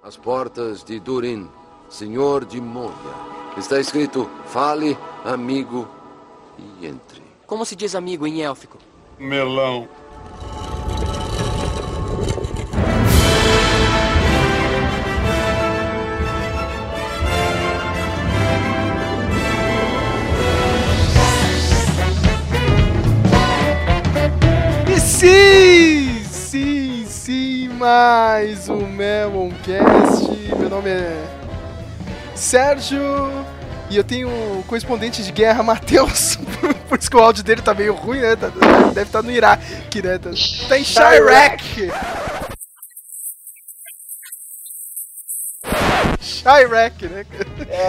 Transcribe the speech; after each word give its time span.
As 0.00 0.16
portas 0.16 0.84
de 0.84 1.00
Durin, 1.00 1.48
senhor 1.88 2.44
de 2.44 2.60
Moria. 2.60 2.94
Está 3.56 3.80
escrito: 3.80 4.30
fale, 4.46 4.96
amigo, 5.24 5.88
e 6.56 6.86
entre. 6.86 7.20
Como 7.46 7.64
se 7.64 7.74
diz 7.74 7.96
amigo 7.96 8.24
em 8.24 8.42
élfico? 8.42 8.78
Melão. 9.18 9.88
Mais 27.78 28.68
um 28.68 28.86
Memoncast. 28.86 30.28
Meu 30.58 30.68
nome 30.68 30.90
é 30.90 31.24
Sérgio 32.34 33.00
e 33.90 33.96
eu 33.96 34.04
tenho 34.04 34.28
um 34.28 34.62
correspondente 34.62 35.22
de 35.22 35.30
guerra, 35.32 35.62
Matheus. 35.64 36.36
Por 36.88 36.98
isso 36.98 37.10
que 37.10 37.16
o 37.16 37.20
áudio 37.20 37.44
dele 37.44 37.62
tá 37.62 37.72
meio 37.74 37.94
ruim, 37.94 38.20
né? 38.20 38.34
Tá- 38.36 38.48
Deve 38.92 39.02
estar 39.02 39.22
no 39.22 39.30
Iraque, 39.30 40.02
né? 40.02 40.18
Tá, 40.18 40.30
tá 40.68 40.78
em 40.78 40.84
Chirac. 40.84 41.90
Chirac, 46.20 47.06
né? 47.08 47.24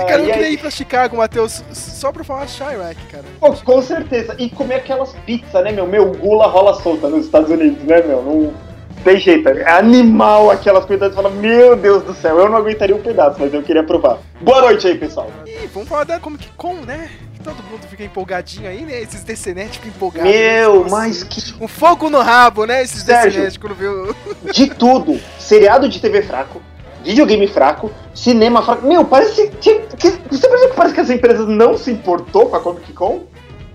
cara, 0.07 0.21
eu 0.21 0.29
É, 0.29 0.31
queria 0.31 0.35
aí- 0.47 0.53
ir 0.53 0.57
pra 0.59 0.69
Chicago, 0.69 1.17
Matheus, 1.17 1.63
só 1.73 2.11
pra 2.11 2.23
falar 2.23 2.47
Chirac, 2.47 2.95
cara. 3.07 3.23
Pô, 3.39 3.53
com 3.53 3.81
certeza. 3.81 4.35
E 4.37 4.49
comer 4.49 4.75
aquelas 4.75 5.13
pizzas, 5.25 5.63
né, 5.63 5.71
meu? 5.71 5.87
Meu, 5.87 6.11
gula 6.11 6.47
rola 6.47 6.79
solta 6.81 7.09
nos 7.09 7.25
Estados 7.25 7.49
Unidos, 7.49 7.83
né, 7.83 8.01
meu? 8.01 8.21
Não 8.21 8.68
tem 9.03 9.19
jeito. 9.19 9.49
É 9.49 9.71
animal 9.71 10.51
aquelas. 10.51 10.85
Você 10.85 11.11
fala, 11.11 11.29
meu 11.29 11.75
Deus 11.75 12.03
do 12.03 12.13
céu, 12.13 12.37
eu 12.39 12.49
não 12.49 12.57
aguentaria 12.57 12.95
um 12.95 13.01
pedaço, 13.01 13.37
mas 13.39 13.53
eu 13.53 13.63
queria 13.63 13.83
provar. 13.83 14.19
Boa 14.41 14.61
noite 14.61 14.87
aí, 14.87 14.97
pessoal. 14.97 15.31
E 15.45 15.67
vamos 15.67 15.89
falar 15.89 16.03
da 16.03 16.19
Comic 16.19 16.49
Con, 16.57 16.75
né? 16.85 17.09
Todo 17.43 17.63
mundo 17.63 17.87
fica 17.87 18.03
empolgadinho 18.03 18.67
aí, 18.69 18.81
né? 18.81 19.01
Esses 19.01 19.23
DCNet 19.23 19.79
empolgados. 19.87 20.29
Meu, 20.29 20.81
Nossa, 20.81 20.95
mas 20.95 21.23
que. 21.23 21.63
Um 21.63 21.67
fogo 21.67 22.09
no 22.09 22.19
rabo, 22.19 22.65
né? 22.65 22.83
Esses. 22.83 23.03
DCNet 23.03 23.57
quando 23.59 23.75
viu. 23.75 24.15
De 24.51 24.67
tudo. 24.67 25.19
Seriado 25.37 25.87
de 25.87 26.01
TV 26.01 26.21
fraco, 26.21 26.61
videogame 27.03 27.47
fraco, 27.47 27.89
cinema 28.13 28.61
fraco. 28.61 28.85
Meu, 28.85 29.05
parece 29.05 29.47
que. 29.61 29.79
que 29.97 30.09
você 30.29 30.47
percebeu 30.47 30.69
que 30.69 30.75
parece 30.75 30.95
que 30.95 31.01
as 31.01 31.09
empresas 31.09 31.47
não 31.47 31.77
se 31.77 31.91
importou 31.91 32.47
com 32.49 32.55
a 32.57 32.59
Comic 32.59 32.91
Con? 32.91 33.23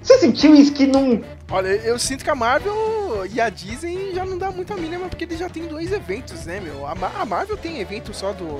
Você 0.03 0.19
sentiu 0.19 0.55
isso 0.55 0.73
que 0.75 0.87
não. 0.87 1.23
Olha, 1.51 1.69
eu 1.69 1.99
sinto 1.99 2.25
que 2.25 2.31
a 2.31 2.35
Marvel 2.35 3.27
e 3.31 3.41
a 3.41 3.49
Disney 3.49 4.15
já 4.15 4.25
não 4.25 4.39
dá 4.39 4.51
muita 4.51 4.75
mínima 4.77 5.09
porque 5.09 5.25
eles 5.25 5.39
já 5.39 5.49
tem 5.49 5.67
dois 5.67 5.93
eventos, 5.93 6.47
né, 6.47 6.59
meu? 6.61 6.87
A 6.87 7.25
Marvel 7.25 7.57
tem 7.57 7.81
evento 7.81 8.13
só 8.15 8.33
do. 8.33 8.59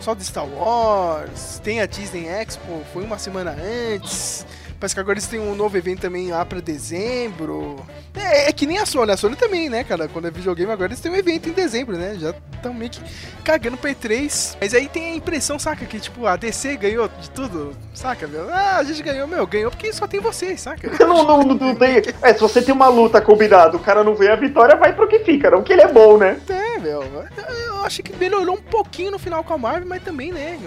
Só 0.00 0.16
do 0.16 0.24
Star 0.24 0.44
Wars, 0.44 1.60
tem 1.62 1.80
a 1.80 1.86
Disney 1.86 2.26
Expo, 2.26 2.82
foi 2.92 3.04
uma 3.04 3.18
semana 3.18 3.56
antes. 3.94 4.44
Parece 4.82 4.96
que 4.96 5.00
agora 5.00 5.16
eles 5.16 5.28
têm 5.28 5.38
um 5.38 5.54
novo 5.54 5.78
evento 5.78 6.00
também 6.00 6.32
lá 6.32 6.44
pra 6.44 6.58
dezembro. 6.58 7.76
É, 8.16 8.48
é 8.48 8.52
que 8.52 8.66
nem 8.66 8.78
a 8.78 8.84
Sony, 8.84 9.12
a 9.12 9.16
Sony 9.16 9.36
também, 9.36 9.70
né, 9.70 9.84
cara? 9.84 10.08
Quando 10.08 10.26
é 10.26 10.30
videogame, 10.32 10.72
agora 10.72 10.88
eles 10.88 10.98
têm 10.98 11.12
um 11.12 11.14
evento 11.14 11.48
em 11.48 11.52
dezembro, 11.52 11.96
né? 11.96 12.16
Já 12.18 12.34
estão 12.52 12.74
meio 12.74 12.90
que 12.90 13.00
cagando 13.44 13.76
pra 13.76 13.92
E3. 13.92 14.56
Mas 14.60 14.74
aí 14.74 14.88
tem 14.88 15.12
a 15.12 15.14
impressão, 15.14 15.56
saca? 15.56 15.86
Que 15.86 16.00
tipo, 16.00 16.26
a 16.26 16.34
DC 16.34 16.76
ganhou 16.78 17.08
de 17.20 17.30
tudo, 17.30 17.76
saca, 17.94 18.26
meu? 18.26 18.52
Ah, 18.52 18.78
a 18.78 18.82
gente 18.82 19.04
ganhou, 19.04 19.28
meu, 19.28 19.46
ganhou 19.46 19.70
porque 19.70 19.92
só 19.92 20.08
tem 20.08 20.18
vocês, 20.18 20.60
saca? 20.60 20.90
Não, 21.06 21.24
não, 21.24 21.42
não, 21.42 21.74
tem. 21.76 22.02
É, 22.20 22.34
se 22.34 22.40
você 22.40 22.60
tem 22.60 22.74
uma 22.74 22.88
luta 22.88 23.20
combinada, 23.20 23.76
o 23.76 23.80
cara 23.80 24.02
não 24.02 24.14
vê 24.14 24.30
a 24.30 24.36
vitória, 24.36 24.74
vai 24.74 24.92
pro 24.94 25.06
que 25.06 25.20
fica, 25.20 25.50
não 25.50 25.62
que 25.62 25.72
ele 25.72 25.82
é 25.82 25.92
bom, 25.92 26.16
né? 26.16 26.40
É, 26.48 26.71
Eu 26.88 27.84
acho 27.84 28.02
que 28.02 28.14
melhorou 28.16 28.56
um 28.56 28.62
pouquinho 28.62 29.10
no 29.10 29.18
final 29.18 29.42
com 29.42 29.54
a 29.54 29.58
Marvel, 29.58 29.88
mas 29.88 30.02
também, 30.02 30.32
né? 30.32 30.58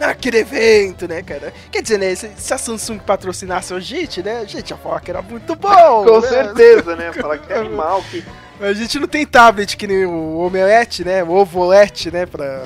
Aquele 0.00 0.38
evento, 0.38 1.06
né, 1.06 1.22
cara? 1.22 1.52
Quer 1.70 1.82
dizer, 1.82 1.98
né? 1.98 2.14
Se, 2.14 2.30
se 2.36 2.54
a 2.54 2.58
Samsung 2.58 2.98
patrocinasse 2.98 3.72
o 3.72 3.80
JIT, 3.80 4.22
né? 4.22 4.40
A 4.40 4.44
gente 4.44 4.74
falar 4.74 5.00
que 5.00 5.10
era 5.10 5.22
muito 5.22 5.54
bom. 5.54 6.04
Com 6.04 6.20
né? 6.20 6.28
certeza, 6.28 6.96
né? 6.96 7.12
Fala 7.20 7.38
que 7.38 7.52
é 7.52 7.58
animal, 7.58 8.02
que. 8.10 8.24
A 8.60 8.74
gente 8.74 8.98
não 8.98 9.08
tem 9.08 9.24
tablet 9.24 9.74
que 9.76 9.86
nem 9.86 10.04
o 10.04 10.36
Omelete, 10.38 11.02
né? 11.02 11.24
O 11.24 11.30
Ovolete, 11.30 12.10
né? 12.10 12.26
Pra 12.26 12.62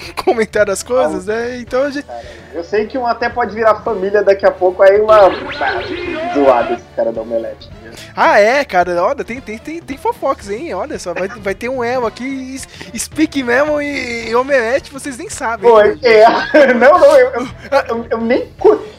comentar 0.24 0.68
as 0.70 0.82
coisas, 0.82 1.26
né? 1.26 1.58
Então 1.58 1.82
a 1.82 1.90
gente. 1.90 2.06
Eu 2.54 2.62
sei 2.64 2.86
que 2.86 2.96
um 2.96 3.06
até 3.06 3.28
pode 3.28 3.54
virar 3.54 3.76
família 3.76 4.22
daqui 4.22 4.46
a 4.46 4.50
pouco, 4.50 4.82
aí 4.82 5.00
uma. 5.00 5.30
Zoado 6.34 6.74
esse 6.74 6.84
cara 6.96 7.12
da 7.12 7.20
omelete. 7.22 7.68
Ah, 8.16 8.40
é, 8.40 8.64
cara. 8.64 9.02
Olha, 9.02 9.24
tem, 9.24 9.40
tem, 9.40 9.58
tem, 9.58 9.80
tem 9.80 9.96
fofocas, 9.96 10.50
hein? 10.50 10.74
Olha 10.74 10.98
só, 10.98 11.14
vai, 11.14 11.28
vai 11.28 11.54
ter 11.54 11.68
um 11.68 11.82
elo 11.82 12.06
aqui. 12.06 12.60
Speak 12.96 13.42
Memo 13.42 13.80
e, 13.80 14.28
e 14.30 14.34
Omelete, 14.34 14.92
vocês 14.92 15.16
nem 15.16 15.28
sabem. 15.28 15.68
Pô, 15.68 15.80
é. 15.80 15.94
Não, 16.74 16.98
não, 16.98 17.16
eu, 17.16 17.30
eu, 17.30 17.46
eu- 17.88 18.06
eu 18.10 18.18
nem. 18.20 18.48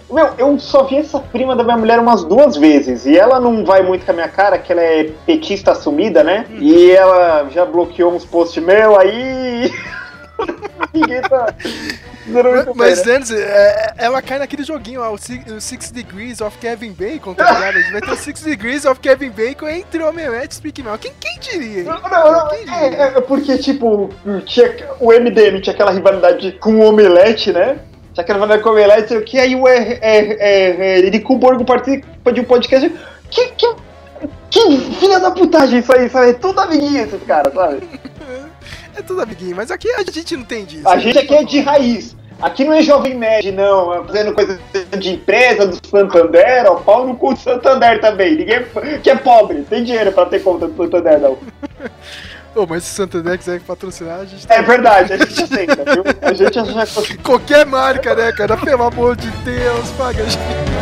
Meu, 0.10 0.30
eu 0.38 0.60
só 0.60 0.84
vi 0.84 0.98
essa 0.98 1.20
prima 1.20 1.56
da 1.56 1.64
minha 1.64 1.78
mulher 1.78 2.00
umas 2.00 2.24
duas 2.24 2.56
vezes. 2.56 3.06
E 3.06 3.18
ela 3.18 3.40
não 3.40 3.66
vai 3.66 3.82
muito 3.82 4.06
com 4.06 4.12
a 4.12 4.14
minha 4.14 4.28
cara, 4.30 4.58
que 4.58 4.72
ela 4.72 4.82
é 4.82 5.10
petista 5.26 5.72
assumida, 5.72 6.24
né? 6.24 6.46
E 6.52 6.92
ela 6.92 7.50
já 7.52 7.66
bloqueou 7.66 8.14
uns 8.14 8.24
posts 8.26 8.64
meu, 8.64 8.98
aí. 9.00 9.74
Ninguém 10.94 11.22
tá. 11.22 11.54
Mas 12.76 13.06
antes, 13.06 13.32
é, 13.32 13.94
ela 13.98 14.22
cai 14.22 14.40
naquele 14.40 14.64
joguinho, 14.64 15.02
ó, 15.02 15.12
o 15.14 15.18
Six, 15.18 15.52
o 15.52 15.62
Six 15.62 15.92
Degrees 15.92 16.42
of 16.42 16.58
Kevin 16.58 16.92
Bacon, 16.92 17.34
tá 17.34 17.52
ligado? 17.52 17.78
A 17.78 17.82
gente 17.82 17.92
vai 17.92 18.02
ter 18.02 18.12
o 18.12 18.16
Six 18.16 18.42
Degrees 18.42 18.86
of 18.86 19.00
Kevin 19.00 19.30
Bacon 19.30 19.68
entre 19.68 20.02
o 20.02 20.10
Omelete 20.10 20.54
e 20.54 20.56
Speak 20.56 20.82
Mel. 20.82 20.98
Quem, 20.98 21.12
quem 21.20 21.40
diria? 21.40 21.84
Não, 21.84 22.02
não, 22.02 22.32
não, 22.32 22.50
Quem 22.50 22.60
é, 22.62 22.90
diria? 22.90 23.04
é 23.04 23.22
porque, 23.22 23.58
tipo, 23.60 24.10
tinha, 24.46 24.74
o 25.00 25.12
MDM 25.12 25.62
tinha 25.62 25.74
aquela 25.74 25.92
rivalidade 25.92 26.54
com 26.54 26.76
o 26.78 26.86
Omelete, 26.86 27.52
né? 27.52 27.78
Tinha 28.14 28.24
aquela 28.24 28.40
rivalidade 28.40 28.64
com 28.64 28.70
o 28.70 28.72
Omelete, 28.72 29.22
que, 29.22 29.38
aí 29.38 29.56
o 29.56 29.68
é, 29.68 30.00
é, 30.02 30.20
é, 30.40 31.00
ele 31.00 31.20
com 31.20 31.36
o 31.36 31.38
Borgo 31.38 31.64
participa 31.64 32.34
de 32.34 32.42
um 32.42 32.46
podcast. 32.46 32.92
Que, 33.30 33.50
que, 33.50 33.76
que 34.50 34.80
filha 35.00 35.20
da 35.20 35.30
putagem 35.30 35.80
isso 35.80 35.94
aí, 35.94 36.10
sabe? 36.10 36.34
Tudo 36.36 36.60
amiguinho 36.60 37.04
esses 37.04 37.22
caras, 37.24 37.54
sabe? 37.54 37.84
É 38.96 39.02
tudo 39.02 39.22
amiguinho, 39.22 39.56
mas 39.56 39.72
aqui 39.72 39.90
a 39.92 40.04
gente 40.04 40.38
não 40.38 40.46
tem 40.46 40.66
disso. 40.66 40.88
A 40.88 40.98
gente 40.98 41.18
aqui 41.18 41.34
é 41.34 41.44
de 41.44 41.60
raiz. 41.60 42.16
Aqui 42.42 42.66
não 42.66 42.74
é 42.74 42.82
Jovem 42.82 43.14
Nerd, 43.16 43.52
não. 43.52 43.94
É 43.94 44.04
Fazendo 44.04 44.34
coisa 44.34 44.60
de 44.98 45.10
empresa, 45.10 45.68
do 45.68 45.88
Santander, 45.88 46.66
ó. 46.68 46.76
Pau 46.76 47.08
no 47.08 47.16
cu 47.16 47.34
do 47.34 47.40
Santander 47.40 48.00
também. 48.02 48.36
Ninguém 48.36 48.66
que 49.02 49.10
é 49.10 49.16
pobre, 49.16 49.64
tem 49.64 49.84
dinheiro 49.84 50.12
pra 50.12 50.26
ter 50.26 50.44
conta 50.44 50.68
do 50.68 50.76
Santander, 50.84 51.20
não. 51.20 51.38
Ô, 52.56 52.66
mas 52.66 52.84
se 52.84 52.94
o 52.94 52.96
Santander 52.96 53.38
quiser 53.38 53.60
patrocinar, 53.62 54.22
a 54.22 54.26
gente 54.26 54.48
tá 54.48 54.56
É 54.56 54.62
verdade, 54.62 55.14
a 55.14 55.18
gente 55.18 55.44
aceita, 55.44 55.76
viu? 55.76 56.04
A 56.22 56.34
gente 56.34 56.54
já. 56.54 56.86
Qualquer 57.22 57.66
marca, 57.66 58.16
né, 58.16 58.32
cara? 58.32 58.56
Pelo 58.58 58.84
amor 58.84 59.16
de 59.16 59.30
Deus, 59.30 59.90
paga 59.92 60.24
a 60.24 60.26
gente. 60.26 60.75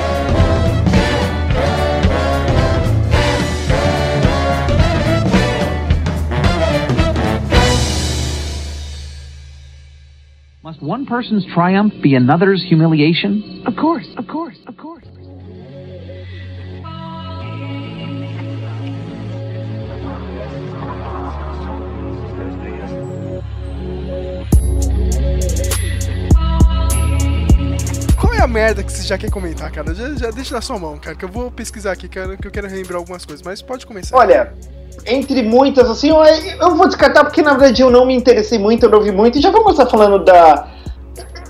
Must 10.74 10.82
one 10.82 11.06
person's 11.06 11.46
triumph 11.54 11.94
be 12.02 12.16
another's 12.16 12.66
humiliation? 12.68 13.62
Of 13.68 13.76
course, 13.76 14.08
of 14.18 14.28
course, 14.28 14.58
of 14.66 14.76
course. 14.76 15.06
Qual 28.44 28.50
é 28.50 28.52
a 28.52 28.66
merda 28.66 28.84
que 28.84 28.92
você 28.92 29.04
já 29.04 29.18
quer 29.18 29.32
comentar, 29.32 29.72
cara? 29.72 29.96
Já, 29.96 30.16
já 30.16 30.30
deixa 30.30 30.54
na 30.54 30.60
sua 30.60 30.78
mão, 30.78 30.98
cara, 30.98 31.16
que 31.16 31.24
eu 31.24 31.30
vou 31.30 31.50
pesquisar 31.50 31.94
aqui, 31.94 32.10
cara, 32.10 32.36
que 32.36 32.46
eu 32.46 32.52
quero 32.52 32.68
relembrar 32.68 32.98
algumas 32.98 33.24
coisas, 33.24 33.42
mas 33.42 33.62
pode 33.62 33.86
começar. 33.86 34.18
Olha, 34.18 34.52
entre 35.06 35.42
muitas, 35.44 35.90
assim, 35.90 36.10
eu, 36.10 36.76
vou 36.76 36.86
descartar 36.86 37.24
porque 37.24 37.42
na 37.42 37.52
verdade 37.52 37.82
eu 37.82 37.90
não 37.90 38.06
me 38.06 38.14
interessei 38.14 38.60
muito, 38.60 38.84
eu 38.86 38.90
não 38.90 39.02
vi 39.02 39.14
muito. 39.14 39.38
E 39.38 39.42
já 39.42 39.50
vamos 39.50 39.64
começar 39.64 39.86
falando 39.86 40.26
da. 40.26 40.68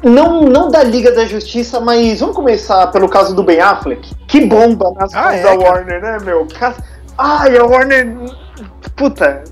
Não, 0.04 0.44
não 0.44 0.70
da 0.70 0.84
Liga 0.84 1.12
da 1.12 1.26
Justiça, 1.26 1.80
mas 1.80 2.20
vamos 2.20 2.36
começar 2.36 2.86
pelo 2.92 3.10
caso 3.10 3.36
do 3.36 3.42
Ben 3.42 3.60
Affleck. 3.60 4.14
Que 4.28 4.46
bomba 4.46 4.94
nas 4.96 5.16
Ah, 5.16 5.34
é, 5.34 5.42
da 5.42 5.58
cara? 5.58 5.62
Warner, 5.64 6.00
né, 6.00 6.18
meu? 6.24 6.48
Ai, 7.18 7.58
a 7.58 7.64
Warner. 7.64 8.16
Puta. 8.96 9.44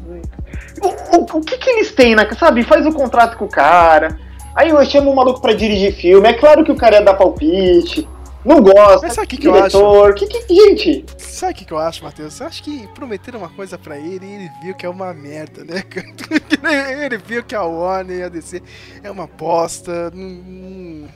O, 0.79 1.17
o, 1.17 1.39
o 1.39 1.41
que 1.41 1.57
que 1.57 1.69
eles 1.71 1.91
têm, 1.91 2.15
né? 2.15 2.27
Sabe? 2.37 2.63
Faz 2.63 2.85
o 2.85 2.91
contrato 2.91 3.35
com 3.35 3.45
o 3.45 3.49
cara. 3.49 4.15
Aí 4.55 4.69
eu 4.69 4.85
chamo 4.85 5.11
o 5.11 5.15
maluco 5.15 5.41
pra 5.41 5.53
dirigir 5.53 5.93
filme. 5.93 6.27
É 6.27 6.33
claro 6.33 6.63
que 6.63 6.71
o 6.71 6.75
cara 6.75 6.97
ia 6.97 7.01
dar 7.03 7.13
palpite. 7.13 8.07
Não 8.43 8.61
gosta. 8.61 9.01
Mas 9.07 9.13
sabe 9.13 9.25
o 9.25 9.29
que 9.29 9.37
que 9.37 9.47
eu 9.47 9.53
diretor. 9.53 10.15
Que, 10.15 10.25
que, 10.25 10.53
gente, 10.53 11.05
Sabe 11.17 11.53
o 11.53 11.55
que, 11.55 11.65
que 11.65 11.71
eu 11.73 11.77
acho, 11.77 12.03
Matheus? 12.03 12.39
Eu 12.39 12.47
acho 12.47 12.61
que 12.63 12.87
prometeram 12.89 13.39
uma 13.39 13.49
coisa 13.49 13.77
pra 13.77 13.97
ele 13.97 14.25
e 14.25 14.33
ele 14.35 14.49
viu 14.63 14.75
que 14.75 14.85
é 14.85 14.89
uma 14.89 15.13
merda, 15.13 15.63
né? 15.63 15.83
ele 17.03 17.17
viu 17.17 17.43
que 17.43 17.55
a 17.55 17.63
Warner 17.63 18.19
e 18.19 18.23
a 18.23 18.29
DC 18.29 18.61
é 19.03 19.09
uma 19.09 19.27
bosta, 19.27 20.11
não, 20.13 20.29
não- 20.29 21.07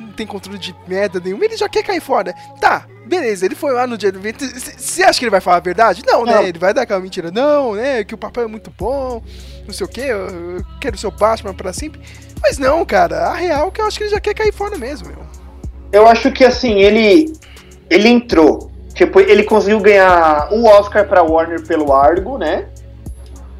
não 0.00 0.12
tem 0.12 0.26
controle 0.26 0.58
de 0.58 0.74
merda 0.86 1.20
nenhuma, 1.20 1.44
ele 1.44 1.56
já 1.56 1.68
quer 1.68 1.82
cair 1.82 2.00
fora. 2.00 2.32
Tá, 2.60 2.86
Beleza, 3.08 3.46
ele 3.46 3.54
foi 3.54 3.72
lá 3.72 3.86
no 3.86 3.96
dia 3.96 4.12
do 4.12 4.18
evento. 4.18 4.44
Você 4.44 5.02
acha 5.02 5.18
que 5.18 5.24
ele 5.24 5.30
vai 5.30 5.40
falar 5.40 5.56
a 5.56 5.60
verdade? 5.60 6.02
Não, 6.06 6.26
né? 6.26 6.34
Não. 6.34 6.42
Ele 6.42 6.58
vai 6.58 6.74
dar 6.74 6.82
aquela 6.82 7.00
mentira. 7.00 7.30
Não, 7.30 7.74
né? 7.74 8.04
Que 8.04 8.14
o 8.14 8.18
papai 8.18 8.44
é 8.44 8.46
muito 8.46 8.70
bom, 8.70 9.22
não 9.66 9.72
sei 9.72 9.86
o 9.86 9.88
quê, 9.88 10.02
eu 10.02 10.62
quero 10.78 10.96
o 11.08 11.10
Batman 11.10 11.54
pra 11.54 11.72
sempre. 11.72 12.00
Mas 12.42 12.58
não, 12.58 12.84
cara, 12.84 13.28
a 13.28 13.34
real 13.34 13.68
é 13.68 13.70
que 13.70 13.80
eu 13.80 13.86
acho 13.86 13.98
que 13.98 14.04
ele 14.04 14.10
já 14.10 14.20
quer 14.20 14.34
cair 14.34 14.52
fora 14.52 14.76
mesmo, 14.76 15.08
meu. 15.08 15.18
Eu 15.92 16.06
acho 16.06 16.30
que 16.30 16.44
assim, 16.44 16.78
ele 16.80 17.32
ele 17.90 18.08
entrou. 18.08 18.70
Tipo, 18.94 19.20
ele 19.20 19.44
conseguiu 19.44 19.80
ganhar 19.80 20.48
o 20.52 20.64
Oscar 20.66 21.06
pra 21.06 21.22
Warner 21.22 21.64
pelo 21.64 21.92
Argo, 21.92 22.36
né? 22.36 22.66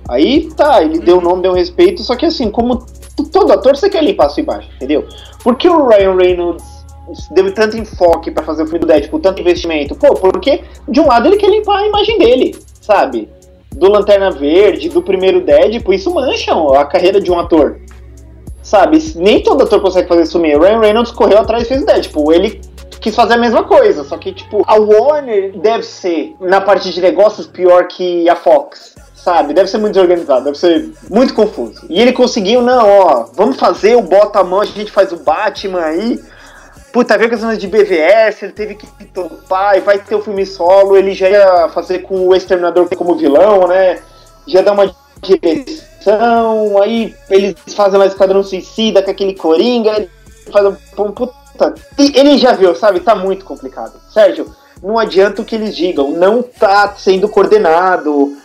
Aí 0.08 0.48
tá, 0.56 0.82
ele 0.82 0.98
deu 0.98 1.18
o 1.18 1.20
nome, 1.20 1.42
deu 1.42 1.52
um 1.52 1.54
respeito, 1.54 2.02
só 2.02 2.16
que 2.16 2.26
assim, 2.26 2.50
como 2.50 2.84
todo 3.30 3.52
ator, 3.52 3.76
você 3.76 3.88
quer 3.90 4.02
limpar 4.02 4.30
sua 4.30 4.42
imagem, 4.42 4.70
entendeu? 4.74 5.06
Por 5.42 5.56
que 5.56 5.68
o 5.68 5.86
Ryan 5.86 6.16
Reynolds 6.16 6.64
deu 7.30 7.52
tanto 7.54 7.76
enfoque 7.76 8.30
pra 8.30 8.42
fazer 8.42 8.62
o 8.62 8.66
filme 8.66 8.80
do 8.80 8.86
Deadpool, 8.86 9.20
tanto 9.20 9.40
investimento? 9.40 9.94
Pô, 9.94 10.14
porque 10.14 10.64
de 10.88 11.00
um 11.00 11.06
lado 11.06 11.28
ele 11.28 11.36
quer 11.36 11.50
limpar 11.50 11.78
a 11.78 11.86
imagem 11.86 12.18
dele, 12.18 12.56
sabe? 12.80 13.28
Do 13.74 13.88
Lanterna 13.88 14.30
Verde, 14.30 14.88
do 14.88 15.02
primeiro 15.02 15.40
Deadpool, 15.40 15.94
isso 15.94 16.12
mancha 16.12 16.52
a 16.52 16.84
carreira 16.84 17.20
de 17.20 17.30
um 17.30 17.38
ator. 17.38 17.78
Sabe? 18.68 18.98
Nem 19.16 19.42
todo 19.42 19.62
ator 19.62 19.80
consegue 19.80 20.06
fazer 20.06 20.24
isso 20.24 20.38
mesmo. 20.38 20.62
Ryan 20.62 20.80
Reynolds 20.80 21.10
correu 21.10 21.38
atrás 21.38 21.62
e 21.62 21.66
fez 21.66 21.86
Deadpool. 21.86 22.34
Ele 22.34 22.60
quis 23.00 23.16
fazer 23.16 23.32
a 23.32 23.38
mesma 23.38 23.64
coisa, 23.64 24.04
só 24.04 24.18
que, 24.18 24.30
tipo, 24.30 24.62
a 24.66 24.74
Warner 24.74 25.58
deve 25.58 25.84
ser, 25.84 26.36
na 26.38 26.60
parte 26.60 26.92
de 26.92 27.00
negócios, 27.00 27.46
pior 27.46 27.86
que 27.88 28.28
a 28.28 28.36
Fox. 28.36 28.94
Sabe? 29.14 29.54
Deve 29.54 29.70
ser 29.70 29.78
muito 29.78 29.94
desorganizado, 29.94 30.44
deve 30.44 30.58
ser 30.58 30.90
muito 31.08 31.32
confuso. 31.32 31.86
E 31.88 31.98
ele 31.98 32.12
conseguiu, 32.12 32.60
não, 32.60 32.86
ó, 32.86 33.26
vamos 33.32 33.56
fazer 33.56 33.96
o 33.96 34.02
bota 34.02 34.40
a 34.40 34.44
mão, 34.44 34.60
a 34.60 34.66
gente 34.66 34.92
faz 34.92 35.12
o 35.12 35.16
Batman 35.16 35.80
aí. 35.80 36.20
Puta, 36.92 37.16
veio 37.16 37.30
questões 37.30 37.56
de 37.56 37.66
BVS, 37.66 38.42
ele 38.42 38.52
teve 38.52 38.74
que 38.74 38.86
topar, 39.06 39.78
e 39.78 39.80
vai 39.80 39.98
ter 39.98 40.14
o 40.14 40.20
filme 40.20 40.44
solo, 40.44 40.94
ele 40.94 41.14
já 41.14 41.30
ia 41.30 41.68
fazer 41.70 42.00
com 42.00 42.28
o 42.28 42.34
Exterminador 42.34 42.86
como 42.96 43.16
vilão, 43.16 43.66
né? 43.66 43.98
Já 44.46 44.60
dá 44.60 44.72
uma 44.72 44.94
direção, 45.22 45.87
aí 46.82 47.14
eles 47.28 47.56
fazem 47.74 47.98
mais 47.98 48.12
Esquadrão 48.12 48.42
Suicida 48.42 49.02
com 49.02 49.10
aquele 49.10 49.34
Coringa, 49.34 49.96
ele 49.96 50.10
faz 50.50 50.66
um, 50.66 50.76
um 51.02 51.12
ele 51.98 52.38
já 52.38 52.52
viu, 52.52 52.74
sabe? 52.74 53.00
Tá 53.00 53.14
muito 53.14 53.44
complicado. 53.44 54.00
Sérgio, 54.12 54.54
não 54.82 54.98
adianta 54.98 55.42
o 55.42 55.44
que 55.44 55.54
eles 55.56 55.74
digam, 55.76 56.12
não 56.12 56.42
tá 56.42 56.94
sendo 56.96 57.28
coordenado, 57.28 58.36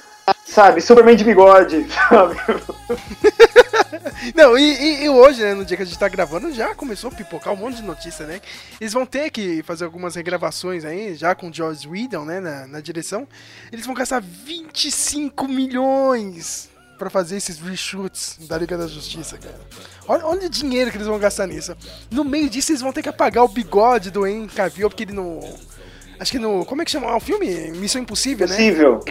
sabe? 0.45 0.81
Superman 0.81 1.15
de 1.15 1.23
bigode, 1.23 1.85
sabe? 2.09 2.35
Não, 4.33 4.57
e, 4.57 4.61
e- 4.61 5.03
e 5.03 5.09
hoje, 5.09 5.41
né, 5.41 5.53
no 5.53 5.65
dia 5.65 5.75
que 5.75 5.83
a 5.83 5.85
gente 5.85 5.99
tá 5.99 6.07
gravando, 6.07 6.51
já 6.53 6.73
começou 6.73 7.09
a 7.09 7.13
pipocar 7.13 7.53
um 7.53 7.57
monte 7.57 7.77
de 7.77 7.83
notícia, 7.83 8.25
né? 8.25 8.39
Eles 8.79 8.93
vão 8.93 9.05
ter 9.05 9.29
que 9.29 9.61
fazer 9.63 9.83
algumas 9.85 10.15
regravações 10.15 10.85
aí, 10.85 11.13
já 11.15 11.35
com 11.35 11.49
o 11.49 11.53
Joss 11.53 11.87
Whedon, 11.87 12.23
né, 12.23 12.39
na, 12.39 12.67
na 12.67 12.79
direção. 12.79 13.27
Eles 13.71 13.85
vão 13.85 13.93
gastar 13.93 14.21
25 14.21 15.47
milhões 15.47 16.69
pra 16.97 17.09
fazer 17.09 17.37
esses 17.37 17.59
reshoots 17.59 18.37
da 18.47 18.57
Liga 18.57 18.77
da 18.77 18.87
Justiça, 18.87 19.37
cara. 19.37 19.59
Olha, 20.07 20.25
olha 20.25 20.47
o 20.47 20.49
dinheiro 20.49 20.91
que 20.91 20.97
eles 20.97 21.07
vão 21.07 21.19
gastar 21.19 21.47
nisso. 21.47 21.75
No 22.11 22.23
meio 22.23 22.49
disso, 22.49 22.71
eles 22.71 22.81
vão 22.81 22.93
ter 22.93 23.01
que 23.01 23.09
apagar 23.09 23.43
o 23.43 23.47
bigode 23.47 24.11
do 24.11 24.25
Henry 24.25 24.47
Cavill, 24.47 24.89
porque 24.89 25.03
ele 25.03 25.13
não... 25.13 25.39
Acho 26.19 26.31
que 26.31 26.39
no... 26.39 26.65
Como 26.65 26.81
é 26.81 26.85
que 26.85 26.91
chama 26.91 27.15
o 27.15 27.19
filme? 27.19 27.71
Missão 27.71 28.01
Impossível, 28.01 28.47
né? 28.47 28.55
Possível. 28.55 29.03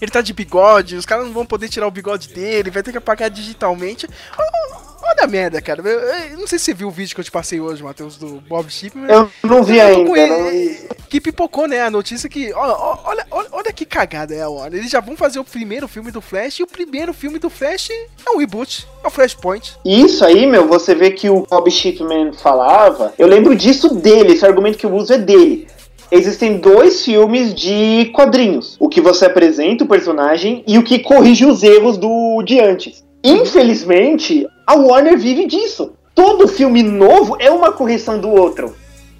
Ele 0.00 0.10
tá 0.10 0.20
de 0.20 0.32
bigode, 0.32 0.96
os 0.96 1.06
caras 1.06 1.26
não 1.26 1.32
vão 1.32 1.44
poder 1.44 1.68
tirar 1.68 1.86
o 1.86 1.90
bigode 1.90 2.28
dele, 2.28 2.70
vai 2.70 2.82
ter 2.82 2.92
que 2.92 2.98
apagar 2.98 3.30
digitalmente. 3.30 4.08
Olha 4.38 4.79
a 5.22 5.26
merda, 5.26 5.60
cara. 5.60 5.80
Eu, 5.82 6.00
eu 6.00 6.38
não 6.38 6.46
sei 6.46 6.58
se 6.58 6.66
você 6.66 6.74
viu 6.74 6.88
o 6.88 6.90
vídeo 6.90 7.14
que 7.14 7.20
eu 7.20 7.24
te 7.24 7.30
passei 7.30 7.60
hoje, 7.60 7.82
Matheus, 7.82 8.16
do 8.16 8.40
Bob 8.48 8.70
Chipman. 8.70 9.06
Eu 9.08 9.30
não 9.42 9.62
vi 9.62 9.78
Eu 9.78 9.86
ainda. 9.86 10.18
ele, 10.18 10.78
não- 10.88 10.96
Que 11.08 11.20
pipocou, 11.20 11.66
né? 11.66 11.80
A 11.82 11.90
notícia 11.90 12.28
que. 12.28 12.52
ó, 12.54 12.98
Olha, 13.04 13.26
olha, 13.30 13.48
olha 13.52 13.72
que 13.72 13.84
cagada 13.84 14.34
é 14.34 14.42
a 14.42 14.48
hora. 14.48 14.76
Eles 14.76 14.90
já 14.90 15.00
vão 15.00 15.16
fazer 15.16 15.38
o 15.38 15.44
primeiro 15.44 15.86
filme 15.88 16.10
do 16.10 16.20
Flash 16.20 16.60
e 16.60 16.62
o 16.62 16.66
primeiro 16.66 17.12
filme 17.12 17.38
do 17.38 17.50
Flash 17.50 17.90
é 17.90 18.30
um 18.30 18.38
reboot. 18.38 18.86
É 19.02 19.06
o 19.06 19.10
Flashpoint. 19.10 19.76
Isso 19.84 20.24
aí, 20.24 20.46
meu, 20.46 20.66
você 20.68 20.94
vê 20.94 21.10
que 21.10 21.28
o 21.28 21.46
Bob 21.50 21.70
Shipman 21.70 22.32
falava. 22.32 23.12
Eu 23.18 23.26
lembro 23.26 23.54
disso 23.56 23.94
dele, 23.94 24.32
esse 24.34 24.44
argumento 24.46 24.78
que 24.78 24.86
eu 24.86 24.94
uso 24.94 25.12
é 25.12 25.18
dele. 25.18 25.66
Existem 26.12 26.58
dois 26.58 27.04
filmes 27.04 27.54
de 27.54 28.10
quadrinhos: 28.14 28.76
o 28.80 28.88
que 28.88 29.00
você 29.00 29.26
apresenta 29.26 29.84
o 29.84 29.88
personagem 29.88 30.64
e 30.66 30.76
o 30.76 30.82
que 30.82 30.98
corrige 30.98 31.44
os 31.46 31.62
erros 31.62 31.96
do 31.96 32.42
de 32.42 32.58
antes. 32.60 33.04
Infelizmente, 33.22 34.46
a 34.66 34.74
Warner 34.74 35.18
vive 35.18 35.46
disso. 35.46 35.92
Todo 36.14 36.48
filme 36.48 36.82
novo 36.82 37.36
é 37.38 37.50
uma 37.50 37.72
correção 37.72 38.18
do 38.18 38.28
outro. 38.28 38.74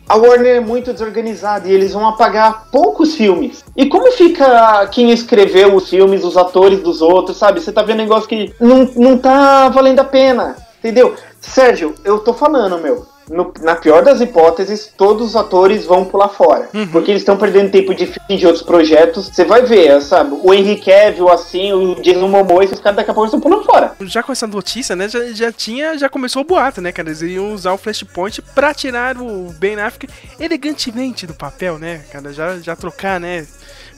A 0.08 0.16
Warner 0.16 0.56
é 0.56 0.60
muito 0.60 0.92
desorganizada 0.92 1.68
e 1.68 1.72
eles 1.72 1.92
vão 1.92 2.08
apagar 2.08 2.68
poucos 2.72 3.14
filmes. 3.14 3.64
E 3.76 3.86
como 3.86 4.10
fica 4.10 4.86
quem 4.88 5.12
escreveu 5.12 5.76
os 5.76 5.88
filmes, 5.88 6.24
os 6.24 6.36
atores 6.36 6.82
dos 6.82 7.00
outros, 7.00 7.36
sabe? 7.36 7.60
Você 7.60 7.70
tá 7.70 7.82
vendo 7.82 8.00
um 8.00 8.02
negócio 8.02 8.28
que 8.28 8.52
não, 8.60 8.90
não 8.96 9.16
tá 9.16 9.68
valendo 9.68 10.00
a 10.00 10.04
pena, 10.04 10.56
entendeu? 10.80 11.14
Sérgio, 11.40 11.94
eu 12.04 12.18
tô 12.18 12.34
falando, 12.34 12.78
meu. 12.78 13.06
No- 13.30 13.52
na 13.62 13.76
pior 13.76 14.02
das 14.02 14.20
hipóteses, 14.20 14.92
todos 14.96 15.28
os 15.28 15.36
atores 15.36 15.86
vão 15.86 16.04
pular 16.04 16.28
fora. 16.28 16.68
Porque 16.92 17.10
eles 17.10 17.22
estão 17.22 17.36
perdendo 17.36 17.70
tempo 17.70 17.94
de 17.94 18.06
filme 18.06 18.36
de 18.36 18.46
outros 18.46 18.62
projetos. 18.64 19.28
Você 19.28 19.44
vai 19.44 19.62
ver, 19.62 20.00
sabe? 20.02 20.36
O 20.42 20.52
Henry 20.52 20.76
Cavill, 20.76 21.28
assim, 21.30 21.72
o 21.72 21.94
Jason 22.02 22.28
Momoa, 22.28 22.64
esses 22.64 22.80
caras 22.80 22.96
daqui 22.96 23.10
a 23.10 23.14
pouco 23.14 23.26
estão 23.26 23.40
pulando 23.40 23.64
fora. 23.64 23.92
Já 24.02 24.22
com 24.22 24.32
essa 24.32 24.46
notícia, 24.46 24.94
né? 24.96 25.08
Já, 25.08 25.24
já 25.32 25.52
tinha. 25.52 25.96
Já 25.96 26.08
começou 26.08 26.42
o 26.42 26.44
boato, 26.44 26.80
né, 26.80 26.92
cara? 26.92 27.08
Eles 27.08 27.22
iam 27.22 27.52
usar 27.54 27.72
o 27.72 27.78
Flashpoint 27.78 28.42
pra 28.54 28.74
tirar 28.74 29.16
o 29.16 29.54
Ben 29.58 29.78
Affleck 29.80 30.08
elegantemente 30.38 31.26
do 31.26 31.34
papel, 31.34 31.78
né, 31.78 32.02
cara? 32.10 32.32
Já, 32.32 32.58
já 32.58 32.74
trocar, 32.74 33.20
né? 33.20 33.46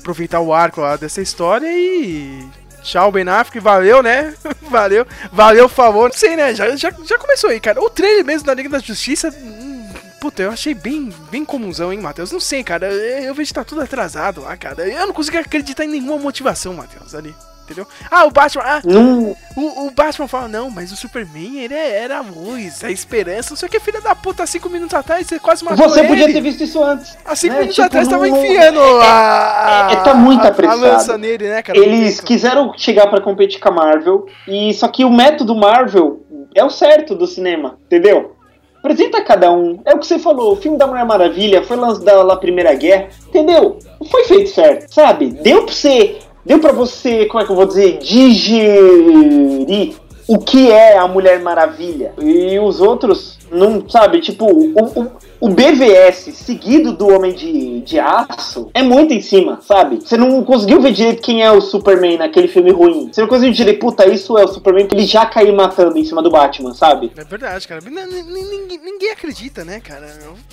Aproveitar 0.01 0.41
o 0.41 0.53
arco 0.53 0.81
lá 0.81 0.97
dessa 0.97 1.23
história 1.23 1.67
e. 1.73 2.45
Tchau, 2.83 3.13
Ben 3.13 3.29
Affleck, 3.29 3.61
valeu, 3.61 4.03
né? 4.03 4.35
valeu, 4.63 5.07
valeu, 5.33 5.69
favor. 5.69 6.11
Não 6.11 6.17
sei, 6.19 6.37
né? 6.37 6.55
Já, 6.55 6.75
já, 6.77 6.91
já 7.05 7.19
começou 7.19 7.51
aí, 7.51 7.61
cara. 7.61 7.81
O 7.81 7.89
trailer 7.89 8.25
mesmo 8.25 8.47
da 8.47 8.55
Liga 8.55 8.69
da 8.69 8.79
Justiça. 8.79 9.29
hum, 9.31 9.89
Puta, 10.21 10.43
eu 10.43 10.51
achei 10.53 10.73
bem, 10.75 11.13
bem 11.31 11.45
comunzão, 11.45 11.93
hein, 11.93 12.01
Matheus? 12.01 12.31
Não 12.31 12.39
sei, 12.41 12.63
cara. 12.63 12.87
Eu 12.93 13.25
eu 13.25 13.35
vejo 13.35 13.49
que 13.49 13.55
tá 13.55 13.65
tudo 13.65 13.81
atrasado 13.81 14.43
lá, 14.43 14.57
cara. 14.57 14.87
Eu 14.89 15.07
não 15.07 15.13
consigo 15.15 15.39
acreditar 15.39 15.85
em 15.85 15.89
nenhuma 15.89 16.17
motivação, 16.19 16.75
Matheus, 16.75 17.15
ali. 17.15 17.35
Entendeu? 17.65 17.87
Ah, 18.11 18.25
o 18.25 18.31
Batman. 18.31 18.63
Ah, 18.67 18.81
Não, 18.85 19.37
o, 19.57 19.87
o 19.87 19.91
Batman 19.93 20.27
fala, 20.29 20.49
não, 20.49 20.69
mas 20.71 20.91
o 20.93 20.97
Superman, 20.97 21.59
ele 21.61 21.73
é- 21.75 22.03
era 22.03 22.19
a 22.19 22.21
luz, 22.21 22.83
a 22.85 22.91
esperança, 22.91 23.51
não 23.51 23.57
sei 23.57 23.69
o 23.69 23.71
que, 23.71 23.79
filha 23.81 24.01
da 24.01 24.15
puta, 24.15 24.43
há 24.43 24.47
cinco 24.47 24.69
minutos 24.69 24.95
atrás 24.95 25.27
você 25.27 25.39
quase 25.39 25.65
matou 25.65 25.89
você 25.89 26.01
ele. 26.01 26.09
podia 26.09 26.27
ter 26.33 26.41
visto 26.41 26.63
isso 26.65 26.83
antes. 26.83 27.17
Há 27.25 27.37
cinco 27.37 27.53
né? 27.55 27.59
minutos 27.61 27.77
Tipo, 27.77 27.87
atrás 27.87 28.09
não- 28.09 28.15
tava 28.19 28.29
enfiando 28.29 28.81
é- 28.81 29.03
a, 29.07 29.89
é- 29.91 29.93
é- 29.95 29.97
tá 30.03 30.15
muito 30.15 30.45
a- 30.45 30.49
apressado. 30.49 30.85
a 30.85 30.89
lança 30.93 31.17
nele, 31.17 31.49
né, 31.49 31.63
cara? 31.63 31.79
Eles 31.79 32.21
quiseram 32.21 32.73
chegar 32.77 33.07
pra 33.09 33.21
competir 33.21 33.61
com 33.61 33.69
a 33.69 33.73
Marvel, 33.73 34.27
e 34.49 34.75
só 34.75 34.89
que 34.89 35.05
o 35.05 35.11
método 35.11 35.55
Marvel 35.55 36.21
é 36.55 36.65
o 36.65 36.69
certo 36.71 37.15
do 37.15 37.27
cinema, 37.27 37.79
entendeu? 37.87 38.37
Apresenta 38.81 39.23
cada 39.23 39.53
um. 39.53 39.81
É 39.85 39.95
o 39.95 39.99
que 40.01 40.07
você 40.07 40.19
falou, 40.19 40.53
o 40.55 40.57
filme 40.57 40.77
da 40.77 40.89
Mulher 40.89 41.05
Maravilha 41.05 41.63
foi 41.63 41.77
lançado 41.77 42.27
da 42.27 42.37
Primeira 42.37 42.75
Guerra, 42.75 43.07
entendeu? 43.29 43.79
Foi 44.11 44.25
feito 44.25 44.51
certo, 44.51 44.93
sabe? 44.93 45.29
Deu 45.29 45.65
pra 45.65 45.73
você. 45.73 46.19
Deu 46.45 46.59
pra 46.59 46.73
você, 46.73 47.27
como 47.27 47.43
é 47.43 47.47
que 47.47 47.53
eu 47.53 47.57
vou 47.57 47.67
dizer? 47.67 47.99
Digerir 47.99 49.95
o 50.27 50.39
que 50.39 50.71
é 50.71 50.97
a 50.99 51.07
Mulher 51.07 51.41
Maravilha. 51.41 52.13
E 52.21 52.59
os 52.59 52.81
outros 52.81 53.39
não, 53.51 53.87
sabe? 53.89 54.21
Tipo, 54.21 54.47
o, 54.47 54.73
o, 55.03 55.11
o 55.41 55.49
BVS 55.49 56.31
seguido 56.35 56.93
do 56.93 57.09
Homem 57.09 57.33
de, 57.33 57.81
de 57.83 57.99
Aço 58.01 58.71
é 58.73 58.83
muito 58.83 59.13
em 59.13 59.21
cima, 59.21 59.61
sabe? 59.63 59.97
Você 60.01 60.17
não 60.17 60.43
conseguiu 60.43 60.81
ver 60.81 60.93
direito 60.93 61.21
quem 61.23 61.43
é 61.43 61.51
o 61.53 61.61
Superman 61.61 62.17
naquele 62.19 62.49
filme 62.49 62.71
ruim. 62.71 63.11
Você 63.13 63.21
não 63.21 63.29
conseguiu 63.29 63.53
direito, 63.53 63.81
puta, 63.81 64.07
isso 64.09 64.39
é 64.39 64.45
o 64.45 64.49
Superman 64.49 64.89
ele 64.91 65.05
já 65.05 65.27
caiu 65.27 65.55
matando 65.55 65.99
em 65.99 66.05
cima 66.05 66.23
do 66.23 66.31
Batman, 66.31 66.73
sabe? 66.73 67.13
É 67.17 67.25
verdade, 67.25 67.69
cara. 67.69 67.83
N- 67.85 68.01
n- 68.01 68.23
Ninguém, 68.23 68.81
ninguém 68.83 69.11
acredita, 69.11 69.65
né, 69.65 69.81
cara? 69.81 70.07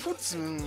Putz. 0.04 0.36
hum, 0.38 0.58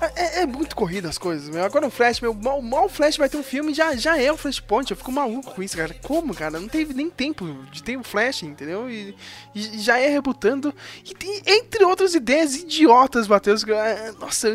É, 0.00 0.42
é 0.42 0.46
muito 0.46 0.76
corrido 0.76 1.08
as 1.08 1.16
coisas, 1.16 1.48
meu. 1.48 1.64
Agora 1.64 1.86
o 1.86 1.90
Flash, 1.90 2.20
meu, 2.20 2.34
mal, 2.34 2.60
mal 2.60 2.86
o 2.86 2.88
Flash 2.88 3.16
vai 3.16 3.28
ter 3.28 3.36
um 3.36 3.42
filme, 3.42 3.72
já, 3.72 3.94
já 3.96 4.20
é 4.20 4.30
o 4.30 4.36
Flashpoint. 4.36 4.90
Eu 4.90 4.96
fico 4.96 5.10
maluco 5.10 5.54
com 5.54 5.62
isso, 5.62 5.76
cara. 5.76 5.94
Como, 6.02 6.34
cara? 6.34 6.60
Não 6.60 6.68
teve 6.68 6.92
nem 6.92 7.08
tempo 7.08 7.44
de 7.70 7.82
ter 7.82 7.96
o 7.96 8.02
Flash, 8.04 8.42
entendeu? 8.42 8.90
E, 8.90 9.14
e 9.54 9.78
já 9.78 9.98
é 9.98 10.08
rebutando. 10.08 10.74
E 11.04 11.14
tem, 11.14 11.42
entre 11.46 11.84
outras 11.84 12.14
ideias 12.14 12.54
idiotas, 12.56 13.26
Matheus. 13.26 13.64
é, 13.66 14.12
Nossa, 14.20 14.48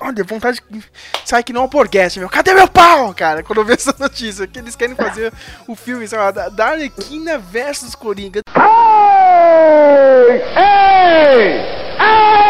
olha, 0.00 0.24
vontade 0.24 0.60
de 0.68 0.84
sair 1.24 1.44
que 1.44 1.52
não 1.52 1.62
é 1.62 1.64
um 1.64 1.68
porguete, 1.68 2.18
meu. 2.18 2.28
Cadê 2.28 2.52
meu 2.52 2.68
pau, 2.68 3.14
cara? 3.14 3.42
Quando 3.42 3.60
eu 3.60 3.64
vi 3.64 3.72
essa 3.72 3.94
notícia, 3.98 4.46
que 4.46 4.58
eles 4.58 4.76
querem 4.76 4.94
fazer 4.96 5.32
o 5.66 5.74
filme, 5.74 6.06
sei 6.06 6.18
lá, 6.18 6.30
da 6.30 6.66
Arlequina 6.66 7.38
versus 7.38 7.94
Coringa. 7.94 8.40
Ei! 8.54 10.42
Ei! 10.56 11.80
Ei! 12.00 12.49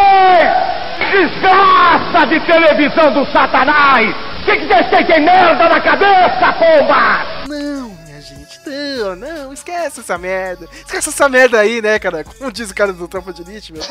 Desgraça 1.11 2.27
de 2.29 2.41
televisão 2.47 3.13
do 3.13 3.25
satanás! 3.33 4.15
O 4.43 4.45
que, 4.45 4.57
que 4.57 4.67
vocês 4.67 4.89
têm 4.91 5.05
de 5.07 5.21
merda 5.21 5.69
na 5.69 5.81
cabeça, 5.81 6.53
pomba? 6.53 7.27
Não, 7.49 7.91
minha 8.05 8.21
gente. 8.21 8.61
Não, 8.65 9.17
não, 9.17 9.53
esquece 9.53 10.01
essa 10.01 10.17
merda. 10.17 10.67
Esquece 10.73 11.09
essa 11.09 11.29
merda 11.29 11.59
aí, 11.59 11.83
né, 11.83 11.99
cara? 11.99 12.23
Como 12.25 12.53
diz 12.53 12.71
o 12.71 12.75
cara 12.75 12.93
do 12.93 13.09
Tropa 13.09 13.33
de 13.33 13.43
Elite, 13.43 13.73
meu. 13.73 13.83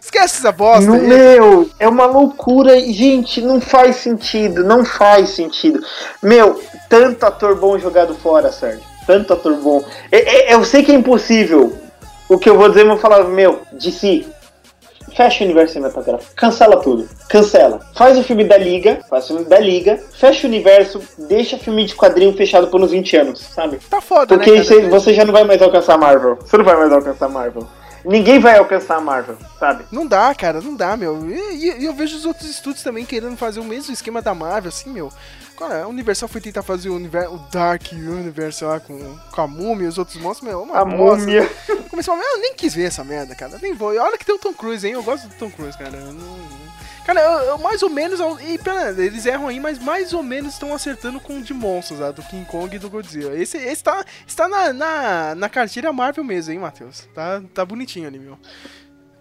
Esquece 0.00 0.38
essa 0.38 0.52
bosta 0.52 0.92
aí. 0.92 1.00
meu, 1.00 1.68
é 1.80 1.88
uma 1.88 2.04
loucura. 2.06 2.78
Gente, 2.78 3.40
não 3.40 3.60
faz 3.60 3.96
sentido, 3.96 4.62
não 4.62 4.84
faz 4.84 5.30
sentido. 5.30 5.80
Meu, 6.22 6.62
tanto 6.88 7.24
ator 7.24 7.56
bom 7.56 7.78
jogado 7.78 8.14
fora, 8.14 8.52
Sérgio. 8.52 8.82
Tanto 9.06 9.32
ator 9.32 9.54
bom. 9.56 9.82
É- 10.12 10.50
é- 10.50 10.54
eu 10.54 10.62
sei 10.64 10.82
que 10.82 10.92
é 10.92 10.94
impossível. 10.94 11.76
O 12.28 12.38
que 12.38 12.50
eu 12.50 12.56
vou 12.58 12.68
dizer, 12.68 12.82
eu 12.82 12.88
vou 12.88 12.98
falar, 12.98 13.24
meu, 13.24 13.62
DC. 13.72 14.26
Fecha 15.16 15.42
o 15.42 15.46
universo 15.46 15.72
cinematográfico. 15.74 16.32
Cancela 16.36 16.76
tudo. 16.82 17.08
Cancela. 17.28 17.80
Faz 17.94 18.18
o 18.18 18.22
filme 18.22 18.44
da 18.44 18.58
Liga. 18.58 19.00
Faz 19.08 19.24
o 19.24 19.28
filme 19.28 19.44
da 19.44 19.58
Liga. 19.58 19.98
Fecha 20.12 20.46
o 20.46 20.50
universo. 20.50 21.00
Deixa 21.28 21.56
filme 21.56 21.84
de 21.86 21.94
quadrinho 21.94 22.36
fechado 22.36 22.66
por 22.68 22.80
uns 22.82 22.90
20 22.90 23.16
anos, 23.16 23.40
sabe? 23.40 23.78
Tá 23.88 24.00
foda, 24.00 24.36
Porque 24.36 24.50
né, 24.52 24.62
cara? 24.62 24.88
você 24.90 25.14
já 25.14 25.24
não 25.24 25.32
vai 25.32 25.44
mais 25.44 25.62
alcançar 25.62 25.94
a 25.94 25.98
Marvel. 25.98 26.38
Você 26.44 26.56
não 26.58 26.64
vai 26.64 26.76
mais 26.76 26.92
alcançar 26.92 27.26
a 27.26 27.28
Marvel. 27.30 27.66
Ninguém 28.04 28.38
vai 28.38 28.56
alcançar 28.58 28.96
a 28.96 29.00
Marvel, 29.00 29.36
sabe? 29.58 29.84
Não 29.90 30.06
dá, 30.06 30.32
cara, 30.34 30.60
não 30.60 30.76
dá, 30.76 30.96
meu. 30.96 31.28
E- 31.28 31.80
e 31.80 31.84
eu 31.86 31.92
vejo 31.94 32.16
os 32.16 32.24
outros 32.24 32.48
estúdios 32.48 32.84
também 32.84 33.04
querendo 33.04 33.36
fazer 33.36 33.58
o 33.58 33.64
mesmo 33.64 33.92
esquema 33.92 34.22
da 34.22 34.32
Marvel, 34.32 34.68
assim, 34.68 34.90
meu. 34.90 35.10
Cara, 35.58 35.84
a 35.84 35.88
Universal 35.88 36.28
foi 36.28 36.40
tentar 36.40 36.62
fazer 36.62 36.88
o, 36.90 36.96
univer- 36.96 37.32
o 37.32 37.38
Dark 37.50 37.82
Universe 37.92 38.62
lá 38.64 38.78
com, 38.78 39.18
com 39.32 39.40
a 39.40 39.46
múmia 39.46 39.86
e 39.86 39.88
os 39.88 39.96
outros 39.98 40.16
monstros, 40.20 40.48
meu, 40.48 40.60
é 40.60 40.62
uma 40.62 40.78
A 40.80 40.84
bosta. 40.84 41.18
múmia. 41.24 41.48
Comecei 41.88 42.12
a 42.12 42.16
eu 42.16 42.40
nem 42.40 42.54
quis 42.54 42.74
ver 42.74 42.84
essa 42.84 43.02
merda, 43.02 43.34
cara. 43.34 43.58
Nem 43.62 43.72
vou. 43.74 43.94
E 43.94 43.98
olha 43.98 44.18
que 44.18 44.24
tem 44.26 44.34
o 44.34 44.38
Tom 44.38 44.52
Cruise, 44.52 44.86
hein? 44.86 44.92
Eu 44.92 45.02
gosto 45.02 45.26
do 45.28 45.34
Tom 45.36 45.50
Cruise, 45.50 45.76
cara. 45.78 45.96
Eu 45.96 46.12
não- 46.12 46.66
Cara, 47.06 47.20
eu, 47.20 47.30
eu 47.50 47.58
mais 47.58 47.82
ou 47.84 47.88
menos. 47.88 48.18
E 48.42 48.58
pera, 48.58 48.90
eles 49.02 49.24
erram 49.26 49.46
aí, 49.46 49.60
mas 49.60 49.78
mais 49.78 50.12
ou 50.12 50.24
menos 50.24 50.54
estão 50.54 50.74
acertando 50.74 51.20
com 51.20 51.38
o 51.38 51.42
de 51.42 51.54
monstros, 51.54 52.00
lá, 52.00 52.10
do 52.10 52.20
King 52.24 52.44
Kong 52.46 52.74
e 52.74 52.80
do 52.80 52.90
Godzilla. 52.90 53.32
Esse, 53.40 53.56
esse 53.58 53.82
tá, 53.82 54.04
está 54.26 54.48
na, 54.48 54.72
na, 54.72 55.34
na 55.36 55.48
cartilha 55.48 55.92
Marvel 55.92 56.24
mesmo, 56.24 56.52
hein, 56.52 56.58
Matheus? 56.58 57.06
Tá, 57.14 57.40
tá 57.54 57.64
bonitinho 57.64 58.08
ali, 58.08 58.18
meu. 58.18 58.36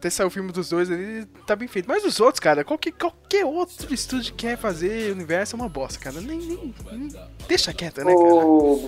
Até 0.06 0.12
saiu 0.12 0.28
o 0.28 0.30
filme 0.30 0.52
dos 0.52 0.70
dois 0.70 0.92
ali, 0.92 1.26
tá 1.48 1.56
bem 1.56 1.68
feito. 1.68 1.88
Mas 1.88 2.06
os 2.06 2.20
outros, 2.20 2.40
cara, 2.40 2.64
qualquer, 2.64 2.92
qualquer 2.92 3.44
outro 3.44 3.92
estúdio 3.92 4.36
que 4.36 4.46
quer 4.46 4.56
fazer 4.56 5.12
universo 5.12 5.56
é 5.56 5.60
uma 5.60 5.68
bosta, 5.68 5.98
cara. 6.00 6.22
Nem, 6.22 6.38
nem, 6.38 6.74
nem- 6.92 7.12
deixa 7.48 7.74
quieta, 7.74 8.04
né, 8.04 8.14
cara? 8.14 8.24
Ô, 8.36 8.88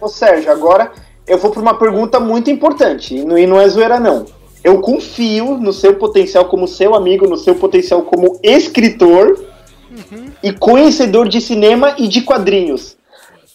ô 0.00 0.06
Sérgio, 0.08 0.52
agora 0.52 0.92
eu 1.26 1.36
vou 1.36 1.50
para 1.50 1.60
uma 1.60 1.76
pergunta 1.76 2.20
muito 2.20 2.48
importante. 2.48 3.12
E 3.16 3.24
não, 3.24 3.36
e 3.36 3.44
não 3.44 3.60
é 3.60 3.68
zoeira, 3.68 3.98
não. 3.98 4.24
Eu 4.62 4.80
confio 4.80 5.58
no 5.58 5.72
seu 5.72 5.96
potencial 5.96 6.44
como 6.44 6.68
seu 6.68 6.94
amigo, 6.94 7.26
no 7.26 7.36
seu 7.36 7.56
potencial 7.56 8.02
como 8.02 8.38
escritor 8.40 9.44
e 10.44 10.52
conhecedor 10.52 11.28
de 11.28 11.40
cinema 11.40 11.96
e 11.98 12.06
de 12.06 12.22
quadrinhos. 12.22 12.96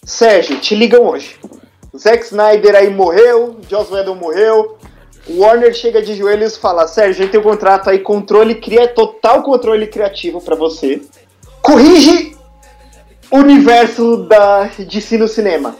Sérgio, 0.04 0.60
te 0.60 0.74
ligam 0.74 1.06
hoje. 1.06 1.36
Zack 1.96 2.22
Snyder 2.26 2.74
aí 2.76 2.90
morreu, 2.90 3.56
Joss 3.66 3.90
Whedon 3.90 4.16
morreu. 4.16 4.76
Warner 5.28 5.74
chega 5.74 6.00
de 6.02 6.14
joelhos 6.14 6.56
e 6.56 6.60
fala: 6.60 6.86
Sérgio, 6.86 7.22
a 7.22 7.24
gente 7.24 7.30
tem 7.32 7.40
um 7.40 7.44
contrato 7.44 7.90
aí, 7.90 7.98
controle, 7.98 8.54
cria 8.54 8.88
total 8.88 9.42
controle 9.42 9.86
criativo 9.86 10.40
para 10.40 10.56
você. 10.56 11.02
Corrige 11.60 12.36
o 13.30 13.38
universo 13.38 14.18
da 14.28 14.64
DC 14.64 15.18
no 15.18 15.28
cinema. 15.28 15.76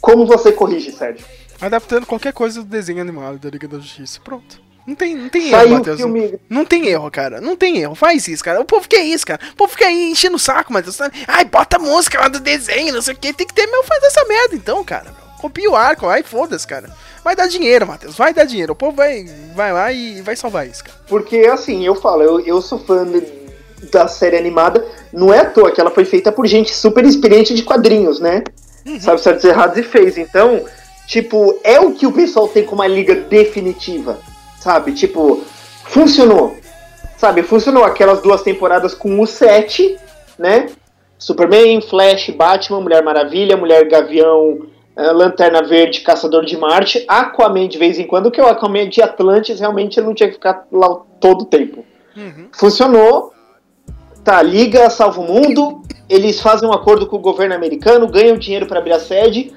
Como 0.00 0.26
você 0.26 0.52
corrige, 0.52 0.92
Sérgio? 0.92 1.24
Adaptando 1.60 2.04
qualquer 2.04 2.32
coisa 2.32 2.60
do 2.62 2.68
desenho 2.68 3.00
animado 3.00 3.38
da 3.38 3.48
Liga 3.48 3.66
da 3.66 3.78
Justiça. 3.78 4.20
Pronto. 4.22 4.62
Não 4.86 4.94
tem, 4.94 5.14
não 5.14 5.30
tem 5.30 5.48
erro, 5.48 5.56
Saiu 5.56 5.68
o 5.68 5.78
Matheus. 5.78 5.96
filme. 5.96 6.38
Não 6.50 6.64
tem 6.66 6.88
erro, 6.88 7.10
cara. 7.10 7.40
Não 7.40 7.56
tem 7.56 7.78
erro. 7.78 7.94
Faz 7.94 8.28
isso, 8.28 8.44
cara. 8.44 8.60
O 8.60 8.66
povo 8.66 8.86
quer 8.86 9.02
isso, 9.02 9.26
cara. 9.26 9.40
O 9.52 9.56
povo 9.56 9.72
fica 9.72 9.86
aí 9.86 10.10
enchendo 10.10 10.36
o 10.36 10.38
saco, 10.38 10.70
Matheus. 10.70 10.98
Ai, 11.26 11.46
bota 11.46 11.76
a 11.76 11.78
música 11.80 12.20
lá 12.20 12.28
do 12.28 12.38
desenho, 12.38 12.92
não 12.92 13.00
sei 13.00 13.14
o 13.14 13.16
que. 13.16 13.32
Tem 13.32 13.46
que 13.46 13.54
ter, 13.54 13.66
meu, 13.66 13.82
faz 13.82 14.02
essa 14.04 14.24
merda 14.26 14.54
então, 14.54 14.84
cara. 14.84 15.10
Copia 15.40 15.70
o 15.70 15.76
arco, 15.76 16.06
aí 16.06 16.22
foda-se, 16.22 16.66
cara. 16.66 16.94
Vai 17.24 17.34
dar 17.34 17.48
dinheiro, 17.48 17.86
Matheus. 17.86 18.16
Vai 18.16 18.34
dar 18.34 18.44
dinheiro. 18.44 18.74
O 18.74 18.76
povo 18.76 18.96
vai, 18.96 19.24
vai 19.54 19.72
lá 19.72 19.90
e 19.90 20.20
vai 20.20 20.36
salvar 20.36 20.66
isso, 20.68 20.84
cara. 20.84 20.98
Porque, 21.08 21.38
assim, 21.50 21.84
eu 21.86 21.94
falo, 21.94 22.22
eu, 22.22 22.40
eu 22.40 22.60
sou 22.60 22.78
fã 22.78 23.04
de- 23.06 23.26
da 23.90 24.06
série 24.06 24.36
animada. 24.36 24.84
Não 25.12 25.32
é 25.32 25.40
à 25.40 25.44
toa 25.50 25.70
que 25.72 25.80
ela 25.80 25.90
foi 25.90 26.04
feita 26.04 26.30
por 26.30 26.46
gente 26.46 26.74
super 26.74 27.04
experiente 27.04 27.54
de 27.54 27.62
quadrinhos, 27.62 28.20
né? 28.20 28.44
Sabe 29.00 29.20
certos 29.22 29.44
errados 29.44 29.78
e 29.78 29.82
fez. 29.82 30.18
Então, 30.18 30.64
tipo, 31.06 31.58
é 31.64 31.80
o 31.80 31.92
que 31.92 32.06
o 32.06 32.12
pessoal 32.12 32.46
tem 32.48 32.64
como 32.64 32.82
uma 32.82 32.86
liga 32.86 33.14
definitiva. 33.14 34.18
Sabe? 34.60 34.92
Tipo, 34.92 35.42
funcionou. 35.84 36.56
Sabe? 37.16 37.42
Funcionou 37.42 37.84
aquelas 37.84 38.20
duas 38.20 38.42
temporadas 38.42 38.92
com 38.92 39.18
o 39.20 39.26
7, 39.26 39.96
né? 40.38 40.66
Superman, 41.18 41.80
Flash, 41.80 42.28
Batman, 42.30 42.80
Mulher 42.82 43.02
Maravilha, 43.02 43.56
Mulher 43.56 43.88
Gavião, 43.88 44.66
Lanterna 44.96 45.62
Verde, 45.62 46.00
Caçador 46.02 46.44
de 46.44 46.56
Marte, 46.56 47.04
Aquaman 47.08 47.68
de 47.68 47.78
vez 47.78 47.98
em 47.98 48.06
quando, 48.06 48.30
que 48.30 48.40
o 48.40 48.46
Aquaman 48.46 48.88
de 48.88 49.02
Atlantis 49.02 49.58
realmente 49.58 49.98
ele 49.98 50.06
não 50.06 50.14
tinha 50.14 50.28
que 50.28 50.36
ficar 50.36 50.66
lá 50.70 51.00
todo 51.18 51.42
o 51.42 51.46
tempo. 51.46 51.84
Funcionou. 52.52 53.32
Tá, 54.22 54.40
Liga 54.40 54.88
salva 54.88 55.20
o 55.20 55.24
mundo. 55.24 55.82
Eles 56.08 56.40
fazem 56.40 56.68
um 56.68 56.72
acordo 56.72 57.06
com 57.06 57.16
o 57.16 57.20
governo 57.20 57.54
americano, 57.54 58.06
ganham 58.06 58.36
dinheiro 58.36 58.66
para 58.66 58.78
abrir 58.78 58.92
a 58.92 59.00
sede. 59.00 59.52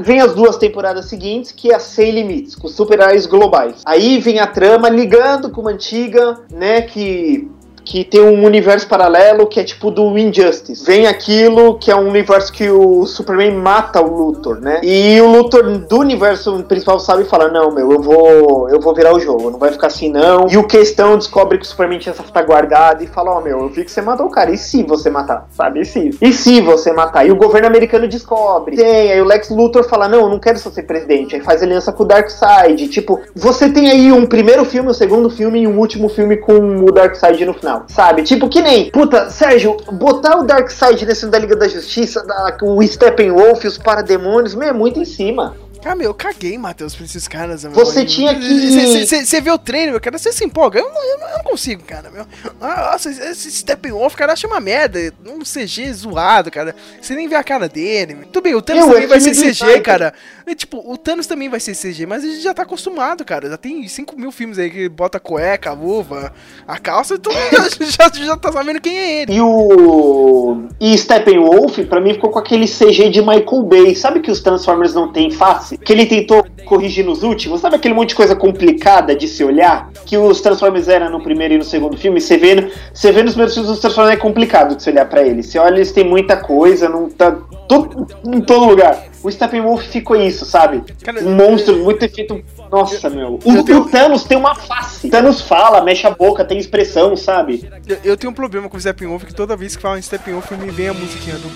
Vem 0.00 0.20
as 0.20 0.34
duas 0.34 0.56
temporadas 0.56 1.06
seguintes, 1.06 1.52
que 1.52 1.70
é 1.70 1.76
a 1.76 1.78
Sem 1.78 2.10
Limites, 2.10 2.56
com 2.56 2.66
super-heróis 2.66 3.24
globais. 3.24 3.82
Aí 3.86 4.18
vem 4.18 4.40
a 4.40 4.46
trama 4.46 4.88
ligando 4.88 5.50
com 5.50 5.60
uma 5.60 5.70
antiga, 5.70 6.40
né, 6.50 6.82
que 6.82 7.48
que 7.86 8.04
tem 8.04 8.20
um 8.20 8.44
universo 8.44 8.88
paralelo 8.88 9.46
que 9.46 9.60
é 9.60 9.64
tipo 9.64 9.92
do 9.92 10.18
Injustice. 10.18 10.84
Vem 10.84 11.06
aquilo 11.06 11.78
que 11.78 11.90
é 11.90 11.96
um 11.96 12.08
universo 12.08 12.52
que 12.52 12.68
o 12.68 13.06
Superman 13.06 13.52
mata 13.52 14.02
o 14.02 14.12
Luthor, 14.12 14.60
né? 14.60 14.80
E 14.82 15.20
o 15.20 15.30
Luthor 15.30 15.78
do 15.78 15.98
universo 15.98 16.64
principal 16.64 16.98
sabe 16.98 17.22
e 17.22 17.26
fala: 17.26 17.48
"Não, 17.48 17.70
meu, 17.70 17.92
eu 17.92 18.02
vou, 18.02 18.68
eu 18.68 18.80
vou 18.80 18.92
virar 18.92 19.14
o 19.14 19.20
jogo, 19.20 19.50
não 19.50 19.58
vai 19.58 19.70
ficar 19.70 19.86
assim 19.86 20.10
não". 20.10 20.48
E 20.50 20.58
o 20.58 20.66
questão 20.66 21.16
descobre 21.16 21.58
que 21.58 21.64
o 21.64 21.68
Superman 21.68 22.00
tinha 22.00 22.12
essa 22.12 22.24
fita 22.24 22.42
guardada 22.42 23.04
e 23.04 23.06
fala: 23.06 23.36
"Ó, 23.36 23.40
meu, 23.40 23.60
eu 23.60 23.68
vi 23.68 23.84
que 23.84 23.90
você 23.90 24.02
matou 24.02 24.26
o 24.26 24.30
cara. 24.30 24.50
E 24.50 24.58
se 24.58 24.82
você 24.82 25.08
matar?" 25.08 25.46
Sabe? 25.52 25.80
E 25.80 25.84
se? 25.84 26.10
E 26.20 26.32
se 26.32 26.60
você 26.60 26.92
matar? 26.92 27.24
E 27.24 27.30
o 27.30 27.36
governo 27.36 27.68
americano 27.68 28.08
descobre. 28.08 28.76
Tem, 28.76 29.12
aí 29.12 29.20
o 29.20 29.24
Lex 29.24 29.48
Luthor 29.50 29.84
fala: 29.84 30.08
"Não, 30.08 30.22
eu 30.22 30.28
não 30.28 30.40
quero 30.40 30.58
só 30.58 30.70
ser 30.70 30.82
presidente". 30.82 31.36
Aí 31.36 31.40
faz 31.40 31.62
aliança 31.62 31.92
com 31.92 32.02
o 32.02 32.06
Darkseid. 32.06 32.88
Tipo, 32.88 33.20
você 33.34 33.68
tem 33.68 33.90
aí 33.90 34.10
um 34.10 34.26
primeiro 34.26 34.64
filme, 34.64 34.90
um 34.90 34.94
segundo 34.94 35.30
filme 35.30 35.60
e 35.60 35.68
um 35.68 35.78
último 35.78 36.08
filme 36.08 36.36
com 36.36 36.84
o 36.84 36.90
Darkseid 36.90 37.44
no 37.44 37.54
final, 37.54 37.75
sabe? 37.88 38.22
Tipo 38.22 38.48
que 38.48 38.60
nem, 38.60 38.90
puta, 38.90 39.30
Sérgio, 39.30 39.76
botar 39.92 40.38
o 40.38 40.44
Darkseid 40.44 41.04
nesse 41.04 41.26
da 41.26 41.38
Liga 41.38 41.56
da 41.56 41.68
Justiça, 41.68 42.24
da, 42.24 42.56
o 42.62 42.82
Steppenwolf, 42.82 43.64
os 43.64 43.78
parademônios, 43.78 44.54
meu, 44.54 44.68
é 44.68 44.72
muito 44.72 45.00
em 45.00 45.04
cima. 45.04 45.54
Cara, 45.86 45.94
meu, 45.94 46.08
eu 46.10 46.14
caguei, 46.14 46.58
Matheus, 46.58 46.96
pra 46.96 47.04
esses 47.04 47.28
caras. 47.28 47.62
meu. 47.62 47.72
Você 47.72 48.04
tinha 48.04 48.34
que- 48.34 49.06
Você 49.06 49.40
vê 49.40 49.52
o 49.52 49.56
trailer, 49.58 49.92
meu, 49.92 50.00
cara, 50.00 50.18
você 50.18 50.32
se 50.32 50.44
empolga. 50.44 50.80
Eu 50.80 50.88
não, 50.92 51.00
eu 51.04 51.16
eu 51.20 51.36
não 51.38 51.44
consigo, 51.44 51.84
cara, 51.84 52.10
meu. 52.10 52.26
Ah, 52.60 52.90
Nossa, 52.90 53.08
esse 53.08 53.52
Steppenwolf, 53.52 54.16
cara, 54.16 54.32
acha 54.32 54.48
uma 54.48 54.58
merda. 54.58 55.12
Um 55.24 55.44
CG 55.44 55.92
zoado, 55.92 56.50
cara. 56.50 56.74
Você 57.00 57.14
nem 57.14 57.28
vê 57.28 57.36
a 57.36 57.44
cara 57.44 57.68
dele. 57.68 58.14
meu. 58.14 58.24
Tudo 58.26 58.42
bem, 58.42 58.54
o 58.56 58.60
Thanos 58.62 58.84
também 58.86 59.04
é 59.04 59.06
vai 59.06 59.20
ser 59.20 59.34
CG, 59.34 59.80
cara. 59.80 60.12
E, 60.44 60.54
tipo, 60.56 60.82
o 60.84 60.96
Thanos 60.96 61.26
também 61.28 61.48
vai 61.48 61.60
ser 61.60 61.74
CG, 61.76 62.04
mas 62.04 62.24
a 62.24 62.26
gente 62.26 62.40
já 62.40 62.52
tá 62.52 62.62
acostumado, 62.62 63.24
cara. 63.24 63.48
Já 63.48 63.56
tem 63.56 63.86
5 63.86 64.18
mil 64.18 64.32
filmes 64.32 64.58
aí 64.58 64.68
que 64.70 64.88
bota 64.88 65.18
a 65.18 65.20
cueca, 65.20 65.70
a 65.70 65.72
luva, 65.72 66.32
a 66.66 66.78
calça, 66.78 67.14
e 67.14 67.18
mundo 67.18 67.30
já, 67.86 68.08
já, 68.10 68.24
já 68.24 68.36
tá 68.36 68.50
sabendo 68.50 68.80
quem 68.80 68.98
é 68.98 69.22
ele. 69.22 69.34
E 69.34 69.40
o. 69.40 70.64
E 70.80 70.98
Steppenwolf, 70.98 71.78
pra 71.88 72.00
mim, 72.00 72.14
ficou 72.14 72.30
com 72.30 72.38
aquele 72.40 72.66
CG 72.66 73.08
de 73.10 73.20
Michael 73.20 73.62
Bay. 73.62 73.94
Sabe 73.94 74.18
que 74.20 74.30
os 74.32 74.40
Transformers 74.40 74.92
não 74.94 75.12
têm 75.12 75.30
face? 75.30 75.75
Que 75.84 75.92
ele 75.92 76.06
tentou 76.06 76.44
corrigir 76.64 77.04
nos 77.04 77.22
últimos? 77.22 77.60
Sabe 77.60 77.76
aquele 77.76 77.94
monte 77.94 78.10
de 78.10 78.14
coisa 78.14 78.34
complicada 78.34 79.14
de 79.14 79.28
se 79.28 79.44
olhar? 79.44 79.90
Que 80.04 80.16
os 80.16 80.40
Transformers 80.40 80.88
eram 80.88 81.10
no 81.10 81.22
primeiro 81.22 81.54
e 81.54 81.58
no 81.58 81.64
segundo 81.64 81.96
filme? 81.96 82.20
Você 82.20 82.36
vê, 82.36 82.70
você 82.92 83.12
vê 83.12 83.22
nos 83.22 83.32
primeiros 83.32 83.54
filmes 83.54 83.70
os 83.70 83.80
Transformers 83.80 84.16
é 84.16 84.20
complicado 84.20 84.76
de 84.76 84.82
se 84.82 84.90
olhar 84.90 85.06
pra 85.06 85.22
eles. 85.22 85.46
Você 85.46 85.58
olha, 85.58 85.76
eles 85.76 85.92
têm 85.92 86.04
muita 86.04 86.36
coisa, 86.36 86.88
não 86.88 87.08
tá. 87.08 87.36
To- 87.68 88.06
em 88.24 88.40
todo 88.40 88.66
lugar. 88.66 89.04
O 89.22 89.30
Steppenwolf 89.30 89.82
ficou 89.88 90.14
isso, 90.16 90.44
sabe? 90.44 90.82
Um 91.22 91.34
monstro 91.34 91.76
muito 91.78 92.04
efeito. 92.04 92.40
Nossa, 92.70 93.10
meu. 93.10 93.38
O, 93.44 93.62
tenho- 93.64 93.80
o 93.80 93.88
Thanos 93.88 94.24
tem 94.24 94.36
uma 94.38 94.54
face. 94.54 95.08
O 95.08 95.10
Thanos 95.10 95.40
fala, 95.40 95.82
mexe 95.82 96.06
a 96.06 96.10
boca, 96.10 96.44
tem 96.44 96.58
expressão, 96.58 97.16
sabe? 97.16 97.68
Eu, 97.88 97.98
eu 98.04 98.16
tenho 98.16 98.30
um 98.30 98.34
problema 98.34 98.68
com 98.68 98.76
o 98.76 98.80
Steppenwolf, 98.80 99.24
que 99.24 99.34
toda 99.34 99.56
vez 99.56 99.74
que 99.76 99.82
fala 99.82 99.98
em 99.98 100.02
Steppenwolf 100.02 100.50
me 100.52 100.70
vem 100.70 100.88
a 100.88 100.94
musiquinha 100.94 101.36
do! 101.36 101.48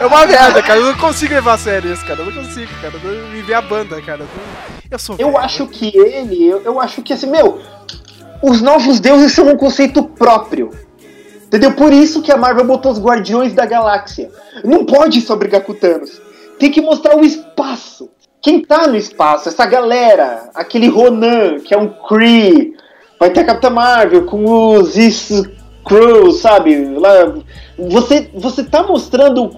É 0.00 0.06
uma 0.06 0.26
merda, 0.26 0.62
cara. 0.62 0.80
Eu 0.80 0.86
não 0.86 0.94
consigo 0.98 1.34
levar 1.34 1.54
a 1.54 1.58
sério 1.58 1.92
isso, 1.92 2.04
cara. 2.04 2.20
Eu 2.20 2.26
não 2.26 2.42
consigo, 2.42 2.70
cara. 2.80 2.94
Eu- 3.02 3.28
Me 3.32 3.42
vem 3.42 3.54
a 3.56 3.62
banda, 3.62 4.00
cara. 4.02 4.24
Eu 4.90 4.98
sou 4.98 5.16
Eu 5.18 5.28
velho. 5.32 5.38
acho 5.38 5.66
que 5.68 5.96
ele, 5.96 6.44
eu, 6.46 6.62
eu 6.62 6.80
acho 6.80 7.00
que 7.02 7.12
assim, 7.12 7.26
meu, 7.30 7.60
os 8.42 8.60
novos 8.60 9.00
deuses 9.00 9.32
são 9.32 9.48
um 9.48 9.56
conceito 9.56 10.02
próprio. 10.02 10.70
Entendeu? 11.52 11.74
Por 11.74 11.92
isso 11.92 12.22
que 12.22 12.32
a 12.32 12.36
Marvel 12.36 12.64
botou 12.64 12.90
os 12.90 12.98
Guardiões 12.98 13.52
da 13.52 13.66
Galáxia. 13.66 14.30
Não 14.64 14.86
pode 14.86 15.20
só 15.20 15.36
brigar 15.36 15.60
com 15.60 15.72
o 15.72 15.74
Thanos. 15.74 16.18
Tem 16.58 16.70
que 16.70 16.80
mostrar 16.80 17.14
o 17.14 17.22
espaço. 17.24 18.08
Quem 18.40 18.62
tá 18.62 18.86
no 18.86 18.96
espaço? 18.96 19.50
Essa 19.50 19.66
galera. 19.66 20.48
Aquele 20.54 20.88
Ronan, 20.88 21.60
que 21.60 21.74
é 21.74 21.78
um 21.78 21.88
Kree. 21.88 22.74
Vai 23.20 23.28
ter 23.28 23.40
a 23.40 23.44
Capitã 23.44 23.68
Marvel 23.68 24.24
com 24.24 24.44
os 24.46 24.96
Is 24.96 25.28
Crew, 25.84 26.32
sabe? 26.32 26.86
Lá, 26.96 27.34
você, 27.78 28.30
você 28.34 28.64
tá 28.64 28.82
mostrando 28.82 29.50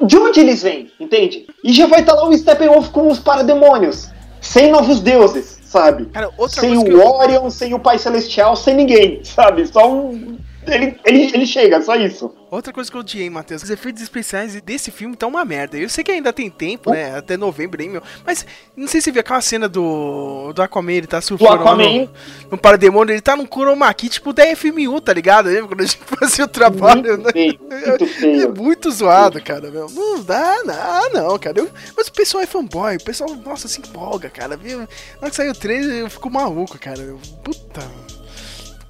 de 0.00 0.16
onde 0.16 0.38
eles 0.40 0.62
vêm, 0.62 0.90
entende? 1.00 1.46
E 1.64 1.72
já 1.72 1.86
vai 1.86 2.00
estar 2.00 2.14
lá 2.14 2.28
o 2.28 2.36
Steppenwolf 2.36 2.90
com 2.90 3.08
os 3.08 3.18
parademônios, 3.18 4.08
sem 4.40 4.70
novos 4.70 5.00
deuses, 5.00 5.58
sabe? 5.64 6.06
Cara, 6.06 6.30
sem 6.48 6.78
o 6.78 6.84
que 6.84 6.90
eu- 6.92 7.06
Orion, 7.06 7.50
sem 7.50 7.74
o 7.74 7.78
Pai 7.80 7.98
Celestial, 7.98 8.54
sem 8.56 8.74
ninguém, 8.74 9.20
sabe? 9.24 9.66
Só 9.66 9.90
um. 9.90 10.38
Ele, 10.70 10.98
ele, 11.04 11.30
ele 11.34 11.46
chega, 11.46 11.80
só 11.82 11.94
isso. 11.96 12.34
Outra 12.50 12.72
coisa 12.72 12.90
que 12.90 12.96
eu 12.96 13.00
odiei, 13.00 13.28
Matheus, 13.28 13.62
os 13.62 13.70
efeitos 13.70 14.02
especiais 14.02 14.58
desse 14.62 14.90
filme 14.90 15.14
tá 15.14 15.26
uma 15.26 15.44
merda. 15.44 15.76
Eu 15.76 15.88
sei 15.88 16.02
que 16.02 16.10
ainda 16.10 16.32
tem 16.32 16.48
tempo, 16.48 16.90
né? 16.90 17.14
Até 17.16 17.36
novembro 17.36 17.80
aí, 17.82 17.88
meu. 17.88 18.02
Mas 18.24 18.46
não 18.76 18.86
sei 18.88 19.00
se 19.00 19.06
você 19.06 19.12
viu 19.12 19.20
aquela 19.20 19.40
cena 19.42 19.68
do, 19.68 20.52
do 20.54 20.62
Aquaman, 20.62 20.92
ele 20.92 21.06
tá 21.06 21.20
surfando 21.20 21.62
lá 21.62 21.76
no, 21.76 22.08
no 22.52 22.56
Parademônio, 22.58 23.12
ele 23.12 23.20
tá 23.20 23.36
num 23.36 23.46
chroma 23.46 23.92
key, 23.92 24.08
tipo 24.08 24.32
da 24.32 24.44
FMU, 24.56 24.98
tá 25.00 25.12
ligado? 25.12 25.46
Lembra 25.46 25.68
quando 25.68 25.80
a 25.82 25.84
gente 25.84 25.98
fazia 26.18 26.44
o 26.46 26.48
trabalho, 26.48 27.02
Muito 27.02 27.22
né? 27.26 27.32
feio, 27.32 27.58
muito 27.60 28.04
É 28.04 28.06
feio. 28.06 28.54
muito 28.56 28.90
zoado, 28.90 29.42
cara, 29.42 29.70
meu. 29.70 29.86
Não 29.90 30.22
dá, 30.22 30.56
não, 30.64 31.10
não, 31.12 31.38
cara. 31.38 31.58
Eu- 31.58 31.70
mas 31.96 32.06
o 32.08 32.12
pessoal 32.12 32.42
é 32.42 32.46
fanboy, 32.46 32.96
o 32.96 33.04
pessoal, 33.04 33.34
nossa, 33.36 33.68
se 33.68 33.78
empolga, 33.80 34.30
cara, 34.30 34.56
viu? 34.56 34.78
Na 34.80 34.86
hora 35.22 35.30
que 35.30 35.36
saiu 35.36 35.52
o 35.52 35.54
trailer, 35.54 35.96
eu 35.98 36.08
fico 36.10 36.30
maluco, 36.30 36.78
cara. 36.78 36.98
meu. 37.02 37.18
Puta. 37.44 37.82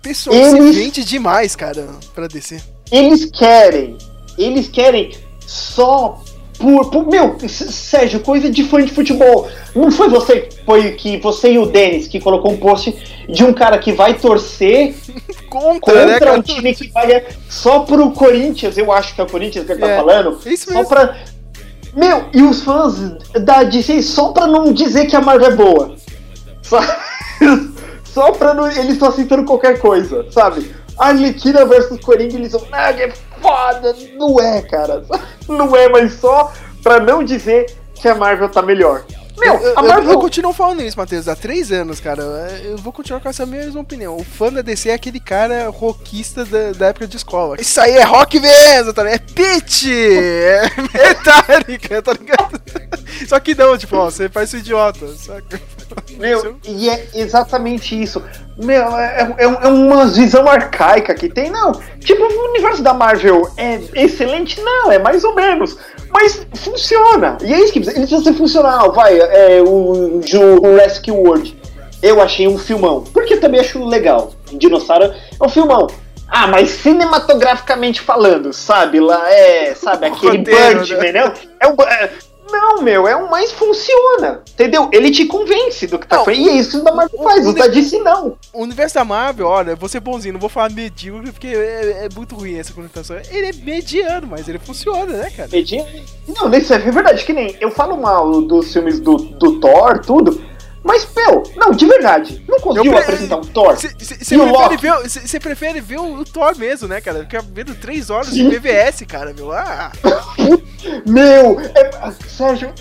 Pessoal 0.03 0.37
Eles- 0.37 0.75
se 0.75 0.83
vende 0.83 1.05
demais, 1.05 1.55
cara, 1.57 1.87
pra 2.15 2.27
descer. 2.27 2.63
Eles 2.91 3.25
querem. 3.27 3.97
Eles 4.39 4.69
querem 4.69 5.11
só 5.47 6.23
por. 6.59 6.91
por- 6.91 7.07
meu, 7.07 7.37
Sérgio, 7.49 8.21
coisa 8.21 8.49
de 8.51 8.65
fã 8.65 8.83
de 8.85 8.93
futebol. 8.93 9.49
Não 9.75 9.91
foi 9.91 10.09
você 10.09 10.49
foi 10.65 10.93
que 10.93 11.17
você 11.19 11.53
e 11.53 11.59
o 11.59 11.67
Denis 11.67 12.07
que 12.09 12.21
colocou 12.21 12.53
um 12.53 12.57
post 12.57 12.95
de 13.29 13.45
um 13.45 13.53
cara 13.53 13.79
que 13.79 13.93
vai 13.93 14.15
torcer 14.15 14.95
Contra, 15.51 16.05
né, 16.07 16.13
contra 16.15 16.33
um 16.39 16.43
time 16.43 16.75
que 16.75 16.89
vai 16.89 17.25
só 17.49 17.81
pro 17.81 18.11
Corinthians, 18.13 18.77
eu 18.77 18.93
acho 18.93 19.15
que 19.15 19.21
é 19.21 19.25
o 19.25 19.29
Corinthians 19.29 19.65
que 19.67 19.73
ele 19.73 19.81
tá 19.81 19.89
É, 19.89 19.97
falando. 19.97 20.39
isso 20.47 20.67
só 20.67 20.75
mesmo. 20.75 20.89
pra. 20.89 21.17
Meu, 21.97 22.27
e 22.35 22.43
os 22.43 22.61
fãs 22.63 22.95
da 23.45 23.65
DC 23.65 24.03
só 24.03 24.29
pra 24.33 24.47
não 24.47 24.73
dizer 24.73 25.07
que 25.07 25.17
a 25.17 25.21
Marvel 25.21 25.49
é 25.49 25.55
boa. 25.57 25.97
Só, 26.63 26.79
só 28.19 28.33
pra 28.33 28.53
não. 28.55 28.69
Eles 28.71 28.95
estão 28.95 29.09
aceitando 29.09 29.45
qualquer 29.45 29.79
coisa, 29.79 30.27
sabe? 30.31 30.75
Arlequina 30.99 31.65
versus 31.65 32.01
Coringa, 32.01 32.35
eles 32.35 32.53
vão. 32.53 32.67
Ah, 32.73 32.91
é 32.91 33.13
foda! 33.41 33.95
Não 34.17 34.41
é, 34.41 34.61
cara. 34.63 35.05
Não 35.49 35.75
é, 35.77 35.89
mas 35.89 36.15
só 36.15 36.53
pra 36.83 37.01
não 37.01 37.23
dizer 37.25 37.75
que 37.95 38.07
a 38.09 38.15
Marvel 38.15 38.49
tá 38.51 38.61
melhor. 38.61 39.03
Meu, 39.39 39.55
Eu, 39.55 39.79
a 39.79 39.83
eu- 39.83 39.89
Marvel. 39.89 40.13
eu 40.13 40.19
continuo 40.19 40.53
falando 40.53 40.83
isso, 40.83 40.99
Matheus, 40.99 41.29
há 41.29 41.35
três 41.37 41.71
anos, 41.73 42.01
cara. 42.01 42.23
Eu 42.65 42.77
vou 42.77 42.93
continuar 42.93 43.21
com 43.21 43.29
essa 43.29 43.47
mesma 43.47 43.81
opinião. 43.81 44.17
O 44.17 44.25
fã 44.25 44.53
da 44.53 44.61
DC 44.63 44.91
é 44.91 44.95
aquele 44.95 45.21
cara 45.21 45.69
rockista 45.71 46.45
da, 46.45 46.73
da 46.73 46.87
época 46.89 47.07
de 47.07 47.17
escola. 47.17 47.57
Isso 47.61 47.81
aí 47.81 47.93
é 47.93 48.03
rock 48.03 48.39
mesmo, 48.41 48.93
tá 48.93 49.05
ligado? 49.05 49.23
É 49.23 49.33
pitch! 49.33 49.85
É 49.87 50.63
metálica, 50.93 52.03
tá 52.03 52.13
ligado? 52.13 52.61
Só 53.29 53.39
que 53.41 53.55
não, 53.55 53.79
tipo, 53.79 53.97
ó, 53.97 54.07
você 54.11 54.29
faz 54.29 54.49
isso 54.49 54.59
idiota, 54.59 55.07
saca? 55.17 55.61
Meu, 56.19 56.57
e 56.67 56.89
é 56.89 57.09
exatamente 57.15 58.01
isso. 58.01 58.23
Meu, 58.57 58.97
é, 58.97 59.35
é, 59.39 59.45
é 59.45 59.69
uma 59.69 60.07
visão 60.07 60.49
arcaica 60.49 61.15
que 61.15 61.29
tem. 61.29 61.51
Não, 61.51 61.73
tipo, 62.01 62.23
o 62.23 62.51
universo 62.51 62.83
da 62.83 62.93
Marvel 62.93 63.49
é 63.57 63.81
excelente? 63.95 64.61
Não, 64.61 64.91
é 64.91 64.99
mais 64.99 65.23
ou 65.25 65.35
menos. 65.35 65.77
Mas 66.11 66.47
funciona. 66.55 67.39
E 67.43 67.53
é 67.53 67.61
isso 67.61 67.73
que 67.73 67.81
precisa. 67.81 67.99
Ele 67.99 68.07
precisa 68.07 68.33
ser 68.33 68.37
funcional. 68.37 68.93
Vai, 68.93 69.19
é, 69.19 69.63
o 69.63 70.21
Jurassic 70.25 71.11
World. 71.11 71.57
Eu 72.03 72.21
achei 72.23 72.47
um 72.49 72.59
filmão. 72.59 73.05
Porque 73.13 73.35
eu 73.35 73.41
também 73.41 73.61
acho 73.61 73.85
legal. 73.85 74.33
Dinossauro 74.53 75.05
é 75.05 75.45
um 75.45 75.49
filmão. 75.49 75.87
Ah, 76.31 76.47
mas 76.47 76.69
cinematograficamente 76.71 78.01
falando, 78.03 78.53
sabe? 78.53 79.01
Lá 79.01 79.31
é, 79.33 79.75
sabe, 79.75 80.07
aquele 80.09 80.39
né? 80.39 81.13
né? 81.13 81.33
É 81.59 81.67
um, 81.67 81.75
é- 81.83 82.11
não, 82.51 82.83
meu, 82.83 83.07
é 83.07 83.15
o 83.17 83.31
mais 83.31 83.53
funciona. 83.53 84.43
Entendeu? 84.53 84.89
Ele 84.93 85.11
te 85.11 85.27
convence 85.27 85.87
do 85.87 85.99
que 85.99 86.07
tá 86.07 86.17
Não, 86.19 86.25
fazendo. 86.25 86.47
E 86.47 86.49
é 86.49 86.53
isso 86.55 86.71
que 86.73 86.77
o 86.79 86.85
da 86.85 86.93
Marvel 86.95 87.21
o- 87.21 87.23
faz. 87.25 87.47
o 87.47 87.51
O 87.51 87.53
da 87.55 87.67
DC 87.67 87.99
não. 88.01 88.37
O 88.53 88.63
universo 88.63 88.95
da 88.97 89.05
Marvel, 89.05 89.47
olha, 89.47 89.77
vou 89.77 89.89
ser 89.89 90.01
bonzinho, 90.01 90.33
não 90.35 90.41
vou 90.41 90.49
falar 90.49 90.71
medíocre, 90.71 91.31
porque 91.33 91.49
é, 91.49 92.05
é 92.05 92.09
muito 92.15 92.35
ruim 92.35 92.57
essa 92.59 92.73
conotação. 92.73 93.17
Ele 93.31 93.47
é 93.47 93.53
mediano, 93.53 94.27
mas 94.27 94.49
ele 94.49 94.59
funciona, 94.59 95.07
né, 95.13 95.31
cara? 95.31 95.49
Medinho. 95.53 95.87
Não, 96.27 96.53
isso 96.55 96.73
é 96.75 96.79
verdade. 96.79 97.25
Que 97.25 97.33
nem 97.33 97.57
eu 97.61 97.71
falo 97.71 97.97
mal 97.97 98.41
dos 98.43 98.73
filmes 98.73 98.99
do, 99.01 99.17
do 99.17 99.61
Thor, 99.61 99.99
tudo. 100.05 100.41
Mas, 100.89 101.07
meu, 101.15 101.43
não, 101.55 101.71
de 101.71 101.85
verdade. 101.87 102.43
Não 102.49 102.59
conseguiu 102.61 102.93
pre- 102.93 103.03
apresentar 103.03 103.37
um 103.37 103.43
Thor. 103.43 103.77
Você 103.77 103.89
prefere, 104.39 105.39
prefere 105.41 105.81
ver 105.83 105.99
o, 106.01 106.15
o 106.21 106.25
Thor 106.25 106.57
mesmo, 106.57 106.89
né, 106.89 106.99
cara? 106.99 107.21
Fica 107.21 107.43
vendo 107.53 107.75
três 107.75 108.09
horas 108.09 108.33
de 108.33 108.41
Sim. 108.43 108.49
PVS, 108.51 109.03
cara, 109.07 109.35
meu. 109.35 109.53
Ah, 109.53 109.93
Meu, 111.07 111.61
é, 111.61 112.13
Sérgio, 112.27 112.73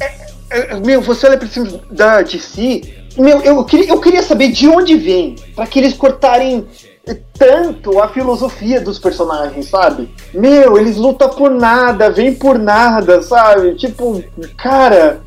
é- 0.00 0.26
é- 0.50 0.80
meu, 0.80 1.00
você 1.00 1.26
olha 1.28 1.38
pra 1.38 1.46
cima 1.46 1.80
da 1.90 2.22
DC, 2.22 2.82
meu, 3.16 3.40
eu 3.42 3.64
queria, 3.64 3.88
eu 3.88 4.00
queria 4.00 4.22
saber 4.22 4.48
de 4.48 4.66
onde 4.68 4.96
vem, 4.96 5.36
pra 5.54 5.66
que 5.66 5.78
eles 5.78 5.94
cortarem 5.94 6.66
tanto 7.38 8.00
a 8.00 8.08
filosofia 8.08 8.80
dos 8.80 8.98
personagens, 8.98 9.68
sabe? 9.68 10.12
Meu, 10.32 10.76
eles 10.78 10.96
lutam 10.96 11.28
por 11.28 11.50
nada, 11.50 12.10
vêm 12.10 12.34
por 12.34 12.58
nada, 12.58 13.22
sabe? 13.22 13.74
Tipo, 13.76 14.24
cara. 14.56 15.22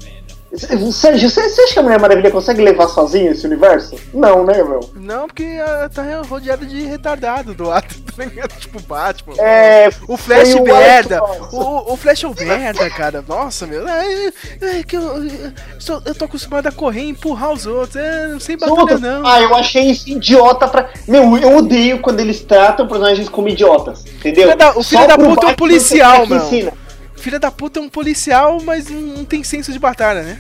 Sérgio, 0.56 1.30
você, 1.30 1.50
você 1.50 1.62
acha 1.62 1.74
que 1.74 1.80
a 1.80 1.84
Mulher 1.84 2.00
Maravilha 2.00 2.32
consegue 2.32 2.62
levar 2.62 2.88
sozinha 2.88 3.32
esse 3.32 3.46
universo? 3.46 3.96
Não, 4.14 4.46
né, 4.46 4.64
meu? 4.64 4.80
não, 4.96 5.28
porque 5.28 5.44
ah, 5.62 5.90
tá 5.94 6.04
rodeado 6.28 6.66
de 6.66 6.84
retardado 6.84 7.54
do 7.54 7.66
lado, 7.66 7.94
tá 8.16 8.24
ligado? 8.24 8.54
Tipo 8.58 8.82
Batman. 8.82 9.36
É. 9.40 9.90
O 10.08 10.16
Flash 10.16 10.54
o 10.56 10.64
merda! 10.64 11.22
O, 11.52 11.94
o 11.94 11.98
Flash 11.98 12.24
é 12.24 12.28
um 12.28 12.34
merda, 12.34 12.90
cara. 12.90 13.24
Nossa, 13.28 13.68
meu. 13.68 13.86
É, 13.88 14.28
é 14.62 14.84
que 14.84 14.96
eu, 14.96 15.02
eu, 15.24 15.52
sou- 15.80 16.02
eu 16.06 16.16
tô 16.16 16.26
acostumado 16.26 16.68
a 16.68 16.72
correr 16.72 17.02
e 17.02 17.10
empurrar 17.10 17.52
os 17.52 17.66
outros. 17.66 17.96
É, 17.98 18.28
não 18.28 18.40
sei 18.40 18.56
batalha, 18.56 18.98
não. 18.98 19.28
Ah, 19.28 19.42
eu 19.42 19.54
achei 19.54 19.84
isso 19.92 20.10
idiota 20.10 20.68
pra. 20.68 20.90
Meu, 21.08 21.38
eu 21.38 21.58
odeio 21.58 22.00
quando 22.00 22.20
eles 22.22 22.40
tratam 22.40 22.88
personagens 22.88 23.28
como 23.28 23.50
idiotas. 23.50 24.06
Entendeu? 24.06 24.46
Filho 24.46 24.58
da- 24.58 24.78
o 24.78 24.84
filho 24.84 25.08
da 25.08 25.18
puta 25.18 25.48
é 25.48 25.50
um 25.50 25.56
policial, 25.56 26.26
ensina. 26.26 26.72
Filha 27.18 27.40
da 27.40 27.52
puta 27.52 27.80
é 27.80 27.82
um 27.82 27.90
policial, 27.90 28.60
mas 28.64 28.90
não 28.90 29.26
tem 29.26 29.44
senso 29.44 29.72
de 29.72 29.80
batalha, 29.80 30.22
né? 30.22 30.40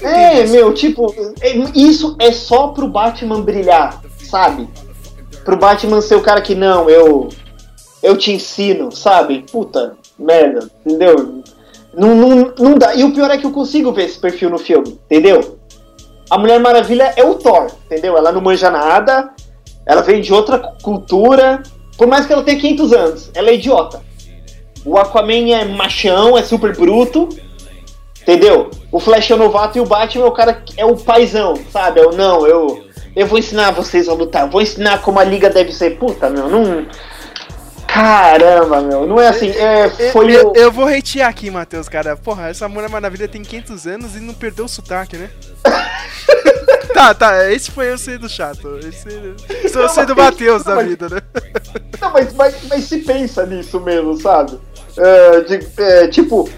É, 0.00 0.46
meu, 0.46 0.72
tipo, 0.72 1.12
é- 1.40 1.56
isso 1.74 2.16
é 2.20 2.30
só 2.30 2.68
pro 2.68 2.88
Batman 2.88 3.42
brilhar, 3.42 4.00
sabe? 4.18 4.68
Pro 5.44 5.56
Batman 5.56 6.00
ser 6.00 6.14
o 6.14 6.20
cara 6.22 6.40
que 6.40 6.54
não, 6.54 6.88
eu. 6.88 7.28
Eu 8.00 8.16
te 8.16 8.30
ensino, 8.30 8.92
sabe? 8.92 9.44
Puta, 9.50 9.96
merda, 10.16 10.70
entendeu? 10.86 11.42
Não, 11.92 12.14
não, 12.14 12.52
não 12.56 12.78
dá. 12.78 12.94
E 12.94 13.02
o 13.02 13.12
pior 13.12 13.28
é 13.28 13.36
que 13.36 13.44
eu 13.44 13.50
consigo 13.50 13.92
ver 13.92 14.04
esse 14.04 14.18
perfil 14.20 14.50
no 14.50 14.58
filme, 14.58 15.00
entendeu? 15.06 15.58
A 16.30 16.38
Mulher 16.38 16.60
Maravilha 16.60 17.12
é 17.16 17.24
o 17.24 17.34
Thor, 17.34 17.72
entendeu? 17.86 18.16
Ela 18.16 18.30
não 18.30 18.40
manja 18.40 18.70
nada, 18.70 19.30
ela 19.84 20.02
vem 20.02 20.20
de 20.20 20.32
outra 20.32 20.58
cultura, 20.80 21.62
por 21.96 22.06
mais 22.06 22.24
que 22.24 22.32
ela 22.32 22.44
tenha 22.44 22.60
500 22.60 22.92
anos, 22.92 23.30
ela 23.34 23.48
é 23.48 23.54
idiota. 23.54 24.00
O 24.84 24.98
Aquaman 24.98 25.54
é 25.54 25.64
machão, 25.64 26.36
é 26.36 26.42
super 26.42 26.76
bruto, 26.76 27.28
entendeu? 28.22 28.70
O 28.90 28.98
Flash 29.00 29.30
é 29.30 29.34
o 29.34 29.38
novato 29.38 29.78
e 29.78 29.80
o 29.80 29.86
Batman 29.86 30.24
é 30.24 30.28
o 30.28 30.32
cara 30.32 30.54
que 30.54 30.80
é 30.80 30.84
o 30.84 30.96
paizão, 30.96 31.54
sabe? 31.70 32.00
Eu 32.00 32.12
não, 32.12 32.46
eu 32.46 32.84
eu 33.16 33.26
vou 33.26 33.38
ensinar 33.38 33.72
vocês 33.72 34.08
a 34.08 34.12
lutar, 34.12 34.42
eu 34.42 34.50
vou 34.50 34.62
ensinar 34.62 35.02
como 35.02 35.18
a 35.18 35.24
liga 35.24 35.50
deve 35.50 35.72
ser. 35.72 35.98
Puta, 35.98 36.30
meu, 36.30 36.48
não 36.48 36.86
Caramba, 37.88 38.80
meu, 38.82 39.06
não 39.06 39.20
é 39.20 39.28
assim, 39.28 39.48
é, 39.48 39.88
foi 40.12 40.30
eu, 40.36 40.50
o... 40.50 40.52
eu 40.54 40.70
vou 40.70 40.86
hatear 40.86 41.28
aqui, 41.28 41.50
Matheus, 41.50 41.88
cara. 41.88 42.16
Porra, 42.16 42.48
essa 42.48 42.68
Mulher 42.68 42.88
Maravilha 42.90 43.26
tem 43.26 43.42
500 43.42 43.86
anos 43.86 44.14
e 44.14 44.20
não 44.20 44.34
perdeu 44.34 44.66
o 44.66 44.68
sotaque, 44.68 45.16
né? 45.16 45.30
tá, 46.98 47.14
tá, 47.14 47.52
esse 47.52 47.70
foi 47.70 47.92
eu 47.92 47.98
sendo 47.98 48.28
chato. 48.28 48.78
Esse, 48.78 49.68
sou 49.70 49.82
eu 49.82 49.88
sendo 49.88 50.16
Matheus 50.16 50.64
da 50.64 50.76
vida, 50.82 51.08
né? 51.08 51.20
Não, 52.00 52.12
mas, 52.12 52.32
mas, 52.34 52.54
mas 52.68 52.84
se 52.84 52.98
pensa 52.98 53.46
nisso 53.46 53.80
mesmo, 53.80 54.20
sabe? 54.20 54.58
É, 54.96 55.40
de- 55.42 55.68
é, 55.78 56.08
tipo, 56.08 56.48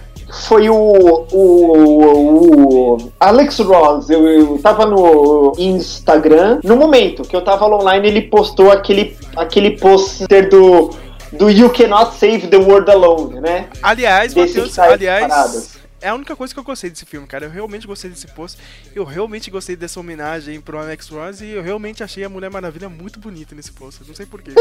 foi 0.47 0.71
o, 0.71 0.75
o, 0.75 2.95
o 2.95 3.13
Alex 3.21 3.59
Ross, 3.59 4.09
eu, 4.09 4.27
eu 4.27 4.59
tava 4.63 4.87
no 4.87 5.53
Instagram, 5.59 6.61
no 6.65 6.77
momento 6.77 7.23
que 7.23 7.37
eu 7.37 7.43
tava 7.43 7.67
online, 7.67 8.09
ele 8.09 8.23
postou 8.23 8.71
aquele, 8.71 9.17
aquele 9.37 9.73
pôster 9.77 10.49
do, 10.49 10.91
do 11.33 11.51
You 11.51 11.69
Cannot 11.71 12.15
Save 12.15 12.47
the 12.49 12.57
World 12.57 12.91
Alone, 12.91 13.41
né? 13.41 13.67
Aliás, 13.83 14.35
Matheus, 14.35 14.79
aliás, 14.79 15.27
parado. 15.27 15.80
É 16.01 16.09
a 16.09 16.15
única 16.15 16.35
coisa 16.35 16.53
que 16.53 16.59
eu 16.59 16.65
gostei 16.65 16.91
desse 16.91 17.05
filme, 17.05 17.27
cara. 17.27 17.47
Eu 17.47 17.51
realmente 17.51 17.87
gostei 17.87 18.11
desse 18.11 18.27
post. 18.29 18.59
Eu 18.95 19.05
realmente 19.05 19.51
gostei 19.51 19.77
dessa 19.77 20.01
homenagem 20.01 20.61
pro 20.61 20.79
Alex 20.79 21.09
Ross 21.09 21.41
e 21.41 21.51
eu 21.51 21.63
realmente 21.63 22.03
achei 22.03 22.25
a 22.25 22.29
Mulher 22.29 22.51
Maravilha 22.51 22.89
muito 22.89 23.19
bonita 23.19 23.55
nesse 23.55 23.73
post. 23.73 24.01
Não 24.07 24.15
sei 24.15 24.27
porquê. 24.27 24.53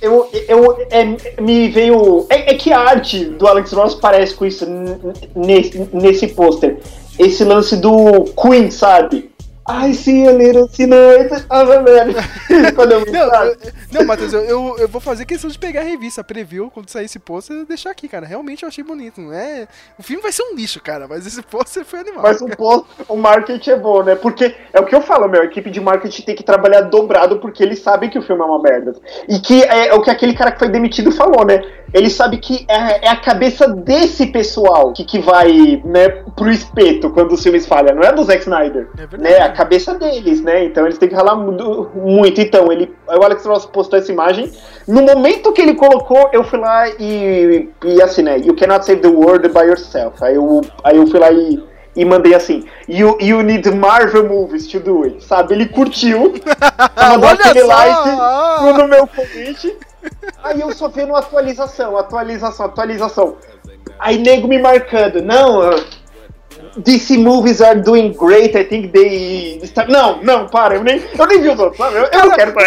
Eu, 0.00 0.28
eu, 0.48 0.86
é, 0.90 1.40
me 1.40 1.68
veio. 1.70 2.26
É, 2.28 2.52
é 2.52 2.54
que 2.54 2.70
a 2.70 2.78
arte 2.78 3.24
do 3.24 3.46
Alex 3.46 3.72
Ross 3.72 3.94
parece 3.94 4.34
com 4.34 4.44
isso 4.44 4.66
nesse, 5.34 5.78
nesse 5.94 6.28
pôster. 6.28 6.78
Esse 7.18 7.42
lance 7.42 7.76
do 7.76 8.24
Queen, 8.34 8.70
sabe? 8.70 9.30
I 9.66 9.94
see 9.94 10.26
a 10.26 10.32
little 10.32 10.68
silhouette 10.68 11.32
of 11.32 11.72
a 11.72 11.80
man. 11.80 12.12
Quando 12.74 12.92
eu 12.92 13.06
Não, 13.06 13.44
eu, 13.44 13.56
não 13.92 14.04
Matheus, 14.04 14.32
eu, 14.32 14.42
eu, 14.42 14.76
eu 14.80 14.88
vou 14.88 15.00
fazer 15.00 15.24
questão 15.24 15.48
de 15.48 15.58
pegar 15.58 15.80
a 15.80 15.84
revista, 15.84 16.20
a 16.20 16.24
preview, 16.24 16.70
quando 16.70 16.90
sair 16.90 17.06
esse 17.06 17.18
pôster, 17.18 17.56
e 17.56 17.64
deixar 17.64 17.90
aqui, 17.90 18.06
cara. 18.06 18.26
Realmente 18.26 18.62
eu 18.62 18.68
achei 18.68 18.84
bonito, 18.84 19.22
não 19.22 19.32
é? 19.32 19.66
O 19.98 20.02
filme 20.02 20.22
vai 20.22 20.32
ser 20.32 20.42
um 20.42 20.54
lixo, 20.54 20.80
cara, 20.82 21.08
mas 21.08 21.26
esse 21.26 21.40
pôster 21.42 21.84
foi 21.84 22.00
animal. 22.00 22.22
Mas 22.22 22.42
o, 22.42 22.48
post, 22.48 22.86
o 23.08 23.16
marketing 23.16 23.70
é 23.70 23.76
bom, 23.76 24.02
né? 24.02 24.14
Porque 24.14 24.54
é 24.72 24.80
o 24.80 24.84
que 24.84 24.94
eu 24.94 25.00
falo, 25.00 25.28
meu, 25.28 25.40
a 25.40 25.46
equipe 25.46 25.70
de 25.70 25.80
marketing 25.80 26.22
tem 26.22 26.34
que 26.34 26.42
trabalhar 26.42 26.82
dobrado 26.82 27.38
porque 27.38 27.62
eles 27.62 27.78
sabem 27.78 28.10
que 28.10 28.18
o 28.18 28.22
filme 28.22 28.42
é 28.42 28.44
uma 28.44 28.60
merda. 28.60 28.94
E 29.26 29.38
que 29.38 29.62
é, 29.62 29.88
é 29.88 29.94
o 29.94 30.02
que 30.02 30.10
aquele 30.10 30.34
cara 30.34 30.52
que 30.52 30.58
foi 30.58 30.68
demitido 30.68 31.10
falou, 31.10 31.44
né? 31.46 31.62
Ele 31.92 32.10
sabe 32.10 32.38
que 32.38 32.66
é, 32.68 33.06
é 33.06 33.08
a 33.08 33.16
cabeça 33.16 33.68
desse 33.68 34.26
pessoal 34.26 34.92
que, 34.92 35.04
que 35.04 35.20
vai, 35.20 35.80
né, 35.84 36.08
pro 36.34 36.50
espeto 36.50 37.08
quando 37.10 37.32
os 37.32 37.42
filmes 37.42 37.66
falham. 37.66 37.94
Não 37.94 38.02
é 38.02 38.12
do 38.12 38.24
Zack 38.24 38.42
Snyder. 38.42 38.88
É 38.98 39.06
verdade. 39.06 39.22
né? 39.22 39.53
Cabeça 39.54 39.94
deles, 39.94 40.42
né? 40.42 40.64
Então 40.64 40.84
eles 40.84 40.98
têm 40.98 41.08
que 41.08 41.14
ralar 41.14 41.36
mu- 41.36 41.88
muito. 41.94 42.40
Então, 42.40 42.72
ele, 42.72 42.92
o 43.06 43.24
Alex 43.24 43.44
Ross 43.46 43.66
postou 43.66 43.98
essa 43.98 44.10
imagem. 44.10 44.52
No 44.86 45.02
momento 45.02 45.52
que 45.52 45.62
ele 45.62 45.74
colocou, 45.74 46.28
eu 46.32 46.42
fui 46.42 46.58
lá 46.58 46.88
e, 46.88 47.68
e 47.84 48.02
assinei. 48.02 48.42
You 48.44 48.56
cannot 48.56 48.84
save 48.84 49.00
the 49.00 49.08
world 49.08 49.48
by 49.48 49.60
yourself. 49.60 50.22
Aí 50.22 50.34
eu, 50.34 50.60
aí 50.82 50.96
eu 50.96 51.06
fui 51.06 51.20
lá 51.20 51.30
e, 51.30 51.62
e 51.94 52.04
mandei 52.04 52.34
assim. 52.34 52.64
You, 52.88 53.16
you 53.20 53.42
need 53.42 53.70
Marvel 53.70 54.28
movies 54.28 54.66
to 54.68 54.80
do 54.80 55.04
it. 55.04 55.24
Sabe? 55.24 55.54
Ele 55.54 55.66
curtiu. 55.66 56.34
mandou 57.10 57.30
aquele 57.30 57.60
só! 57.60 57.66
like 57.66 58.78
no 58.78 58.88
meu 58.88 59.06
convite. 59.06 59.76
Aí 60.42 60.60
eu 60.60 60.72
só 60.72 60.88
vendo 60.88 61.14
atualização, 61.16 61.96
atualização, 61.96 62.66
atualização. 62.66 63.36
Aí 63.98 64.18
nego 64.18 64.48
me 64.48 64.58
marcando. 64.58 65.22
Não, 65.22 65.60
uh, 65.60 65.80
DC 66.78 67.18
movies 67.18 67.60
are 67.60 67.80
doing 67.80 68.12
great. 68.12 68.56
I 68.56 68.64
think 68.64 68.88
they. 68.92 69.60
Não, 69.88 70.22
não, 70.22 70.48
para. 70.48 70.76
Eu 70.76 70.84
nem, 70.84 71.02
eu 71.18 71.26
nem 71.26 71.40
vi 71.40 71.48
os 71.48 71.58
outros, 71.58 71.76
sabe? 71.78 71.96
Eu, 71.96 72.04
eu 72.04 72.26
não 72.26 72.36
quero 72.36 72.52
pra 72.52 72.64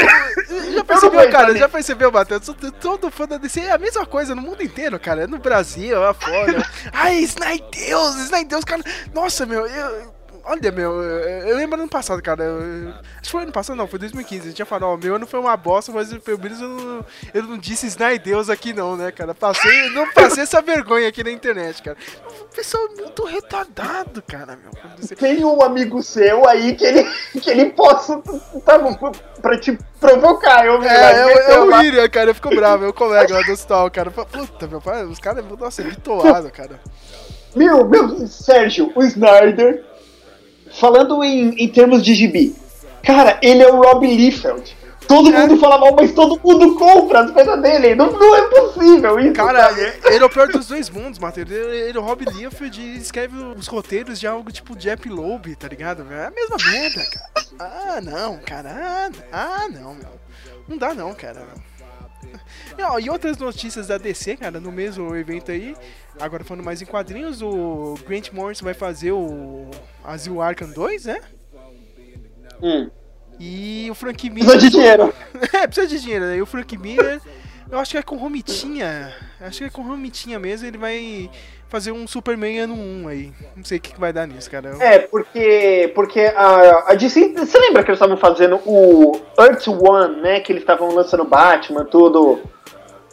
Já 0.74 0.84
percebeu, 0.84 1.30
cara? 1.30 1.58
Já 1.58 1.70
percebeu, 1.70 2.12
Matheus? 2.12 2.50
Todo- 2.80 3.12
fã 3.12 3.26
da 3.28 3.38
DC 3.38 3.62
é 3.62 3.72
a 3.72 3.78
mesma 3.78 4.06
coisa 4.06 4.36
no 4.36 4.41
mundo 4.41 4.62
inteiro, 4.62 5.00
cara. 5.00 5.24
É 5.24 5.28
no 5.28 5.39
Brasil, 5.39 6.04
é 6.04 6.13
fora. 6.13 6.65
Ai, 6.93 7.20
Snydeus, 7.20 8.15
Snydeus, 8.26 8.63
cara. 8.63 8.84
Nossa, 9.13 9.46
meu, 9.46 9.65
eu. 9.65 10.16
Olha, 10.49 10.71
meu, 10.71 11.01
eu, 11.03 11.47
eu 11.49 11.57
lembro 11.57 11.79
ano 11.79 11.89
passado, 11.89 12.21
cara. 12.21 12.43
eu- 12.43 12.89
acho 12.89 13.23
que 13.23 13.29
foi 13.31 13.43
ano 13.43 13.51
passado, 13.51 13.75
não, 13.75 13.88
foi 13.88 13.99
2015. 13.99 14.43
A 14.45 14.49
gente 14.49 14.60
ia 14.60 14.65
falar, 14.65 14.88
ó, 14.88 14.95
meu 14.97 15.15
ano 15.15 15.27
foi 15.27 15.39
uma 15.39 15.55
bosta, 15.57 15.91
mas 15.91 16.13
pelo 16.19 16.39
menos 16.39 16.62
eu 16.62 16.69
não, 16.69 17.05
eu 17.33 17.43
não 17.43 17.57
disse 17.57 17.86
Snydeus 17.88 18.49
aqui, 18.49 18.71
não, 18.73 18.95
né, 18.95 19.12
cara? 19.12 19.36
Passei, 19.36 19.89
não 19.89 20.10
passei 20.13 20.43
essa 20.43 20.62
vergonha 20.62 21.07
aqui 21.10 21.23
na 21.23 21.31
internet, 21.31 21.83
cara. 21.83 21.97
O 22.41 22.55
pessoal 22.55 22.83
é 22.88 23.01
muito 23.01 23.25
retardado, 23.25 24.23
cara, 24.25 24.57
meu. 24.57 24.71
Tem 25.17 25.43
um 25.43 25.62
amigo 25.62 26.01
seu 26.01 26.47
aí 26.47 26.75
que 26.75 26.86
ele, 26.86 27.03
que 27.41 27.49
ele 27.49 27.65
possa. 27.71 28.21
Tá, 28.65 28.79
pra 29.41 29.60
te 29.60 29.77
provocar. 29.99 30.65
Eu, 30.65 30.81
É, 30.83 31.23
eu, 31.23 31.29
eu, 31.29 31.65
lá. 31.65 31.79
William, 31.79 32.10
cara, 32.10 32.29
eu 32.29 32.36
fico 32.36 32.49
bravo, 32.49 32.83
meu 32.83 32.93
colega 32.93 33.33
lá 33.33 33.41
do 33.41 33.51
hospital, 33.51 33.91
cara. 33.91 34.10
Puta, 34.12 34.67
meu 34.67 34.81
pai, 34.81 35.03
os 35.05 35.19
caras, 35.19 35.43
nossa, 35.60 35.81
é 35.81 35.86
bitoado, 35.86 36.49
cara. 36.51 36.79
Meu, 37.55 37.88
meu, 37.88 38.27
Sérgio, 38.27 38.91
o 38.95 39.03
Snyder, 39.03 39.83
falando 40.80 41.24
em, 41.24 41.50
em 41.58 41.68
termos 41.68 42.04
de 42.04 42.13
gibi, 42.13 42.56
cara, 43.04 43.40
ele 43.42 43.63
é 43.63 43.72
o 43.72 43.82
Rob 43.82 44.06
Liefeld. 44.08 44.76
Todo 45.08 45.34
É. 45.34 45.40
mundo 45.40 45.58
fala 45.58 45.78
mal, 45.78 45.96
mas 45.96 46.12
todo 46.12 46.38
mundo 46.44 46.76
compra 46.76 47.22
as 47.22 47.32
coisas 47.32 47.62
dele. 47.62 47.96
Não, 47.96 48.12
não 48.12 48.36
é 48.36 48.42
possível 48.50 49.18
isso. 49.22 49.32
Cara, 49.34 49.70
sabe? 49.70 49.94
ele 50.08 50.22
é 50.22 50.26
o 50.26 50.30
pior 50.30 50.50
dos 50.50 50.68
dois 50.68 50.90
mundos, 50.90 51.18
Matheus. 51.18 51.50
Ele, 51.50 51.78
ele 51.78 51.98
é 51.98 52.02
o 52.02 52.04
Rob 52.04 52.26
Liefeld 52.26 52.82
e 52.82 52.98
escreve 52.98 53.38
os 53.38 53.68
roteiros 53.68 54.20
de 54.20 54.28
algo 54.28 54.52
tipo 54.52 54.76
Jeff 54.76 55.08
Loeb, 55.08 55.56
tá 55.56 55.70
ligado? 55.70 56.06
É 56.12 56.26
a 56.26 56.32
mesma 56.32 56.58
merda, 56.70 57.06
cara. 57.10 57.48
Ah, 57.58 58.02
não, 58.02 58.38
cara. 58.40 58.70
Ah, 58.70 59.10
ah, 59.32 59.68
não, 59.70 59.96
meu. 59.96 60.10
Não 60.68 60.78
dá 60.78 60.94
não, 60.94 61.13
cara. 61.13 61.42
E, 61.77 61.77
ó, 62.84 63.00
e 63.00 63.10
outras 63.10 63.38
notícias 63.38 63.88
da 63.88 63.98
DC, 63.98 64.38
cara, 64.38 64.60
no 64.60 64.72
mesmo 64.72 65.16
evento 65.16 65.52
aí, 65.52 65.76
agora 66.20 66.44
falando 66.44 66.63
mais 66.63 66.82
em 66.82 66.86
quadrinhos, 66.86 67.42
o 67.42 67.96
Grant 68.08 68.32
Morrison 68.32 68.66
vai 68.66 68.74
fazer 68.74 69.12
o 69.12 69.70
Asilo 70.04 70.42
Arkham 70.42 70.70
2, 70.72 71.06
né? 71.06 71.20
Hum, 72.62 72.90
E 73.40 73.88
o 73.92 73.94
Frank 73.94 74.30
Miller... 74.30 74.50
precisa 74.50 74.70
de 74.70 74.76
dinheiro. 74.76 75.13
É, 75.54 75.68
precisa 75.68 75.88
de 75.88 76.00
dinheiro, 76.00 76.26
né? 76.26 76.38
E 76.38 76.42
o 76.42 76.46
Frank 76.46 76.76
Miller, 76.78 77.22
eu 77.70 77.80
acho 77.80 77.92
que 77.92 77.98
é 77.98 78.02
com 78.02 78.18
Romitinha. 78.18 79.13
Acho 79.40 79.60
que 79.60 79.63
é 79.66 79.70
com 79.70 79.84
Romitinha 79.84 80.40
mesmo, 80.40 80.68
ele 80.68 80.78
vai 80.78 81.30
fazer 81.67 81.91
um 81.91 82.08
Superman 82.08 82.60
ano 82.60 82.73
1 82.73 83.08
aí. 83.08 83.32
Não 83.56 83.63
sei 83.63 83.77
o 83.77 83.82
que, 83.82 83.93
que 83.93 83.99
vai 83.99 84.13
dar 84.13 84.27
nisso, 84.27 84.49
cara. 84.49 84.75
É, 84.80 84.99
porque, 84.99 85.91
porque 85.93 86.21
a, 86.21 86.91
a 86.91 86.95
DC. 86.95 87.34
Você 87.38 87.60
lembra 87.60 87.84
que 87.84 87.89
eles 87.89 87.99
estavam 87.99 88.17
fazendo 88.17 88.60
o 88.65 89.19
Earth 89.39 89.67
One, 89.67 90.21
né? 90.21 90.39
Que 90.39 90.51
eles 90.51 90.63
estavam 90.63 90.93
lançando 90.93 91.25
Batman, 91.25 91.86
tudo 91.86 92.39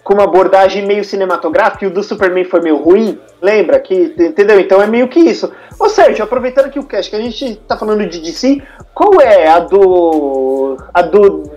com 0.04 0.12
uma 0.12 0.24
abordagem 0.24 0.86
meio 0.86 1.02
cinematográfica 1.02 1.86
e 1.86 1.88
o 1.88 1.90
do 1.90 2.02
Superman 2.02 2.44
foi 2.44 2.60
meio 2.60 2.76
ruim? 2.76 3.18
Lembra? 3.40 3.80
que 3.80 4.14
Entendeu? 4.18 4.60
Então 4.60 4.80
é 4.80 4.86
meio 4.86 5.08
que 5.08 5.18
isso. 5.18 5.50
Ô 5.80 5.88
Sérgio, 5.88 6.22
aproveitando 6.22 6.66
aqui 6.66 6.78
o 6.78 6.84
cast 6.84 7.10
que 7.10 7.16
a 7.16 7.20
gente 7.20 7.56
tá 7.66 7.76
falando 7.76 8.06
de 8.06 8.20
DC, 8.20 8.62
qual 8.92 9.20
é 9.20 9.48
a 9.48 9.60
do. 9.60 10.76
a 10.92 11.02
do 11.02 11.50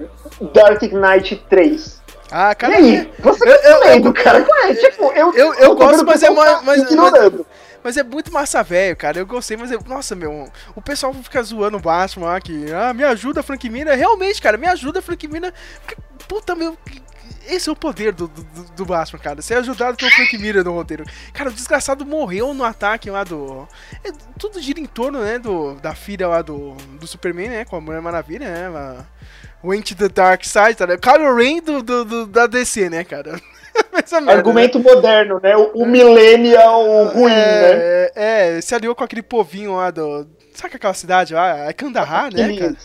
Dark 0.54 0.82
Knight 0.82 1.44
3? 1.50 2.02
Ah, 2.32 2.52
E 2.52 2.56
cara. 2.56 2.76
aí? 2.76 3.12
Você 3.20 3.50
eu- 3.50 3.60
que 3.62 3.68
eu- 3.68 3.80
tá 3.80 3.86
lendo, 3.86 4.14
cara? 4.14 4.42
Qual 4.44 4.58
é? 4.66 4.74
Tipo, 4.76 5.12
eu, 5.14 5.34
Eu- 5.34 5.54
eu 5.56 5.76
gosto, 5.76 6.06
mas 6.06 6.22
é 6.24 6.28
tá 6.34 6.62
mas- 6.64 6.82
ignorando. 6.84 7.46
Mas 7.84 7.96
é 7.96 8.04
muito 8.04 8.34
massa 8.34 8.62
velho, 8.64 8.98
cara. 8.98 9.18
Eu 9.20 9.26
gostei, 9.26 9.56
mas 9.56 9.72
eu, 9.72 9.80
nossa, 9.88 10.14
meu, 10.14 10.50
o 10.76 10.82
pessoal 10.82 11.14
fica 11.14 11.42
zoando 11.42 11.78
o 11.78 11.80
Batman 11.80 12.26
lá 12.28 12.42
que, 12.42 12.66
ah, 12.74 12.94
me 12.94 13.04
ajuda, 13.04 13.42
Frank 13.42 13.70
Miller. 13.70 13.98
Realmente, 13.98 14.42
cara, 14.42 14.58
me 14.58 14.68
ajuda, 14.68 15.02
Frank. 15.02 15.26
Porque, 15.28 15.98
Puta, 16.28 16.54
meu, 16.54 16.78
esse 17.48 17.70
é 17.70 17.72
o 17.72 17.76
poder 17.76 18.12
do, 18.12 18.28
do, 18.28 18.44
do 18.76 18.86
Batman, 18.86 19.20
cara. 19.20 19.42
Ser 19.42 19.54
ajudado 19.54 19.96
pelo 19.96 20.12
Frank 20.12 20.38
Miller 20.38 20.66
no 20.66 20.74
roteiro. 20.74 21.06
Cara, 21.32 21.50
o 21.50 21.54
desgraçado 21.54 22.06
morreu 22.06 22.54
no 22.54 22.66
ataque 22.66 23.10
lá 23.10 23.24
do. 23.24 23.66
é, 24.04 24.12
tudo 24.38 24.60
gira 24.62 24.82
em 24.82 24.86
torno, 24.86 25.20
né, 25.22 25.40
do, 25.40 25.76
da 25.76 25.96
filha 25.96 26.28
lá 26.28 26.42
do, 26.42 26.72
do 27.00 27.08
Superman, 27.08 27.48
né, 27.50 27.64
com 27.66 27.78
a 27.78 27.82
Mulher 27.82 28.02
Maravilha, 28.02 28.50
né, 28.52 28.64
ela 28.66 29.08
went 29.64 29.84
to 29.88 29.96
the 29.96 30.10
dark 30.10 30.44
side, 30.44 30.76
tá, 30.76 30.88
né? 30.88 30.98
Kylo 30.98 31.36
Ren 31.36 31.62
do, 31.62 31.82
do, 31.84 32.06
do- 32.06 32.28
da 32.28 32.48
DC, 32.48 32.90
né, 32.90 33.04
cara. 33.04 33.40
Merda, 33.94 34.22
né? 34.22 34.34
Argumento 34.34 34.80
moderno, 34.80 35.40
né? 35.42 35.56
O, 35.56 35.84
o 35.84 35.86
millennial 35.86 37.06
ruim, 37.06 37.30
né? 37.32 37.36
é, 37.36 38.12
é, 38.56 38.62
se 38.62 38.74
aliou 38.74 38.96
com 38.96 39.04
aquele 39.04 39.22
povinho 39.22 39.76
lá 39.76 39.92
do. 39.92 40.28
Sabe 40.54 40.76
aquela 40.76 40.94
cidade 40.94 41.34
lá? 41.34 41.70
É 41.70 41.74
Kandahar, 41.74 42.34
né, 42.34 42.58
cara? 42.58 42.76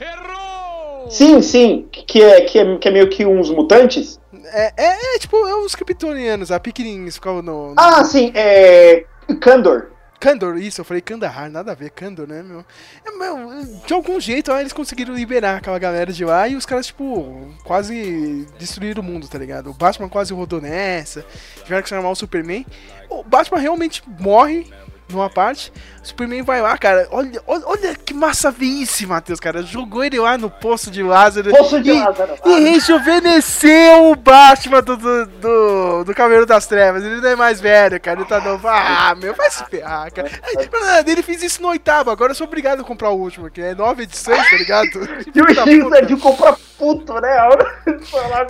Sim, 1.08 1.42
sim, 1.42 1.88
que 1.90 2.22
é, 2.22 2.42
que, 2.42 2.58
é, 2.58 2.76
que 2.76 2.88
é 2.88 2.90
meio 2.90 3.08
que 3.08 3.24
uns 3.24 3.50
mutantes. 3.50 4.20
É, 4.52 4.72
é, 4.76 5.14
é, 5.14 5.18
tipo, 5.18 5.36
é 5.46 5.54
os 5.56 5.74
kryptonianos, 5.74 6.52
a 6.52 6.60
pequenininhos 6.60 7.14
ficavam 7.14 7.42
no. 7.42 7.68
no... 7.70 7.74
Ah, 7.78 8.04
sim, 8.04 8.30
é. 8.34 9.04
Kandor. 9.40 9.91
Kandor, 10.22 10.56
isso, 10.56 10.80
eu 10.80 10.84
falei 10.84 11.00
Kandahar, 11.00 11.50
nada 11.50 11.72
a 11.72 11.74
ver, 11.74 11.90
Kandor, 11.90 12.28
né, 12.28 12.44
meu? 12.44 12.64
É, 13.04 13.84
de 13.84 13.92
algum 13.92 14.20
jeito 14.20 14.52
eles 14.52 14.72
conseguiram 14.72 15.12
liberar 15.12 15.56
aquela 15.56 15.80
galera 15.80 16.12
de 16.12 16.24
lá 16.24 16.46
e 16.46 16.54
os 16.54 16.64
caras, 16.64 16.86
tipo, 16.86 17.52
quase 17.64 18.46
destruíram 18.56 19.02
o 19.02 19.04
mundo, 19.04 19.26
tá 19.26 19.36
ligado? 19.36 19.70
O 19.70 19.74
Batman 19.74 20.08
quase 20.08 20.32
rodou 20.32 20.60
nessa, 20.60 21.26
tiveram 21.64 21.82
que 21.82 21.88
chamar 21.88 22.08
o 22.08 22.14
Superman. 22.14 22.64
O 23.10 23.24
Batman 23.24 23.58
realmente 23.58 24.00
morre 24.20 24.70
numa 25.08 25.28
parte, 25.28 25.72
o 26.02 26.06
Superman 26.06 26.42
vai 26.42 26.60
lá, 26.60 26.76
cara, 26.78 27.06
olha, 27.10 27.40
olha, 27.46 27.62
olha 27.66 27.94
que 27.94 28.14
massa 28.14 28.50
vice, 28.50 29.06
Matheus, 29.06 29.38
cara, 29.38 29.62
jogou 29.62 30.02
ele 30.02 30.18
lá 30.18 30.38
no 30.38 30.50
Poço 30.50 30.90
de 30.90 31.02
Lázaro. 31.02 31.50
Poço 31.50 31.80
de 31.80 31.90
e, 31.90 32.00
Lázaro. 32.00 32.34
E 32.44 32.60
rejuvenesceu 32.60 34.10
o 34.10 34.16
Batman 34.16 34.82
do, 34.82 34.96
do, 34.96 35.26
do, 35.26 36.04
do 36.04 36.14
Cavaleiro 36.14 36.46
das 36.46 36.66
Trevas. 36.66 37.04
Ele 37.04 37.20
não 37.20 37.28
é 37.28 37.36
mais 37.36 37.60
velho, 37.60 38.00
cara. 38.00 38.20
Ele 38.20 38.28
tá 38.28 38.40
novo. 38.40 38.66
Ah, 38.68 39.14
meu, 39.16 39.34
vai 39.34 39.50
se 39.50 39.64
ferrar, 39.66 40.12
cara. 40.12 40.30
Ai, 40.42 40.68
mas 40.70 40.86
nada, 40.86 41.10
Ele 41.10 41.22
fez 41.22 41.42
isso 41.42 41.62
no 41.62 41.68
oitavo. 41.68 42.10
Agora 42.10 42.32
eu 42.32 42.36
sou 42.36 42.46
obrigado 42.46 42.80
a 42.80 42.84
comprar 42.84 43.10
o 43.10 43.18
último, 43.18 43.50
que 43.50 43.60
é 43.60 43.74
nove 43.74 44.04
edições, 44.04 44.48
tá 44.50 44.56
ligado? 44.56 44.92
E 45.34 45.40
o 45.40 45.48
X 45.48 45.92
é 45.92 46.02
de 46.02 46.16
comprar 46.16 46.56
puto, 46.78 47.14
né? 47.20 47.38
A 47.38 47.48
hora 47.48 47.82
de 47.86 48.06
falar. 48.06 48.46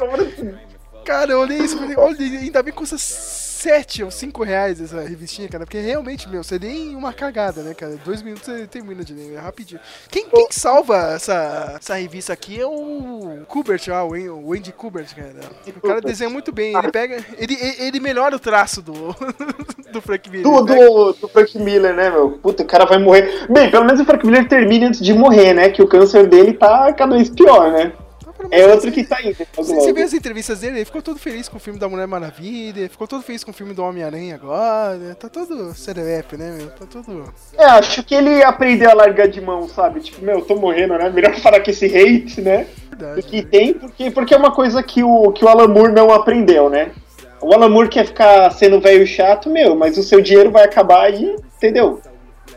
Cara, 1.05 1.33
eu 1.33 1.41
olhei 1.41 1.59
isso 1.59 1.77
e 1.77 1.79
falei, 1.79 1.97
olha, 1.97 2.19
ainda 2.19 2.62
bem 2.62 2.73
que 2.73 2.79
custa 2.79 2.97
7 3.62 4.03
ou 4.03 4.11
5 4.11 4.42
reais 4.42 4.81
essa 4.81 5.01
revistinha, 5.03 5.48
cara. 5.48 5.64
Porque 5.64 5.79
realmente, 5.79 6.29
meu, 6.29 6.42
você 6.42 6.59
nem 6.59 6.96
uma 6.96 7.12
cagada, 7.12 7.62
né, 7.62 7.75
cara? 7.75 7.96
Dois 8.05 8.20
minutos 8.20 8.44
você 8.44 8.66
termina 8.66 9.05
de 9.05 9.14
ler, 9.14 9.35
é 9.35 9.38
rapidinho. 9.38 9.81
Quem, 10.11 10.29
quem 10.29 10.48
salva 10.51 11.12
essa, 11.14 11.77
essa 11.77 11.94
revista 11.94 12.33
aqui 12.33 12.61
é 12.61 12.66
o 12.66 13.44
Kubert, 13.46 13.87
lá, 13.87 14.05
o 14.05 14.53
Andy 14.53 14.72
Kubert, 14.72 15.14
cara. 15.14 15.33
O 15.77 15.81
cara 15.81 16.01
desenha 16.01 16.29
muito 16.29 16.51
bem, 16.51 16.77
ele 16.77 16.90
pega. 16.90 17.25
Ele, 17.38 17.57
ele 17.79 18.01
melhora 18.01 18.35
o 18.35 18.40
traço 18.40 18.83
do, 18.83 18.92
do 19.92 20.03
Frank 20.03 20.29
Miller. 20.29 20.44
Do, 20.44 20.62
do, 20.62 21.12
do 21.12 21.29
Frank 21.29 21.57
Miller, 21.57 21.94
né, 21.94 22.11
meu? 22.11 22.33
Puta, 22.33 22.64
o 22.64 22.66
cara 22.66 22.85
vai 22.85 22.98
morrer. 22.98 23.46
Bem, 23.48 23.70
pelo 23.70 23.85
menos 23.85 24.01
o 24.01 24.05
Frank 24.05 24.27
Miller 24.27 24.48
termine 24.48 24.87
antes 24.87 25.01
de 25.01 25.14
morrer, 25.14 25.55
né? 25.55 25.70
Que 25.70 25.83
o 25.83 25.87
câncer 25.87 26.27
dele 26.27 26.53
tá 26.53 26.92
cada 26.92 27.14
vez 27.14 27.31
pior, 27.31 27.70
né? 27.70 27.92
É 28.50 28.66
outro 28.66 28.90
que 28.90 29.05
tá 29.05 29.20
indo. 29.22 29.37
logo, 29.38 29.64
Você, 29.64 29.74
você 29.74 29.92
vê 29.92 30.02
as 30.02 30.12
entrevistas 30.12 30.61
dele, 30.61 30.78
ele 30.78 30.85
ficou 30.85 31.02
todo 31.02 31.18
feliz 31.18 31.48
com 31.48 31.57
o 31.57 31.61
filme 31.61 31.78
da 31.78 31.88
Mulher 31.88 32.07
Maravilha, 32.07 32.88
ficou 32.88 33.07
todo 33.07 33.22
feliz 33.22 33.44
com 33.44 33.50
o 33.50 33.55
filme 33.55 33.74
do 33.74 33.83
Homem-Aranha 33.83 34.35
agora. 34.35 35.14
Tá 35.18 35.28
todo 35.28 35.74
serelepe, 35.74 36.37
né, 36.37 36.57
meu? 36.57 36.68
Tá 36.70 36.87
todo. 36.87 37.33
É, 37.57 37.64
acho 37.64 38.02
que 38.02 38.14
ele 38.14 38.42
aprendeu 38.42 38.90
a 38.90 38.94
largar 38.94 39.28
de 39.28 39.40
mão, 39.40 39.68
sabe? 39.68 40.00
Tipo, 40.00 40.24
meu, 40.24 40.42
tô 40.42 40.57
morrendo, 40.57 40.96
né? 40.98 41.11
Melhor 41.11 41.38
parar 41.40 41.61
com 41.61 41.70
esse 41.70 41.87
hate, 41.87 42.40
né? 42.40 42.66
Verdade. 42.90 43.22
que 43.22 43.42
tem, 43.42 43.74
porque, 43.74 44.11
porque 44.11 44.35
é 44.35 44.37
uma 44.37 44.52
coisa 44.52 44.83
que 44.83 45.02
o, 45.02 45.33
que 45.33 45.44
o 45.44 45.48
Alan 45.48 45.68
Moore 45.68 45.92
não 45.92 46.11
aprendeu, 46.11 46.68
né? 46.68 46.90
O 47.40 47.52
Alan 47.52 47.68
Moore 47.68 47.88
quer 47.88 48.07
ficar 48.07 48.50
sendo 48.50 48.81
velho 48.81 49.07
chato, 49.07 49.50
meu, 49.50 49.74
mas 49.74 49.98
o 49.98 50.02
seu 50.02 50.20
dinheiro 50.20 50.50
vai 50.50 50.64
acabar 50.64 51.07
aí, 51.07 51.37
entendeu? 51.57 52.00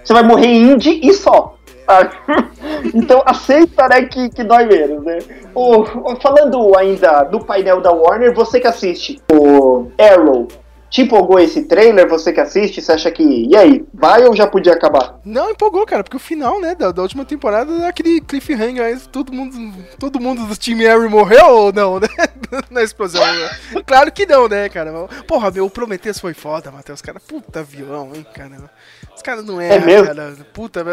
Você 0.04 0.14
vai 0.14 0.22
morrer 0.22 0.48
indie 0.48 1.00
e 1.04 1.14
só. 1.14 1.55
Sabe? 1.86 2.16
então 2.94 3.22
aceita, 3.26 3.88
né, 3.88 4.04
que, 4.04 4.30
que 4.30 4.44
dói 4.44 4.66
menos, 4.66 5.04
né? 5.04 5.20
O, 5.54 5.86
falando 6.22 6.78
ainda 6.78 7.24
do 7.24 7.40
painel 7.40 7.82
da 7.82 7.92
Warner, 7.92 8.34
você 8.34 8.60
que 8.60 8.68
assiste 8.68 9.22
o 9.32 9.88
Arrow, 10.00 10.48
te 10.96 11.02
empolgou 11.02 11.40
esse 11.40 11.64
trailer? 11.64 12.08
Você 12.08 12.32
que 12.32 12.40
assiste, 12.40 12.82
você 12.82 12.92
acha 12.94 13.12
que. 13.12 13.24
E 13.24 13.56
aí, 13.56 13.86
vai 13.94 14.24
ou 14.26 14.34
já 14.34 14.48
podia 14.48 14.74
acabar? 14.74 15.20
Não, 15.26 15.52
empolgou, 15.52 15.86
cara, 15.86 16.04
porque 16.04 16.16
o 16.16 16.20
final, 16.20 16.62
né, 16.62 16.74
da, 16.74 16.92
da 16.92 17.02
última 17.02 17.26
temporada 17.26 17.72
é 17.84 17.88
aquele 17.88 18.22
cliffhanger, 18.22 18.82
aí 18.82 18.98
todo 19.12 19.34
mundo, 19.34 19.74
todo 20.00 20.22
mundo 20.22 20.46
do 20.46 20.56
time 20.56 20.86
Harry 20.86 21.10
morreu 21.10 21.48
ou 21.48 21.74
não, 21.74 22.00
né? 22.00 22.08
Na 22.72 22.82
explosão. 22.82 23.22
né? 23.26 23.50
Claro 23.86 24.10
que 24.12 24.26
não, 24.26 24.48
né, 24.48 24.70
cara? 24.70 24.92
Porra, 25.28 25.52
meu, 25.52 25.66
o 25.66 25.70
Prometheus 25.70 26.20
foi 26.20 26.34
foda, 26.34 26.72
Matheus, 26.72 27.02
cara. 27.02 27.20
Puta 27.20 27.62
vilão, 27.62 28.12
hein, 28.16 28.26
cara. 28.34 28.70
Os 29.16 29.22
caras 29.22 29.46
não 29.46 29.62
erram, 29.62 29.86
mesmo? 29.86 30.08
cara. 30.08 30.36
Puta, 30.54 30.84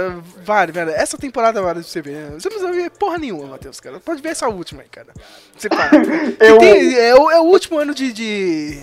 vale, 0.44 0.72
velho. 0.72 0.90
Essa 0.90 1.18
temporada 1.18 1.60
vale 1.60 1.80
pra 1.80 1.88
você 1.88 2.00
ver. 2.00 2.12
né? 2.14 2.30
Você 2.38 2.48
não 2.48 2.56
precisa 2.56 2.72
ver 2.72 2.90
porra 2.90 3.18
nenhuma, 3.18 3.46
Matheus, 3.48 3.80
cara. 3.80 3.98
Pode 4.00 4.22
ver 4.22 4.30
essa 4.30 4.48
última 4.48 4.82
aí, 4.82 4.88
cara. 4.88 5.08
Você 5.56 5.68
para. 5.68 5.90
Eu- 6.40 6.58
Tem- 6.58 6.94
é, 6.94 7.14
o, 7.14 7.30
é 7.30 7.40
o 7.40 7.44
último 7.44 7.78
ano 7.78 7.94
de. 7.94 8.12
de- 8.12 8.80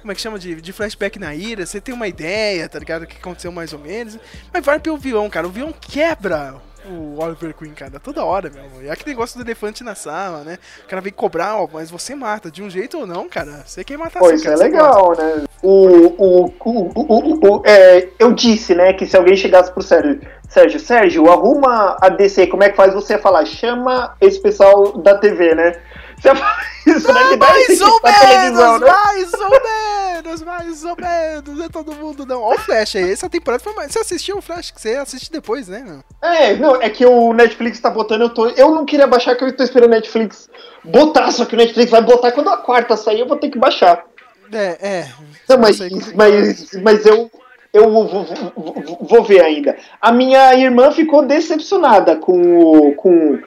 como 0.00 0.12
é 0.12 0.14
que 0.14 0.20
chama? 0.22 0.38
De, 0.38 0.54
de 0.62 0.72
flashback 0.72 1.18
na 1.18 1.34
ira, 1.34 1.66
você 1.66 1.78
tem 1.78 1.94
uma 1.94 2.08
ideia, 2.08 2.66
tá 2.70 2.78
ligado? 2.78 3.02
O 3.02 3.06
que 3.06 3.18
aconteceu 3.18 3.52
mais 3.52 3.74
ou 3.74 3.78
menos. 3.78 4.18
Mas 4.50 4.64
vai 4.64 4.80
pelo 4.80 4.96
vilão, 4.96 5.28
cara. 5.28 5.46
O 5.46 5.50
vilão 5.50 5.74
quebra 5.78 6.54
o 6.90 7.18
Oliver 7.22 7.54
Queen, 7.54 7.72
cara, 7.72 7.98
toda 8.00 8.24
hora, 8.24 8.50
meu 8.50 8.64
amor. 8.64 8.82
E 8.84 8.88
é 8.88 8.90
aquele 8.90 9.10
negócio 9.10 9.38
do 9.38 9.44
elefante 9.44 9.84
na 9.84 9.94
sala, 9.94 10.42
né? 10.44 10.58
O 10.84 10.88
cara 10.88 11.00
vem 11.00 11.12
cobrar, 11.12 11.56
ó, 11.56 11.68
mas 11.72 11.90
você 11.90 12.14
mata, 12.14 12.50
de 12.50 12.62
um 12.62 12.68
jeito 12.70 12.98
ou 12.98 13.06
não, 13.06 13.28
cara. 13.28 13.62
Você 13.64 13.84
quer 13.84 13.96
matar 13.96 14.18
Pô, 14.20 14.26
assim, 14.26 14.34
isso 14.36 14.44
cara. 14.44 14.56
é 14.56 14.58
legal, 14.62 15.16
né? 15.16 15.44
O, 15.62 15.86
o, 16.16 16.44
o, 16.64 16.90
o, 16.94 17.56
o- 17.58 17.62
é, 17.66 18.08
eu 18.18 18.32
disse, 18.32 18.74
né, 18.74 18.92
que 18.92 19.06
se 19.06 19.16
alguém 19.16 19.36
chegasse 19.36 19.70
pro 19.72 19.82
Sérgio, 19.82 20.20
Sérgio, 20.48 20.80
Sérgio, 20.80 21.30
arruma 21.30 21.96
a 22.00 22.08
DC, 22.08 22.46
como 22.48 22.64
é 22.64 22.70
que 22.70 22.76
faz? 22.76 22.92
Você 22.92 23.18
falar, 23.18 23.44
chama 23.44 24.14
esse 24.20 24.40
pessoal 24.40 24.98
da 24.98 25.16
TV, 25.16 25.54
né? 25.54 25.76
Você 26.20 26.28
isso, 26.90 27.12
né? 27.12 27.20
Esse 27.30 27.36
Mais 27.38 27.80
ou 27.80 28.00
televisão, 28.00 28.72
menos, 28.72 28.80
né? 28.80 28.92
mais 28.92 29.32
ou 29.34 29.50
menos, 29.50 30.42
mais 30.42 30.84
ou 30.84 30.96
menos. 30.96 31.58
Não 31.58 31.64
é 31.64 31.68
todo 31.68 31.92
mundo, 31.94 32.26
não. 32.26 32.42
Ó, 32.42 32.54
o 32.54 32.58
Flash 32.58 32.96
aí. 32.96 33.10
Essa 33.12 33.28
temporada 33.28 33.62
foi 33.62 33.72
mais. 33.74 33.92
Você 33.92 34.00
assistiu 34.00 34.38
o 34.38 34.42
Flash? 34.42 34.70
Que 34.70 34.80
você 34.80 34.96
assiste 34.96 35.30
depois, 35.30 35.68
né? 35.68 36.00
É, 36.22 36.54
não, 36.56 36.76
é 36.80 36.88
que 36.90 37.04
o 37.06 37.32
Netflix 37.32 37.80
tá 37.80 37.90
botando, 37.90 38.22
eu 38.22 38.30
tô. 38.30 38.46
Eu 38.48 38.70
não 38.70 38.84
queria 38.84 39.06
baixar, 39.06 39.34
que 39.36 39.44
eu 39.44 39.56
tô 39.56 39.62
esperando 39.62 39.90
o 39.90 39.94
Netflix 39.94 40.48
botar, 40.84 41.30
só 41.30 41.44
que 41.44 41.54
o 41.54 41.58
Netflix 41.58 41.90
vai 41.90 42.02
botar 42.02 42.32
quando 42.32 42.50
a 42.50 42.56
quarta 42.58 42.96
sair, 42.96 43.20
eu 43.20 43.28
vou 43.28 43.36
ter 43.36 43.50
que 43.50 43.58
baixar. 43.58 44.04
É, 44.52 44.78
é. 44.80 45.08
Não, 45.48 45.58
mas, 45.58 45.78
mas, 46.14 46.70
mas 46.82 47.06
eu, 47.06 47.30
eu 47.72 47.90
vou, 47.90 48.08
vou- 48.08 48.24
vou- 48.56 48.98
vou 49.02 49.22
ver 49.24 49.42
ainda. 49.42 49.76
A 50.00 50.10
minha 50.10 50.54
irmã 50.54 50.90
ficou 50.90 51.24
decepcionada 51.24 52.16
com 52.16 52.32
o. 52.56 52.94
Com 52.94 53.38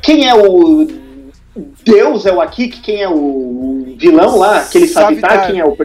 quem 0.00 0.28
é 0.28 0.34
o. 0.34 0.86
Deus 1.84 2.26
é 2.26 2.32
o 2.32 2.40
Akik? 2.40 2.80
Quem 2.80 3.02
é 3.02 3.08
o 3.08 3.94
vilão 3.98 4.38
lá? 4.38 4.58
Aquele 4.58 4.86
Savitar? 4.86 5.30
Savitar. 5.30 5.50
Quem 5.50 5.60
é 5.60 5.64
o? 5.66 5.76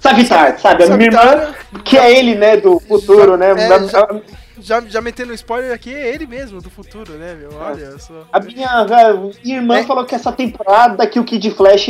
Savitar, 0.00 0.58
sabe? 0.60 0.84
A 0.84 0.96
minha 0.96 1.08
irmã, 1.08 1.54
que 1.84 1.96
é 1.96 2.18
ele, 2.18 2.34
né, 2.34 2.56
do 2.58 2.78
futuro, 2.80 3.36
né? 3.36 3.52
É, 3.52 3.88
já- 3.88 4.20
Já, 4.56 4.80
já 4.80 5.00
metendo 5.02 5.34
spoiler 5.34 5.72
aqui, 5.74 5.92
é 5.92 6.14
ele 6.14 6.26
mesmo, 6.26 6.60
do 6.62 6.70
futuro, 6.70 7.12
né, 7.14 7.34
meu? 7.38 7.50
Olha 7.58 7.98
só. 7.98 8.24
A 8.32 8.40
minha 8.40 8.86
irmã 9.44 9.78
É. 9.78 9.82
falou 9.82 10.04
que 10.06 10.14
essa 10.14 10.30
temporada 10.32 11.06
que 11.06 11.18
o 11.20 11.24
Kid 11.24 11.50
Flash 11.50 11.88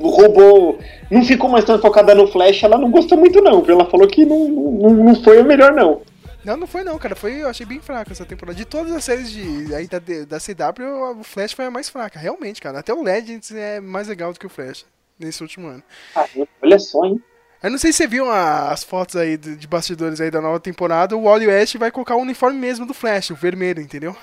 roubou, 0.00 0.78
não 1.10 1.22
ficou 1.24 1.48
mais 1.50 1.64
tão 1.64 1.78
focada 1.78 2.14
no 2.14 2.26
Flash, 2.26 2.62
ela 2.64 2.78
não 2.78 2.90
gostou 2.90 3.18
muito 3.18 3.40
não, 3.40 3.60
viu? 3.62 3.74
Ela 3.74 3.84
falou 3.90 4.06
que 4.08 4.24
não, 4.24 4.48
não, 4.48 4.90
não 4.90 5.14
foi 5.22 5.40
o 5.40 5.44
melhor 5.44 5.72
não. 5.74 6.00
Não, 6.44 6.56
não 6.56 6.66
foi 6.66 6.82
não, 6.82 6.98
cara. 6.98 7.14
Foi, 7.14 7.42
eu 7.42 7.48
achei 7.48 7.64
bem 7.64 7.80
fraca 7.80 8.12
essa 8.12 8.24
temporada. 8.24 8.56
De 8.56 8.64
todas 8.64 8.92
as 8.92 9.04
séries 9.04 9.30
de, 9.30 9.74
aí 9.74 9.86
da, 9.86 9.98
da 9.98 10.38
CW, 10.40 11.20
o 11.20 11.22
Flash 11.22 11.52
foi 11.52 11.64
a 11.66 11.70
mais 11.70 11.88
fraca. 11.88 12.18
Realmente, 12.18 12.60
cara. 12.60 12.80
Até 12.80 12.92
o 12.92 13.02
Legends 13.02 13.52
é 13.52 13.80
mais 13.80 14.08
legal 14.08 14.32
do 14.32 14.38
que 14.40 14.46
o 14.46 14.50
Flash 14.50 14.84
nesse 15.18 15.40
último 15.42 15.68
ano. 15.68 15.82
Ah, 16.16 16.26
olha 16.62 16.78
só, 16.78 17.04
hein? 17.04 17.22
Eu 17.62 17.70
não 17.70 17.78
sei 17.78 17.92
se 17.92 17.98
você 17.98 18.06
viu 18.08 18.28
a- 18.28 18.72
as 18.72 18.82
fotos 18.82 19.14
aí 19.14 19.36
de, 19.36 19.54
de 19.54 19.66
bastidores 19.68 20.20
aí 20.20 20.32
da 20.32 20.40
nova 20.40 20.58
temporada. 20.58 21.16
O 21.16 21.22
Wally 21.24 21.46
West 21.46 21.76
vai 21.76 21.92
colocar 21.92 22.16
o 22.16 22.20
uniforme 22.20 22.58
mesmo 22.58 22.84
do 22.84 22.92
Flash, 22.92 23.30
o 23.30 23.36
vermelho, 23.36 23.80
entendeu? 23.80 24.16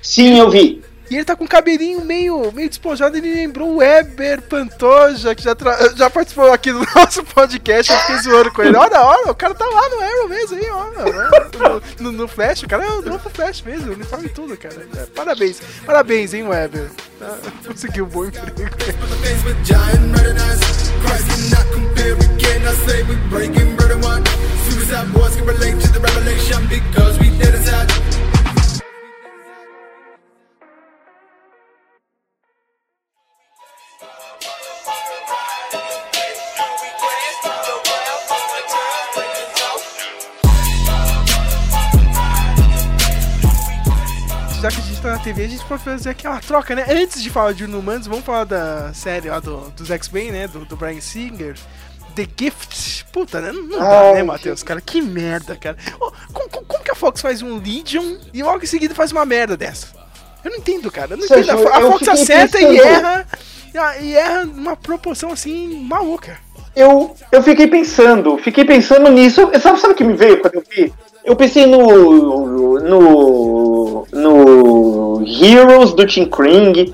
Sim, 0.00 0.38
eu 0.38 0.50
vi. 0.50 0.82
E 1.12 1.16
ele 1.16 1.24
tá 1.26 1.36
com 1.36 1.44
o 1.44 1.48
cabelinho 1.48 2.02
meio, 2.04 2.50
meio 2.52 2.68
despojado. 2.70 3.14
Ele 3.18 3.34
lembrou 3.34 3.68
o 3.74 3.76
Weber 3.76 4.40
Pantoja, 4.42 5.34
que 5.34 5.42
já, 5.42 5.54
tra- 5.54 5.90
já 5.94 6.08
participou 6.08 6.50
aqui 6.50 6.72
do 6.72 6.78
nosso 6.96 7.22
podcast. 7.24 7.92
Eu 7.92 7.98
fiquei 7.98 8.18
zoando 8.20 8.50
com 8.50 8.62
ele. 8.62 8.76
Olha, 8.78 8.98
olha, 9.02 9.30
o 9.30 9.34
cara 9.34 9.54
tá 9.54 9.66
lá 9.66 9.88
no 9.90 10.00
Arrow 10.00 10.28
mesmo 10.28 10.56
aí, 10.56 10.70
olha. 10.70 11.82
No, 12.00 12.10
no- 12.12 12.12
no 12.12 12.28
Flash, 12.28 12.62
o 12.62 12.68
cara 12.68 12.84
é 12.84 12.88
o 12.90 13.18
Flash 13.30 13.60
mesmo, 13.60 13.92
uniforme 13.92 14.24
e 14.26 14.30
tudo, 14.30 14.56
cara. 14.56 14.86
É, 14.96 15.04
parabéns, 15.14 15.60
parabéns, 15.84 16.32
hein, 16.32 16.48
Weber. 16.48 16.88
Tá, 17.18 17.36
conseguiu 17.66 18.06
um 18.06 18.08
bom 18.08 18.24
emprego. 18.24 18.70
Suicide 24.68 25.12
boys 25.12 25.36
can 25.36 25.44
relate 25.44 25.80
to 25.80 25.92
the 25.92 26.00
revelation 26.00 26.66
because 26.68 27.18
we 27.18 27.28
did 27.38 27.54
inside. 27.54 28.31
Já 44.62 44.68
que 44.70 44.78
a 44.78 44.84
gente 44.84 45.02
tá 45.02 45.10
na 45.10 45.18
TV, 45.18 45.44
a 45.44 45.48
gente 45.48 45.64
pode 45.64 45.82
fazer 45.82 46.10
aquela 46.10 46.38
troca, 46.38 46.72
né? 46.76 46.86
Antes 46.88 47.20
de 47.20 47.28
falar 47.30 47.52
de 47.52 47.64
Inumanos, 47.64 48.06
vamos 48.06 48.24
falar 48.24 48.44
da 48.44 48.94
série 48.94 49.28
lá 49.28 49.40
do, 49.40 49.56
dos 49.70 49.90
X-Men, 49.90 50.30
né? 50.30 50.46
Do, 50.46 50.64
do 50.64 50.76
Brian 50.76 51.00
Singer. 51.00 51.56
The 52.14 52.28
Gift. 52.38 53.06
Puta, 53.12 53.40
né? 53.40 53.50
Não 53.50 53.68
dá, 53.80 54.00
Ai, 54.02 54.14
né, 54.14 54.22
Matheus? 54.22 54.62
Cara, 54.62 54.80
que 54.80 55.02
merda, 55.02 55.56
cara. 55.56 55.76
Ô, 56.00 56.12
como, 56.32 56.48
como- 56.48 56.84
que 56.84 56.92
a 56.92 56.94
Fox 56.94 57.20
faz 57.20 57.42
um 57.42 57.58
Legion 57.58 58.18
e 58.32 58.40
logo 58.42 58.62
em 58.62 58.66
seguida 58.66 58.94
faz 58.94 59.10
uma 59.10 59.24
merda 59.26 59.56
dessa? 59.56 59.88
Eu 60.44 60.52
não 60.52 60.58
entendo, 60.58 60.92
cara. 60.92 61.14
Eu 61.14 61.16
não 61.16 61.24
entendo. 61.24 61.68
A, 61.68 61.80
Fox 61.80 62.06
acerta 62.08 62.60
e 62.60 62.66
pensando- 62.66 62.86
erra. 62.86 63.26
E, 64.00 64.04
e 64.04 64.14
erra 64.14 64.44
numa 64.44 64.76
proporção 64.76 65.32
assim, 65.32 65.82
maluca. 65.82 66.38
Eu, 66.76 67.16
eu 67.32 67.42
fiquei 67.42 67.66
pensando, 67.66 68.38
fiquei 68.38 68.64
pensando 68.64 69.10
nisso. 69.10 69.50
Sabe, 69.60 69.80
sabe 69.80 69.92
o 69.92 69.96
que 69.96 70.04
me 70.04 70.14
veio 70.14 70.40
quando 70.40 70.54
eu 70.54 70.64
vi? 70.70 70.92
Eu 71.24 71.36
pensei 71.36 71.66
no. 71.66 72.80
no. 72.80 74.06
no 74.12 75.24
Heroes 75.24 75.92
do 75.92 76.06
Tim 76.06 76.26
Kring. 76.26 76.92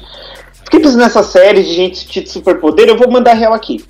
Fiquei 0.64 0.80
pensando 0.80 0.98
nessa 0.98 1.22
série 1.22 1.62
de 1.62 1.72
gente 1.72 2.22
de 2.22 2.28
superpoder. 2.28 2.88
Eu 2.88 2.96
vou 2.96 3.10
mandar 3.10 3.32
real 3.32 3.54
aqui. 3.54 3.82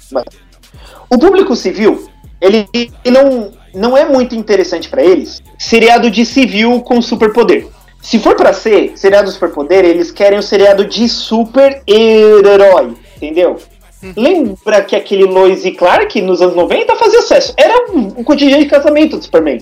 O 1.11 1.19
público 1.19 1.57
civil, 1.57 2.09
ele, 2.41 2.69
não, 3.07 3.51
não 3.75 3.97
é 3.97 4.05
muito 4.05 4.35
interessante 4.35 4.89
pra 4.89 5.03
eles. 5.03 5.43
Seriado 5.59 6.11
de 6.11 6.25
civil 6.25 6.81
com 6.83 7.03
superpoder. 7.03 7.67
Se 8.01 8.19
for 8.19 8.37
pra 8.37 8.53
ser 8.53 8.93
seriado 8.97 9.31
superpoder, 9.31 9.85
eles 9.85 10.13
querem 10.13 10.39
um 10.39 10.43
seriado 10.43 10.85
de 10.85 11.09
super-herói, 11.09 12.95
entendeu? 13.17 13.59
Lembra 14.17 14.83
que 14.83 14.95
aquele 14.95 15.25
Lois 15.25 15.65
e 15.65 15.73
Clark 15.73 16.21
nos 16.23 16.41
anos 16.41 16.55
90 16.55 16.95
fazia 16.95 17.21
sucesso? 17.21 17.55
Era 17.57 17.91
um, 17.91 18.15
um 18.19 18.25
cotidiano 18.25 18.63
de 18.63 18.69
casamento 18.69 19.17
do 19.17 19.25
Superman. 19.25 19.59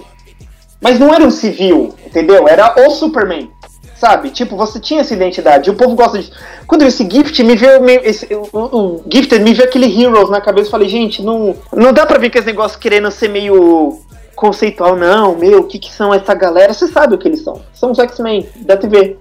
Mas 0.86 1.00
não 1.00 1.12
era 1.12 1.24
um 1.24 1.32
civil, 1.32 1.92
entendeu? 2.06 2.46
Era 2.46 2.72
o 2.86 2.90
Superman. 2.90 3.50
Sabe? 3.96 4.30
Tipo, 4.30 4.56
você 4.56 4.78
tinha 4.78 5.00
essa 5.00 5.14
identidade. 5.14 5.68
E 5.68 5.72
o 5.72 5.74
povo 5.74 5.96
gosta 5.96 6.16
disso. 6.16 6.30
Quando 6.64 6.82
eu 6.82 6.88
esse 6.88 7.02
Gift, 7.10 7.42
me 7.42 7.56
veio. 7.56 7.82
meio- 7.82 8.02
esse- 8.04 8.28
o, 8.32 8.48
o 8.52 9.04
Gifted 9.12 9.42
me 9.42 9.52
veio 9.52 9.68
aquele 9.68 9.86
Heroes 10.00 10.30
na 10.30 10.40
cabeça. 10.40 10.68
Eu 10.68 10.70
falei, 10.70 10.88
gente, 10.88 11.22
não, 11.24 11.56
não 11.72 11.92
dá 11.92 12.06
pra 12.06 12.16
ver 12.18 12.30
que 12.30 12.38
esse 12.38 12.46
negócio 12.46 12.78
querendo 12.78 13.10
ser 13.10 13.28
meio 13.28 13.98
conceitual, 14.36 14.94
não. 14.94 15.34
Meu, 15.34 15.60
o 15.60 15.64
que, 15.64 15.80
que 15.80 15.92
são 15.92 16.14
essa 16.14 16.34
galera? 16.34 16.72
Você 16.72 16.86
sabe 16.86 17.16
o 17.16 17.18
que 17.18 17.26
eles 17.26 17.42
são. 17.42 17.60
São 17.74 17.90
os 17.90 17.98
X-Men 17.98 18.46
da 18.60 18.76
TV. 18.76 19.16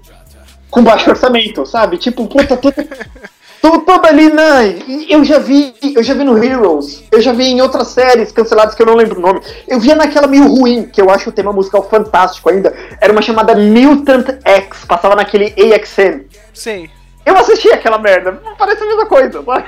Com 0.70 0.84
baixo 0.84 1.10
orçamento, 1.10 1.66
sabe? 1.66 1.98
Tipo, 1.98 2.28
puta, 2.28 2.56
tudo. 2.56 2.76
Tô 3.66 3.80
todo 3.80 4.06
ali, 4.06 4.32
né? 4.32 4.78
Eu 5.10 5.24
já 5.26 5.40
vi, 5.40 5.74
eu 5.96 6.04
já 6.04 6.14
vi 6.14 6.24
no 6.24 6.38
Heroes, 6.38 7.04
eu 7.12 7.20
já 7.20 7.34
vi 7.34 7.46
em 7.46 7.62
outras 7.62 7.88
séries 7.88 8.32
canceladas 8.32 8.76
que 8.76 8.82
eu 8.84 8.86
não 8.86 8.94
lembro 8.94 9.18
o 9.18 9.22
nome. 9.22 9.42
Eu 9.68 9.80
via 9.80 9.96
naquela 9.96 10.28
meio 10.28 10.46
ruim, 10.48 10.84
que 10.84 11.02
eu 11.02 11.10
acho 11.10 11.32
o 11.32 11.34
tema 11.34 11.52
musical 11.52 11.82
fantástico 11.90 12.48
ainda. 12.48 12.72
Era 13.02 13.12
uma 13.12 13.24
chamada 13.24 13.56
Mutant 13.56 14.38
X, 14.46 14.86
passava 14.86 15.16
naquele 15.16 15.46
AXN. 15.58 16.26
Sei. 16.54 16.92
Eu 17.26 17.36
assisti 17.36 17.68
aquela 17.72 17.98
merda, 17.98 18.40
parece 18.56 18.84
a 18.84 18.86
mesma 18.86 19.08
coisa. 19.08 19.44
sabe? 19.44 19.66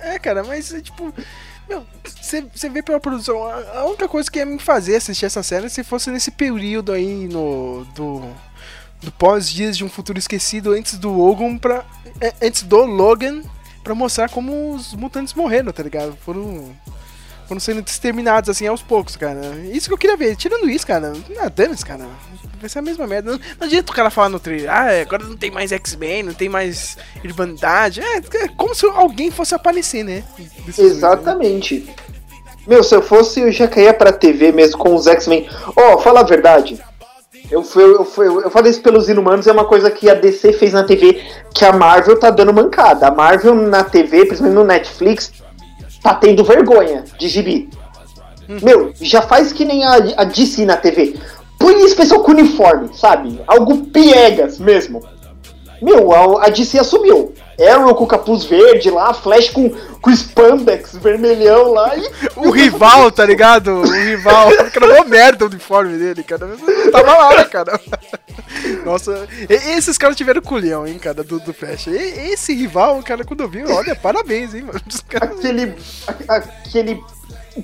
É, 0.00 0.18
cara, 0.18 0.42
mas 0.42 0.74
é 0.74 0.80
tipo. 0.80 1.14
Meu, 1.68 1.84
você 2.12 2.68
vê 2.68 2.82
pela 2.82 2.98
produção. 2.98 3.40
A, 3.44 3.82
a 3.82 3.84
única 3.84 4.08
coisa 4.08 4.28
que 4.28 4.40
ia 4.40 4.46
me 4.46 4.58
fazer 4.58 4.96
assistir 4.96 5.26
essa 5.26 5.44
série 5.44 5.66
é 5.66 5.68
se 5.68 5.84
fosse 5.84 6.10
nesse 6.10 6.32
período 6.32 6.90
aí 6.90 7.28
no. 7.28 7.86
do. 7.94 8.24
Do 9.06 9.12
pós-dias 9.12 9.76
de 9.76 9.84
um 9.84 9.88
futuro 9.88 10.18
esquecido 10.18 10.72
antes 10.72 10.98
do 10.98 11.10
Logan 11.10 11.56
pra. 11.56 11.84
é, 12.20 12.34
antes 12.42 12.62
do 12.64 12.84
Logan 12.84 13.42
pra 13.82 13.94
mostrar 13.94 14.28
como 14.28 14.74
os 14.74 14.94
mutantes 14.94 15.32
morreram, 15.32 15.72
tá 15.72 15.82
ligado? 15.82 16.16
Foram. 16.24 16.74
Foram 17.46 17.60
sendo 17.60 17.80
exterminados 17.86 18.50
assim 18.50 18.66
aos 18.66 18.82
poucos, 18.82 19.14
cara. 19.14 19.40
Isso 19.72 19.86
que 19.86 19.94
eu 19.94 19.98
queria 19.98 20.16
ver. 20.16 20.34
Tirando 20.34 20.68
isso, 20.68 20.84
cara. 20.84 21.12
Ah, 21.38 21.48
dane 21.48 21.76
cara. 21.76 22.04
Vai 22.60 22.68
ser 22.68 22.80
a 22.80 22.82
mesma 22.82 23.06
merda. 23.06 23.30
Não, 23.30 23.38
não 23.60 23.66
adianta 23.68 23.92
o 23.92 23.94
cara 23.94 24.10
falar 24.10 24.28
no 24.28 24.40
trailer, 24.40 24.68
ah, 24.68 25.00
agora 25.00 25.22
não 25.22 25.36
tem 25.36 25.52
mais 25.52 25.70
X-Men, 25.70 26.24
não 26.24 26.34
tem 26.34 26.48
mais 26.48 26.98
Irmandade. 27.22 28.00
É, 28.00 28.16
é 28.16 28.48
como 28.56 28.74
se 28.74 28.84
alguém 28.86 29.30
fosse 29.30 29.54
aparecer, 29.54 30.02
né? 30.02 30.24
Exatamente. 30.76 31.88
Meu, 32.66 32.82
se 32.82 32.96
eu 32.96 33.02
fosse, 33.02 33.38
eu 33.38 33.52
já 33.52 33.68
caía 33.68 33.94
pra 33.94 34.10
TV 34.10 34.50
mesmo 34.50 34.78
com 34.78 34.92
os 34.96 35.06
X-Men. 35.06 35.48
Ó, 35.76 35.98
fala 35.98 36.20
a 36.20 36.24
verdade. 36.24 36.82
Eu, 37.50 37.62
fui, 37.62 37.84
eu, 37.84 38.04
fui, 38.04 38.26
eu 38.26 38.50
falei 38.50 38.70
isso 38.70 38.82
pelos 38.82 39.08
Inumanos, 39.08 39.46
é 39.46 39.52
uma 39.52 39.64
coisa 39.64 39.90
que 39.90 40.10
a 40.10 40.14
DC 40.14 40.52
fez 40.54 40.72
na 40.72 40.84
TV 40.84 41.22
que 41.54 41.64
a 41.64 41.72
Marvel 41.72 42.18
tá 42.18 42.30
dando 42.30 42.52
mancada. 42.52 43.06
A 43.06 43.10
Marvel 43.10 43.54
na 43.54 43.84
TV, 43.84 44.26
principalmente 44.26 44.54
no 44.54 44.64
Netflix, 44.64 45.32
tá 46.02 46.14
tendo 46.14 46.44
vergonha 46.44 47.04
de 47.18 47.28
gibi. 47.28 47.70
Meu, 48.62 48.92
já 49.00 49.22
faz 49.22 49.52
que 49.52 49.64
nem 49.64 49.84
a, 49.84 49.94
a 50.16 50.24
DC 50.24 50.64
na 50.64 50.76
TV. 50.76 51.16
Põe 51.58 51.82
especial 51.84 52.20
com 52.20 52.32
uniforme, 52.32 52.90
sabe? 52.94 53.40
Algo 53.46 53.86
piegas 53.86 54.58
mesmo. 54.58 55.02
Meu, 55.80 56.12
a, 56.12 56.46
a 56.46 56.48
DC 56.48 56.78
assumiu. 56.78 57.32
Arrow 57.60 57.94
com 57.94 58.06
capuz 58.06 58.44
verde 58.44 58.90
lá, 58.90 59.14
Flash 59.14 59.50
com, 59.50 59.70
com 60.00 60.10
spandex 60.10 60.94
vermelhão 60.96 61.72
lá 61.72 61.96
e. 61.96 62.02
O 62.36 62.50
rival, 62.50 63.10
tá 63.10 63.24
ligado? 63.24 63.68
O 63.76 63.90
rival. 63.90 64.50
Cara, 64.72 64.94
uma 64.94 65.04
merda 65.04 65.44
o 65.44 65.48
uniforme 65.48 65.96
dele, 65.96 66.22
cara. 66.22 66.46
Não 66.46 66.90
tava 66.90 67.16
lá, 67.16 67.36
né, 67.36 67.44
cara? 67.44 67.80
Nossa, 68.84 69.26
esses 69.48 69.96
caras 69.96 70.16
tiveram 70.16 70.42
culhão, 70.42 70.86
hein, 70.86 70.98
cara, 70.98 71.24
do, 71.24 71.40
do 71.40 71.52
Flash. 71.54 71.86
E- 71.86 72.30
esse 72.32 72.52
rival, 72.54 73.02
cara, 73.02 73.24
quando 73.24 73.42
eu 73.42 73.48
vi, 73.48 73.64
olha, 73.64 73.96
parabéns, 73.96 74.54
hein, 74.54 74.62
mano. 74.62 74.80
Os 74.86 75.02
Aquele. 75.14 75.74
a- 76.28 76.34
aquele 76.36 77.02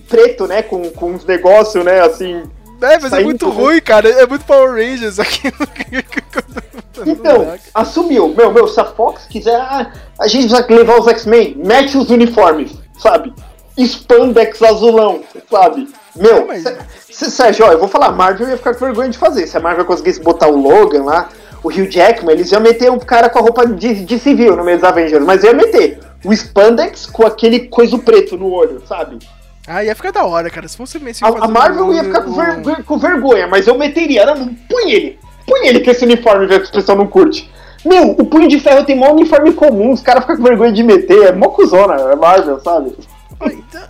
preto, 0.08 0.46
né? 0.46 0.62
Com, 0.62 0.90
com 0.90 1.12
uns 1.12 1.24
negócios, 1.24 1.84
né? 1.84 2.00
Assim. 2.00 2.42
É, 2.80 2.98
mas 2.98 3.12
é 3.12 3.20
muito 3.20 3.44
do- 3.46 3.52
ruim, 3.52 3.80
cara. 3.80 4.08
É 4.08 4.26
muito 4.26 4.44
Power 4.44 4.70
Rangers 4.72 5.18
aqui. 5.20 5.52
Então, 7.06 7.54
assumiu. 7.74 8.34
Meu, 8.36 8.52
meu, 8.52 8.68
se 8.68 8.80
a 8.80 8.84
Fox 8.84 9.24
quiser, 9.28 9.56
ah, 9.56 9.92
a 10.20 10.26
gente 10.26 10.48
vai 10.48 10.62
levar 10.68 10.98
os 11.00 11.06
X-Men, 11.08 11.56
mete 11.64 11.96
os 11.96 12.10
uniformes, 12.10 12.72
sabe? 12.98 13.32
Spandex 13.78 14.62
azulão, 14.62 15.22
sabe? 15.50 15.88
Meu, 16.14 16.46
mas- 16.46 16.62
se- 16.62 16.76
se- 17.10 17.30
Sérgio, 17.30 17.64
ó, 17.66 17.72
eu 17.72 17.78
vou 17.78 17.88
falar, 17.88 18.06
a 18.08 18.12
Marvel 18.12 18.48
ia 18.48 18.56
ficar 18.56 18.74
com 18.74 18.84
vergonha 18.84 19.08
de 19.08 19.16
fazer. 19.18 19.46
Se 19.46 19.56
a 19.56 19.60
Marvel 19.60 19.84
conseguisse 19.84 20.20
botar 20.20 20.48
o 20.48 20.56
Logan 20.60 21.04
lá, 21.04 21.28
o 21.62 21.68
Hugh 21.68 21.90
Jackman, 21.90 22.34
eles 22.34 22.50
iam 22.52 22.60
meter 22.60 22.90
um 22.90 22.98
cara 22.98 23.30
com 23.30 23.38
a 23.38 23.42
roupa 23.42 23.66
de, 23.66 24.04
de 24.04 24.18
civil 24.18 24.56
no 24.56 24.64
meio 24.64 24.78
dos 24.78 24.84
Avengers, 24.88 25.24
mas 25.24 25.42
ia 25.42 25.52
meter 25.54 26.00
o 26.24 26.32
Spandex 26.32 27.06
com 27.06 27.26
aquele 27.26 27.60
coisa 27.68 27.96
preto 27.98 28.36
no 28.36 28.50
olho, 28.52 28.82
sabe? 28.86 29.18
Ah, 29.66 29.82
ia 29.84 29.94
ficar 29.94 30.10
da 30.10 30.24
hora, 30.24 30.50
cara. 30.50 30.66
Se 30.68 30.76
fosse 30.76 30.98
mesmo. 30.98 31.24
A, 31.26 31.30
a 31.44 31.48
Marvel 31.48 31.94
ia 31.94 32.02
ficar 32.04 32.22
com, 32.22 32.30
um- 32.30 32.62
ver- 32.62 32.84
com 32.84 32.98
vergonha, 32.98 33.46
mas 33.46 33.66
eu 33.66 33.78
meteria. 33.78 34.26
Não, 34.26 34.48
põe 34.68 34.90
ele. 34.90 35.18
Põe 35.46 35.66
ele 35.66 35.80
com 35.80 35.90
esse 35.90 36.04
uniforme 36.04 36.46
que 36.46 36.54
o 36.54 36.72
pessoal 36.72 36.98
não 36.98 37.06
curte. 37.06 37.50
Meu, 37.84 38.10
o 38.10 38.24
Punho 38.24 38.48
de 38.48 38.60
Ferro 38.60 38.84
tem 38.84 38.96
mó 38.96 39.12
uniforme 39.12 39.52
comum, 39.52 39.90
os 39.90 40.00
caras 40.00 40.22
ficam 40.22 40.36
com 40.36 40.42
vergonha 40.44 40.72
de 40.72 40.82
meter. 40.82 41.24
É 41.24 41.32
mó 41.32 41.48
cuzona, 41.48 41.94
é 41.94 42.16
Marvel, 42.16 42.60
sabe? 42.60 42.94
Ah, 43.40 43.52
então, 43.52 43.82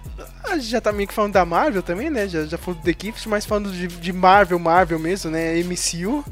a 0.44 0.54
gente 0.54 0.68
já 0.68 0.80
tá 0.80 0.92
meio 0.92 1.06
que 1.06 1.14
falando 1.14 1.34
da 1.34 1.44
Marvel 1.44 1.82
também, 1.82 2.08
né? 2.08 2.26
Já, 2.26 2.44
já 2.44 2.56
falou 2.56 2.80
do 2.80 2.84
The 2.84 2.96
Gift, 2.98 3.28
mas 3.28 3.44
falando 3.44 3.70
de, 3.70 3.86
de 3.86 4.12
Marvel, 4.12 4.58
Marvel 4.58 4.98
mesmo, 4.98 5.30
né? 5.30 5.62
MCU. 5.62 6.24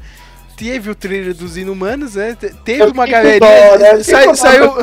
Teve 0.57 0.89
o 0.89 0.95
trailer 0.95 1.33
dos 1.33 1.57
Inumanos, 1.57 2.15
né? 2.15 2.35
Te- 2.39 2.53
Teve 2.63 2.83
uma 2.83 3.05
galerinha. 3.07 3.77
né? 3.77 4.03
saiu, 4.35 4.73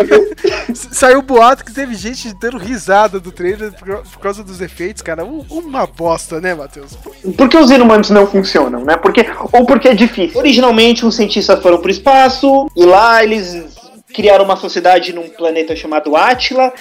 saiu 0.74 1.22
boato 1.22 1.64
que 1.64 1.72
teve 1.72 1.94
gente 1.94 2.32
dando 2.40 2.58
risada 2.58 3.20
do 3.20 3.30
trailer 3.30 3.72
por, 3.72 3.98
por 4.02 4.18
causa 4.20 4.42
dos 4.42 4.60
efeitos, 4.60 5.02
cara. 5.02 5.24
Um- 5.24 5.44
Uma 5.50 5.86
bosta, 5.86 6.40
né, 6.40 6.54
Matheus? 6.54 6.96
Por 7.36 7.48
que 7.48 7.56
os 7.56 7.70
inumanos 7.70 8.10
não 8.10 8.26
funcionam, 8.26 8.84
né? 8.84 8.96
Porque, 8.96 9.24
ou 9.52 9.64
porque 9.66 9.88
é 9.88 9.94
difícil. 9.94 10.38
Originalmente, 10.38 11.04
os 11.06 11.14
cientistas 11.16 11.60
foram 11.62 11.78
pro 11.80 11.90
espaço 11.90 12.70
e 12.76 12.84
lá 12.84 13.22
eles 13.22 13.66
criaram 14.12 14.44
uma 14.44 14.56
sociedade 14.56 15.12
num 15.12 15.28
planeta 15.28 15.76
chamado 15.76 16.16
Átila 16.16 16.72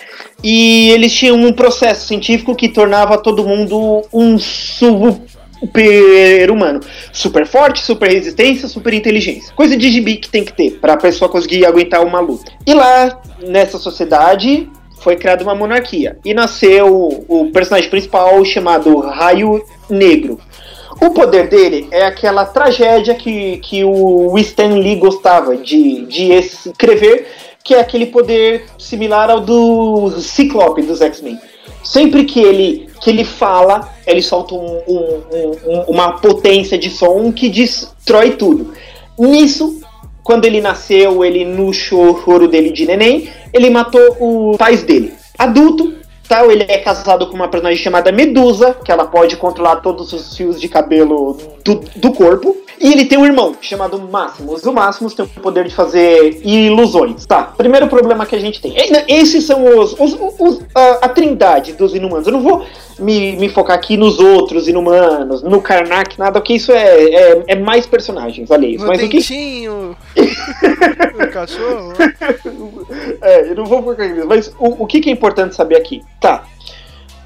e 0.42 0.90
eles 0.92 1.14
tinham 1.14 1.36
um 1.36 1.52
processo 1.52 2.08
científico 2.08 2.56
que 2.56 2.70
tornava 2.70 3.18
todo 3.18 3.46
mundo 3.46 4.02
um 4.14 4.40
super-humano. 4.40 5.26
Super 7.12 7.46
forte, 7.46 7.82
super 7.84 8.10
resistência, 8.10 8.68
super 8.68 8.94
inteligência. 8.94 9.54
Coisa 9.56 9.76
de 9.76 9.90
gibi 9.90 10.18
que 10.18 10.30
tem 10.30 10.44
que 10.44 10.54
ter 10.54 10.72
pra 10.80 10.98
pessoa 10.98 11.30
conseguir 11.30 11.66
aguentar 11.66 12.06
uma 12.06 12.20
luta. 12.20 12.52
E 12.66 12.74
lá, 12.74 13.22
nessa 13.42 13.78
sociedade, 13.78 14.70
foi 15.00 15.16
criada 15.16 15.44
uma 15.44 15.56
monarquia. 15.56 16.18
E 16.24 16.34
nasceu 16.34 17.26
o 17.28 17.50
personagem 17.52 17.90
principal 17.90 18.44
chamado 18.46 19.00
Raio 19.00 19.64
Negro. 19.90 20.40
O 21.00 21.12
poder 21.12 21.48
dele 21.48 21.88
é 21.92 22.06
aquela 22.06 22.44
tragédia 22.46 23.14
que, 23.14 23.58
que 23.58 23.84
o 23.84 24.36
Stan 24.40 24.74
Lee 24.74 24.96
gostava 24.96 25.56
de, 25.56 26.06
de 26.06 26.34
escrever, 26.34 27.28
que 27.64 27.76
é 27.76 27.80
aquele 27.80 28.08
poder 28.08 28.66
similar 28.80 29.30
ao 29.30 29.40
do 29.40 30.10
Ciclope 30.20 30.82
dos 30.82 31.02
X-Men. 31.02 31.38
Sempre 31.88 32.26
que 32.26 32.42
ele, 32.42 32.90
que 33.02 33.10
ele 33.10 33.24
fala, 33.24 33.94
ele 34.06 34.22
solta 34.22 34.54
um- 34.56 34.82
um- 34.88 35.22
um- 35.32 35.52
um- 35.66 35.82
uma 35.88 36.20
potência 36.20 36.78
de 36.78 36.90
som 36.90 37.32
que 37.32 37.48
destrói 37.48 38.32
tudo. 38.32 38.74
Nisso, 39.18 39.80
quando 40.22 40.44
ele 40.44 40.60
nasceu, 40.60 41.24
ele 41.24 41.46
no 41.46 41.72
choro 41.72 42.50
dele 42.50 42.72
de 42.72 42.86
neném, 42.86 43.30
ele 43.54 43.70
matou 43.70 44.02
os 44.20 44.58
pais 44.58 44.84
dele. 44.84 45.14
Adulto, 45.38 45.94
tal, 46.28 46.52
ele 46.52 46.66
é 46.68 46.78
casado 46.80 47.28
com 47.28 47.36
uma 47.36 47.48
personagem 47.48 47.82
chamada 47.82 48.12
Medusa, 48.12 48.76
que 48.84 48.92
ela 48.92 49.06
pode 49.06 49.36
controlar 49.38 49.78
todos 49.78 50.12
os 50.14 50.36
fios 50.36 50.60
de 50.60 50.68
cabelo 50.68 51.38
do, 51.64 51.76
do 51.96 52.12
corpo. 52.12 52.56
E 52.80 52.92
ele 52.92 53.06
tem 53.06 53.18
um 53.18 53.26
irmão 53.26 53.56
chamado 53.60 54.00
Máximos. 54.00 54.64
O 54.64 54.72
Máximos 54.72 55.16
tem 55.16 55.26
o 55.26 55.28
poder 55.42 55.68
de 55.68 55.74
fazer 55.74 56.40
ilusões. 56.46 57.26
Tá, 57.26 57.42
primeiro 57.58 57.88
problema 57.88 58.24
que 58.24 58.36
a 58.36 58.40
gente 58.40 58.62
tem. 58.62 58.76
Esses 59.08 59.46
são 59.46 59.80
os, 59.80 59.94
os- 60.00 60.16
os- 60.40 60.60
a, 60.76 61.06
a 61.06 61.10
trindade 61.10 61.74
dos 61.74 61.96
inumanos. 61.96 62.28
Eu 62.28 62.34
não 62.34 62.42
vou 62.42 62.64
me, 63.00 63.36
me 63.36 63.50
focar 63.50 63.76
aqui 63.76 63.98
nos 63.98 64.20
outros 64.20 64.68
inumanos, 64.68 65.42
no 65.42 65.60
Karnak, 65.60 66.20
nada, 66.20 66.40
porque 66.40 66.54
isso 66.54 66.72
é, 66.72 67.04
é, 67.04 67.44
é 67.48 67.56
mais 67.56 67.88
personagens 67.88 68.52
alheios. 68.52 68.82
No 68.84 68.88
Mas 68.90 69.00
o 69.00 69.10
que. 69.10 69.22
o 71.14 71.32
cachorro. 71.32 71.94
É, 73.22 73.50
eu 73.52 73.56
não 73.56 73.66
vou 73.66 73.84
focar 73.84 74.10
nisso, 74.10 74.28
mas 74.28 74.54
o, 74.60 74.84
o 74.84 74.88
que, 74.88 75.00
que 75.00 75.10
é 75.10 75.14
importante 75.14 75.56
saber 75.56 75.76
aqui? 75.76 76.02
Tá. 76.20 76.46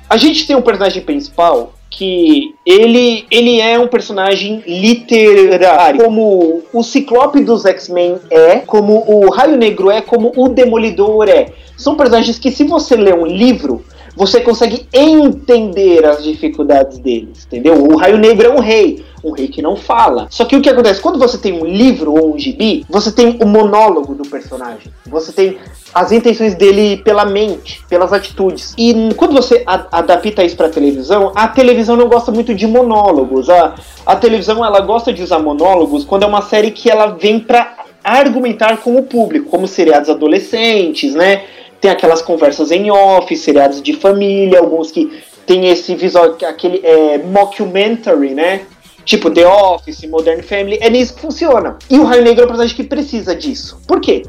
A 0.09 0.17
gente 0.17 0.45
tem 0.45 0.55
um 0.55 0.61
personagem 0.61 1.01
principal 1.01 1.73
que 1.89 2.55
ele, 2.65 3.25
ele 3.29 3.59
é 3.59 3.77
um 3.77 3.87
personagem 3.87 4.63
literário, 4.65 6.03
como 6.03 6.63
o 6.73 6.83
Ciclope 6.83 7.41
dos 7.41 7.65
X-Men 7.65 8.17
é, 8.29 8.59
como 8.59 9.03
o 9.05 9.29
Raio 9.29 9.57
Negro 9.57 9.91
é, 9.91 10.01
como 10.01 10.31
o 10.35 10.47
Demolidor 10.47 11.27
é. 11.27 11.51
São 11.77 11.95
personagens 11.95 12.39
que, 12.39 12.49
se 12.49 12.63
você 12.63 12.95
ler 12.95 13.13
um 13.13 13.25
livro, 13.25 13.83
você 14.15 14.39
consegue 14.39 14.87
entender 14.93 16.05
as 16.05 16.23
dificuldades 16.23 16.97
deles, 16.97 17.45
entendeu? 17.45 17.75
O 17.75 17.97
Raio 17.97 18.17
Negro 18.17 18.47
é 18.47 18.51
um 18.51 18.59
rei, 18.59 19.03
um 19.23 19.31
rei 19.31 19.47
que 19.47 19.61
não 19.61 19.75
fala. 19.75 20.27
Só 20.29 20.45
que 20.45 20.55
o 20.55 20.61
que 20.61 20.69
acontece? 20.69 21.01
Quando 21.01 21.19
você 21.19 21.37
tem 21.37 21.53
um 21.53 21.65
livro 21.65 22.13
ou 22.13 22.35
um 22.35 22.39
gibi, 22.39 22.85
você 22.89 23.11
tem 23.11 23.37
o 23.41 23.45
monólogo 23.45 24.15
do 24.15 24.27
personagem. 24.27 24.91
Você 25.05 25.31
tem 25.31 25.57
as 25.93 26.11
intenções 26.11 26.55
dele 26.55 26.97
pela 26.97 27.25
mente, 27.25 27.83
pelas 27.89 28.13
atitudes. 28.13 28.73
E 28.77 28.93
quando 29.15 29.33
você 29.33 29.63
adapta 29.65 30.43
isso 30.43 30.55
pra 30.55 30.69
televisão, 30.69 31.31
a 31.35 31.47
televisão 31.47 31.95
não 31.95 32.07
gosta 32.07 32.31
muito 32.31 32.55
de 32.55 32.65
monólogos. 32.65 33.49
A, 33.49 33.75
a 34.05 34.15
televisão 34.15 34.63
ela 34.65 34.79
gosta 34.79 35.11
de 35.11 35.21
usar 35.21 35.39
monólogos 35.39 36.03
quando 36.03 36.23
é 36.23 36.27
uma 36.27 36.41
série 36.41 36.71
que 36.71 36.89
ela 36.89 37.07
vem 37.07 37.39
pra 37.39 37.75
argumentar 38.03 38.77
com 38.77 38.95
o 38.95 39.03
público, 39.03 39.49
como 39.49 39.67
seriados 39.67 40.09
adolescentes, 40.09 41.13
né? 41.13 41.43
Tem 41.79 41.91
aquelas 41.91 42.21
conversas 42.21 42.71
em 42.71 42.91
off, 42.91 43.35
seriados 43.35 43.81
de 43.81 43.93
família, 43.93 44.59
alguns 44.59 44.91
que 44.91 45.21
tem 45.45 45.67
esse 45.67 45.95
visual, 45.95 46.37
aquele 46.47 46.79
é, 46.83 47.17
mockumentary, 47.17 48.33
né? 48.33 48.61
Tipo 49.05 49.31
The 49.31 49.47
Office, 49.47 50.03
Modern 50.05 50.41
Family, 50.41 50.77
é 50.81 50.89
nisso 50.89 51.15
que 51.15 51.21
funciona. 51.21 51.77
E 51.89 51.99
o 51.99 52.03
Raio 52.03 52.23
Negro 52.23 52.41
é 52.41 52.45
um 52.45 52.47
personagem 52.47 52.75
que 52.75 52.83
precisa 52.83 53.35
disso. 53.35 53.81
Por 53.87 53.99
quê? 53.99 54.23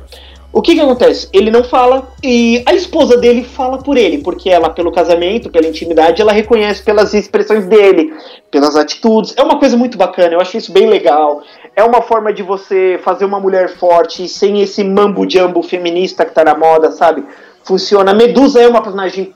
O 0.53 0.61
que 0.61 0.75
que 0.75 0.81
acontece? 0.81 1.29
Ele 1.33 1.51
não 1.51 1.65
fala 1.65 2.13
e 2.23 2.63
a 2.67 2.75
esposa 2.75 3.17
dele 3.17 3.43
fala 3.43 3.79
por 3.79 3.97
ele, 3.97 4.19
porque 4.19 4.51
ela, 4.51 4.69
pelo 4.69 4.93
casamento, 4.93 5.49
pela 5.49 5.67
intimidade, 5.67 6.21
ela 6.21 6.31
reconhece 6.31 6.83
pelas 6.83 7.15
expressões 7.15 7.65
dele, 7.65 8.13
pelas 8.51 8.77
atitudes. 8.77 9.33
É 9.35 9.43
uma 9.43 9.59
coisa 9.59 9.79
muito 9.79 9.97
bacana, 9.97 10.35
eu 10.35 10.41
acho 10.43 10.59
isso 10.59 10.71
bem 10.71 10.87
legal. 10.87 11.43
É 11.75 11.83
uma 11.83 12.03
forma 12.03 12.35
de 12.35 12.43
você 12.43 13.01
fazer 13.03 13.25
uma 13.25 13.41
mulher 13.41 13.71
forte 13.79 14.29
sem 14.29 14.61
esse 14.61 14.85
mambo-jambo 14.85 15.63
feminista 15.63 16.23
que 16.27 16.35
tá 16.35 16.45
na 16.45 16.55
moda, 16.55 16.93
sabe? 16.93 17.25
Funciona. 17.65 18.13
Medusa 18.13 18.61
é 18.61 18.69
uma 18.69 18.83
personagem 18.83 19.33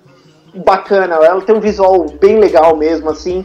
bacana, 0.55 1.15
ela 1.15 1.41
tem 1.41 1.55
um 1.55 1.61
visual 1.61 2.05
bem 2.21 2.39
legal 2.39 2.77
mesmo, 2.77 3.09
assim. 3.09 3.43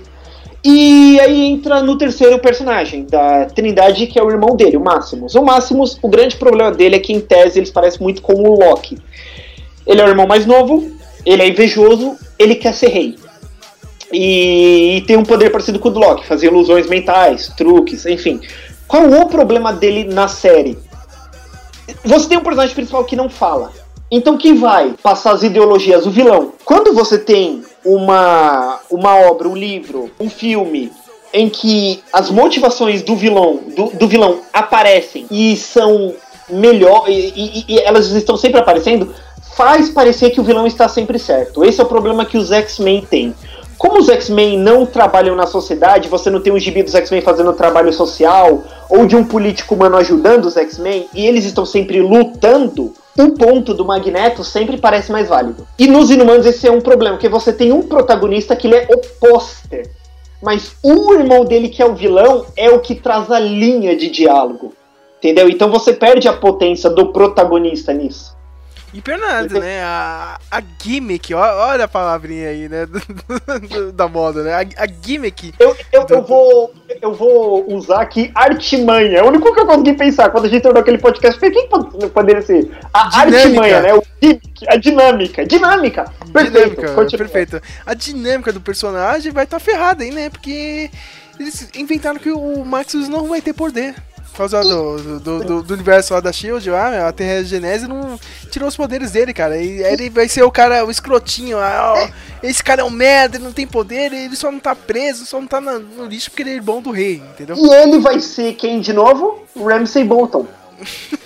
E 0.63 1.19
aí 1.19 1.45
entra 1.47 1.81
no 1.81 1.97
terceiro 1.97 2.37
personagem 2.37 3.05
da 3.05 3.45
Trindade, 3.45 4.05
que 4.05 4.19
é 4.19 4.23
o 4.23 4.29
irmão 4.29 4.55
dele, 4.55 4.77
o 4.77 4.81
Máximos. 4.81 5.33
O 5.33 5.43
Máximos, 5.43 5.97
o 6.01 6.07
grande 6.07 6.35
problema 6.35 6.71
dele 6.71 6.95
é 6.95 6.99
que, 6.99 7.13
em 7.13 7.19
tese, 7.19 7.57
eles 7.57 7.71
parecem 7.71 8.01
muito 8.01 8.21
com 8.21 8.33
o 8.33 8.59
Loki. 8.59 8.97
Ele 9.87 9.99
é 9.99 10.05
o 10.05 10.09
irmão 10.09 10.27
mais 10.27 10.45
novo, 10.45 10.91
ele 11.25 11.41
é 11.41 11.47
invejoso, 11.47 12.15
ele 12.37 12.53
quer 12.53 12.73
ser 12.73 12.89
rei. 12.89 13.15
E, 14.13 14.97
e 14.97 15.01
tem 15.01 15.17
um 15.17 15.23
poder 15.23 15.49
parecido 15.49 15.79
com 15.79 15.89
o 15.89 15.91
do 15.91 15.99
Loki, 15.99 16.27
fazer 16.27 16.47
ilusões 16.47 16.87
mentais, 16.87 17.47
truques, 17.57 18.05
enfim. 18.05 18.39
Qual 18.87 19.09
o 19.09 19.25
problema 19.27 19.73
dele 19.73 20.03
na 20.03 20.27
série? 20.27 20.77
Você 22.03 22.27
tem 22.27 22.37
um 22.37 22.43
personagem 22.43 22.75
principal 22.75 23.03
que 23.03 23.15
não 23.15 23.29
fala. 23.29 23.71
Então 24.11 24.37
quem 24.37 24.55
vai 24.55 24.93
passar 25.01 25.31
as 25.31 25.41
ideologias? 25.41 26.05
O 26.05 26.11
vilão. 26.11 26.53
Quando 26.65 26.93
você 26.93 27.17
tem 27.17 27.63
uma, 27.85 28.79
uma 28.89 29.15
obra, 29.17 29.47
um 29.47 29.55
livro, 29.55 30.11
um 30.19 30.29
filme 30.29 30.91
em 31.33 31.49
que 31.49 32.03
as 32.11 32.29
motivações 32.29 33.01
do 33.01 33.15
vilão, 33.15 33.59
do, 33.75 33.85
do 33.97 34.07
vilão 34.07 34.39
aparecem 34.51 35.25
e 35.31 35.55
são 35.55 36.13
melhor 36.49 37.05
e, 37.07 37.13
e- 37.35 37.65
e 37.67 37.79
elas 37.79 38.09
estão 38.11 38.35
sempre 38.35 38.59
aparecendo, 38.59 39.13
faz 39.55 39.89
parecer 39.89 40.31
que 40.31 40.41
o 40.41 40.43
vilão 40.43 40.67
está 40.67 40.87
sempre 40.89 41.17
certo. 41.17 41.63
Esse 41.63 41.79
é 41.79 41.83
o 41.83 41.87
problema 41.87 42.25
que 42.25 42.37
os 42.37 42.51
X-Men 42.51 43.05
têm. 43.09 43.33
Como 43.77 43.97
os 43.99 44.09
X-Men 44.09 44.59
não 44.59 44.85
trabalham 44.85 45.35
na 45.35 45.47
sociedade, 45.47 46.07
você 46.09 46.29
não 46.29 46.39
tem 46.41 46.53
um 46.53 46.59
gibi 46.59 46.83
dos 46.83 46.93
X-Men 46.93 47.21
fazendo 47.21 47.51
trabalho 47.53 47.91
social, 47.91 48.63
ou 48.89 49.07
de 49.07 49.15
um 49.15 49.23
político 49.23 49.73
humano 49.73 49.97
ajudando 49.97 50.45
os 50.45 50.55
X-Men, 50.55 51.07
e 51.15 51.25
eles 51.25 51.45
estão 51.45 51.65
sempre 51.65 51.99
lutando, 52.01 52.93
o 53.21 53.31
ponto 53.31 53.73
do 53.73 53.85
Magneto 53.85 54.43
sempre 54.43 54.77
parece 54.77 55.11
mais 55.11 55.29
válido. 55.29 55.67
E 55.77 55.87
nos 55.87 56.09
Inumanos 56.09 56.45
esse 56.45 56.67
é 56.67 56.71
um 56.71 56.81
problema, 56.81 57.15
porque 57.15 57.29
você 57.29 57.53
tem 57.53 57.71
um 57.71 57.83
protagonista 57.83 58.55
que 58.55 58.67
ele 58.67 58.75
é 58.75 58.87
o 58.89 58.97
pôster, 59.19 59.89
mas 60.41 60.75
o 60.83 61.13
irmão 61.13 61.45
dele, 61.45 61.69
que 61.69 61.81
é 61.81 61.85
o 61.85 61.93
vilão, 61.93 62.45
é 62.55 62.69
o 62.69 62.79
que 62.79 62.95
traz 62.95 63.29
a 63.31 63.39
linha 63.39 63.95
de 63.95 64.09
diálogo. 64.09 64.73
Entendeu? 65.19 65.47
Então 65.47 65.69
você 65.69 65.93
perde 65.93 66.27
a 66.27 66.33
potência 66.33 66.89
do 66.89 67.13
protagonista 67.13 67.93
nisso. 67.93 68.35
E 68.93 69.01
nada, 69.17 69.59
né? 69.59 69.81
A, 69.83 70.37
a 70.51 70.61
gimmick, 70.83 71.33
olha 71.33 71.85
a 71.85 71.87
palavrinha 71.87 72.49
aí, 72.49 72.67
né? 72.67 72.85
do- 72.91 72.99
do- 73.67 73.91
da 73.93 74.07
moda, 74.07 74.43
né? 74.43 74.53
A, 74.53 74.83
a 74.83 74.87
gimmick. 75.01 75.53
Eu, 75.57 75.75
eu, 75.93 76.05
eu, 76.09 76.21
vou, 76.23 76.73
eu 77.01 77.13
vou 77.13 77.73
usar 77.73 78.01
aqui 78.01 78.31
artimanha. 78.35 79.19
É 79.19 79.23
o 79.23 79.27
único 79.27 79.53
que 79.53 79.59
eu 79.61 79.65
consegui 79.65 79.93
pensar 79.93 80.29
quando 80.29 80.45
a 80.45 80.49
gente 80.49 80.61
tornou 80.63 80.81
aquele 80.81 80.97
podcast. 80.97 81.39
Falei, 81.39 81.55
quem 81.55 81.69
pode- 81.69 82.09
poderia 82.09 82.41
ser? 82.41 82.69
A 82.93 83.07
Dinâmica. 83.09 83.37
artimanha, 83.37 83.81
né? 83.81 83.93
O 83.93 84.03
gimmick, 84.21 84.65
a 84.67 84.75
dinâmica. 84.75 85.45
Dinâmica. 85.45 86.13
Perfeito. 86.33 86.51
Dinâmica, 86.53 86.93
continua. 86.93 87.17
perfeito. 87.25 87.61
A 87.85 87.93
dinâmica 87.93 88.51
do 88.51 88.59
personagem 88.59 89.31
vai 89.31 89.45
estar 89.45 89.59
ferrada 89.59 90.03
aí, 90.03 90.11
né? 90.11 90.29
Porque 90.29 90.89
eles 91.39 91.69
inventaram 91.75 92.19
que 92.19 92.29
o 92.29 92.65
Maximus 92.65 93.07
não 93.07 93.27
vai 93.29 93.41
ter 93.41 93.53
poder. 93.53 93.95
Por 94.31 94.37
causa 94.37 94.61
do, 94.63 95.19
do, 95.19 95.39
do- 95.43 95.61
do 95.63 95.73
universo 95.73 96.13
lá 96.13 96.19
da 96.21 96.31
Shield, 96.31 96.69
lá, 96.69 97.07
a 97.07 97.11
Terra 97.11 97.43
Genese 97.43 97.85
não 97.87 98.17
tirou 98.49 98.67
os 98.69 98.77
poderes 98.77 99.11
dele, 99.11 99.33
cara. 99.33 99.57
E 99.57 99.83
ele 99.83 100.09
vai 100.09 100.27
ser 100.29 100.41
o 100.43 100.49
cara, 100.51 100.85
o 100.85 100.89
escrotinho. 100.89 101.57
ó, 101.59 102.07
esse 102.41 102.63
cara 102.63 102.81
é 102.81 102.83
um 102.83 102.89
merda, 102.89 103.35
ele 103.37 103.43
não 103.43 103.51
tem 103.51 103.67
poder, 103.67 104.13
ele 104.13 104.35
só 104.35 104.49
não 104.51 104.59
tá 104.59 104.73
preso, 104.73 105.25
só 105.25 105.39
não 105.39 105.47
tá 105.47 105.59
na- 105.59 105.77
no 105.79 106.05
lixo 106.05 106.29
porque 106.31 106.43
ele 106.43 106.51
é 106.51 106.55
irmão 106.55 106.81
do 106.81 106.91
rei, 106.91 107.21
entendeu? 107.33 107.55
E 107.57 107.73
ele 107.73 107.99
vai 107.99 108.19
ser 108.21 108.53
quem 108.53 108.79
de 108.79 108.93
novo? 108.93 109.43
Ramsay 109.55 110.03
Bolton. 110.05 110.47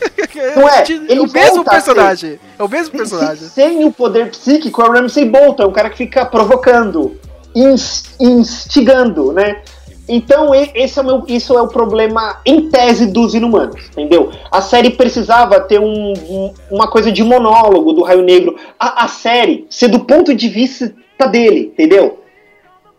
Não 0.55 0.67
é? 0.67 0.83
Ele 0.89 1.21
o 1.21 1.31
mesmo 1.31 1.61
a 1.61 1.63
ser. 1.63 1.69
personagem. 1.69 2.39
É 2.59 2.63
o 2.63 2.67
mesmo 2.67 2.91
personagem. 2.97 3.47
Sem 3.47 3.85
o 3.85 3.91
poder 3.91 4.29
psíquico, 4.31 4.81
é 4.81 4.85
o 4.89 4.91
Ramsay 4.91 5.23
Bolton, 5.29 5.63
é 5.63 5.67
um 5.67 5.71
cara 5.71 5.89
que 5.89 5.97
fica 5.97 6.25
provocando, 6.25 7.17
ins- 7.55 8.03
instigando, 8.19 9.31
né? 9.31 9.61
Então, 10.07 10.53
esse 10.53 10.99
é 10.99 11.01
o 11.01 11.05
meu, 11.05 11.23
isso 11.27 11.57
é 11.57 11.61
o 11.61 11.67
problema 11.67 12.37
em 12.45 12.69
tese 12.69 13.07
dos 13.07 13.33
inumanos, 13.33 13.85
entendeu? 13.91 14.31
A 14.51 14.61
série 14.61 14.91
precisava 14.91 15.59
ter 15.61 15.79
um- 15.79 16.13
um- 16.13 16.53
uma 16.69 16.87
coisa 16.87 17.11
de 17.11 17.23
monólogo 17.23 17.91
do 17.91 18.03
Raio 18.03 18.21
Negro. 18.21 18.55
A, 18.79 19.05
a 19.05 19.07
série 19.07 19.65
ser 19.69 19.87
do 19.87 20.01
ponto 20.01 20.33
de 20.35 20.47
vista 20.47 20.93
dele, 21.31 21.71
entendeu? 21.73 22.19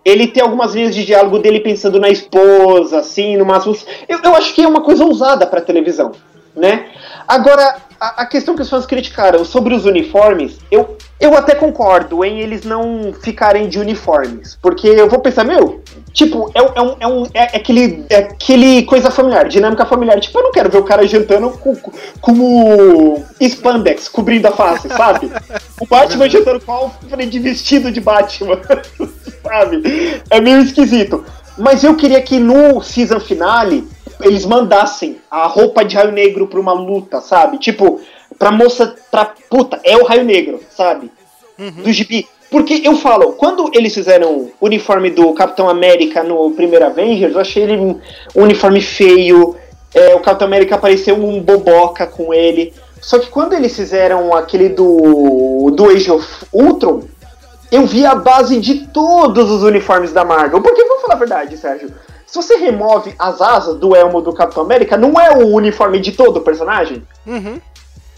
Ele 0.04 0.26
tem 0.26 0.42
algumas 0.42 0.74
linhas 0.74 0.94
de 0.94 1.04
diálogo 1.04 1.38
dele 1.38 1.60
pensando 1.60 1.98
na 2.00 2.08
esposa, 2.08 3.00
assim, 3.00 3.36
no 3.36 3.44
máximo. 3.44 3.76
Eu, 4.08 4.20
eu 4.22 4.34
acho 4.36 4.54
que 4.54 4.62
é 4.62 4.68
uma 4.68 4.80
coisa 4.82 5.04
ousada 5.04 5.46
pra 5.46 5.60
televisão, 5.60 6.12
né? 6.56 6.86
Agora, 7.26 7.76
a, 8.00 8.22
a 8.22 8.26
questão 8.26 8.54
que 8.54 8.62
os 8.62 8.70
fãs 8.70 8.86
criticaram 8.86 9.44
sobre 9.44 9.74
os 9.74 9.84
uniformes, 9.84 10.58
eu, 10.70 10.96
eu 11.20 11.36
até 11.36 11.54
concordo 11.56 12.24
em 12.24 12.40
eles 12.40 12.64
não 12.64 13.12
ficarem 13.20 13.68
de 13.68 13.80
uniformes. 13.80 14.56
Porque 14.62 14.86
eu 14.86 15.08
vou 15.08 15.18
pensar, 15.18 15.42
meu, 15.44 15.80
tipo, 16.16 16.50
é, 16.54 16.62
um- 16.62 16.72
é, 16.74 16.82
um, 16.82 16.96
é, 16.98 17.06
um, 17.06 17.26
é 17.34 17.42
aquele, 17.56 18.04
é 18.08 18.16
aquele 18.16 18.82
coisa 18.84 19.10
familiar, 19.10 19.46
dinâmica 19.46 19.84
familiar. 19.84 20.18
Tipo, 20.18 20.38
eu 20.38 20.44
não 20.44 20.50
quero 20.50 20.70
ver 20.70 20.78
o 20.78 20.82
cara 20.82 21.06
jantando 21.06 21.50
com, 21.50 21.76
com, 21.76 21.92
como 22.20 23.22
spandex 23.40 24.08
cobrindo 24.08 24.48
a 24.48 24.52
face, 24.52 24.88
sabe? 24.88 25.30
O 25.78 25.86
Batman 25.86 26.28
jantando 26.28 26.58
com 26.60 26.72
Alfred 26.72 27.26
de 27.30 27.38
vestido 27.38 27.92
de 27.92 28.00
Batman, 28.00 28.58
sabe? 29.44 29.82
É 30.30 30.40
meio 30.40 30.60
esquisito. 30.62 31.22
Mas 31.58 31.84
eu 31.84 31.94
queria 31.94 32.20
que 32.22 32.38
no 32.38 32.82
season 32.82 33.20
finale 33.20 33.86
eles 34.22 34.46
mandassem 34.46 35.18
a 35.30 35.46
roupa 35.46 35.84
de 35.84 35.94
raio 35.96 36.12
negro 36.12 36.46
pra 36.46 36.58
uma 36.58 36.72
luta, 36.72 37.20
sabe? 37.20 37.58
Tipo, 37.58 38.00
pra 38.38 38.50
moça. 38.50 38.94
Pra, 39.10 39.26
puta, 39.50 39.78
é 39.84 39.96
o 39.98 40.04
raio 40.04 40.24
negro, 40.24 40.60
sabe? 40.74 41.10
Do 41.58 41.92
gibi. 41.92 42.26
Porque 42.50 42.82
eu 42.84 42.96
falo, 42.96 43.32
quando 43.32 43.70
eles 43.74 43.92
fizeram 43.92 44.28
o 44.32 44.52
uniforme 44.60 45.10
do 45.10 45.32
Capitão 45.32 45.68
América 45.68 46.22
no 46.22 46.50
primeiro 46.52 46.86
Avengers, 46.86 47.34
eu 47.34 47.40
achei 47.40 47.64
ele 47.64 47.76
um 47.76 48.00
uniforme 48.34 48.80
feio. 48.80 49.56
é, 49.94 50.14
o 50.14 50.20
Capitão 50.20 50.46
América 50.46 50.74
apareceu 50.74 51.16
um 51.16 51.40
boboca 51.40 52.06
com 52.06 52.32
ele. 52.32 52.72
Só 53.00 53.18
que 53.18 53.28
quando 53.28 53.52
eles 53.52 53.74
fizeram 53.74 54.34
aquele 54.34 54.68
do, 54.68 55.70
do 55.74 55.86
Age 55.90 56.10
of 56.10 56.26
Ultron, 56.52 57.02
eu 57.70 57.86
vi 57.86 58.04
a 58.04 58.14
base 58.14 58.60
de 58.60 58.86
todos 58.88 59.50
os 59.50 59.62
uniformes 59.62 60.12
da 60.12 60.24
Marvel. 60.24 60.60
Porque, 60.60 60.84
vamos 60.84 61.02
falar 61.02 61.14
a 61.14 61.18
verdade, 61.18 61.56
Sérgio. 61.56 61.92
Se 62.26 62.36
você 62.36 62.56
remove 62.56 63.14
as 63.18 63.40
asas 63.40 63.76
do 63.76 63.94
elmo 63.94 64.20
do 64.20 64.32
Capitão 64.32 64.64
América, 64.64 64.96
não 64.96 65.18
é 65.20 65.36
o 65.36 65.48
uniforme 65.48 66.00
de 66.00 66.12
todo 66.12 66.38
o 66.38 66.40
personagem? 66.40 67.02
Uhum. 67.26 67.60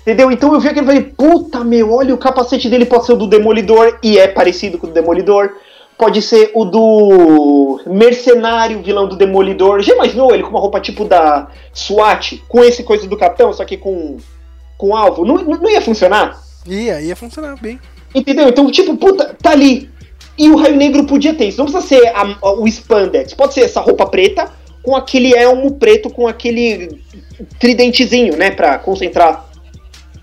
Entendeu? 0.08 0.32
Então 0.32 0.54
eu 0.54 0.58
vi 0.60 0.68
aquele 0.68 0.84
e 0.84 0.86
falei, 0.86 1.02
puta 1.02 1.62
meu, 1.62 1.92
olha, 1.92 2.14
o 2.14 2.18
capacete 2.18 2.70
dele 2.70 2.86
pode 2.86 3.04
ser 3.04 3.12
o 3.12 3.16
do 3.16 3.26
Demolidor, 3.26 3.98
e 4.02 4.16
é 4.18 4.26
parecido 4.26 4.78
com 4.78 4.86
o 4.86 4.88
do 4.88 4.94
Demolidor. 4.94 5.50
Pode 5.98 6.22
ser 6.22 6.50
o 6.54 6.64
do 6.64 7.78
mercenário, 7.86 8.80
vilão 8.82 9.06
do 9.06 9.16
Demolidor. 9.16 9.82
Já 9.82 9.92
imaginou 9.94 10.32
ele 10.32 10.42
com 10.42 10.48
uma 10.48 10.60
roupa 10.60 10.80
tipo 10.80 11.04
da 11.04 11.48
SWAT, 11.74 12.42
com 12.48 12.64
esse 12.64 12.84
coisa 12.84 13.06
do 13.06 13.18
capitão, 13.18 13.52
só 13.52 13.66
que 13.66 13.76
com, 13.76 14.16
com 14.78 14.96
alvo? 14.96 15.26
Não, 15.26 15.36
não 15.36 15.68
ia 15.68 15.82
funcionar? 15.82 16.40
Ia, 16.66 17.02
ia 17.02 17.14
funcionar 17.14 17.56
bem. 17.60 17.78
Entendeu? 18.14 18.48
Então, 18.48 18.70
tipo, 18.70 18.96
puta, 18.96 19.36
tá 19.42 19.50
ali. 19.50 19.90
E 20.38 20.48
o 20.48 20.56
Raio 20.56 20.76
Negro 20.76 21.04
podia 21.04 21.34
ter 21.34 21.48
isso. 21.48 21.58
Não 21.58 21.66
precisa 21.66 21.86
ser 21.86 22.06
a- 22.14 22.52
o 22.54 22.66
spandex. 22.66 23.34
Pode 23.34 23.52
ser 23.52 23.60
essa 23.60 23.80
roupa 23.82 24.06
preta 24.06 24.48
com 24.82 24.96
aquele 24.96 25.34
elmo 25.34 25.72
preto, 25.72 26.08
com 26.08 26.26
aquele 26.26 26.98
tridentezinho, 27.58 28.38
né? 28.38 28.50
Pra 28.50 28.78
concentrar 28.78 29.47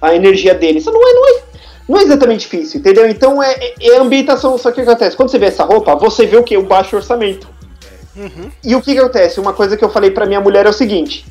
a 0.01 0.13
energia 0.15 0.53
dele. 0.53 0.79
Isso 0.79 0.91
não 0.91 1.01
é, 1.07 1.13
não 1.13 1.27
é, 1.27 1.41
não 1.89 1.99
é 1.99 2.03
exatamente 2.03 2.41
difícil, 2.41 2.79
entendeu? 2.79 3.07
Então 3.07 3.41
é, 3.41 3.53
é- 3.53 3.73
é 3.81 3.97
a 3.97 4.01
ambientação. 4.01 4.57
Só 4.57 4.71
que 4.71 4.81
o 4.81 4.83
que 4.83 4.89
acontece? 4.89 5.15
Quando 5.15 5.29
você 5.29 5.39
vê 5.39 5.47
essa 5.47 5.63
roupa, 5.63 5.95
você 5.95 6.25
vê 6.25 6.37
o 6.37 6.43
que? 6.43 6.57
O 6.57 6.63
baixo 6.63 6.95
orçamento. 6.95 7.47
E 8.63 8.73
o 8.75 8.81
que, 8.81 8.93
que 8.93 8.99
acontece? 8.99 9.39
Uma 9.39 9.51
coisa 9.53 9.75
que 9.75 9.83
eu 9.83 9.89
falei 9.89 10.09
pra 10.11 10.25
minha 10.25 10.39
mulher 10.39 10.65
é 10.65 10.69
o 10.69 10.73
seguinte. 10.73 11.25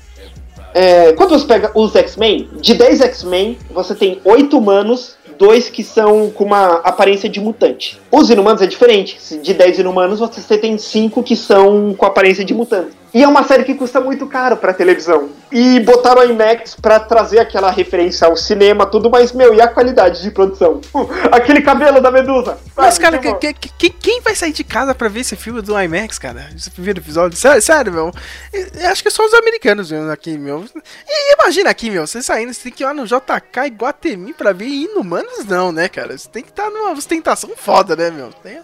É, 0.74 1.12
quando 1.12 1.30
você 1.30 1.46
pega 1.46 1.70
os 1.74 1.94
X-Men, 1.94 2.48
de 2.60 2.74
10 2.74 3.00
X-Men, 3.00 3.56
você 3.70 3.94
tem 3.94 4.20
8 4.24 4.58
humanos, 4.58 5.16
dois 5.38 5.68
que 5.70 5.82
são 5.84 6.30
com 6.30 6.44
uma 6.44 6.74
aparência 6.84 7.28
de 7.28 7.40
mutante. 7.40 8.00
Os 8.10 8.28
inumanos 8.28 8.60
é 8.60 8.66
diferente. 8.66 9.16
De 9.40 9.54
10 9.54 9.78
inumanos, 9.78 10.18
você 10.18 10.58
tem 10.58 10.76
cinco 10.76 11.22
que 11.22 11.36
são 11.36 11.94
com 11.96 12.04
aparência 12.04 12.44
de 12.44 12.52
mutante. 12.52 12.90
E 13.14 13.22
é 13.22 13.28
uma 13.28 13.44
série 13.44 13.62
que 13.62 13.74
custa 13.76 14.00
muito 14.00 14.26
caro 14.26 14.56
pra 14.56 14.74
televisão. 14.74 15.30
E 15.52 15.78
botaram 15.80 16.20
a 16.20 16.26
IMAX 16.26 16.74
pra 16.74 16.98
trazer 16.98 17.38
aquela 17.38 17.70
referência 17.70 18.26
ao 18.26 18.36
cinema, 18.36 18.84
tudo, 18.86 19.08
mas, 19.08 19.30
meu, 19.30 19.54
e 19.54 19.60
a 19.60 19.68
qualidade 19.68 20.20
de 20.20 20.32
produção? 20.32 20.80
Aquele 21.30 21.62
cabelo 21.62 22.00
da 22.00 22.10
Medusa! 22.10 22.58
Mas, 22.76 22.94
sabe? 22.94 23.04
cara, 23.04 23.18
Tipo, 23.18 23.38
que- 23.38 23.52
que- 23.54 23.68
que- 23.78 23.90
quem 23.90 24.20
vai 24.20 24.34
sair 24.34 24.52
de 24.52 24.64
casa 24.64 24.96
pra 24.96 25.06
ver 25.08 25.20
esse 25.20 25.36
filme 25.36 25.62
do 25.62 25.80
IMAX, 25.80 26.18
cara? 26.18 26.50
Esse 26.56 26.68
primeiro 26.72 26.98
episódio? 26.98 27.38
Sério, 27.38 27.62
sério, 27.62 27.92
meu. 27.92 28.10
Eu- 28.52 28.90
acho 28.90 29.00
que 29.00 29.06
é 29.08 29.10
só 29.12 29.24
os 29.24 29.32
americanos 29.34 29.90
vendo 29.90 30.10
aqui, 30.10 30.36
meu. 30.36 30.64
E 31.08 31.34
imagina 31.34 31.70
aqui, 31.70 31.90
meu, 31.90 32.04
você 32.08 32.20
saindo, 32.20 32.52
você 32.52 32.64
tem 32.64 32.72
que 32.72 32.82
ir 32.82 32.86
lá 32.86 32.92
no 32.94 33.06
JK 33.06 33.66
Iguatemi 33.66 34.32
pra 34.34 34.52
ver 34.52 34.66
Inumanos, 34.66 35.44
não, 35.46 35.70
né, 35.70 35.88
cara? 35.88 36.18
Você 36.18 36.28
tem 36.28 36.42
que 36.42 36.50
estar 36.50 36.68
numa 36.68 36.90
ostentação 36.90 37.50
foda, 37.56 37.94
né, 37.94 38.10
meu? 38.10 38.30
Tem- 38.42 38.60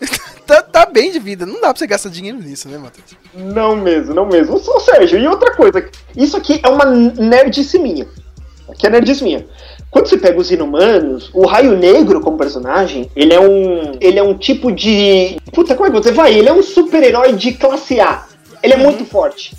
tá, 0.52 0.62
tá 0.62 0.86
bem 0.86 1.10
de 1.10 1.18
vida, 1.18 1.46
não 1.46 1.54
dá 1.54 1.68
pra 1.68 1.76
você 1.76 1.86
gastar 1.86 2.10
dinheiro 2.10 2.38
nisso, 2.38 2.68
né, 2.68 2.76
Matheus? 2.76 3.16
Não 3.34 3.76
mesmo, 3.76 4.14
não 4.14 4.26
mesmo. 4.26 4.56
Ô, 4.56 4.80
Sérgio, 4.80 5.18
e 5.18 5.26
outra 5.26 5.54
coisa, 5.54 5.88
isso 6.16 6.36
aqui 6.36 6.60
é 6.62 6.68
uma 6.68 6.84
nerdice 6.84 7.78
minha. 7.78 8.06
Aqui 8.68 8.86
é 8.86 8.90
nerdice 8.90 9.24
minha. 9.24 9.46
Quando 9.90 10.08
você 10.08 10.16
pega 10.16 10.38
os 10.38 10.50
inumanos, 10.50 11.30
o 11.34 11.46
Raio 11.46 11.76
Negro 11.76 12.20
como 12.20 12.38
personagem, 12.38 13.10
ele 13.14 13.34
é 13.34 13.40
um. 13.40 13.98
Ele 14.00 14.18
é 14.18 14.22
um 14.22 14.36
tipo 14.36 14.72
de. 14.72 15.36
Puta, 15.52 15.74
como 15.74 15.86
é 15.86 15.90
que 15.90 16.02
você 16.02 16.12
vai? 16.12 16.34
Ele 16.34 16.48
é 16.48 16.52
um 16.52 16.62
super-herói 16.62 17.34
de 17.34 17.52
classe 17.52 18.00
A. 18.00 18.26
Ele 18.62 18.74
é 18.74 18.76
muito 18.76 19.04
forte. 19.04 19.54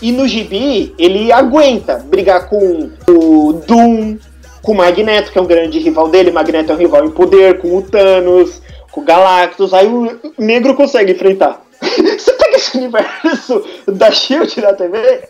E 0.00 0.12
no 0.12 0.26
gibi, 0.26 0.94
ele 0.98 1.32
aguenta 1.32 1.96
brigar 1.98 2.48
com 2.48 2.90
o 3.08 3.52
Doom, 3.66 4.16
com 4.62 4.72
o 4.72 4.74
Magneto, 4.74 5.30
que 5.30 5.38
é 5.38 5.42
um 5.42 5.46
grande 5.46 5.78
rival 5.78 6.08
dele. 6.08 6.30
Magneto 6.30 6.72
é 6.72 6.74
um 6.74 6.78
rival 6.78 7.04
em 7.04 7.10
poder, 7.10 7.58
com 7.58 7.76
o 7.76 7.82
Thanos, 7.82 8.62
com 8.96 9.02
o 9.02 9.04
Galactus. 9.04 9.74
Aí 9.74 9.86
o 9.86 10.18
negro 10.38 10.74
consegue 10.74 11.12
enfrentar. 11.12 11.62
Você 11.80 12.32
pega 12.32 12.56
esse 12.56 12.78
universo 12.78 13.62
da 13.86 14.10
Shield 14.10 14.60
na 14.62 14.72
TV? 14.72 15.28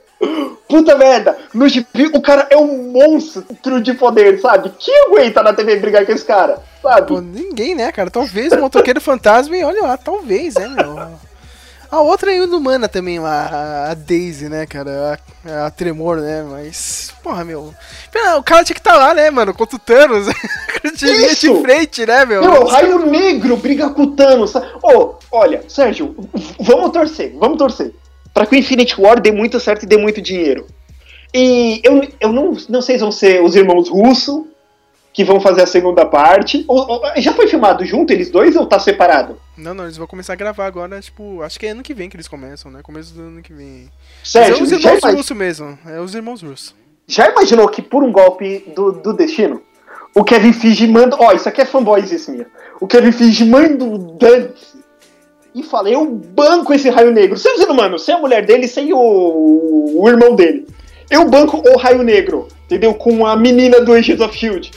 Puta 0.66 0.96
merda, 0.96 1.36
no 1.52 1.68
gibi 1.68 2.06
o 2.14 2.22
cara 2.22 2.46
é 2.48 2.56
um 2.56 2.90
monstro 2.90 3.82
de 3.82 3.92
poder, 3.92 4.40
sabe? 4.40 4.72
Quem 4.78 5.04
aguenta 5.04 5.42
na 5.42 5.52
TV 5.52 5.76
brigar 5.76 6.06
com 6.06 6.12
esse 6.12 6.24
cara, 6.24 6.58
sabe? 6.80 7.08
Pô, 7.08 7.20
ninguém, 7.20 7.74
né, 7.74 7.92
cara? 7.92 8.10
Talvez 8.10 8.50
o 8.52 8.58
motoqueiro 8.58 8.98
fantasma 9.02 9.54
e 9.54 9.62
olha 9.62 9.82
lá, 9.82 9.96
talvez, 9.98 10.54
né, 10.54 10.68
meu? 10.68 11.10
A 11.90 12.00
outra 12.00 12.32
é 12.32 12.36
Inumana 12.42 12.88
também 12.88 13.18
lá, 13.18 13.46
a- 13.46 13.90
a 13.90 13.94
Daisy, 13.94 14.48
né, 14.48 14.66
cara? 14.66 15.18
A, 15.44 15.66
a 15.66 15.70
Tremor, 15.70 16.16
né? 16.18 16.42
Mas, 16.48 17.12
porra, 17.22 17.44
meu. 17.44 17.72
Pera, 18.12 18.36
O 18.38 18.42
cara 18.42 18.64
tinha 18.64 18.74
que 18.74 18.80
estar 18.80 18.96
lá, 18.96 19.14
né, 19.14 19.30
mano? 19.30 19.54
Contra 19.54 19.76
o 19.76 19.78
Thanos. 19.78 20.26
linha 21.02 21.28
de 21.28 21.32
Isso! 21.46 21.60
frente, 21.62 22.04
né, 22.06 22.24
meu? 22.24 22.40
Meu, 22.42 22.62
o 22.62 22.66
Raio 22.66 23.06
Negro 23.06 23.56
briga 23.56 23.90
com 23.90 24.02
o 24.02 24.10
Thanos. 24.12 24.54
Ô, 24.82 25.14
olha, 25.30 25.62
Sérgio, 25.68 26.14
vamos 26.60 26.90
torcer, 26.90 27.34
vamos 27.38 27.58
torcer. 27.58 27.92
Pra 28.34 28.44
que 28.46 28.54
o 28.54 28.58
Infinity 28.58 29.00
War 29.00 29.20
dê 29.20 29.32
muito 29.32 29.58
certo 29.60 29.84
e 29.84 29.86
dê 29.86 29.96
muito 29.96 30.20
dinheiro. 30.20 30.66
E 31.34 31.80
eu, 31.84 32.06
eu 32.20 32.32
não, 32.32 32.56
não 32.68 32.82
sei 32.82 32.96
se 32.96 33.02
vão 33.02 33.12
ser 33.12 33.42
os 33.42 33.54
irmãos 33.56 33.88
Russo 33.88 34.46
que 35.12 35.24
vão 35.24 35.40
fazer 35.40 35.62
a 35.62 35.66
segunda 35.66 36.04
parte. 36.04 36.64
Ou- 36.68 36.86
ou- 36.88 37.02
já 37.16 37.32
foi 37.32 37.46
filmado 37.48 37.84
junto 37.84 38.12
eles 38.12 38.30
dois 38.30 38.54
ou 38.56 38.66
tá 38.66 38.78
separado? 38.78 39.38
Não, 39.56 39.72
não, 39.74 39.84
eles 39.84 39.96
vão 39.96 40.06
começar 40.06 40.34
a 40.34 40.36
gravar 40.36 40.66
agora, 40.66 41.00
tipo, 41.00 41.42
acho 41.42 41.58
que 41.58 41.66
é 41.66 41.70
ano 41.70 41.82
que 41.82 41.94
vem 41.94 42.08
que 42.10 42.16
eles 42.16 42.28
começam, 42.28 42.70
né? 42.70 42.80
Começo 42.82 43.14
do 43.14 43.22
ano 43.22 43.42
que 43.42 43.52
vem. 43.52 43.90
É 44.34 44.52
os 44.52 44.70
irmãos 44.70 44.98
ima- 44.98 45.10
russos 45.12 45.36
mesmo. 45.36 45.78
É 45.86 46.00
os 46.00 46.14
irmãos 46.14 46.42
russos. 46.42 46.74
já 47.06 47.30
imaginou 47.30 47.68
que 47.68 47.80
por 47.80 48.04
um 48.04 48.12
golpe 48.12 48.64
do, 48.74 48.92
do 48.92 49.12
destino, 49.14 49.62
o 50.14 50.22
Kevin 50.24 50.52
Feige 50.52 50.86
manda. 50.86 51.16
Ó, 51.18 51.32
isso 51.32 51.48
aqui 51.48 51.62
é 51.62 51.64
fanboys 51.64 52.28
minha. 52.28 52.46
O 52.80 52.86
Kevin 52.86 53.12
Feige 53.12 53.44
manda 53.44 53.84
o 53.84 53.96
Dante 53.96 54.62
e 55.54 55.62
fala: 55.62 55.88
Eu 55.90 56.06
banco 56.06 56.74
esse 56.74 56.90
raio 56.90 57.10
negro. 57.10 57.38
Sem 57.38 57.54
os 57.54 57.60
inumanos, 57.62 58.04
sem 58.04 58.14
a 58.14 58.18
mulher 58.18 58.44
dele, 58.44 58.68
sem 58.68 58.92
o, 58.92 60.00
o 60.02 60.08
irmão 60.08 60.34
dele. 60.34 60.66
Eu 61.10 61.28
banco 61.30 61.62
o 61.66 61.76
raio 61.78 62.02
negro, 62.02 62.48
entendeu? 62.64 62.92
Com 62.94 63.24
a 63.24 63.36
menina 63.36 63.80
do 63.80 63.92
Agents 63.92 64.20
of 64.20 64.36
Shield 64.36 64.70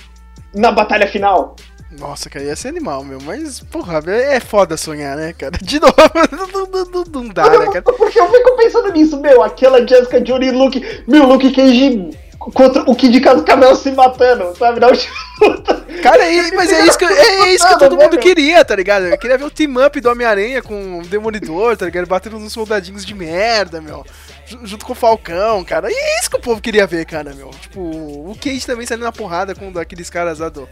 na 0.53 0.71
batalha 0.71 1.07
final. 1.07 1.55
Nossa, 1.91 2.29
cara, 2.29 2.45
ia 2.45 2.55
ser 2.55 2.67
animal, 2.69 3.03
meu. 3.03 3.19
Mas, 3.21 3.59
porra, 3.61 3.99
é 4.11 4.39
foda 4.39 4.77
sonhar, 4.77 5.17
né, 5.17 5.33
cara? 5.33 5.57
De 5.61 5.79
novo, 5.79 5.93
não, 6.31 6.65
não- 6.85 7.03
não- 7.23 7.27
dá, 7.29 7.49
né, 7.49 7.65
cara? 7.67 7.81
Porque 7.81 8.19
eu 8.19 8.31
fico 8.31 8.55
pensando 8.57 8.91
nisso, 8.91 9.19
meu. 9.19 9.41
Aquela 9.41 9.85
Jessica 9.85 10.21
Jones 10.21 10.49
e 10.49 10.51
Luke. 10.51 11.03
Meu, 11.07 11.25
Luke 11.25 11.51
Cage 11.51 12.11
contra 12.37 12.83
o 12.89 12.95
Kid 12.95 13.19
Cascavel 13.19 13.75
se 13.75 13.91
matando, 13.91 14.55
sabe? 14.57 14.79
Na 14.79 14.87
última 14.87 15.13
luta. 15.41 15.85
Cara, 16.01 16.23
é- 16.31 16.51
mas 16.51 16.71
é 16.71 16.85
isso 16.85 16.97
que, 16.97 17.05
é 17.05 17.49
isso 17.53 17.67
que 17.67 17.79
todo 17.79 17.97
mundo 17.97 18.17
queria, 18.19 18.63
tá 18.63 18.75
ligado? 18.75 19.05
Eu 19.07 19.17
queria 19.17 19.37
ver 19.37 19.43
o 19.45 19.51
team-up 19.51 19.99
do 19.99 20.09
Homem-Aranha 20.09 20.61
com 20.61 20.99
o 20.99 21.05
Demolidor, 21.07 21.75
tá 21.75 21.85
ligado? 21.85 22.05
Batendo 22.07 22.37
nos 22.39 22.53
soldadinhos 22.53 23.03
de 23.05 23.13
merda, 23.15 23.81
meu. 23.81 24.05
Ju- 24.45 24.59
Junto 24.63 24.85
com 24.85 24.93
o 24.93 24.95
Falcão, 24.95 25.63
cara. 25.65 25.91
E 25.91 25.93
é 25.95 26.19
isso 26.19 26.29
que 26.29 26.37
o 26.37 26.41
povo 26.41 26.61
queria 26.61 26.85
ver, 26.87 27.03
cara, 27.05 27.33
meu. 27.33 27.49
Tipo, 27.49 27.81
o 27.81 28.37
Cage 28.41 28.65
também 28.65 28.85
saindo 28.85 29.03
na 29.03 29.11
porrada 29.11 29.53
com 29.55 29.67
um 29.67 29.71
daqueles 29.71 30.09
caras 30.09 30.37
lá 30.39 30.49
do. 30.49 30.69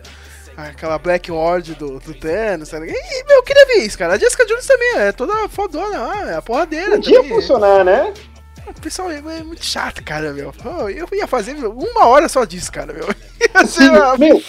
Aquela 0.57 0.97
Black 0.97 1.31
Horde 1.31 1.75
do, 1.75 1.99
do 1.99 2.13
Thanos, 2.15 2.69
ligado? 2.79 2.97
E, 2.97 3.23
meu, 3.27 3.37
eu 3.37 3.43
queria 3.43 3.65
ver 3.67 3.85
isso, 3.85 3.95
cara. 3.97 4.15
A 4.15 4.17
Jessica 4.17 4.43
Jones 4.45 4.65
também 4.65 4.95
é 4.97 5.11
toda 5.11 5.47
fodona 5.49 6.31
é 6.31 6.35
a 6.35 6.41
porradeira 6.41 6.95
Podia 6.95 7.17
também. 7.21 7.29
funcionar, 7.31 7.85
né? 7.85 8.11
O 8.67 8.81
pessoal 8.81 9.09
é, 9.11 9.17
é 9.19 9.43
muito 9.43 9.63
chato, 9.63 10.03
cara, 10.03 10.33
meu. 10.33 10.51
Eu 10.89 11.07
ia 11.13 11.27
fazer 11.27 11.55
uma 11.63 12.07
hora 12.07 12.27
só 12.27 12.43
disso, 12.43 12.71
cara, 12.71 12.91
meu. 12.91 13.05
Sim, 13.67 13.87
uma- 13.89 14.17
meu, 14.17 14.41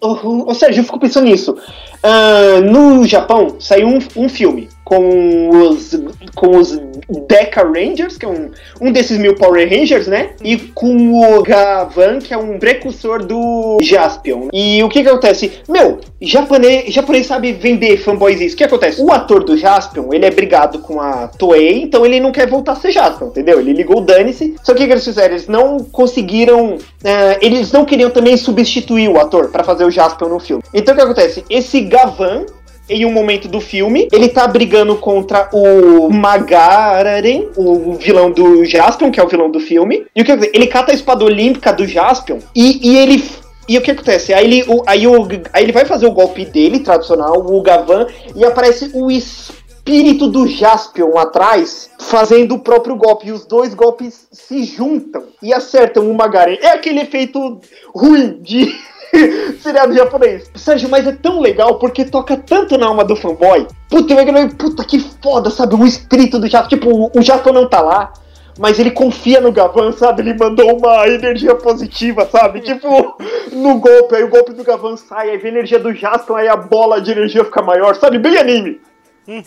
ô, 0.00 0.54
Sérgio, 0.54 0.80
eu 0.80 0.84
fico 0.84 1.00
pensando 1.00 1.24
nisso. 1.24 1.56
Ah, 2.02 2.60
no 2.62 3.06
Japão 3.06 3.58
saiu 3.60 3.88
um, 3.88 3.98
um 4.16 4.28
filme 4.28 4.68
com 4.86 5.50
os, 5.50 6.00
com 6.36 6.56
os 6.56 6.80
Deca 7.26 7.64
Rangers, 7.64 8.16
que 8.16 8.24
é 8.24 8.28
um, 8.28 8.52
um 8.80 8.92
desses 8.92 9.18
mil 9.18 9.34
Power 9.34 9.68
Rangers, 9.68 10.06
né? 10.06 10.30
E 10.44 10.56
com 10.56 11.12
o 11.12 11.42
Gavan, 11.42 12.20
que 12.20 12.32
é 12.32 12.38
um 12.38 12.56
precursor 12.56 13.26
do 13.26 13.78
Jaspion. 13.82 14.48
E 14.52 14.80
o 14.84 14.88
que 14.88 15.02
que 15.02 15.08
acontece? 15.08 15.50
Meu, 15.68 15.98
japonês, 16.22 16.94
japonês 16.94 17.26
sabe 17.26 17.52
vender 17.52 17.96
fanboys 17.96 18.40
isso. 18.40 18.54
O 18.54 18.58
que 18.58 18.62
acontece? 18.62 19.02
O 19.02 19.10
ator 19.10 19.42
do 19.42 19.58
Jaspion, 19.58 20.12
ele 20.12 20.24
é 20.24 20.30
brigado 20.30 20.78
com 20.78 21.00
a 21.00 21.26
Toei, 21.26 21.82
então 21.82 22.06
ele 22.06 22.20
não 22.20 22.30
quer 22.30 22.46
voltar 22.46 22.72
a 22.72 22.76
ser 22.76 22.92
Jaspion, 22.92 23.26
entendeu? 23.26 23.58
Ele 23.58 23.72
ligou 23.72 23.98
o 23.98 24.02
dane-se. 24.02 24.54
Só 24.62 24.72
que 24.72 24.84
o 24.84 24.86
que 24.86 24.92
eles 24.92 25.04
fizeram? 25.04 25.34
Eles 25.34 25.48
não 25.48 25.80
conseguiram... 25.80 26.78
ah, 27.04 27.36
eles 27.42 27.72
não 27.72 27.84
queriam 27.84 28.10
também 28.10 28.36
substituir 28.36 29.08
o 29.08 29.18
ator 29.18 29.48
pra 29.48 29.64
fazer 29.64 29.84
o 29.84 29.90
Jaspion 29.90 30.28
no 30.28 30.38
filme. 30.38 30.62
Então 30.72 30.94
o 30.94 30.96
que 30.96 31.02
acontece? 31.02 31.44
Esse 31.50 31.80
Gavan, 31.80 32.46
em 32.88 33.04
um 33.04 33.12
momento 33.12 33.48
do 33.48 33.60
filme, 33.60 34.08
ele 34.12 34.28
tá 34.28 34.46
brigando 34.46 34.96
contra 34.96 35.48
o 35.52 36.08
Magararen, 36.08 37.48
o 37.56 37.94
vilão 37.94 38.30
do 38.30 38.64
Jaspion, 38.64 39.10
que 39.10 39.18
é 39.18 39.22
o 39.22 39.28
vilão 39.28 39.50
do 39.50 39.60
filme. 39.60 40.06
E 40.14 40.22
o 40.22 40.24
que? 40.24 40.32
Ele 40.32 40.66
cata 40.66 40.92
a 40.92 40.94
espada 40.94 41.24
olímpica 41.24 41.72
do 41.72 41.86
Jaspion 41.86 42.38
e, 42.54 42.90
e 42.90 42.96
ele. 42.96 43.24
E 43.68 43.76
o 43.76 43.82
que 43.82 43.90
acontece? 43.90 44.32
Aí 44.32 44.44
ele, 44.44 44.64
o, 44.68 44.82
aí, 44.86 45.06
o, 45.08 45.28
aí 45.52 45.64
ele 45.64 45.72
vai 45.72 45.84
fazer 45.84 46.06
o 46.06 46.12
golpe 46.12 46.44
dele, 46.44 46.78
tradicional, 46.78 47.38
o 47.38 47.60
Gavan, 47.60 48.06
e 48.36 48.44
aparece 48.44 48.92
o 48.94 49.10
espírito 49.10 50.28
do 50.28 50.46
Jaspion 50.46 51.18
atrás, 51.18 51.90
fazendo 51.98 52.54
o 52.54 52.60
próprio 52.60 52.94
golpe. 52.94 53.26
E 53.26 53.32
os 53.32 53.44
dois 53.44 53.74
golpes 53.74 54.28
se 54.30 54.62
juntam 54.62 55.24
e 55.42 55.52
acertam 55.52 56.08
o 56.08 56.14
Magaren. 56.14 56.58
É 56.62 56.68
aquele 56.68 57.00
efeito 57.00 57.60
ruim 57.92 58.38
de 58.40 58.72
seriado 59.60 59.94
japonês. 59.94 60.50
Sérgio, 60.54 60.88
mas 60.88 61.06
é 61.06 61.12
tão 61.12 61.40
legal 61.40 61.78
porque 61.78 62.04
toca 62.04 62.36
tanto 62.36 62.76
na 62.78 62.86
alma 62.86 63.04
do 63.04 63.16
fanboy. 63.16 63.66
Puta, 63.88 64.12
eu 64.12 64.20
imaginei, 64.20 64.48
puta 64.54 64.84
que 64.84 64.98
foda, 65.22 65.50
sabe? 65.50 65.74
O 65.74 65.86
espírito 65.86 66.38
do 66.38 66.46
Jaspion. 66.48 66.78
Tipo, 66.78 66.90
o- 66.90 67.10
o 67.18 67.22
Jaspion 67.22 67.52
não 67.52 67.68
tá 67.68 67.80
lá. 67.80 68.12
Mas 68.58 68.78
ele 68.78 68.90
confia 68.90 69.38
no 69.38 69.52
Gavan, 69.52 69.92
sabe? 69.92 70.22
Ele 70.22 70.32
mandou 70.32 70.78
uma 70.78 71.06
energia 71.06 71.54
positiva, 71.54 72.26
sabe? 72.32 72.60
Tipo, 72.62 73.14
no 73.52 73.78
golpe, 73.78 74.16
aí 74.16 74.24
o 74.24 74.30
golpe 74.30 74.54
do 74.54 74.64
Gavan 74.64 74.96
sai, 74.96 75.28
aí 75.28 75.36
vem 75.36 75.50
a 75.50 75.54
energia 75.56 75.78
do 75.78 75.92
Jaspion, 75.94 76.36
aí 76.36 76.48
a 76.48 76.56
bola 76.56 76.98
de 76.98 77.10
energia 77.12 77.44
fica 77.44 77.60
maior, 77.60 77.94
sabe? 77.96 78.18
Bem 78.18 78.38
anime. 78.38 78.80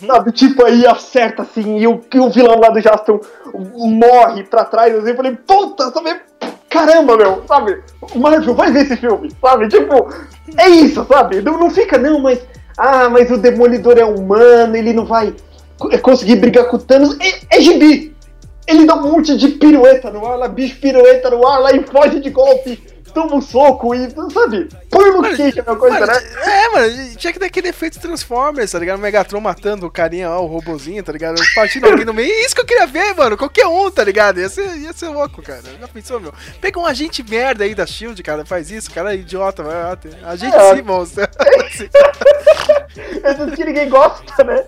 Sabe, 0.06 0.30
tipo, 0.30 0.64
aí 0.64 0.86
acerta 0.86 1.42
assim, 1.42 1.78
e 1.78 1.88
o, 1.88 2.00
e 2.14 2.20
o 2.20 2.30
vilão 2.30 2.60
lá 2.60 2.68
do 2.68 2.80
Jaspion 2.80 3.18
morre 3.52 4.44
pra 4.44 4.64
trás, 4.64 4.94
assim, 4.94 5.10
eu 5.10 5.16
falei, 5.16 5.32
puta, 5.44 5.90
sabe? 5.90 6.20
Caramba, 6.70 7.16
meu, 7.16 7.42
sabe? 7.48 7.82
Marvel, 8.14 8.54
vai 8.54 8.70
ver 8.72 8.82
esse 8.82 8.96
filme, 8.96 9.30
sabe? 9.40 9.68
Tipo, 9.68 10.08
é 10.56 10.68
isso, 10.68 11.04
sabe? 11.12 11.42
Não, 11.42 11.58
não 11.58 11.68
fica, 11.70 11.98
não, 11.98 12.20
mas. 12.20 12.38
Ah, 12.78 13.08
mas 13.10 13.30
o 13.30 13.36
Demolidor 13.36 13.98
é 13.98 14.04
humano, 14.04 14.74
ele 14.76 14.92
não 14.92 15.04
vai 15.04 15.34
co- 15.78 15.90
conseguir 15.98 16.36
brigar 16.36 16.66
com 16.66 16.76
o 16.76 16.80
Thanos. 16.80 17.16
É, 17.20 17.58
é 17.58 17.60
gibi! 17.60 18.16
Ele 18.66 18.86
dá 18.86 18.94
um 18.94 19.10
monte 19.10 19.36
de 19.36 19.48
pirueta 19.48 20.10
no 20.12 20.24
ar, 20.24 20.36
lá, 20.38 20.46
bicho 20.48 20.80
pirueta 20.80 21.28
no 21.28 21.44
ar, 21.46 21.58
lá 21.58 21.72
e 21.72 21.82
foge 21.82 22.20
de 22.20 22.30
golpe. 22.30 22.80
Toma 23.12 23.36
um 23.36 23.40
soco 23.40 23.94
e, 23.94 24.08
sabe, 24.32 24.68
põe 24.90 25.10
no 25.10 25.22
queijo 25.22 25.60
a 25.60 25.76
coisa, 25.76 26.00
Mano, 26.00 26.12
né? 26.12 26.20
É, 26.44 26.68
mano, 26.70 27.16
tinha 27.16 27.32
que 27.32 27.38
dar 27.38 27.46
aquele 27.46 27.68
efeito 27.68 28.00
Transformers, 28.00 28.70
tá 28.72 28.78
ligado? 28.78 28.98
O 28.98 29.02
Megatron 29.02 29.40
matando 29.40 29.86
o 29.86 29.90
carinha 29.90 30.28
lá, 30.28 30.40
o 30.40 30.46
robozinho, 30.46 31.02
tá 31.02 31.12
ligado? 31.12 31.40
Partindo 31.54 31.86
alguém 31.86 32.04
no 32.04 32.12
meio. 32.14 32.30
Isso 32.44 32.54
que 32.54 32.60
eu 32.60 32.66
queria 32.66 32.86
ver, 32.86 33.14
mano. 33.14 33.36
Qualquer 33.36 33.66
um, 33.66 33.90
tá 33.90 34.02
ligado? 34.04 34.40
Ia 34.40 34.48
ser, 34.48 34.76
ia 34.76 34.92
ser 34.92 35.08
louco, 35.08 35.42
cara. 35.42 35.62
Já 35.80 35.88
pensou, 35.88 36.20
meu? 36.20 36.32
Pega 36.60 36.78
um 36.78 36.86
agente 36.86 37.22
merda 37.22 37.64
aí 37.64 37.74
da 37.74 37.86
Shield, 37.86 38.22
cara, 38.22 38.44
faz 38.44 38.70
isso, 38.70 38.90
cara 38.90 39.12
é 39.14 39.18
idiota, 39.18 39.62
vai 39.62 39.74
lá. 39.74 39.98
Agente 40.24 40.56
É. 40.56 40.74
Simmons. 40.76 41.14
Esses 43.24 43.54
que 43.54 43.64
ninguém 43.64 43.88
gosta, 43.88 44.44
né? 44.44 44.64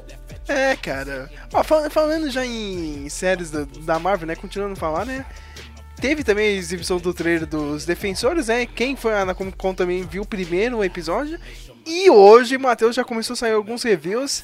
É, 0.49 0.77
cara. 0.77 1.31
Ó, 1.53 1.63
fal- 1.63 1.89
falando 1.91 2.31
já 2.31 2.45
em 2.45 3.09
séries 3.09 3.51
da, 3.51 3.65
da 3.81 3.99
Marvel, 3.99 4.27
né? 4.27 4.35
Continuando 4.37 4.73
a 4.75 4.77
falar, 4.77 5.05
né? 5.05 5.25
Teve 6.03 6.25
também 6.25 6.49
a 6.49 6.59
exibição 6.59 6.99
do 6.99 7.15
trailer 7.15 7.47
dos 7.47 7.85
Defensores, 7.85 8.49
né? 8.49 8.67
Quem 8.67 8.97
foi 8.97 9.13
na 9.25 9.35
Comic 9.35 9.57
Con 9.57 9.73
também 9.73 10.03
viu 10.03 10.23
o 10.23 10.27
primeiro 10.27 10.83
episódio. 10.83 11.39
E 11.87 12.11
hoje, 12.11 12.59
Matheus, 12.59 12.97
já 12.97 13.05
começou 13.05 13.35
a 13.35 13.37
sair 13.37 13.53
alguns 13.53 13.85
reviews. 13.85 14.43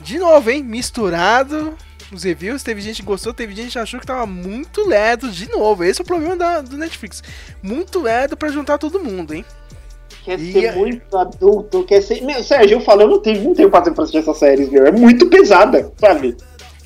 De 0.00 0.20
novo, 0.20 0.48
hein? 0.48 0.62
Misturado 0.62 1.74
os 2.12 2.22
reviews. 2.22 2.62
Teve 2.62 2.80
gente 2.80 3.02
que 3.02 3.08
gostou, 3.08 3.34
teve 3.34 3.56
gente 3.56 3.72
que 3.72 3.78
achou 3.80 3.98
que 3.98 4.06
tava 4.06 4.24
muito 4.24 4.86
ledo 4.86 5.28
de 5.32 5.50
novo. 5.50 5.82
Esse 5.82 6.00
é 6.00 6.04
o 6.04 6.06
problema 6.06 6.36
da, 6.36 6.60
do 6.60 6.78
Netflix. 6.78 7.24
Muito 7.60 7.98
ledo 7.98 8.36
pra 8.36 8.48
juntar 8.48 8.78
todo 8.78 9.02
mundo, 9.02 9.34
hein? 9.34 9.44
Quer 10.24 10.38
E 10.38 10.52
ser 10.52 10.76
muito 10.76 11.18
adulto, 11.18 11.82
quer 11.82 12.02
ser. 12.02 12.20
Meu, 12.20 12.40
Sérgio, 12.44 12.76
eu 12.76 12.80
falo, 12.82 13.02
eu 13.02 13.08
não 13.08 13.20
tenho, 13.20 13.42
não 13.42 13.54
tenho 13.54 13.68
paciência 13.68 13.94
pra 13.94 14.04
assistir 14.04 14.18
essas 14.18 14.38
séries, 14.38 14.68
meu. 14.68 14.86
É 14.86 14.92
muito 14.92 15.28
pesada, 15.28 15.92
sabe? 15.98 16.36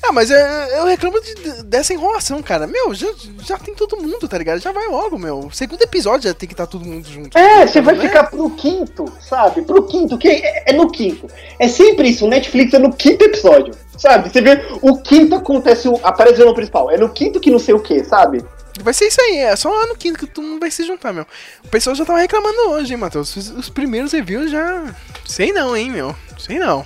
Ah, 0.07 0.11
mas 0.11 0.29
eu, 0.29 0.37
eu 0.37 0.85
reclamo 0.85 1.19
de- 1.19 1.63
dessa 1.63 1.93
enrolação, 1.93 2.41
cara. 2.43 2.67
Meu, 2.67 2.93
já, 2.93 3.07
já 3.43 3.57
tem 3.57 3.73
todo 3.73 3.97
mundo, 3.97 4.27
tá 4.27 4.37
ligado? 4.37 4.59
Já 4.59 4.71
vai 4.71 4.87
logo, 4.87 5.17
meu. 5.17 5.49
Segundo 5.51 5.81
episódio 5.81 6.29
já 6.29 6.33
tem 6.33 6.47
que 6.47 6.53
estar 6.53 6.67
todo 6.67 6.85
mundo 6.85 7.07
junto. 7.07 7.35
É, 7.37 7.65
você 7.65 7.81
vai 7.81 7.95
Né? 7.95 8.07
ficar 8.07 8.25
pro 8.25 8.49
quinto, 8.51 9.05
sabe? 9.19 9.63
Pro 9.63 9.83
quinto, 9.87 10.17
que 10.17 10.27
é, 10.27 10.63
é 10.69 10.73
no 10.73 10.91
quinto. 10.91 11.27
É 11.59 11.67
sempre 11.67 12.09
isso, 12.09 12.25
o 12.25 12.29
Netflix 12.29 12.73
é 12.73 12.79
no 12.79 12.93
quinto 12.93 13.23
episódio, 13.25 13.73
sabe? 13.97 14.29
Você 14.29 14.41
vê, 14.41 14.63
o 14.81 14.97
quinto 15.01 15.35
acontece, 15.35 15.87
o, 15.87 15.99
aparece 16.03 16.41
o 16.43 16.53
principal. 16.53 16.91
É 16.91 16.97
no 16.97 17.09
quinto 17.09 17.39
que 17.39 17.49
não 17.49 17.59
sei 17.59 17.73
o 17.73 17.79
que, 17.79 18.03
sabe? 18.03 18.45
Vai 18.81 18.93
ser 18.93 19.05
isso 19.07 19.21
aí, 19.21 19.37
é 19.37 19.55
só 19.55 19.69
lá 19.69 19.87
no 19.87 19.95
quinto 19.95 20.19
que 20.19 20.27
todo 20.27 20.43
mundo 20.45 20.59
vai 20.59 20.69
se 20.69 20.83
juntar, 20.83 21.13
meu. 21.13 21.25
O 21.63 21.69
pessoal 21.69 21.95
já 21.95 22.03
tava 22.05 22.19
reclamando 22.19 22.69
hoje, 22.71 22.93
hein, 22.93 22.99
Matheus? 22.99 23.35
Os, 23.35 23.49
os 23.49 23.69
primeiros 23.69 24.11
reviews 24.11 24.51
já. 24.51 24.93
Sei 25.25 25.51
não, 25.53 25.75
hein, 25.75 25.89
meu. 25.89 26.13
Sei 26.37 26.59
não. 26.59 26.85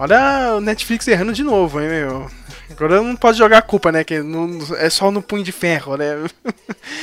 Olha 0.00 0.54
o 0.56 0.62
Netflix 0.62 1.06
errando 1.08 1.30
de 1.30 1.42
novo, 1.42 1.78
hein, 1.78 1.86
meu. 1.86 2.30
Agora 2.70 3.02
não 3.02 3.16
pode 3.16 3.36
jogar 3.38 3.58
a 3.58 3.62
culpa, 3.62 3.90
né? 3.92 4.04
Que 4.04 4.20
não- 4.20 4.58
é 4.78 4.88
só 4.88 5.10
no 5.10 5.20
Punho 5.20 5.42
de 5.42 5.52
Ferro, 5.52 5.96
né? 5.96 6.16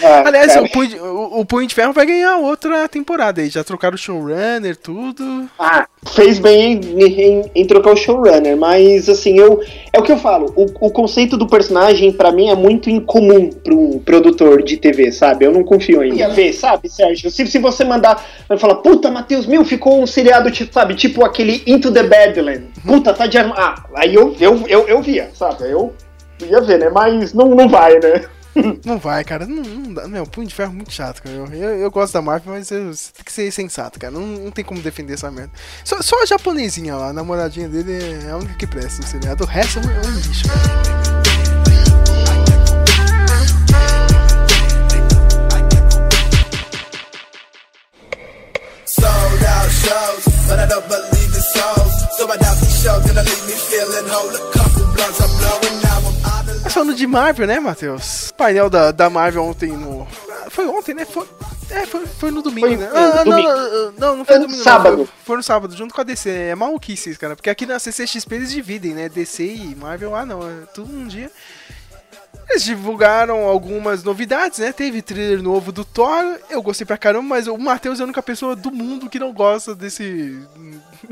Ah, 0.04 0.24
Aliás, 0.28 0.54
cara. 0.54 0.66
o 0.66 0.70
Punho, 0.72 0.88
de, 0.90 1.00
o, 1.00 1.40
o 1.42 1.46
Punho 1.46 1.68
de 1.68 1.76
Ferro 1.76 1.94
vai 1.94 2.06
ganhar 2.06 2.38
outra 2.38 2.88
temporada 2.88 3.42
aí. 3.42 3.50
Já 3.50 3.64
trocaram 3.64 3.96
o 3.96 3.98
showrunner, 3.98 4.76
tudo. 4.78 5.50
Ah, 5.60 5.86
fez 6.14 6.40
bem 6.40 6.74
em, 6.74 7.04
em- 7.04 7.52
em 7.54 7.66
trocar 7.68 7.92
o 7.92 7.98
showrunner, 7.98 8.56
mas 8.58 9.10
assim, 9.10 9.38
eu. 9.38 9.62
É 9.94 10.00
o 10.00 10.04
que 10.04 10.12
eu 10.12 10.18
falo, 10.18 10.54
o, 10.56 10.88
o 10.88 10.92
conceito 10.92 11.36
do 11.38 11.48
personagem, 11.48 12.12
pra 12.12 12.32
mim, 12.32 12.50
é 12.50 12.56
muito 12.56 12.90
incomum 12.90 13.50
pra 13.52 13.74
um 13.74 14.00
produtor 14.00 14.64
de 14.64 14.78
TV, 14.78 15.12
sabe? 15.12 15.46
Eu 15.46 15.52
não 15.52 15.64
confio 15.64 16.02
ainda. 16.02 16.16
Ia 16.16 16.30
ver, 16.30 16.54
sabe, 16.54 16.90
Sérgio? 16.90 17.30
Se, 17.30 17.46
se 17.46 17.60
você 17.60 17.84
mandar, 17.84 18.24
vai 18.48 18.58
falar, 18.58 18.76
puta, 18.76 19.12
Matheus, 19.12 19.46
meu, 19.46 19.66
ficou 19.66 20.02
um 20.02 20.08
seriado, 20.08 20.50
tipo, 20.52 20.74
sabe, 20.74 20.96
tipo 20.96 21.26
aquele 21.26 21.62
Into 21.68 21.92
the 21.92 22.04
Badlands. 22.04 22.68
Puta, 22.86 23.14
tá 23.14 23.28
de 23.28 23.38
arma. 23.38 23.54
Ah, 23.58 23.84
aí 23.96 24.16
eu, 24.16 24.36
eu, 24.40 24.66
eu, 24.68 24.88
eu 24.88 25.02
via, 25.02 25.30
sabe? 25.34 25.57
Eu 25.60 25.94
ia 26.40 26.62
ver, 26.62 26.80
né? 26.80 26.90
Mas 26.90 27.34
não, 27.34 27.54
não 27.56 27.68
vai, 27.70 28.00
né? 28.00 28.26
Não 28.84 28.98
vai, 28.98 29.24
cara. 29.24 29.46
Não, 29.46 29.62
não 29.62 29.94
dá. 29.94 30.08
Meu, 30.08 30.26
Punho 30.26 30.48
de 30.48 30.56
Ferro 30.56 30.72
é 30.72 30.76
muito 30.76 30.92
chato, 30.92 31.22
cara. 31.22 31.36
Eu, 31.36 31.46
eu, 31.54 31.70
eu 31.78 31.92
gosto 31.92 32.14
da 32.14 32.22
Marvel, 32.24 32.54
mas 32.54 32.72
eu, 32.72 32.92
você 32.94 33.12
tem 33.14 33.24
que 33.24 33.32
ser 33.32 33.52
sensato, 33.52 34.00
cara. 34.00 34.12
Não, 34.12 34.22
não 34.22 34.52
tem 34.52 34.66
como 34.66 34.82
defender 34.82 35.14
essa 35.14 35.30
merda. 35.30 35.52
Só, 35.84 36.02
só 36.02 36.24
a 36.24 36.26
japonesinha 36.26 36.96
lá, 36.96 37.10
a 37.10 37.14
namoradinha 37.14 37.70
dele 37.70 37.94
é 38.26 38.32
a 38.32 38.38
única 38.38 38.56
que 38.56 38.66
presta 38.66 39.02
no 39.02 39.08
seriado. 39.08 39.44
O 39.44 39.48
resto 39.48 39.80
é 39.80 39.82
um, 39.84 39.92
é 39.92 40.08
um 40.08 40.12
lixo, 40.12 40.48
cara. 40.48 40.98
Sold 48.86 49.44
out 49.46 49.70
shows, 49.70 50.26
but 50.48 50.60
I 50.60 50.66
don't 50.68 50.88
believe 50.88 51.36
in 51.36 51.42
souls. 51.42 52.18
So 52.18 52.32
I 52.32 52.38
doubt 52.38 52.67
Mas 56.64 56.74
falando 56.74 56.96
de 56.96 57.06
Marvel, 57.06 57.48
né, 57.48 57.60
Matheus? 57.60 58.32
Painel 58.38 58.70
da, 58.70 58.92
da 58.92 59.10
Marvel 59.10 59.44
ontem 59.44 59.72
no. 59.72 60.08
Foi 60.50 60.66
ontem, 60.68 60.94
né? 60.96 61.06
Foi, 61.06 61.28
é, 61.70 61.86
foi, 61.86 62.06
foi 62.06 62.32
no 62.32 62.42
domingo, 62.42 62.68
Foi 62.68 62.78
né? 62.78 62.90
no 62.90 62.98
Ah, 62.98 63.16
não, 63.18 63.24
domingo. 63.26 63.48
não, 63.50 63.92
não, 63.92 64.16
não 64.18 64.26
foi 64.26 64.36
Foi 64.36 64.38
no 64.40 64.46
domingo. 64.48 64.64
sábado. 64.64 64.98
Não, 64.98 65.06
foi, 65.06 65.16
foi 65.26 65.38
no 65.38 65.44
sábado, 65.44 65.76
junto 65.76 65.94
com 65.94 66.02
a 66.02 66.04
DC. 66.04 66.30
É 66.30 66.56
maluquice 66.56 67.10
isso, 67.10 67.20
cara. 67.20 67.36
Porque 67.36 67.50
aqui 67.50 67.66
na 67.66 67.78
CCXP 67.80 68.36
eles 68.36 68.52
dividem, 68.52 68.94
né? 68.94 69.10
DC 69.10 69.44
e 69.44 69.76
Marvel, 69.76 70.16
ah, 70.16 70.26
não. 70.26 70.42
É 70.48 70.54
tudo 70.74 70.92
num 70.92 71.08
dia. 71.08 71.30
Eles 72.50 72.64
divulgaram 72.64 73.40
algumas 73.44 74.04
novidades, 74.04 74.60
né? 74.60 74.72
Teve 74.72 75.02
trailer 75.02 75.44
novo 75.44 75.72
do 75.74 75.84
Thor. 75.84 76.40
Eu 76.50 76.62
gostei 76.62 76.86
pra 76.88 76.98
caramba, 76.98 77.28
mas 77.28 77.48
o 77.48 77.58
Matheus 77.58 78.00
é 78.00 78.04
a 78.04 78.06
única 78.06 78.24
pessoa 78.24 78.56
do 78.56 78.72
mundo 78.72 79.10
que 79.10 79.20
não 79.20 79.34
gosta 79.34 79.76
desse. 79.76 80.40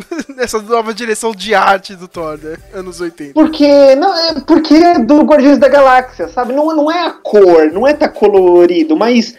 dessa 0.36 0.62
nova 0.62 0.94
direção 0.94 1.32
de 1.32 1.54
arte 1.54 1.96
do 1.96 2.08
Thor, 2.08 2.38
né? 2.42 2.58
Anos 2.74 3.00
80. 3.02 3.34
Porque, 3.34 3.96
não, 3.96 4.14
é 4.16 4.34
porque 4.42 4.74
é 4.74 5.00
do 5.00 5.22
Guardiões 5.22 5.58
da 5.58 5.68
Galáxia, 5.68 6.28
sabe? 6.28 6.54
Não, 6.54 6.76
não 6.76 6.92
é 6.92 7.08
a 7.08 7.12
cor, 7.12 7.72
não 7.72 7.88
é 7.88 7.94
tá 7.94 8.08
colorido, 8.08 8.96
mas 8.96 9.36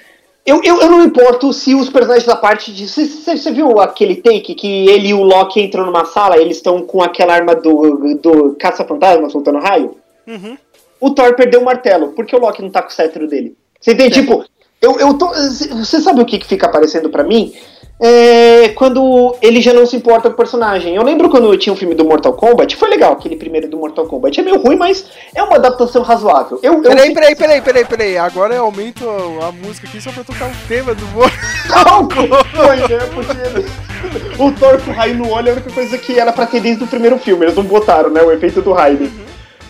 eu, 0.46 0.61
eu, 0.62 0.80
eu 0.80 0.90
não 0.90 1.04
importo 1.04 1.52
se 1.52 1.74
os 1.74 1.90
personagens 1.90 2.24
da 2.24 2.36
parte 2.36 2.72
de. 2.72 2.88
Você, 2.88 3.50
viu 3.50 3.80
aquele 3.80 4.16
take 4.16 4.54
que 4.54 4.88
ele 4.88 5.09
e 5.09 5.14
o 5.14 5.22
Loki 5.22 5.61
entram 5.61 5.84
numa 5.84 6.04
sala, 6.04 6.38
eles 6.38 6.59
estão 6.59 6.82
com 6.82 7.02
aquela 7.02 7.34
arma 7.34 7.54
do, 7.54 8.14
do 8.14 8.54
caça-fantasma 8.54 9.28
soltando 9.28 9.59
raio? 9.59 9.96
Uhum. 10.26 10.57
O 11.00 11.11
Thor 11.11 11.34
perdeu 11.34 11.61
o 11.61 11.64
martelo, 11.64 12.12
porque 12.12 12.34
o 12.34 12.38
Loki 12.38 12.62
não 12.62 12.70
tá 12.70 12.80
com 12.80 12.88
o 12.88 12.92
cetro 12.92 13.26
dele. 13.26 13.57
Você 13.80 13.92
entende? 13.92 14.20
Tipo, 14.20 14.44
eu, 14.80 15.00
eu 15.00 15.14
tô. 15.14 15.28
Você 15.28 16.00
sabe 16.00 16.20
o 16.20 16.24
que, 16.24 16.38
que 16.38 16.46
fica 16.46 16.66
aparecendo 16.66 17.11
pra 17.11 17.24
mim? 17.24 17.52
É, 17.99 18.68
quando 18.70 19.34
ele 19.40 19.62
já 19.62 19.72
não 19.72 19.86
se 19.86 19.97
importa 19.97 20.28
com 20.28 20.34
o 20.34 20.36
personagem. 20.36 20.94
Eu 20.94 21.03
lembro 21.03 21.30
quando 21.30 21.51
eu 21.51 21.59
tinha 21.59 21.72
um 21.72 21.76
filme 21.76 21.94
do 21.94 22.05
Mortal 22.05 22.34
Kombat, 22.34 22.76
foi 22.76 22.90
legal 22.90 23.12
aquele 23.12 23.36
primeiro 23.36 23.68
do 23.68 23.78
Mortal 23.78 24.07
Kombat. 24.07 24.38
É 24.38 24.42
meio 24.42 24.61
ruim, 24.61 24.76
mas 24.76 25.07
é 25.34 25.42
uma 25.42 25.57
adaptação 25.57 26.03
razoável. 26.03 26.61
Eu, 26.62 26.74
eu 26.74 26.82
Peraí, 26.82 27.14
peraí, 27.14 27.34
peraí, 27.34 27.62
peraí, 27.62 27.84
peraí. 27.84 28.18
Agora 28.18 28.55
eu 28.55 28.64
aumento 28.64 29.09
a, 29.42 29.51
música 29.51 29.88
aqui 29.88 30.01
só 30.01 30.12
pra 30.12 30.24
tocar 30.24 30.47
um 30.47 30.68
tema 30.68 30.94
do 30.94 31.07
Mortal 31.07 32.09
Foi, 32.55 32.76
né? 32.76 33.07
Porque 33.14 34.42
o 34.42 34.53
Thor 34.53 34.80
com 34.82 34.92
raio 34.92 35.14
no 35.14 35.30
olho 35.30 35.49
é 35.49 35.51
a 35.53 35.55
única 35.55 35.70
coisa 35.70 35.97
que 35.97 36.18
era 36.18 36.32
pra 36.32 36.47
ter 36.47 36.61
desde 36.61 36.84
o 36.84 36.86
primeiro 36.86 37.18
filme. 37.18 37.47
Eles 37.47 37.57
não 37.57 37.64
botaram, 37.64 38.11
né? 38.11 38.22
O 38.22 38.30
efeito 38.30 38.61
do 38.61 38.72
raio. 38.72 39.11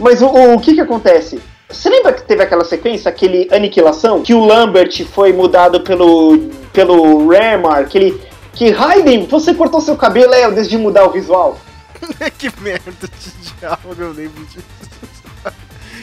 Mas 0.00 0.20
o, 0.20 0.26
o 0.26 0.60
que 0.60 0.74
que 0.74 0.80
acontece? 0.80 1.40
Você 1.68 1.88
lembra 1.90 2.12
que 2.12 2.22
teve 2.22 2.42
aquela 2.42 2.64
sequência, 2.64 3.08
aquele 3.08 3.48
Aniquilação, 3.52 4.22
que 4.22 4.32
o 4.32 4.44
Lambert 4.44 5.04
foi 5.06 5.32
mudado 5.32 5.80
pelo, 5.80 6.38
pelo 6.72 7.28
Remar, 7.28 7.88
que 7.88 7.98
ele... 7.98 8.22
Que 8.52 8.70
Raiden, 8.70 9.26
você 9.26 9.52
cortou 9.52 9.80
seu 9.82 9.96
cabelo, 9.96 10.32
é, 10.32 10.46
eu 10.46 10.52
decidi 10.52 10.78
mudar 10.78 11.04
o 11.04 11.10
visual. 11.10 11.58
que 12.38 12.50
merda 12.60 12.90
de 12.90 13.52
diálogo, 13.58 13.94
eu 13.98 14.12
lembro 14.12 14.44
disso. 14.46 14.64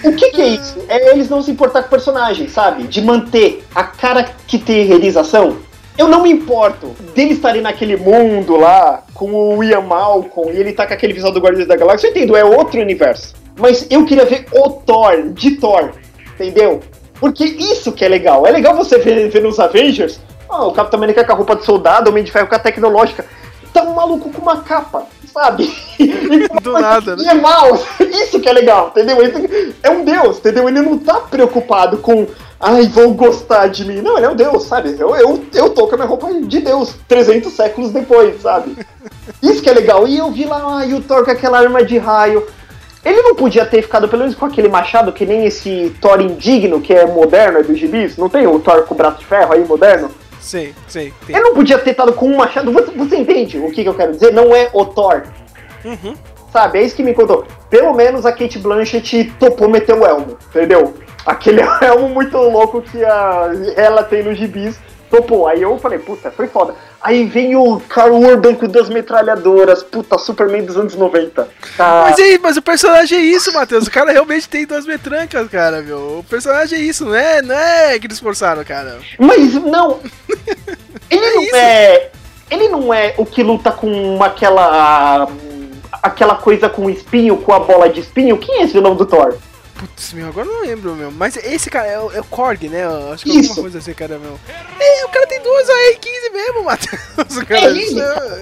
O 0.03 0.11
que, 0.11 0.32
que 0.32 0.41
é 0.41 0.47
isso? 0.49 0.84
É 0.89 1.11
eles 1.11 1.30
não 1.30 1.41
se 1.41 1.49
importar 1.49 1.82
com 1.82 1.88
o 1.88 1.89
personagem, 1.89 2.49
sabe? 2.49 2.84
De 2.84 3.01
manter 3.01 3.66
a 3.74 3.84
caracterização. 3.84 5.57
Eu 5.97 6.07
não 6.07 6.24
me 6.24 6.32
importo 6.32 6.88
dele 7.16 7.34
estarem 7.34 7.61
naquele 7.61 7.95
mundo 7.95 8.57
lá 8.57 9.03
com 9.14 9.57
o 9.57 9.64
Ian 9.64 9.82
Malcolm 9.82 10.51
e 10.51 10.59
ele 10.59 10.74
tá 10.74 10.86
com 10.86 10.93
aquele 10.93 11.14
visual 11.14 11.32
do 11.32 11.39
Guardiões 11.39 11.68
da 11.68 11.78
Galáxia. 11.78 12.07
Eu 12.07 12.11
entendo, 12.11 12.36
é 12.36 12.43
outro 12.43 12.82
universo. 12.82 13.34
Mas 13.57 13.87
eu 13.89 14.05
queria 14.05 14.25
ver 14.25 14.45
o 14.51 14.69
Thor, 14.69 15.29
de 15.29 15.51
Thor, 15.57 15.91
entendeu? 16.33 16.81
Porque 17.19 17.45
isso 17.45 17.91
que 17.91 18.03
é 18.03 18.09
legal. 18.09 18.45
É 18.45 18.51
legal 18.51 18.75
você 18.75 18.97
ver, 18.97 19.29
ver 19.29 19.41
nos 19.41 19.59
Avengers 19.59 20.19
ah, 20.53 20.67
o 20.67 20.71
Capitão 20.71 20.99
América 20.99 21.23
com 21.23 21.31
a 21.31 21.35
roupa 21.35 21.55
de 21.55 21.65
soldado, 21.65 22.07
o 22.07 22.11
Homem 22.11 22.23
de 22.23 22.31
Ferro 22.31 22.47
com 22.47 22.53
a 22.53 22.59
tecnológica. 22.59 23.25
Tá 23.73 23.81
um 23.81 23.95
maluco 23.95 24.29
com 24.29 24.39
uma 24.39 24.61
capa, 24.61 25.07
sabe? 25.33 25.75
Do 26.61 26.73
nada, 26.73 27.15
né? 27.15 27.23
e 27.23 27.27
é 27.27 27.33
mal. 27.33 27.79
Isso 27.99 28.39
que 28.39 28.47
é 28.47 28.53
legal, 28.53 28.89
entendeu? 28.89 29.19
Ele 29.19 29.75
é 29.81 29.89
um 29.89 30.05
deus, 30.05 30.37
entendeu? 30.37 30.69
Ele 30.69 30.81
não 30.81 30.99
tá 30.99 31.15
preocupado 31.15 31.97
com. 31.97 32.27
Ai, 32.59 32.83
vão 32.83 33.13
gostar 33.13 33.67
de 33.67 33.83
mim. 33.83 33.99
Não, 34.01 34.15
ele 34.15 34.27
é 34.27 34.29
um 34.29 34.35
deus, 34.35 34.63
sabe? 34.65 34.95
Eu, 34.97 35.15
eu, 35.15 35.43
eu 35.55 35.69
tô 35.71 35.87
com 35.87 35.95
a 35.95 35.97
minha 35.97 36.07
roupa 36.07 36.31
de 36.31 36.59
deus, 36.59 36.95
300 37.07 37.51
séculos 37.51 37.91
depois, 37.91 38.41
sabe? 38.41 38.77
Isso 39.41 39.61
que 39.61 39.69
é 39.69 39.73
legal. 39.73 40.07
E 40.07 40.17
eu 40.17 40.31
vi 40.31 40.45
lá, 40.45 40.77
ai, 40.77 40.93
o 40.93 41.01
Thor 41.01 41.25
com 41.25 41.31
aquela 41.31 41.57
arma 41.57 41.83
de 41.83 41.97
raio. 41.97 42.45
Ele 43.03 43.21
não 43.21 43.35
podia 43.35 43.65
ter 43.65 43.81
ficado 43.81 44.07
pelo 44.07 44.21
menos 44.21 44.35
com 44.35 44.45
aquele 44.45 44.69
machado 44.69 45.11
que 45.11 45.25
nem 45.25 45.45
esse 45.45 45.93
Thor 45.99 46.21
indigno, 46.21 46.79
que 46.79 46.93
é 46.93 47.05
moderno, 47.05 47.59
é 47.59 47.63
do 47.63 47.75
gibis? 47.75 48.15
Não 48.17 48.29
tem 48.29 48.47
o 48.47 48.59
Thor 48.59 48.83
com 48.83 48.93
o 48.93 48.97
braço 48.97 49.19
de 49.19 49.25
ferro 49.25 49.53
aí, 49.53 49.65
moderno? 49.65 50.09
Sei, 50.39 50.73
sei. 50.87 51.13
Tem. 51.25 51.35
Ele 51.35 51.45
não 51.45 51.53
podia 51.53 51.77
ter 51.77 51.91
estado 51.91 52.13
com 52.13 52.27
um 52.27 52.37
machado. 52.37 52.71
Você, 52.71 52.91
você 52.91 53.17
entende 53.17 53.57
o 53.57 53.71
que, 53.71 53.83
que 53.83 53.89
eu 53.89 53.93
quero 53.93 54.13
dizer? 54.13 54.31
Não 54.31 54.55
é 54.55 54.69
o 54.73 54.85
Thor. 54.85 55.23
Uhum. 55.83 56.13
Sabe, 56.51 56.79
é 56.79 56.83
isso 56.83 56.95
que 56.95 57.03
me 57.03 57.13
contou. 57.13 57.45
Pelo 57.69 57.93
menos 57.93 58.25
a 58.25 58.31
Kate 58.31 58.59
Blanchett 58.59 59.33
topou 59.39 59.67
meter 59.67 59.95
o 59.95 60.05
elmo, 60.05 60.37
entendeu? 60.49 60.93
Aquele 61.25 61.61
elmo 61.81 62.09
muito 62.09 62.37
louco 62.37 62.81
que 62.81 63.03
a, 63.03 63.49
ela 63.75 64.03
tem 64.03 64.23
no 64.23 64.33
gibis. 64.33 64.79
topou. 65.09 65.47
Aí 65.47 65.61
eu 65.61 65.77
falei, 65.77 65.99
puta, 65.99 66.29
foi 66.31 66.47
foda. 66.47 66.75
Aí 67.03 67.25
vem 67.25 67.53
o 67.55 67.81
Carl 67.81 68.15
Urban 68.15 68.55
com 68.55 68.65
duas 68.65 68.87
metralhadoras, 68.87 69.83
puta, 69.83 70.17
Superman 70.17 70.63
dos 70.63 70.77
anos 70.77 70.95
90. 70.95 71.49
Tá. 71.75 72.05
Mas 72.09 72.17
aí, 72.17 72.39
mas 72.41 72.55
o 72.55 72.61
personagem 72.61 73.19
é 73.19 73.21
isso, 73.21 73.51
Matheus. 73.51 73.87
O 73.87 73.91
cara 73.91 74.11
realmente 74.13 74.47
tem 74.47 74.65
duas 74.65 74.85
metrancas, 74.85 75.49
cara, 75.49 75.81
meu. 75.81 76.19
O 76.19 76.25
personagem 76.29 76.79
é 76.79 76.81
isso, 76.81 77.03
não 77.03 77.13
é, 77.13 77.41
não 77.41 77.53
é 77.55 77.99
que 77.99 78.07
eles 78.07 78.21
forçaram, 78.21 78.63
cara. 78.63 78.99
Mas 79.19 79.53
não. 79.55 79.99
Ele 81.11 81.25
É 81.25 81.33
não 81.35 81.43
isso. 81.43 81.55
é. 81.57 82.09
Ele 82.49 82.69
não 82.69 82.93
é 82.93 83.13
o 83.17 83.25
que 83.25 83.43
luta 83.43 83.71
com 83.71 84.23
aquela. 84.23 85.27
aquela 86.01 86.35
coisa 86.35 86.69
com 86.69 86.89
espinho, 86.89 87.35
com 87.37 87.51
a 87.51 87.59
bola 87.59 87.89
de 87.89 87.99
espinho. 87.99 88.37
Quem 88.37 88.61
é 88.61 88.63
esse 88.63 88.73
vilão 88.73 88.95
do 88.95 89.05
Thor? 89.05 89.35
Putz, 89.84 90.13
meu, 90.13 90.27
agora 90.29 90.47
não 90.47 90.61
lembro, 90.61 90.95
meu. 90.95 91.11
Mas 91.11 91.36
esse 91.36 91.69
cara 91.69 91.88
é 91.88 91.99
o, 91.99 92.09
é 92.11 92.21
o 92.21 92.23
Korg, 92.23 92.69
né? 92.69 92.86
Eu 92.86 93.11
Acho 93.11 93.25
que 93.25 93.31
é 93.31 93.36
alguma 93.38 93.55
coisa 93.55 93.79
assim, 93.79 93.93
cara, 93.93 94.17
meu. 94.17 94.39
É, 94.79 95.05
o 95.05 95.09
cara 95.09 95.27
tem 95.27 95.41
duas 95.41 95.69
AR-15 95.69 96.34
mesmo, 96.34 96.63
Matheus. 96.65 97.43
Cara, 97.47 97.61
É 97.61 97.65
ele? 97.65 97.79
isso 97.81 97.95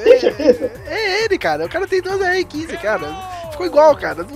Tem 0.03 0.19
certeza? 0.19 0.71
é, 0.85 0.93
é 0.93 1.25
ele, 1.25 1.37
cara. 1.39 1.65
O 1.65 1.69
cara 1.69 1.87
tem 1.87 1.99
duas 2.01 2.21
AR-15, 2.21 2.79
cara. 2.79 3.07
Ficou 3.49 3.65
igual, 3.65 3.95
cara. 3.95 4.25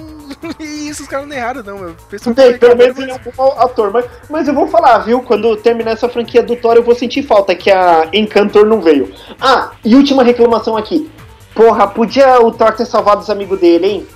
E 0.59 0.89
isso 0.89 1.03
os 1.03 1.07
caras 1.07 1.27
não 1.27 1.35
erraram, 1.35 1.63
não, 1.63 1.77
meu. 1.77 1.95
Foi 2.09 2.53
pelo 2.53 2.75
menos 2.75 2.97
ele 2.97 3.11
é 3.11 3.15
um 3.15 3.19
bom 3.35 3.55
ator, 3.57 3.91
mas, 3.91 4.05
mas 4.29 4.47
eu 4.47 4.53
vou 4.53 4.67
falar, 4.67 4.99
viu? 4.99 5.21
Quando 5.21 5.55
terminar 5.57 5.91
essa 5.91 6.09
franquia 6.09 6.43
do 6.43 6.55
Thor, 6.55 6.75
eu 6.75 6.83
vou 6.83 6.93
sentir 6.93 7.23
falta 7.23 7.55
que 7.55 7.71
a 7.71 8.09
Encantor 8.13 8.65
não 8.65 8.81
veio. 8.81 9.11
Ah, 9.39 9.71
e 9.83 9.95
última 9.95 10.23
reclamação 10.23 10.75
aqui. 10.75 11.09
Porra, 11.53 11.87
podia 11.87 12.39
o 12.41 12.51
Thor 12.51 12.73
ter 12.73 12.85
salvado 12.85 13.21
os 13.21 13.29
amigos 13.29 13.59
dele, 13.59 13.87
hein? 13.87 14.07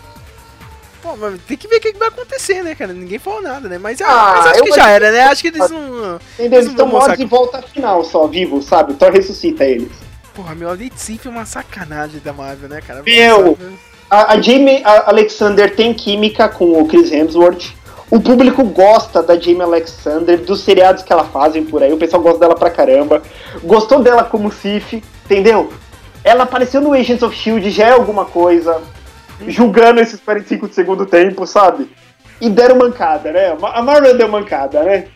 Tem 1.47 1.57
que 1.57 1.67
ver 1.67 1.77
o 1.77 1.81
que 1.81 1.93
vai 1.93 2.07
acontecer, 2.07 2.63
né, 2.63 2.75
cara? 2.75 2.93
Ninguém 2.93 3.19
falou 3.19 3.41
nada, 3.41 3.67
né? 3.67 3.77
Mas, 3.77 4.01
ah, 4.01 4.33
mas 4.37 4.45
acho 4.47 4.59
eu 4.59 4.63
que 4.65 4.71
já 4.71 4.89
era, 4.89 5.11
né? 5.11 5.23
Acho 5.23 5.41
que 5.41 5.47
eles 5.49 5.69
não. 5.69 6.19
Entendeu? 6.37 6.59
Eles 6.59 6.71
estão 6.71 6.87
mortos 6.87 7.19
e 7.19 7.25
volta 7.25 7.61
final 7.61 8.03
só, 8.03 8.27
vivo, 8.27 8.61
sabe? 8.61 8.93
O 8.93 8.95
Thor 8.95 9.11
ressuscita 9.11 9.63
eles. 9.63 9.91
Porra, 10.33 10.55
meu, 10.55 10.69
a 10.69 10.71
Late 10.71 10.93
Sif 10.95 11.27
é 11.27 11.29
uma 11.29 11.45
sacanagem 11.45 12.21
da 12.23 12.31
Marvel, 12.31 12.69
né, 12.69 12.81
cara? 12.81 13.03
Meu! 13.03 13.57
A, 14.09 14.33
a 14.33 14.41
Jamie 14.41 14.81
Alexander 14.83 15.75
tem 15.75 15.93
química 15.93 16.47
com 16.49 16.81
o 16.81 16.87
Chris 16.87 17.11
Hemsworth. 17.11 17.73
O 18.09 18.19
público 18.19 18.63
gosta 18.63 19.21
da 19.21 19.37
Jamie 19.37 19.61
Alexander, 19.61 20.39
dos 20.39 20.61
seriados 20.61 21.03
que 21.03 21.13
ela 21.13 21.25
fazem 21.25 21.63
por 21.63 21.83
aí. 21.83 21.93
O 21.93 21.97
pessoal 21.97 22.23
gosta 22.23 22.39
dela 22.39 22.55
pra 22.55 22.71
caramba. 22.71 23.21
Gostou 23.63 24.01
dela 24.01 24.23
como 24.23 24.51
Sif, 24.51 25.03
entendeu? 25.25 25.71
Ela 26.23 26.43
apareceu 26.43 26.81
no 26.81 26.93
Agents 26.93 27.21
of 27.21 27.35
Shield, 27.35 27.69
já 27.69 27.87
é 27.87 27.91
alguma 27.91 28.25
coisa. 28.25 28.81
Julgando 29.47 30.01
esses 30.01 30.19
45 30.19 30.67
de 30.67 30.75
segundo 30.75 31.05
tempo, 31.05 31.45
sabe? 31.47 31.89
E 32.41 32.49
deram 32.49 32.77
mancada, 32.77 33.31
né? 33.31 33.55
A 33.61 33.81
Marvel 33.81 34.17
deu 34.17 34.27
mancada, 34.27 34.83
né? 34.83 35.07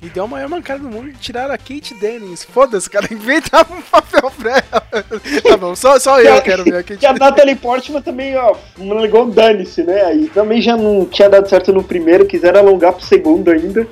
E 0.00 0.08
deu 0.08 0.24
a 0.24 0.28
maior 0.28 0.48
mancada 0.48 0.78
do 0.80 0.88
mundo 0.88 1.10
de 1.10 1.18
tirar 1.18 1.50
a 1.50 1.58
Kate 1.58 1.92
Dennings. 1.94 2.44
Foda-se, 2.44 2.88
cara, 2.88 3.06
inventava 3.12 3.74
um 3.74 3.82
papel 3.82 4.30
pra 4.38 4.50
ela. 4.70 5.42
tá 5.42 5.56
bom, 5.56 5.74
só, 5.74 5.98
só 5.98 6.20
eu 6.20 6.40
quero 6.40 6.62
ver 6.62 6.76
a 6.76 6.82
Kate 6.84 7.02
E 7.02 7.06
a. 7.06 7.12
Natalie 7.12 7.56
Portman 7.56 8.00
também, 8.00 8.36
ó, 8.36 8.54
não 8.76 9.00
ligou 9.00 9.26
dane-se, 9.26 9.82
né? 9.82 10.04
Aí 10.04 10.28
também 10.28 10.62
já 10.62 10.76
não 10.76 11.04
tinha 11.04 11.28
dado 11.28 11.48
certo 11.48 11.72
no 11.72 11.82
primeiro, 11.82 12.26
quiseram 12.26 12.60
alongar 12.60 12.92
pro 12.92 13.04
segundo 13.04 13.50
ainda. 13.50 13.88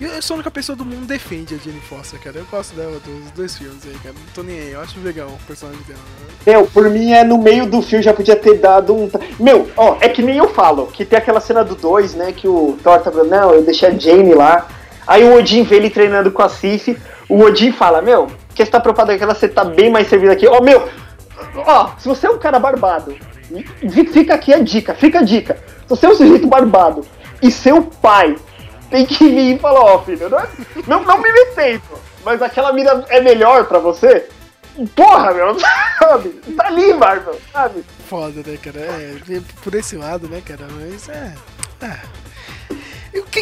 Eu 0.00 0.08
eu 0.08 0.22
sou 0.22 0.34
a 0.34 0.36
única 0.36 0.50
pessoa 0.50 0.74
do 0.76 0.84
mundo 0.84 1.00
que 1.02 1.06
defende 1.06 1.54
a 1.54 1.58
Jenny 1.58 1.80
Foster, 1.80 2.20
cara. 2.20 2.38
Eu 2.38 2.44
gosto 2.50 2.74
dela 2.74 2.98
dos 3.04 3.30
dois 3.32 3.56
filmes 3.56 3.84
aí, 3.86 3.94
cara. 4.02 4.14
Não 4.14 4.32
tô 4.34 4.42
nem 4.42 4.58
aí, 4.58 4.72
eu 4.72 4.80
acho 4.80 4.98
legal 5.00 5.28
o 5.28 5.46
personagem 5.46 5.80
dela. 5.82 6.00
Meu, 6.46 6.66
por 6.66 6.88
mim 6.90 7.12
é 7.12 7.24
no 7.24 7.38
meio 7.38 7.66
do 7.66 7.80
filme 7.82 8.02
já 8.04 8.12
podia 8.12 8.36
ter 8.36 8.58
dado 8.58 8.94
um. 8.94 9.10
Meu, 9.38 9.68
ó, 9.76 9.96
é 10.00 10.08
que 10.08 10.22
nem 10.22 10.36
eu 10.36 10.48
falo, 10.48 10.86
que 10.88 11.04
tem 11.04 11.18
aquela 11.18 11.40
cena 11.40 11.64
do 11.64 11.74
2, 11.74 12.14
né? 12.14 12.32
Que 12.32 12.48
o 12.48 12.76
Thor 12.82 12.98
tá 13.00 13.10
falando, 13.10 13.30
não, 13.30 13.52
eu 13.54 13.62
deixei 13.62 13.88
a 13.88 13.92
Jane 13.98 14.34
lá. 14.34 14.68
Aí 15.06 15.24
o 15.24 15.34
Odin 15.36 15.62
vê 15.62 15.76
ele 15.76 15.90
treinando 15.90 16.30
com 16.30 16.42
a 16.42 16.48
Sif. 16.48 16.96
O 17.28 17.40
Odin 17.42 17.72
fala, 17.72 18.00
meu, 18.02 18.28
que 18.54 18.64
você 18.64 18.70
tá 18.70 18.78
preocupado 18.80 19.16
com 19.16 19.24
ela, 19.24 19.34
você 19.34 19.48
tá 19.48 19.64
bem 19.64 19.90
mais 19.90 20.06
servido 20.08 20.32
aqui. 20.32 20.46
Ó, 20.46 20.60
meu, 20.62 20.88
ó, 21.56 21.90
se 21.98 22.08
você 22.08 22.26
é 22.26 22.30
um 22.30 22.38
cara 22.38 22.58
barbado, 22.58 23.14
fi- 23.90 24.06
fica 24.06 24.34
aqui 24.34 24.52
a 24.52 24.58
dica, 24.58 24.94
fica 24.94 25.20
a 25.20 25.22
dica. 25.22 25.54
Se 25.82 25.88
você 25.88 26.06
é 26.06 26.08
um 26.08 26.14
sujeito 26.14 26.46
barbado 26.46 27.04
e 27.42 27.50
seu 27.50 27.82
pai 27.82 28.36
tem 28.92 29.06
que 29.06 29.28
vir 29.28 29.56
e 29.56 29.58
falar, 29.58 29.80
ó, 29.80 30.02
filho, 30.02 30.28
não, 30.28 30.38
é- 30.38 30.48
não, 30.86 31.02
não 31.02 31.18
me 31.20 31.30
respeito, 31.30 31.98
mas 32.24 32.40
aquela 32.42 32.72
mina 32.72 33.04
é 33.08 33.20
melhor 33.20 33.64
pra 33.64 33.78
você, 33.78 34.28
porra, 34.94 35.32
meu, 35.32 35.56
sabe? 35.98 36.28
Tá 36.56 36.66
ali, 36.66 36.92
Marvel, 36.94 37.40
sabe? 37.52 37.84
Foda, 38.08 38.42
né, 38.46 38.58
cara? 38.62 38.80
É, 38.80 39.16
por 39.64 39.74
esse 39.74 39.96
lado, 39.96 40.28
né, 40.28 40.42
cara? 40.44 40.66
Mas 40.78 41.08
é. 41.08 41.34
é. 41.82 42.22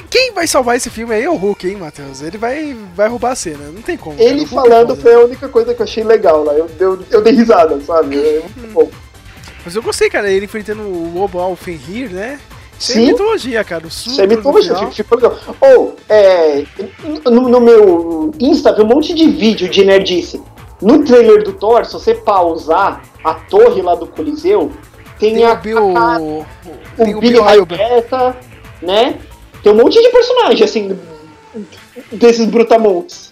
Quem 0.09 0.33
vai 0.33 0.47
salvar 0.47 0.77
esse 0.77 0.91
filme 0.91 1.15
aí 1.15 1.23
é 1.23 1.31
o 1.31 1.37
Hulk, 1.37 1.69
hein, 1.69 1.77
Matheus? 1.77 2.23
Ele 2.23 2.37
vai, 2.39 2.77
vai 2.95 3.09
roubar 3.09 3.33
a 3.33 3.37
cena, 3.37 3.71
não 3.71 3.83
tem 3.83 3.97
como. 3.97 4.21
Ele 4.21 4.43
é 4.43 4.47
falando 4.47 4.97
foi 4.97 5.15
a 5.15 5.21
única 5.21 5.49
coisa 5.49 5.75
que 5.75 5.81
eu 5.81 5.85
achei 5.85 6.03
legal 6.03 6.43
lá, 6.43 6.55
eu, 6.55 6.69
eu, 6.79 7.05
eu 7.11 7.23
dei 7.23 7.33
risada, 7.35 7.81
sabe? 7.81 8.17
É 8.19 8.41
muito 8.41 8.73
bom. 8.73 8.91
Mas 9.65 9.77
eu 9.77 9.83
gostei, 9.83 10.09
cara, 10.09 10.31
ele 10.31 10.47
enfrentando 10.47 10.83
o 10.83 11.13
Lobo 11.15 11.39
Alfenrir, 11.39 12.11
né? 12.11 12.41
Isso 12.81 12.93
é 12.93 12.95
Sim. 12.95 13.07
mitologia, 13.09 13.63
cara. 13.63 13.85
O 13.85 13.89
Isso 13.89 14.21
é 14.21 14.27
mitologia, 14.27 14.75
final. 14.75 14.91
ficou 14.91 15.19
legal. 15.19 15.39
Ou, 15.61 15.97
é, 16.09 16.65
no, 17.27 17.49
no 17.49 17.61
meu 17.61 18.33
Insta, 18.41 18.75
vi 18.75 18.81
um 18.83 18.87
monte 18.87 19.13
de 19.15 19.29
vídeo 19.29 19.69
de 19.69 19.85
nerdice. 19.85 20.41
No 20.81 21.05
trailer 21.05 21.45
do 21.45 21.53
Thor, 21.53 21.85
se 21.85 21.93
você 21.93 22.15
pausar 22.15 23.03
a 23.23 23.35
torre 23.35 23.83
lá 23.83 23.95
do 23.95 24.07
Coliseu, 24.07 24.73
tem, 25.19 25.35
Tem 25.35 25.45
a, 25.45 25.53
o 25.53 25.57
Bill. 25.57 25.97
a- 25.99 26.19
o 26.19 26.47
o 26.99 27.21
Billy 27.21 27.39
Raibeta, 27.39 28.35
né? 28.81 29.19
Tem 29.63 29.71
um 29.73 29.77
monte 29.77 30.01
de 30.03 30.09
personagem, 30.09 30.65
assim, 30.65 30.99
desses 32.11 32.47
brutamontes. 32.47 33.31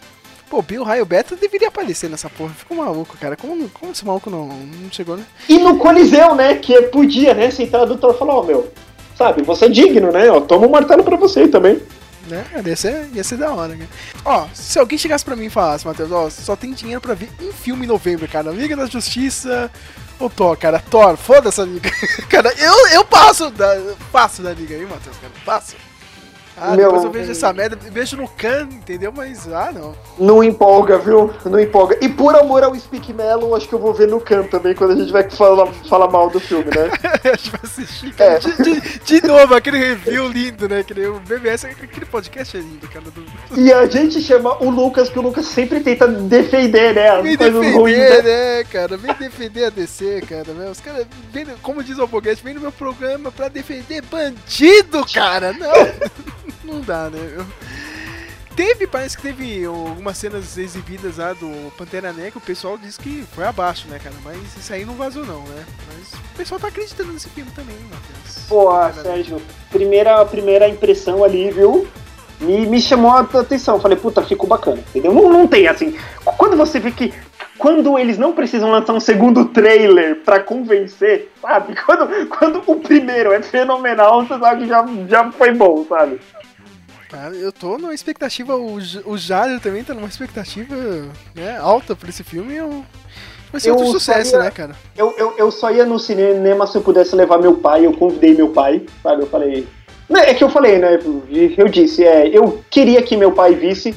Pô, 0.51 0.63
Bill 0.63 0.83
Raio 0.83 1.05
Beta 1.05 1.37
deveria 1.37 1.69
aparecer 1.69 2.09
nessa 2.09 2.29
porra. 2.31 2.51
Ficou 2.57 2.77
maluco, 2.77 3.17
cara. 3.19 3.37
Como, 3.37 3.69
como 3.71 3.93
esse 3.93 4.05
maluco 4.07 4.31
não, 4.31 4.47
não 4.49 4.91
chegou, 4.91 5.17
né? 5.17 5.25
E 5.49 5.59
no 5.59 5.79
Coliseu, 5.79 6.35
né? 6.35 6.55
Que 6.57 6.83
podia, 6.83 7.35
né? 7.35 7.51
Se 7.51 7.63
entrar 7.65 7.85
do 7.85 7.97
Thor 7.99 8.15
e 8.15 8.19
falar, 8.19 8.35
ó, 8.37 8.43
meu, 8.43 8.69
sabe, 9.19 9.43
você 9.43 9.65
é 9.67 9.69
digno, 9.69 10.13
né? 10.13 10.31
Ó, 10.31 10.41
toma 10.41 10.67
um 10.67 10.71
martelo 10.71 11.03
pra 11.03 11.17
você 11.17 11.49
também. 11.49 11.83
né? 12.29 12.45
Ia 12.65 12.77
ser, 12.77 13.09
ia 13.13 13.25
ser 13.25 13.37
da 13.37 13.53
hora, 13.53 13.77
cara. 13.77 13.91
Ó, 14.25 14.47
se 14.55 14.79
alguém 14.79 14.97
chegasse 14.97 15.25
pra 15.25 15.35
mim 15.37 15.47
e 15.47 15.51
falasse, 15.51 15.87
Matheus, 15.87 16.13
ó, 16.13 16.31
só 16.31 16.55
tem 16.55 16.73
dinheiro 16.73 17.01
pra 17.01 17.15
ver 17.15 17.29
um 17.43 17.53
filme 17.53 17.85
em 17.85 17.89
novembro, 17.89 18.29
cara. 18.29 18.51
Liga 18.53 18.77
da 18.77 18.87
Justiça 18.87 19.71
ou 20.21 20.31
Thor, 20.31 20.57
cara. 20.57 20.79
Thor, 20.79 21.17
foda-se 21.17 21.63
liga. 21.65 21.91
cara, 22.31 22.53
eu, 22.57 22.89
eu 22.89 23.05
passo 23.05 23.51
da, 23.51 23.77
passo 24.13 24.41
da 24.43 24.53
liga 24.53 24.75
aí, 24.77 24.87
Matheus, 24.87 25.17
cara. 25.17 25.33
Passo. 25.45 25.75
Ah, 26.61 26.75
Meu- 26.75 26.87
depois 26.87 27.05
eu 27.05 27.11
vejo 27.11 27.31
essa 27.33 27.53
merda, 27.53 27.77
vejo 27.91 28.17
no 28.17 28.29
can, 28.29 28.69
entendeu? 28.73 29.13
Mas, 29.15 29.47
ah, 29.53 29.71
não. 29.73 29.95
Não 30.19 30.43
empolga, 30.45 30.99
viu? 30.99 31.33
Não 31.45 31.59
empolga. 31.61 31.97
E 32.01 32.09
por 32.09 32.35
amor 32.37 32.63
ao 32.65 32.75
Speak 32.75 33.13
Melon, 33.13 33.55
acho 33.55 33.69
que 33.69 33.75
eu 33.75 33.79
vou 33.79 33.95
ver 33.95 34.09
no 34.09 34.21
canto 34.21 34.51
também, 34.51 34.75
quando 34.75 34.93
a 34.93 34.97
gente 34.97 35.13
vai 35.13 35.29
falar, 35.31 35.67
falar 35.89 36.09
mal 36.09 36.29
do 36.31 36.41
filme, 36.41 36.65
né? 36.67 36.91
a 37.25 37.37
gente 37.37 37.51
vai 37.51 37.61
assistir. 37.65 38.15
É. 38.19 38.39
De, 38.39 38.81
de- 38.81 38.99
de 39.21 39.27
novo, 39.27 39.55
aquele 39.55 39.79
review 39.79 40.29
lindo, 40.29 40.69
né? 40.69 40.81
Aquele, 40.81 41.07
o 41.07 41.21
BBS, 41.21 41.65
aquele 41.67 42.07
podcast 42.07 42.57
é 42.57 42.61
lindo, 42.61 42.89
cara. 42.89 43.05
Do, 43.11 43.61
E 43.61 43.73
a 43.73 43.87
gente 43.87 44.21
chama 44.21 44.57
o 44.63 44.71
Lucas, 44.71 45.09
que 45.09 45.19
o 45.19 45.23
Lucas 45.23 45.47
sempre 45.47 45.81
tenta 45.81 46.07
defender, 46.07 46.95
né? 46.95 47.09
As 47.11 47.23
Vem 47.23 47.37
defender, 47.37 47.73
ruins, 47.75 47.97
né? 47.99 48.23
né, 48.23 48.65
cara? 48.65 48.97
Vem 48.97 49.15
defender 49.15 49.65
a 49.67 49.71
DC, 49.71 50.23
cara. 50.29 50.53
Né? 50.53 50.71
Os 50.71 50.81
caras, 50.81 51.07
vem, 51.33 51.47
como 51.63 51.83
diz 51.83 51.99
o 51.99 52.03
Alboguete, 52.03 52.43
vem 52.43 52.55
no 52.55 52.61
meu 52.61 52.73
programa 52.73 53.31
pra 53.31 53.49
defender 53.49 54.03
bandido, 54.03 55.05
cara. 55.13 55.53
Não, 55.53 55.69
não 56.65 56.81
dá, 56.81 57.11
né? 57.11 57.35
Eu- 57.37 57.47
Teve, 58.57 58.89
parece 58.89 59.17
que 59.17 59.23
teve 59.23 59.65
algumas 59.65 60.19
cenas 60.19 60.59
exibidas 60.59 61.19
lá 61.19 61.33
do 61.33 61.71
Pantera 61.77 62.13
Negra, 62.13 62.39
o 62.39 62.41
pessoal 62.41 62.77
disse 62.77 62.99
que 62.99 63.25
foi 63.33 63.45
abaixo, 63.45 63.87
né, 63.87 64.01
cara? 64.03 64.17
Mas 64.25 64.37
isso 64.57 64.73
aí 64.73 64.85
não 64.85 64.95
vazou 64.95 65.25
não, 65.25 65.43
né? 65.43 65.65
Mas 65.87 66.13
o 66.13 66.37
pessoal 66.37 66.59
tá 66.61 66.67
acreditando 66.67 67.13
nesse 67.13 67.29
filme 67.29 67.53
também, 67.53 67.77
Matheus. 67.89 68.47
Pô. 68.49 68.73
Sérgio, 69.01 69.41
primeira, 69.71 70.25
primeira 70.25 70.69
impressão 70.69 71.23
ali, 71.23 71.53
viu? 71.53 71.87
Me, 72.41 72.67
me 72.67 72.81
chamou 72.81 73.13
a 73.13 73.21
atenção. 73.21 73.79
Falei, 73.79 73.97
puta, 73.97 74.23
ficou 74.23 74.49
bacana, 74.49 74.79
entendeu? 74.89 75.13
Não, 75.13 75.29
não 75.33 75.47
tem 75.47 75.69
assim. 75.69 75.97
Quando 76.25 76.57
você 76.57 76.81
vê 76.81 76.91
que. 76.91 77.15
Quando 77.59 77.97
eles 77.99 78.19
não 78.19 78.33
precisam 78.33 78.71
lançar 78.71 78.93
um 78.93 79.01
segundo 79.01 79.47
trailer 79.47 80.23
pra 80.25 80.39
convencer, 80.41 81.31
sabe? 81.43 81.75
Quando, 81.87 82.27
quando 82.29 82.63
o 82.67 82.77
primeiro 82.77 83.33
é 83.33 83.43
fenomenal, 83.43 84.25
você 84.25 84.39
sabe 84.39 84.63
que 84.63 84.69
já, 84.69 84.85
já 85.09 85.33
foi 85.33 85.53
bom, 85.53 85.85
sabe? 85.89 86.21
Cara, 87.09 87.35
eu 87.35 87.51
tô 87.51 87.79
numa 87.79 87.95
expectativa, 87.95 88.55
o, 88.55 88.75
o 89.07 89.17
Jader 89.17 89.61
também 89.61 89.83
tá 89.83 89.95
numa 89.95 90.09
expectativa 90.09 90.75
né, 91.35 91.57
alta 91.59 91.97
pra 91.97 92.11
esse 92.11 92.23
filme. 92.23 92.55
Eu... 92.55 92.85
Vai 93.51 93.61
ser 93.61 93.71
Eu 93.71 93.77
outro 93.77 93.93
sucesso, 93.93 94.33
faria- 94.33 94.45
né, 94.45 94.51
cara? 94.51 94.77
Eu, 94.95 95.15
eu, 95.17 95.35
eu 95.39 95.51
só 95.51 95.71
ia 95.71 95.87
no 95.87 95.99
cinema 95.99 96.67
se 96.67 96.77
eu 96.77 96.83
pudesse 96.83 97.17
levar 97.17 97.39
meu 97.39 97.55
pai, 97.57 97.87
eu 97.87 97.95
convidei 97.95 98.35
meu 98.35 98.51
pai, 98.51 98.85
sabe? 99.03 99.23
Eu 99.23 99.27
falei. 99.27 99.67
Não, 100.07 100.21
é 100.21 100.35
que 100.35 100.45
eu 100.45 100.51
falei, 100.51 100.79
né? 100.79 100.99
Eu 101.57 101.67
disse, 101.69 102.05
é, 102.05 102.29
eu 102.29 102.63
queria 102.71 103.01
que 103.03 103.17
meu 103.17 103.33
pai 103.33 103.55
visse 103.55 103.95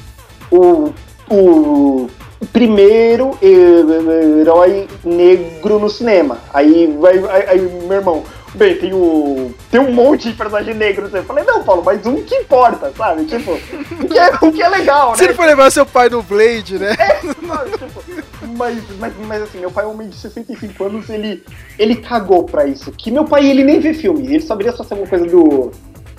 o, 0.50 0.90
o 1.30 2.08
primeiro 2.50 3.36
eh, 3.42 4.40
herói 4.40 4.88
negro 5.04 5.78
no 5.78 5.90
cinema. 5.90 6.38
Aí 6.52 6.86
vai. 6.98 7.18
Aí, 7.18 7.48
aí, 7.48 7.60
meu 7.60 7.92
irmão, 7.98 8.24
bem, 8.54 8.76
tem 8.76 8.92
o. 8.92 9.54
Tem 9.70 9.80
um 9.80 9.92
monte 9.92 10.30
de 10.30 10.36
personagem 10.36 10.74
negro. 10.74 11.10
Eu 11.12 11.24
falei, 11.24 11.44
não, 11.44 11.62
Paulo, 11.62 11.82
mas 11.84 12.04
um 12.06 12.22
que 12.22 12.34
importa, 12.34 12.92
sabe? 12.96 13.24
Tipo, 13.24 13.52
o 13.52 14.08
que 14.08 14.18
é, 14.18 14.30
o 14.40 14.52
que 14.52 14.62
é 14.62 14.68
legal, 14.68 15.14
Se 15.14 15.22
né? 15.22 15.28
ele 15.28 15.34
for 15.34 15.46
levar 15.46 15.70
seu 15.70 15.86
pai 15.86 16.08
no 16.08 16.22
Blade, 16.22 16.78
né? 16.78 16.94
Sabe, 16.96 17.70
tipo, 17.70 18.02
mas, 18.56 18.78
mas, 18.98 19.12
mas 19.26 19.42
assim, 19.42 19.58
meu 19.58 19.70
pai 19.70 19.84
é 19.84 19.86
um 19.86 19.92
homem 19.92 20.08
de 20.08 20.16
65 20.16 20.84
anos, 20.84 21.08
ele, 21.08 21.42
ele 21.78 21.96
cagou 21.96 22.44
pra 22.44 22.66
isso. 22.66 22.92
Que 22.92 23.10
meu 23.10 23.24
pai, 23.24 23.46
ele 23.46 23.64
nem 23.64 23.80
vê 23.80 23.94
filme, 23.94 24.26
ele 24.26 24.40
só 24.40 24.54
viria 24.54 24.72
só 24.72 24.84
ser 24.84 24.94
uma 24.94 25.06
coisa 25.06 25.26
do 25.26 25.70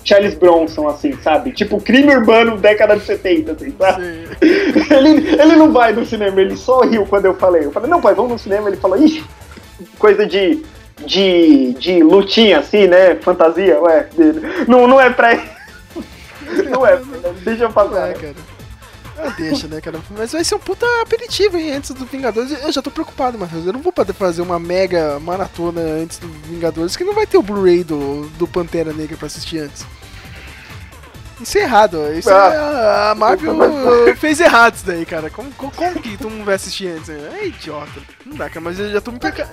Charles 0.04 0.34
Bronson, 0.34 0.86
assim, 0.88 1.12
sabe? 1.22 1.52
Tipo, 1.52 1.80
crime 1.80 2.14
urbano 2.14 2.58
década 2.58 2.96
de 2.96 3.04
70, 3.04 3.52
assim, 3.52 3.74
sabe? 3.78 4.04
Ele, 4.90 5.40
ele 5.40 5.56
não 5.56 5.72
vai 5.72 5.92
no 5.92 6.04
cinema, 6.04 6.40
ele 6.40 6.56
só 6.56 6.80
riu 6.80 7.06
quando 7.06 7.24
eu 7.24 7.34
falei. 7.34 7.64
Eu 7.64 7.72
falei, 7.72 7.88
não, 7.88 8.00
pai, 8.00 8.14
vamos 8.14 8.32
no 8.32 8.38
cinema. 8.38 8.68
Ele 8.68 8.76
falou, 8.76 8.98
ixi, 8.98 9.24
coisa 9.98 10.26
de, 10.26 10.62
de, 11.06 11.72
de 11.74 12.02
lutinha, 12.02 12.58
assim, 12.58 12.86
né? 12.86 13.16
Fantasia, 13.16 13.80
ué. 13.80 14.08
Não, 14.68 14.86
não 14.86 15.00
é 15.00 15.10
pra. 15.10 15.34
Não 16.70 16.86
é, 16.86 17.00
deixa 17.42 17.64
eu 17.64 17.72
passar. 17.72 18.10
É, 18.10 18.12
cara. 18.12 18.34
Ah, 19.18 19.28
deixa, 19.30 19.66
né, 19.66 19.80
cara? 19.80 20.00
Mas 20.10 20.32
vai 20.32 20.44
ser 20.44 20.56
um 20.56 20.58
puta 20.58 20.86
aperitivo, 21.00 21.56
hein, 21.56 21.72
antes 21.72 21.90
do 21.92 22.04
Vingadores. 22.04 22.50
Eu 22.62 22.70
já 22.70 22.82
tô 22.82 22.90
preocupado, 22.90 23.38
Matheus. 23.38 23.66
Eu 23.66 23.72
não 23.72 23.80
vou 23.80 23.92
poder 23.92 24.12
fazer 24.12 24.42
uma 24.42 24.58
mega 24.58 25.18
maratona 25.20 25.80
antes 25.80 26.18
do 26.18 26.28
Vingadores, 26.28 26.96
que 26.96 27.04
não 27.04 27.14
vai 27.14 27.26
ter 27.26 27.38
o 27.38 27.42
Blu-ray 27.42 27.84
do, 27.84 28.28
do 28.38 28.46
Pantera 28.46 28.92
Negra 28.92 29.16
pra 29.16 29.26
assistir 29.26 29.58
antes. 29.58 29.86
Isso 31.40 31.58
é 31.58 31.62
errado. 31.62 31.98
Isso 32.14 32.30
Ah. 32.30 32.52
é, 32.52 33.10
a- 33.10 33.14
Marvel 33.14 33.56
fez 34.16 34.40
errado 34.40 34.74
isso 34.76 34.86
daí, 34.86 35.04
cara. 35.04 35.28
Como, 35.30 35.50
como, 35.52 35.72
como 35.72 36.00
que 36.00 36.16
tu 36.16 36.30
não 36.30 36.44
vai 36.44 36.54
assistir 36.54 36.88
antes? 36.88 37.08
É 37.10 37.46
idiota. 37.46 38.00
Não 38.24 38.36
dá, 38.36 38.48
cara, 38.48 38.60
mas 38.60 38.78
eu 38.78 38.90
já 38.90 39.00
tô 39.00 39.10
me, 39.12 39.18
preca- 39.18 39.48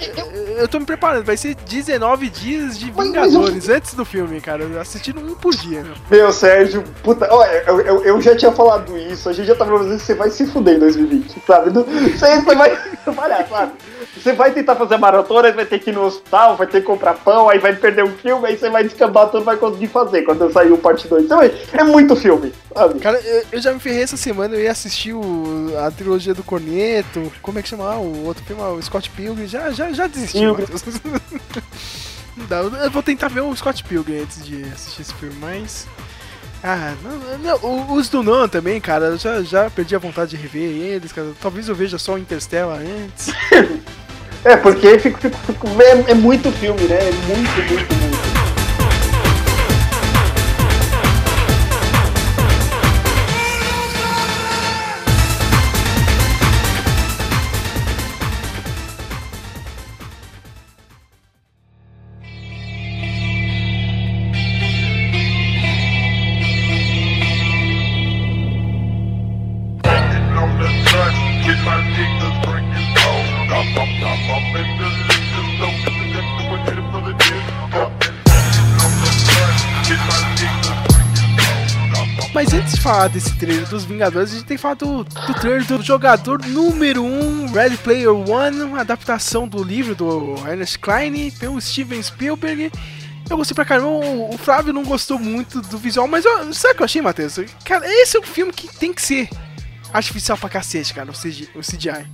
eu 0.57 0.67
tô 0.67 0.79
me 0.79 0.85
preparando. 0.85 1.25
Vai 1.25 1.35
ser 1.37 1.55
19 1.55 2.29
dias 2.29 2.77
de 2.77 2.85
Mas- 2.85 2.95
mas 2.95 3.07
Vingadores 3.31 3.69
antes 3.69 3.93
do 3.93 4.05
filme, 4.05 4.39
cara. 4.39 4.65
Assistindo 4.79 5.19
um 5.19 5.35
por 5.35 5.53
dia, 5.55 5.83
meu. 5.83 5.93
Meu, 6.09 6.31
Sérgio, 6.31 6.83
puta, 7.03 7.27
olha, 7.33 7.63
eu, 7.67 7.81
eu, 7.81 8.03
eu 8.03 8.21
já 8.21 8.35
tinha 8.35 8.51
falado 8.51 8.97
isso, 8.97 9.27
a 9.29 9.33
gente 9.33 9.47
já 9.47 9.55
tava 9.55 9.77
dizendo 9.79 9.97
que 9.97 10.03
você 10.05 10.13
vai 10.13 10.29
se 10.29 10.45
fuder 10.47 10.75
em 10.75 10.79
2020, 10.79 11.35
sabe? 11.45 11.69
Você, 11.71 12.41
você 12.41 12.55
vai 12.55 12.77
trabalhar, 13.03 13.47
sabe? 13.47 13.71
Você 14.15 14.33
vai 14.33 14.51
tentar 14.51 14.75
fazer 14.75 14.97
maratona, 14.97 15.51
vai 15.51 15.65
ter 15.65 15.79
que 15.79 15.89
ir 15.89 15.93
no 15.93 16.03
hospital, 16.05 16.55
vai 16.55 16.67
ter 16.67 16.81
que 16.81 16.85
comprar 16.87 17.13
pão, 17.15 17.49
aí 17.49 17.59
vai 17.59 17.75
perder 17.75 18.03
um 18.03 18.11
filme, 18.11 18.47
aí 18.47 18.57
você 18.57 18.69
vai 18.69 18.83
descambar 18.83 19.29
tudo, 19.29 19.43
vai 19.43 19.57
conseguir 19.57 19.87
fazer 19.87 20.23
quando 20.23 20.41
eu 20.41 20.51
sair 20.51 20.71
o 20.71 20.77
parte 20.77 21.07
2. 21.07 21.25
Então, 21.25 21.41
é- 21.41 21.83
muito 21.83 22.15
filme, 22.15 22.53
sabe? 22.73 22.99
Cara, 22.99 23.19
eu, 23.19 23.43
eu 23.51 23.61
já 23.61 23.73
me 23.73 23.79
ferrei 23.79 24.03
essa 24.03 24.17
semana, 24.17 24.55
eu 24.55 24.61
ia 24.61 24.71
assistir 24.71 25.13
o, 25.13 25.73
a 25.85 25.91
trilogia 25.91 26.33
do 26.33 26.43
Corneto, 26.43 27.31
como 27.41 27.59
é 27.59 27.61
que 27.61 27.69
chama 27.69 27.95
o 27.97 28.25
outro 28.25 28.43
filme, 28.43 28.61
o 28.61 28.81
Scott 28.81 29.09
Pilgrim, 29.09 29.47
já, 29.47 29.71
já, 29.71 29.91
já 29.91 30.07
desisti. 30.07 30.39
Não 32.37 32.45
dá, 32.45 32.57
eu 32.59 32.89
vou 32.91 33.03
tentar 33.03 33.27
ver 33.27 33.41
o 33.41 33.55
Scott 33.55 33.83
Pilgrim 33.83 34.21
antes 34.21 34.45
de 34.45 34.63
assistir 34.63 35.01
esse 35.01 35.13
filme, 35.15 35.35
mas... 35.39 35.85
Ah, 36.63 36.93
não, 37.01 37.37
não, 37.39 37.95
os 37.95 38.07
do 38.07 38.21
Nolan 38.21 38.47
também, 38.47 38.79
cara, 38.79 39.05
eu 39.05 39.17
já, 39.17 39.41
já 39.41 39.69
perdi 39.69 39.95
a 39.95 39.99
vontade 39.99 40.31
de 40.31 40.37
rever 40.37 40.61
eles, 40.69 41.11
cara. 41.11 41.29
Talvez 41.41 41.67
eu 41.67 41.73
veja 41.75 41.97
só 41.97 42.13
o 42.13 42.17
Interstellar 42.19 42.79
antes. 42.79 43.31
É, 44.43 44.57
porque 44.57 44.97
fico, 44.97 45.19
fico, 45.19 45.37
fico- 45.45 45.67
é, 45.79 46.11
é 46.11 46.13
muito 46.15 46.51
filme, 46.53 46.81
né? 46.85 46.95
É 46.97 47.11
muito, 47.11 47.51
muito, 47.71 47.93
muito. 47.93 48.40
Falar 82.91 83.07
desse 83.07 83.33
trailer 83.37 83.65
dos 83.69 83.85
Vingadores, 83.85 84.31
a 84.31 84.33
gente 84.35 84.45
tem 84.45 84.57
que 84.57 84.61
falar 84.61 84.73
do, 84.73 85.05
do 85.05 85.33
trailer 85.35 85.65
do 85.65 85.81
jogador 85.81 86.45
número 86.45 87.01
1, 87.01 87.05
um, 87.05 87.45
Ready 87.49 87.77
Player 87.77 88.13
One, 88.13 88.77
adaptação 88.77 89.47
do 89.47 89.63
livro 89.63 89.95
do 89.95 90.35
Ernest 90.45 90.77
Klein 90.77 91.31
pelo 91.31 91.61
Steven 91.61 92.03
Spielberg. 92.03 92.69
Eu 93.29 93.37
gostei 93.37 93.55
pra 93.55 93.63
caramba, 93.63 93.87
o, 93.87 94.37
Flávio 94.37 94.73
não 94.73 94.83
gostou 94.83 95.17
muito 95.17 95.61
do 95.61 95.77
visual, 95.77 96.05
mas 96.05 96.25
eu, 96.25 96.53
sabe 96.53 96.73
o 96.73 96.75
que 96.75 96.81
eu 96.81 96.85
achei, 96.85 97.01
Matheus? 97.01 97.39
Cara, 97.63 97.87
esse 97.87 98.17
é 98.17 98.19
um 98.19 98.23
filme 98.23 98.51
que 98.51 98.67
tem 98.67 98.91
que 98.91 99.01
ser 99.01 99.29
artificial 99.93 100.37
pra 100.37 100.49
cacete, 100.49 100.93
cara, 100.93 101.09
o, 101.09 101.13
CG, 101.13 101.47
o 101.55 101.61
CGI. 101.61 102.05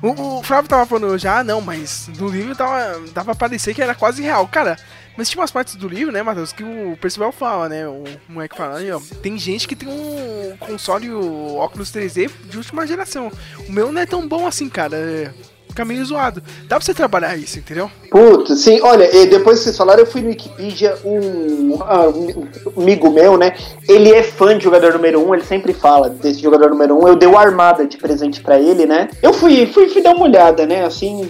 O, 0.00 0.38
o 0.38 0.42
Flávio 0.42 0.70
tava 0.70 0.86
falando 0.86 1.18
já, 1.18 1.40
ah, 1.40 1.44
não, 1.44 1.60
mas 1.60 2.08
no 2.18 2.28
livro 2.28 2.54
dava, 2.54 2.98
dava 3.12 3.34
pra 3.34 3.48
parecer 3.48 3.74
que 3.74 3.82
era 3.82 3.94
quase 3.94 4.22
real. 4.22 4.48
Cara, 4.48 4.78
mas 5.18 5.28
tinha 5.28 5.40
umas 5.40 5.50
partes 5.50 5.74
do 5.74 5.88
livro, 5.88 6.12
né, 6.12 6.22
Matheus, 6.22 6.52
que 6.52 6.62
o 6.62 6.96
Percival 7.00 7.32
fala, 7.32 7.68
né? 7.68 7.88
O 7.88 8.04
moleque 8.28 8.56
fala, 8.56 8.78
ó, 8.94 9.00
tem 9.20 9.36
gente 9.36 9.66
que 9.66 9.74
tem 9.74 9.88
um 9.88 10.56
console 10.60 11.12
óculos 11.12 11.90
3D 11.90 12.30
de 12.48 12.56
última 12.56 12.86
geração. 12.86 13.28
O 13.68 13.72
meu 13.72 13.90
não 13.90 14.00
é 14.00 14.06
tão 14.06 14.28
bom 14.28 14.46
assim, 14.46 14.68
cara. 14.68 14.96
é, 14.96 15.30
Fica 15.68 15.84
meio 15.84 16.04
zoado. 16.04 16.40
Dá 16.68 16.76
pra 16.76 16.84
você 16.84 16.94
trabalhar 16.94 17.36
isso, 17.36 17.58
entendeu? 17.58 17.90
Putz, 18.12 18.60
sim, 18.60 18.80
olha, 18.80 19.08
depois 19.26 19.58
que 19.58 19.64
vocês 19.64 19.76
falaram, 19.76 20.00
eu 20.00 20.06
fui 20.06 20.20
no 20.20 20.28
Wikipedia, 20.28 20.96
um, 21.04 21.78
ah, 21.82 22.08
um 22.08 22.80
amigo 22.80 23.10
meu, 23.10 23.36
né? 23.36 23.56
Ele 23.88 24.12
é 24.12 24.22
fã 24.22 24.56
de 24.56 24.62
jogador 24.62 24.92
número 24.92 25.20
1, 25.20 25.28
um, 25.28 25.34
ele 25.34 25.44
sempre 25.44 25.72
fala 25.72 26.08
desse 26.08 26.40
jogador 26.40 26.70
número 26.70 26.96
1. 26.96 27.04
Um, 27.04 27.08
eu 27.08 27.16
dei 27.16 27.28
o 27.28 27.36
Armada 27.36 27.84
de 27.86 27.96
presente 27.96 28.40
pra 28.40 28.56
ele, 28.56 28.86
né? 28.86 29.08
Eu 29.20 29.32
fui, 29.32 29.66
fui, 29.66 29.88
fui 29.88 30.00
dar 30.00 30.14
uma 30.14 30.26
olhada, 30.26 30.64
né? 30.64 30.84
Assim, 30.84 31.28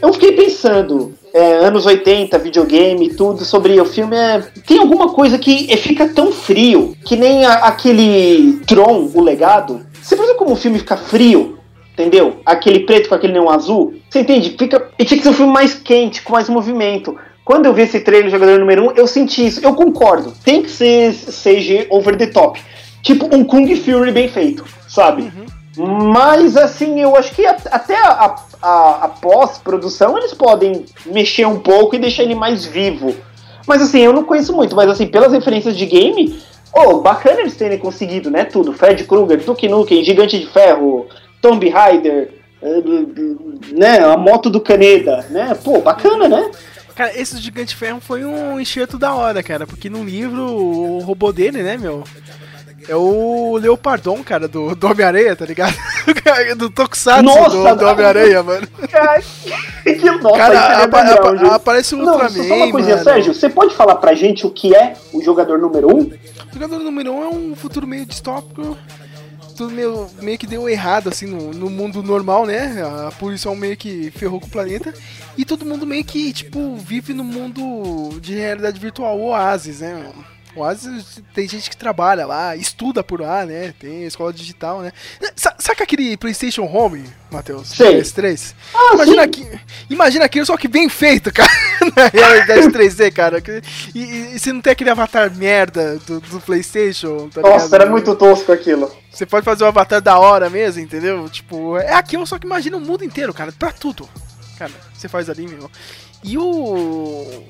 eu 0.00 0.12
fiquei 0.12 0.32
pensando, 0.32 1.14
é, 1.34 1.54
anos 1.58 1.86
80, 1.86 2.38
videogame, 2.38 3.10
tudo, 3.14 3.44
sobre 3.44 3.80
o 3.80 3.84
filme. 3.84 4.16
É, 4.16 4.42
tem 4.66 4.78
alguma 4.78 5.08
coisa 5.10 5.38
que 5.38 5.74
fica 5.76 6.08
tão 6.08 6.32
frio, 6.32 6.96
que 7.04 7.16
nem 7.16 7.44
a- 7.44 7.54
aquele 7.66 8.60
Tron, 8.66 9.10
o 9.14 9.20
legado. 9.20 9.86
Você 10.02 10.16
viu 10.16 10.34
como 10.36 10.52
o 10.52 10.56
filme 10.56 10.78
fica 10.78 10.96
frio? 10.96 11.58
Entendeu? 11.92 12.36
Aquele 12.46 12.80
preto 12.80 13.08
com 13.08 13.14
aquele 13.16 13.32
neon 13.32 13.50
azul. 13.50 13.94
Você 14.08 14.20
entende? 14.20 14.54
Fica. 14.58 14.88
E 14.98 15.04
tinha 15.04 15.18
que 15.18 15.24
ser 15.24 15.30
um 15.30 15.34
filme 15.34 15.52
mais 15.52 15.74
quente, 15.74 16.22
com 16.22 16.32
mais 16.32 16.48
movimento. 16.48 17.16
Quando 17.44 17.66
eu 17.66 17.74
vi 17.74 17.82
esse 17.82 17.98
trailer 18.00 18.30
jogador 18.30 18.58
número 18.60 18.84
1, 18.84 18.86
um, 18.88 18.92
eu 18.92 19.06
senti 19.06 19.44
isso. 19.46 19.60
Eu 19.64 19.74
concordo. 19.74 20.32
Tem 20.44 20.62
que 20.62 20.70
ser 20.70 21.12
CG 21.12 21.86
over 21.90 22.16
the 22.16 22.26
top. 22.28 22.60
Tipo 23.02 23.34
um 23.34 23.42
Kung 23.42 23.74
Fury 23.74 24.12
bem 24.12 24.28
feito, 24.28 24.64
sabe? 24.86 25.32
Mas 25.78 26.56
assim, 26.56 27.00
eu 27.00 27.14
acho 27.16 27.32
que 27.34 27.46
até 27.46 27.96
a, 27.96 28.34
a- 28.60 28.98
a 29.04 29.08
pós-produção 29.08 30.18
eles 30.18 30.34
podem 30.34 30.84
mexer 31.06 31.46
um 31.46 31.60
pouco 31.60 31.94
e 31.94 31.98
deixar 31.98 32.24
ele 32.24 32.34
mais 32.34 32.64
vivo. 32.64 33.14
Mas 33.66 33.80
assim, 33.82 34.00
eu 34.00 34.12
não 34.12 34.24
conheço 34.24 34.52
muito, 34.52 34.74
mas 34.74 34.90
assim, 34.90 35.06
pelas 35.06 35.32
referências 35.32 35.76
de 35.76 35.86
game, 35.86 36.40
oh, 36.74 37.00
bacana 37.00 37.40
eles 37.40 37.56
terem 37.56 37.78
conseguido, 37.78 38.30
né? 38.30 38.44
Tudo. 38.44 38.72
Fred 38.72 39.04
Krueger, 39.04 39.44
Duke 39.44 39.68
Nukem, 39.68 40.02
Gigante 40.02 40.38
de 40.38 40.46
Ferro, 40.46 41.06
Tomb 41.40 41.68
Raider, 41.68 42.30
eh, 42.62 42.82
né? 43.72 43.98
A 44.04 44.16
moto 44.16 44.50
do 44.50 44.60
Caneda, 44.60 45.26
né? 45.30 45.54
Pô, 45.62 45.80
bacana, 45.80 46.26
né? 46.28 46.50
Cara, 46.96 47.12
esse 47.16 47.36
Gigante 47.36 47.76
Ferro 47.76 48.00
foi 48.00 48.24
um 48.24 48.58
enxerto 48.58 48.98
da 48.98 49.14
hora, 49.14 49.40
cara, 49.42 49.66
porque 49.66 49.88
no 49.88 50.02
livro 50.02 50.42
o 50.44 50.98
robô 50.98 51.30
dele, 51.30 51.62
né, 51.62 51.76
meu? 51.76 52.02
É 52.88 52.96
o 52.96 53.58
Leopardon, 53.60 54.22
cara, 54.24 54.48
do, 54.48 54.74
do 54.74 54.86
Homem-Areia, 54.86 55.36
tá 55.36 55.44
ligado? 55.44 55.74
do 56.56 56.70
Tokusatsu 56.70 57.22
Nossa, 57.22 57.74
do, 57.74 57.76
do. 57.76 57.86
Homem-Areia, 57.86 58.42
mano. 58.42 58.66
Cara, 58.90 59.20
que 59.84 60.10
nossa, 60.10 60.38
Cara, 60.38 60.54
é 60.54 60.84
apa- 60.84 61.02
legal, 61.02 61.18
apa- 61.18 61.36
gente. 61.36 61.50
aparece 61.52 61.94
Não, 61.94 62.06
Ultraman, 62.06 62.48
só 62.48 62.54
uma 62.54 62.70
coisinha, 62.70 62.96
mano. 62.96 63.04
Sérgio, 63.04 63.34
você 63.34 63.50
pode 63.50 63.74
falar 63.74 63.96
pra 63.96 64.14
gente 64.14 64.46
o 64.46 64.50
que 64.50 64.74
é 64.74 64.94
o 65.12 65.22
jogador 65.22 65.58
número 65.58 65.88
1? 65.94 65.98
Um? 65.98 66.02
O 66.02 66.54
jogador 66.54 66.78
número 66.78 67.12
1 67.12 67.18
um 67.18 67.22
é 67.22 67.28
um 67.28 67.54
futuro 67.54 67.86
meio 67.86 68.06
distópico. 68.06 68.76
Tudo 69.54 69.72
meio, 69.72 70.06
meio 70.22 70.38
que 70.38 70.46
deu 70.46 70.68
errado, 70.68 71.08
assim, 71.08 71.26
no, 71.26 71.50
no 71.52 71.68
mundo 71.68 72.00
normal, 72.02 72.46
né? 72.46 72.80
A 73.06 73.10
poluição 73.10 73.56
meio 73.56 73.76
que 73.76 74.10
ferrou 74.12 74.40
com 74.40 74.46
o 74.46 74.50
planeta. 74.50 74.94
E 75.36 75.44
todo 75.44 75.66
mundo 75.66 75.84
meio 75.84 76.04
que, 76.04 76.32
tipo, 76.32 76.76
vive 76.76 77.12
no 77.12 77.24
mundo 77.24 78.18
de 78.20 78.34
realidade 78.36 78.78
virtual, 78.78 79.18
o 79.18 79.26
Oasis, 79.26 79.80
né? 79.80 80.00
Oasis 80.56 81.20
tem 81.34 81.46
gente 81.48 81.70
que 81.70 81.76
trabalha 81.76 82.26
lá, 82.26 82.56
estuda 82.56 83.02
por 83.04 83.20
lá, 83.20 83.44
né? 83.46 83.72
Tem 83.78 84.04
escola 84.04 84.32
digital, 84.32 84.80
né? 84.80 84.92
Sa- 85.36 85.54
Saca 85.58 85.84
aquele 85.84 86.16
PlayStation 86.16 86.62
Home, 86.64 87.04
Matheus? 87.30 87.68
Sei. 87.68 88.00
PS3? 88.00 88.54
Ah, 88.74 88.94
imagina, 88.94 89.22
sim. 89.22 89.28
aqui, 89.28 89.60
imagina 89.90 90.24
aquilo, 90.24 90.46
só 90.46 90.56
que 90.56 90.66
bem 90.66 90.88
feito, 90.88 91.30
cara. 91.34 91.50
Na 91.94 92.06
realidade 92.08 92.68
3D, 92.68 93.12
cara. 93.12 93.40
Que- 93.40 93.62
E, 93.94 93.98
e, 94.02 94.34
e 94.34 94.38
você 94.38 94.52
não 94.52 94.60
tem 94.60 94.72
aquele 94.72 94.90
avatar 94.90 95.32
merda 95.34 95.96
do, 96.06 96.20
do 96.20 96.40
PlayStation, 96.40 97.28
tá 97.28 97.40
Nossa, 97.40 97.64
ligado? 97.66 97.74
era 97.74 97.90
muito 97.90 98.14
tosco 98.16 98.50
aquilo. 98.50 98.90
Você 99.12 99.24
pode 99.26 99.44
fazer 99.44 99.64
um 99.64 99.68
avatar 99.68 100.00
da 100.00 100.18
hora 100.18 100.48
mesmo, 100.50 100.82
entendeu? 100.82 101.28
Tipo, 101.28 101.76
é 101.76 101.92
aquilo, 101.94 102.26
só 102.26 102.38
que 102.38 102.46
imagina 102.46 102.76
o 102.76 102.80
mundo 102.80 103.04
inteiro, 103.04 103.32
cara, 103.34 103.52
pra 103.52 103.70
tudo. 103.72 104.08
Cara, 104.58 104.72
você 104.92 105.08
faz 105.08 105.30
ali, 105.30 105.46
meu. 105.46 105.70
E 106.24 106.36
o. 106.36 107.44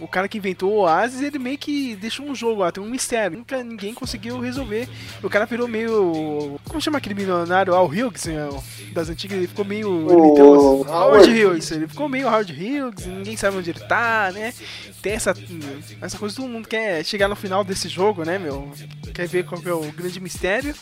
o 0.00 0.08
cara 0.08 0.28
que 0.28 0.38
inventou 0.38 0.72
o 0.72 0.76
Oasis, 0.80 1.22
ele 1.22 1.38
meio 1.38 1.58
que 1.58 1.96
deixou 1.96 2.26
um 2.26 2.34
jogo 2.34 2.60
lá, 2.60 2.70
tem 2.72 2.82
um 2.82 2.88
mistério. 2.90 3.38
Nunca 3.38 3.62
ninguém 3.62 3.94
conseguiu 3.94 4.38
resolver. 4.40 4.88
O 5.22 5.28
cara 5.30 5.46
virou 5.46 5.66
meio. 5.68 6.58
Como 6.68 6.80
chama 6.80 6.98
aquele 6.98 7.14
milionário 7.14 7.74
Al 7.74 7.86
Hughes, 7.86 8.26
né, 8.26 8.48
das 8.92 9.08
antigas? 9.08 9.38
Ele 9.38 9.46
ficou 9.46 9.64
meio. 9.64 9.88
O- 9.90 10.10
ele 10.26 10.34
tem 10.34 10.44
uns- 10.44 10.86
Howard 10.86 11.44
Hughes. 11.44 11.70
Ele 11.70 11.88
ficou 11.88 12.08
meio 12.08 12.26
Howard 12.28 12.52
Hughes, 12.52 13.06
ninguém 13.06 13.36
sabe 13.36 13.56
onde 13.56 13.70
ele 13.70 13.80
tá, 13.80 14.30
né? 14.32 14.52
Tem 15.02 15.12
essa, 15.12 15.34
essa 16.00 16.18
coisa, 16.18 16.34
todo 16.36 16.48
mundo 16.48 16.66
quer 16.68 17.04
chegar 17.04 17.28
no 17.28 17.36
final 17.36 17.62
desse 17.62 17.88
jogo, 17.88 18.24
né, 18.24 18.38
meu? 18.38 18.72
Quer 19.14 19.26
ver 19.28 19.44
qual 19.44 19.60
que 19.60 19.68
é 19.68 19.72
o 19.72 19.80
grande 19.92 20.18
mistério. 20.20 20.74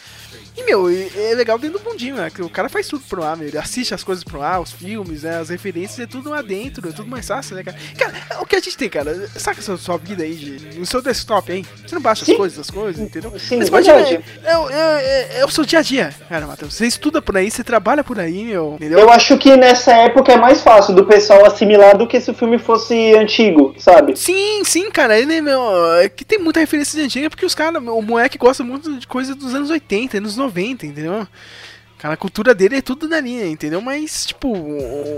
E, 0.57 0.63
meu, 0.65 0.89
é 0.89 1.35
legal 1.35 1.59
dentro 1.59 1.79
do 1.81 1.85
mundinho, 1.91 2.15
né? 2.17 2.31
Que 2.31 2.41
o 2.41 2.49
cara 2.49 2.69
faz 2.69 2.87
tudo 2.87 3.05
pro 3.09 3.23
ar, 3.25 3.37
meu. 3.37 3.49
Ele 3.49 3.59
assiste 3.59 3.93
as 3.93 4.05
coisas 4.05 4.23
pro 4.23 4.41
ar, 4.41 4.61
os 4.61 4.71
filmes, 4.73 5.25
né? 5.25 5.39
As 5.39 5.49
referências, 5.49 5.99
é 5.99 6.07
tudo 6.07 6.31
lá 6.31 6.43
dentro, 6.43 6.89
é 6.89 6.93
tudo 6.93 7.09
mais 7.09 7.27
fácil, 7.27 7.57
né, 7.57 7.65
cara? 7.65 7.77
Cara, 7.99 8.41
o 8.41 8.47
que 8.47 8.55
a 8.57 8.61
gente 8.61 8.77
tem, 8.77 8.89
cara? 8.89 9.04
Saca 9.37 9.61
sua, 9.63 9.77
sua 9.77 9.97
vida 9.99 10.23
aí, 10.23 10.35
de- 10.35 10.79
no 10.79 10.87
seu 10.87 11.01
desktop, 11.03 11.53
hein? 11.53 11.65
Você 11.87 11.95
não 11.95 12.03
baixa 12.03 12.23
as 12.23 12.27
Sim. 12.27 12.37
coisas, 12.37 12.59
as 12.59 12.71
coisas, 12.71 13.01
entendeu? 13.03 13.33
Sim, 13.39 13.59
Mas 13.59 13.69
imagina, 13.69 14.23
é, 14.45 14.59
o- 14.59 14.71
é, 14.71 15.05
é- 15.05 15.41
é 15.41 15.45
o 15.45 15.51
seu 15.51 15.65
dia 15.65 15.79
a 15.79 15.83
dia, 15.83 16.15
cara, 16.29 16.47
Matheus. 16.47 16.75
Você 16.75 16.87
estuda 16.87 17.21
por 17.23 17.37
aí, 17.37 17.51
você 17.51 17.63
trabalha 17.65 18.03
por 18.05 18.19
aí, 18.19 18.45
meu. 18.45 18.75
Entendeu? 18.75 18.99
Eu 18.99 19.11
acho 19.11 19.37
que 19.39 19.57
nessa 19.57 19.93
época 19.93 20.33
é 20.33 20.37
mais 20.37 20.61
fácil 20.63 20.95
do 20.95 21.05
pessoal 21.05 21.45
assimilar 21.47 21.97
do 21.97 22.07
que 22.07 22.21
se 22.21 22.31
o 22.31 22.35
filme 22.35 22.59
fosse 22.59 23.15
antigo, 23.15 23.75
sabe? 23.79 24.17
Sim, 24.17 24.63
sim, 24.65 24.91
cara, 24.91 25.19
ele, 25.19 25.41
meu, 25.41 25.61
é 25.97 26.09
que 26.09 26.25
tem 26.25 26.39
muita 26.39 26.61
referência 26.61 26.99
de 26.99 27.05
antiga, 27.05 27.31
porque 27.31 27.47
os 27.47 27.55
caras, 27.55 27.83
o 27.83 28.03
moleque 28.03 28.39
gosta 28.39 28.63
muito 28.65 28.99
de 28.99 29.07
coisa 29.07 29.35
dos 29.35 29.55
anos 29.55 29.71
80, 29.71 30.19
anos 30.19 30.37
90, 30.37 30.87
entendeu? 30.87 31.27
Cara, 32.05 32.13
a 32.13 32.19
cultura 32.19 32.55
dele 32.55 32.77
é 32.77 32.83
tudo 32.83 33.09
da 33.09 33.19
linha, 33.19 33.47
entendeu? 33.47 33.81
Mas, 33.81 34.27
tipo, 34.27 34.53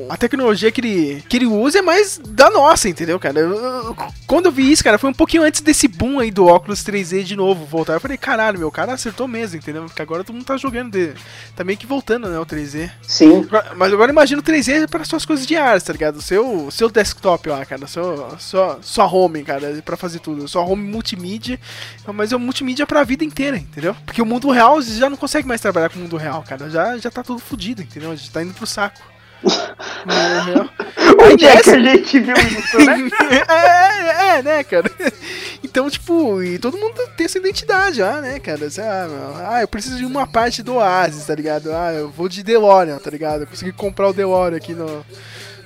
a 0.09 0.17
tecnologia 0.17 0.71
que 0.71 0.81
ele, 0.81 1.25
que 1.29 1.37
ele 1.37 1.45
usa 1.47 1.81
é 1.81 1.83
mais 1.83 2.17
da 2.17 2.49
nossa, 2.49 2.89
entendeu, 2.89 3.19
cara? 3.19 3.41
Eu- 3.41 3.57
eu- 3.57 3.97
quando 4.25 4.47
eu 4.47 4.53
vi 4.53 4.71
isso, 4.71 4.85
cara, 4.85 4.97
foi 4.97 5.11
um 5.11 5.13
pouquinho 5.13 5.43
antes 5.43 5.61
desse 5.63 5.89
boom 5.89 6.21
aí 6.21 6.31
do 6.31 6.47
óculos 6.47 6.85
3D 6.85 7.25
de 7.25 7.35
novo 7.35 7.65
voltar. 7.65 7.95
Eu 7.95 8.01
falei, 8.01 8.17
caralho, 8.17 8.61
meu, 8.61 8.69
o 8.69 8.71
cara 8.71 8.93
acertou 8.93 9.27
mesmo, 9.27 9.57
entendeu? 9.57 9.83
Porque 9.87 10.01
agora 10.01 10.23
todo 10.23 10.37
mundo 10.37 10.45
tá 10.47 10.57
jogando 10.57 10.93
dele. 10.93 11.15
Tá 11.57 11.65
meio 11.65 11.77
que 11.77 11.89
voltando, 11.89 12.29
né, 12.29 12.39
o 12.39 12.47
3D. 12.47 12.89
Sim. 13.03 13.49
Mas 13.77 13.93
agora 13.93 14.13
imagina 14.13 14.39
o 14.41 14.45
3D 14.45 14.87
para 14.87 15.05
suas 15.05 15.25
coisas 15.25 15.45
diárias, 15.45 15.83
tá 15.83 15.93
ligado? 15.93 16.23
Seu, 16.23 16.71
seu 16.71 16.89
desktop 16.89 17.49
lá, 17.49 17.67
cara. 17.67 17.89
Seu, 17.89 18.29
sua, 18.39 18.79
sua 18.81 19.13
home, 19.13 19.43
cara, 19.43 19.83
pra 19.85 19.97
fazer 19.97 20.21
tudo. 20.21 20.47
Sua 20.47 20.63
home 20.63 20.85
multimídia. 20.89 21.59
Mas 22.15 22.31
é 22.31 22.37
um 22.37 22.39
multimídia 22.39 22.87
pra 22.87 23.03
vida 23.03 23.25
inteira, 23.25 23.57
entendeu? 23.57 23.97
Porque 24.07 24.23
o 24.23 24.27
mundo 24.27 24.49
real 24.53 24.81
já 24.81 25.11
não 25.11 25.17
consegue 25.17 25.49
mais 25.49 25.61
trabalhar 25.61 25.89
com 25.89 25.99
o 25.99 26.03
mundo 26.03 26.17
real, 26.17 26.45
cara. 26.47 26.76
Já, 26.76 26.76
já 26.99 27.11
tá 27.11 27.23
tudo 27.23 27.39
fodido, 27.39 27.83
entendeu? 27.83 28.17
Já 28.17 28.31
tá 28.33 28.43
indo 28.43 28.55
pro 28.55 28.67
saco. 28.67 29.01
Onde 31.19 31.45
é 31.45 31.61
que 31.61 31.71
a 31.71 31.79
gente 31.79 32.21
viu 32.21 32.35
isso, 32.37 32.79
né? 32.85 33.09
é, 33.49 34.39
é, 34.39 34.43
né, 34.43 34.65
cara? 34.65 34.91
Então, 35.63 35.91
tipo, 35.91 36.43
e 36.43 36.59
todo 36.59 36.79
mundo 36.79 36.95
tem 37.17 37.27
essa 37.27 37.39
identidade 37.39 38.01
lá, 38.01 38.21
né, 38.21 38.39
cara? 38.41 38.61
Lá, 38.61 39.09
meu, 39.09 39.37
ah, 39.47 39.61
eu 39.61 39.69
preciso 39.69 39.97
de 39.99 40.05
uma 40.05 40.27
parte 40.27 40.63
do 40.63 40.75
Oasis, 40.75 41.27
tá 41.27 41.35
ligado? 41.35 41.73
Ah, 41.73 41.93
eu 41.93 42.09
vou 42.11 42.29
de 42.29 42.43
DeLorean, 42.43 42.99
tá 42.99 43.11
ligado? 43.11 43.43
Eu 43.43 43.47
consegui 43.47 43.73
comprar 43.73 44.09
o 44.09 44.13
DeLorean 44.13 44.57
aqui 44.57 44.73
no, 44.73 45.05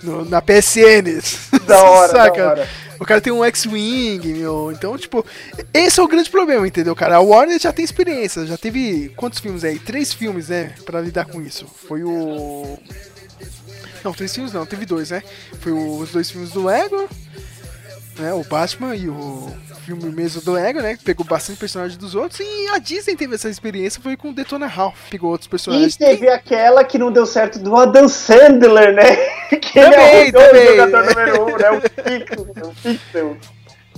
no- 0.02 0.24
na 0.24 0.40
PSN. 0.42 1.20
Da 1.66 1.82
hora, 1.84 2.12
da 2.12 2.24
Saca? 2.24 2.46
hora. 2.48 2.68
O 2.98 3.04
cara 3.06 3.20
tem 3.20 3.32
um 3.32 3.44
X-Wing, 3.44 4.34
meu. 4.34 4.70
Então, 4.72 4.96
tipo, 4.98 5.24
esse 5.72 5.98
é 6.00 6.02
o 6.02 6.08
grande 6.08 6.28
problema, 6.28 6.66
entendeu, 6.66 6.94
cara? 6.94 7.16
A 7.16 7.20
Warner 7.20 7.58
já 7.58 7.72
tem 7.72 7.84
experiência, 7.84 8.44
já 8.44 8.58
teve 8.58 9.10
quantos 9.16 9.38
filmes 9.38 9.64
aí? 9.64 9.78
Três 9.78 10.12
filmes, 10.12 10.48
né, 10.48 10.74
pra 10.84 11.00
lidar 11.00 11.24
com 11.26 11.40
isso. 11.40 11.64
Foi 11.88 12.02
o. 12.02 12.76
Não, 14.04 14.12
três 14.12 14.34
filmes 14.34 14.52
não, 14.52 14.66
teve 14.66 14.84
dois, 14.86 15.10
né? 15.10 15.22
Foi 15.60 15.72
os 15.72 16.10
dois 16.10 16.30
filmes 16.30 16.50
do 16.50 16.64
Lego, 16.64 17.08
né? 18.20 18.32
O 18.32 18.44
Batman 18.44 18.94
e 18.94 19.08
o 19.08 19.52
filme 19.84 20.04
mesmo 20.10 20.40
do 20.42 20.52
Lego, 20.52 20.80
né? 20.80 20.96
Que 20.96 21.04
pegou 21.04 21.24
bastante 21.26 21.58
personagens 21.58 21.96
dos 21.98 22.14
outros. 22.14 22.40
E 22.40 22.68
a 22.68 22.78
Disney 22.78 23.16
teve 23.16 23.34
essa 23.34 23.48
experiência, 23.48 24.00
foi 24.02 24.16
com 24.16 24.30
o 24.30 24.34
Detona 24.34 24.66
Ralph. 24.66 25.08
Pegou 25.10 25.30
outros 25.30 25.46
E 25.46 25.50
personagens. 25.50 25.96
teve 25.96 26.28
aquela 26.28 26.84
que 26.84 26.98
não 26.98 27.10
deu 27.10 27.26
certo 27.26 27.58
do 27.58 27.74
Adam 27.76 28.08
Sandler, 28.08 28.94
né? 28.94 29.16
Que 29.60 29.78
ele 29.80 30.32
Também, 30.32 30.60
é 30.60 30.72
o 30.72 30.76
jogador 30.76 31.04
número 31.06 31.42
um, 31.42 31.56
né? 31.58 31.70
O 31.70 31.80
Pixel. 31.80 32.70
O 32.70 32.74
Pixel. 32.74 33.36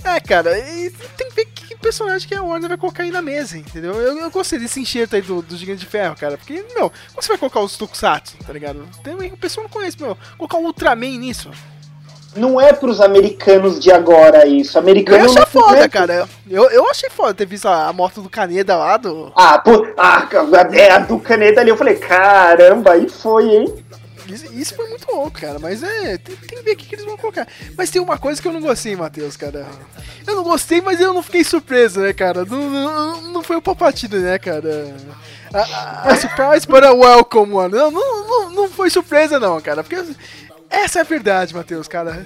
É, 0.03 0.19
cara, 0.19 0.57
e 0.57 0.89
tem 1.15 1.29
que 1.29 1.35
ver 1.35 1.45
que 1.45 1.75
personagem 1.77 2.27
que 2.27 2.33
a 2.33 2.41
Warner 2.41 2.69
vai 2.69 2.77
colocar 2.77 3.03
aí 3.03 3.11
na 3.11 3.21
mesa, 3.21 3.57
entendeu? 3.57 3.93
Eu, 3.93 4.17
eu 4.17 4.31
gostei 4.31 4.57
desse 4.57 4.79
enxerto 4.79 5.15
aí 5.15 5.21
do, 5.21 5.41
do 5.41 5.55
Gigante 5.55 5.81
de 5.81 5.85
Ferro, 5.85 6.15
cara. 6.15 6.37
Porque, 6.37 6.53
meu, 6.73 6.89
como 6.89 7.21
você 7.21 7.27
vai 7.27 7.37
colocar 7.37 7.59
os 7.59 7.77
Tokusatsu, 7.77 8.35
tá 8.45 8.51
ligado? 8.51 8.87
Tem, 9.03 9.13
o 9.13 9.37
pessoal 9.37 9.63
não 9.65 9.69
conhece, 9.69 10.01
meu. 10.01 10.17
Colocar 10.37 10.57
o 10.57 10.63
Ultraman 10.65 11.19
nisso. 11.19 11.51
Não 12.35 12.59
é 12.59 12.73
pros 12.73 12.99
americanos 12.99 13.79
de 13.79 13.91
agora 13.91 14.45
isso. 14.47 14.77
Eu 14.77 14.81
Americano 14.81 15.25
achei 15.25 15.35
não 15.39 15.45
foda, 15.45 15.81
né? 15.81 15.87
cara. 15.87 16.27
Eu, 16.49 16.69
eu 16.69 16.89
achei 16.89 17.09
foda 17.09 17.33
ter 17.33 17.45
visto 17.45 17.67
a, 17.67 17.87
a 17.87 17.93
moto 17.93 18.21
do 18.21 18.29
Caneda 18.29 18.75
lá 18.75 18.97
do. 18.97 19.31
Ah, 19.35 19.59
pô, 19.59 19.85
ah, 19.97 20.27
é 20.73 20.91
a 20.91 20.97
do 20.99 21.19
caneta 21.19 21.61
ali. 21.61 21.69
Eu 21.69 21.77
falei, 21.77 21.95
caramba, 21.95 22.93
aí 22.93 23.07
foi, 23.07 23.49
hein? 23.49 23.83
Isso, 24.27 24.45
isso 24.53 24.75
foi 24.75 24.87
muito 24.89 25.05
louco, 25.11 25.39
cara. 25.39 25.59
Mas 25.59 25.83
é, 25.83 26.17
tem, 26.17 26.35
tem 26.35 26.57
que 26.57 26.63
ver 26.63 26.71
o 26.71 26.75
que, 26.77 26.85
que 26.87 26.95
eles 26.95 27.05
vão 27.05 27.17
colocar. 27.17 27.47
Mas 27.77 27.89
tem 27.89 28.01
uma 28.01 28.17
coisa 28.17 28.41
que 28.41 28.47
eu 28.47 28.53
não 28.53 28.61
gostei, 28.61 28.95
Matheus, 28.95 29.35
cara. 29.37 29.65
Eu 30.25 30.35
não 30.35 30.43
gostei, 30.43 30.81
mas 30.81 30.99
eu 30.99 31.13
não 31.13 31.21
fiquei 31.21 31.43
surpreso, 31.43 31.99
né, 31.99 32.13
cara? 32.13 32.45
Não, 32.45 32.69
não, 32.69 33.21
não 33.33 33.43
foi 33.43 33.57
o 33.57 33.61
Palpatine, 33.61 34.15
né, 34.19 34.39
cara? 34.39 34.95
A, 35.53 35.59
a- 35.59 36.13
a 36.13 36.15
surprise 36.15 36.65
para 36.65 36.93
welcome, 36.93 37.53
mano. 37.53 37.75
Não, 37.77 37.91
não, 37.91 38.27
não, 38.27 38.49
não 38.51 38.69
foi 38.69 38.89
surpresa, 38.89 39.39
não, 39.39 39.59
cara. 39.61 39.83
Porque 39.83 40.01
essa 40.69 40.99
é 40.99 41.01
a 41.01 41.05
verdade, 41.05 41.53
Matheus, 41.53 41.87
cara. 41.87 42.25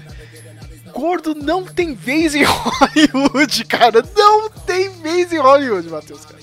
Gordo 0.94 1.36
não 1.36 1.64
tem 1.66 1.94
vez 1.94 2.34
em 2.34 2.44
Hollywood, 2.48 3.66
cara. 3.66 4.02
Não 4.16 4.50
tem 4.50 4.90
vez 5.02 5.32
em 5.32 5.38
Hollywood, 5.38 5.88
Matheus, 5.90 6.26
cara. 6.26 6.38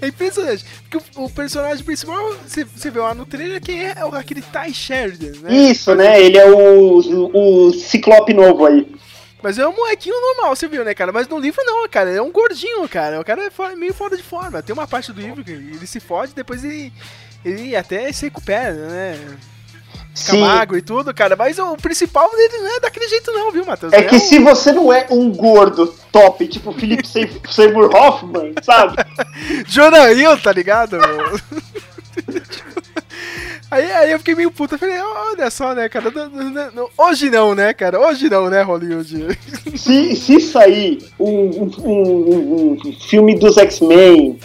É 0.00 0.06
impressionante. 0.08 0.64
Porque 0.88 1.04
o, 1.18 1.24
o 1.24 1.30
personagem 1.30 1.84
principal, 1.84 2.32
você, 2.46 2.62
você 2.64 2.90
vê 2.90 3.00
lá 3.00 3.14
no 3.14 3.26
trailer, 3.26 3.60
que 3.60 3.72
é 3.72 4.04
o- 4.04 4.14
aquele 4.14 4.40
Ty 4.42 4.72
Sheridan, 4.72 5.40
né? 5.40 5.52
Isso, 5.52 5.92
né? 5.96 6.20
Ele 6.22 6.38
é 6.38 6.46
o, 6.48 7.00
o, 7.00 7.66
o 7.68 7.72
Ciclope 7.72 8.32
novo 8.32 8.64
aí. 8.66 8.94
Mas 9.42 9.58
é 9.58 9.66
um 9.66 9.74
molequinho 9.74 10.14
normal, 10.20 10.54
você 10.54 10.68
viu, 10.68 10.84
né, 10.84 10.94
cara? 10.94 11.10
Mas 11.12 11.26
no 11.26 11.38
livro 11.38 11.60
não, 11.64 11.88
cara. 11.88 12.10
É 12.10 12.22
um 12.22 12.30
gordinho, 12.30 12.88
cara. 12.88 13.20
O 13.20 13.24
cara 13.24 13.42
é 13.46 13.74
meio 13.76 13.94
fora 13.94 14.16
de 14.16 14.22
forma. 14.22 14.62
Tem 14.62 14.72
uma 14.72 14.86
parte 14.86 15.12
do 15.12 15.20
livro 15.20 15.42
que 15.42 15.50
ele 15.50 15.86
se 15.86 15.98
fode, 15.98 16.32
depois 16.34 16.62
ele, 16.62 16.92
ele 17.44 17.74
até 17.74 18.12
se 18.12 18.26
recupera, 18.26 18.72
né? 18.74 19.18
Fica 20.14 20.32
Sim. 20.32 20.40
magro 20.40 20.76
e 20.76 20.82
tudo, 20.82 21.14
cara. 21.14 21.36
Mas 21.36 21.58
o 21.60 21.76
principal 21.76 22.28
dele 22.30 22.58
não 22.58 22.76
é 22.76 22.80
daquele 22.80 23.06
jeito, 23.08 23.30
não, 23.30 23.52
viu, 23.52 23.64
Matheus? 23.64 23.92
É 23.92 24.02
que 24.02 24.16
um- 24.16 24.20
se 24.20 24.38
você 24.40 24.72
não 24.72 24.92
é 24.92 25.06
um 25.10 25.30
gordo 25.30 25.94
top, 26.10 26.46
tipo 26.48 26.72
Philip 26.72 27.06
Seymour 27.48 27.94
Hoffman, 27.94 28.52
sabe? 28.62 28.96
Jonah 29.68 30.12
Hill, 30.12 30.36
tá 30.40 30.50
ligado? 30.52 30.98
aí, 33.70 33.90
aí 33.92 34.12
eu 34.12 34.18
fiquei 34.18 34.34
meio 34.34 34.50
puta. 34.50 34.78
Falei, 34.78 34.98
olha 35.00 35.50
só, 35.50 35.74
né, 35.74 35.88
cara? 35.88 36.12
hoje 36.96 37.30
não, 37.30 37.54
né, 37.54 37.72
cara? 37.72 38.00
Hoje 38.00 38.28
não, 38.28 38.48
né, 38.50 38.62
Hollywood? 38.62 39.38
Se, 39.76 40.16
se 40.16 40.40
sair 40.40 40.98
um, 41.18 41.28
um- 41.28 41.70
um- 41.84 42.78
um 42.84 42.92
filme 43.08 43.38
dos 43.38 43.56
X-Men 43.56 44.38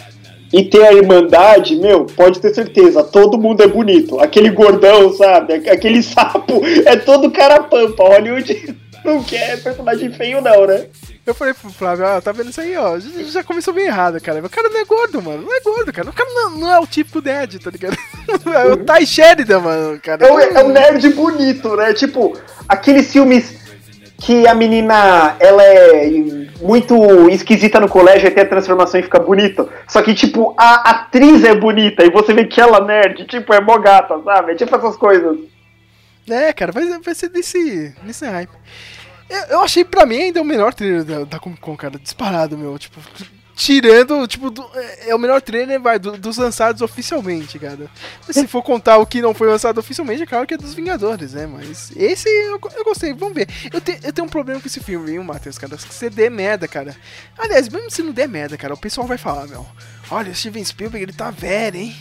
e 0.52 0.64
ter 0.64 0.84
a 0.84 0.92
Irmandade, 0.92 1.76
meu, 1.76 2.04
pode 2.04 2.40
ter 2.40 2.54
certeza, 2.54 3.02
todo 3.02 3.38
mundo 3.38 3.62
é 3.62 3.66
bonito. 3.66 4.20
Aquele 4.20 4.50
gordão, 4.50 5.12
sabe? 5.12 5.54
Aquele 5.68 6.02
sapo 6.02 6.62
é 6.86 6.96
todo 6.96 7.30
cara 7.30 7.62
pampa. 7.62 8.04
Hollywood 8.04 8.76
não 9.04 9.22
quer 9.22 9.62
personagem 9.62 10.12
feio, 10.12 10.40
não, 10.40 10.66
né? 10.66 10.86
Eu 11.26 11.34
falei 11.34 11.54
pro 11.54 11.70
Flávio, 11.70 12.06
ah, 12.06 12.20
tá 12.20 12.32
vendo 12.32 12.50
isso 12.50 12.60
aí, 12.60 12.76
ó? 12.76 12.98
Já, 12.98 13.42
começou 13.42 13.72
bem 13.72 13.86
errado, 13.86 14.20
cara. 14.20 14.44
O 14.44 14.50
cara 14.50 14.68
não 14.68 14.78
é 14.78 14.84
gordo, 14.84 15.22
mano. 15.22 15.42
Não 15.42 15.56
é 15.56 15.60
gordo, 15.60 15.90
cara. 15.90 16.10
O 16.10 16.12
cara 16.12 16.30
não, 16.30 16.50
não 16.58 16.70
é 16.70 16.78
o 16.78 16.86
típico 16.86 17.22
nerd, 17.22 17.58
tá 17.58 17.70
ligado? 17.70 17.96
É 18.54 18.72
o 18.72 18.76
Ty 18.78 19.06
Sheridan, 19.06 19.60
mano, 19.60 20.00
cara. 20.00 20.26
É 20.26 20.32
o, 20.32 20.40
é 20.40 20.64
o 20.64 20.68
nerd 20.68 21.06
bonito, 21.10 21.76
né? 21.76 21.92
Tipo, 21.92 22.38
aqueles 22.68 23.12
filmes 23.12 23.56
que 24.18 24.46
a 24.46 24.54
menina 24.54 25.36
ela 25.38 25.62
é 25.62 26.06
muito 26.64 27.28
esquisita 27.28 27.78
no 27.78 27.88
colégio 27.88 28.34
tem 28.34 28.42
a 28.42 28.48
transformação 28.48 28.98
e 28.98 29.02
fica 29.02 29.20
bonita. 29.20 29.68
Só 29.86 30.02
que, 30.02 30.14
tipo, 30.14 30.54
a 30.58 30.90
atriz 30.90 31.44
é 31.44 31.54
bonita 31.54 32.02
e 32.04 32.10
você 32.10 32.32
vê 32.32 32.46
que 32.46 32.60
ela 32.60 32.78
é 32.78 32.84
nerd, 32.84 33.26
tipo, 33.26 33.52
é 33.52 33.60
mó 33.60 33.78
gata, 33.78 34.18
sabe? 34.24 34.52
É 34.52 34.54
tipo 34.54 34.74
essas 34.74 34.96
coisas. 34.96 35.38
É, 36.28 36.52
cara, 36.54 36.72
vai, 36.72 36.98
vai 37.00 37.14
ser 37.14 37.28
desse, 37.28 37.94
nesse 38.02 38.24
hype. 38.24 38.50
Eu, 39.28 39.56
eu 39.56 39.60
achei 39.60 39.84
pra 39.84 40.06
mim 40.06 40.16
ainda 40.16 40.40
o 40.40 40.44
melhor 40.44 40.72
trailer 40.72 41.04
da, 41.04 41.24
da 41.24 41.38
Comic 41.38 41.60
Con, 41.60 41.76
cara. 41.76 41.98
Disparado, 41.98 42.56
meu. 42.56 42.78
Tipo, 42.78 42.98
tirando, 43.56 44.26
tipo, 44.26 44.50
do- 44.50 44.68
é, 44.74 45.10
é 45.10 45.14
o 45.14 45.18
melhor 45.18 45.40
trailer 45.40 45.80
vai, 45.80 45.98
do- 45.98 46.16
dos 46.18 46.36
lançados 46.36 46.82
oficialmente, 46.82 47.58
cara. 47.58 47.88
Se 48.30 48.46
for 48.46 48.62
contar 48.62 48.98
o 48.98 49.06
que 49.06 49.22
não 49.22 49.32
foi 49.34 49.48
lançado 49.48 49.78
oficialmente, 49.78 50.22
é 50.22 50.26
claro 50.26 50.46
que 50.46 50.54
é 50.54 50.56
dos 50.56 50.74
Vingadores, 50.74 51.32
né? 51.34 51.46
Mas 51.46 51.92
esse 51.96 52.28
eu, 52.28 52.60
eu 52.76 52.84
gostei, 52.84 53.12
vamos 53.12 53.34
ver. 53.34 53.48
Eu, 53.72 53.80
te- 53.80 53.98
eu 54.02 54.12
tenho 54.12 54.26
um 54.26 54.30
problema 54.30 54.60
com 54.60 54.66
esse 54.66 54.80
filme, 54.80 55.12
viu, 55.12 55.22
Matheus, 55.24 55.58
cara? 55.58 55.78
Se 55.78 55.86
você 55.86 56.10
der 56.10 56.30
merda, 56.30 56.66
cara. 56.66 56.96
Aliás, 57.38 57.68
mesmo 57.68 57.90
se 57.90 58.02
não 58.02 58.12
der 58.12 58.28
merda, 58.28 58.56
cara, 58.56 58.74
o 58.74 58.78
pessoal 58.78 59.06
vai 59.06 59.18
falar, 59.18 59.46
meu. 59.46 59.66
Olha, 60.10 60.32
o 60.32 60.34
Steven 60.34 60.64
Spielberg, 60.64 61.02
ele 61.04 61.12
tá 61.12 61.30
velho, 61.30 61.76
hein? 61.78 61.96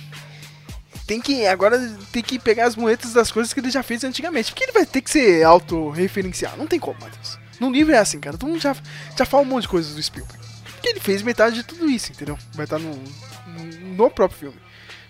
Tem 1.06 1.20
que. 1.20 1.45
Agora 1.45 1.78
tem 2.12 2.24
que 2.24 2.39
pegar 2.39 2.66
as 2.66 2.76
muletas 2.76 3.14
das 3.14 3.30
coisas 3.32 3.54
que 3.54 3.60
ele 3.60 3.70
já 3.70 3.84
fez 3.84 4.04
antigamente. 4.04 4.51
Porque 4.51 4.64
ele 4.64 4.72
vai 4.72 4.86
ter 4.86 5.01
que 5.01 5.10
ser 5.12 5.43
autorreferencial. 5.43 6.54
Não 6.58 6.66
tem 6.68 6.80
como, 6.80 6.97
Matheus. 6.99 7.38
No 7.60 7.70
livro 7.70 7.93
é 7.93 7.97
assim, 7.97 8.20
cara. 8.20 8.38
Todo 8.38 8.49
mundo 8.49 8.62
já, 8.62 8.76
já 9.18 9.26
fala 9.26 9.43
um 9.43 9.47
monte 9.47 9.64
de 9.64 9.68
coisas 9.70 9.93
do 9.95 10.01
Spielberg. 10.01 10.42
Porque 10.84 10.89
ele 10.97 10.99
fez 10.99 11.21
metade 11.21 11.55
de 11.55 11.63
tudo 11.63 11.89
isso, 11.89 12.11
entendeu? 12.11 12.38
Vai 12.55 12.65
estar 12.65 12.77
no, 12.77 12.89
no, 12.93 13.95
no 13.95 14.09
próprio 14.11 14.38
filme. 14.38 14.57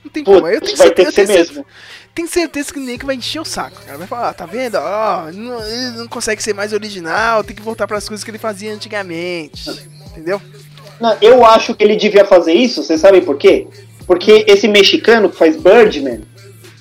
Não 0.03 0.11
tem 0.11 0.23
como. 0.23 0.47
Eu 0.47 0.61
tenho 0.61 0.77
Putz, 0.77 0.77
vai 0.77 0.91
ter 0.91 1.05
certeza- 1.05 1.21
que 1.21 1.25
ser 1.27 1.37
mesmo. 1.39 1.65
tenho 2.13 2.27
certeza 2.27 2.71
que 2.71 2.79
nem 2.79 2.95
que 2.95 3.05
vai 3.07 3.15
encher 3.15 3.39
o 3.39 3.45
saco, 3.45 3.81
cara. 3.83 3.97
Vai 3.97 4.05
falar, 4.05 4.29
ah, 4.29 4.33
tá 4.33 4.45
vendo? 4.45 4.75
Ó, 4.75 5.31
não- 5.31 5.65
ele 5.67 5.97
não 5.97 6.07
consegue 6.07 6.43
ser 6.43 6.53
mais 6.53 6.73
original, 6.73 7.43
tem 7.43 7.55
que 7.55 7.61
voltar 7.63 7.87
pras 7.87 8.07
coisas 8.07 8.23
que 8.23 8.29
ele 8.29 8.37
fazia 8.37 8.71
antigamente. 8.71 9.67
Entendeu? 10.11 10.39
Não, 11.01 11.17
eu 11.19 11.43
acho 11.43 11.73
que 11.73 11.83
ele 11.83 11.95
devia 11.95 12.23
fazer 12.23 12.53
isso, 12.53 12.83
vocês 12.83 13.01
sabem 13.01 13.23
por 13.25 13.35
quê? 13.35 13.65
Porque 14.05 14.45
esse 14.47 14.67
mexicano 14.67 15.27
que 15.27 15.37
faz 15.37 15.55
Birdman 15.55 16.21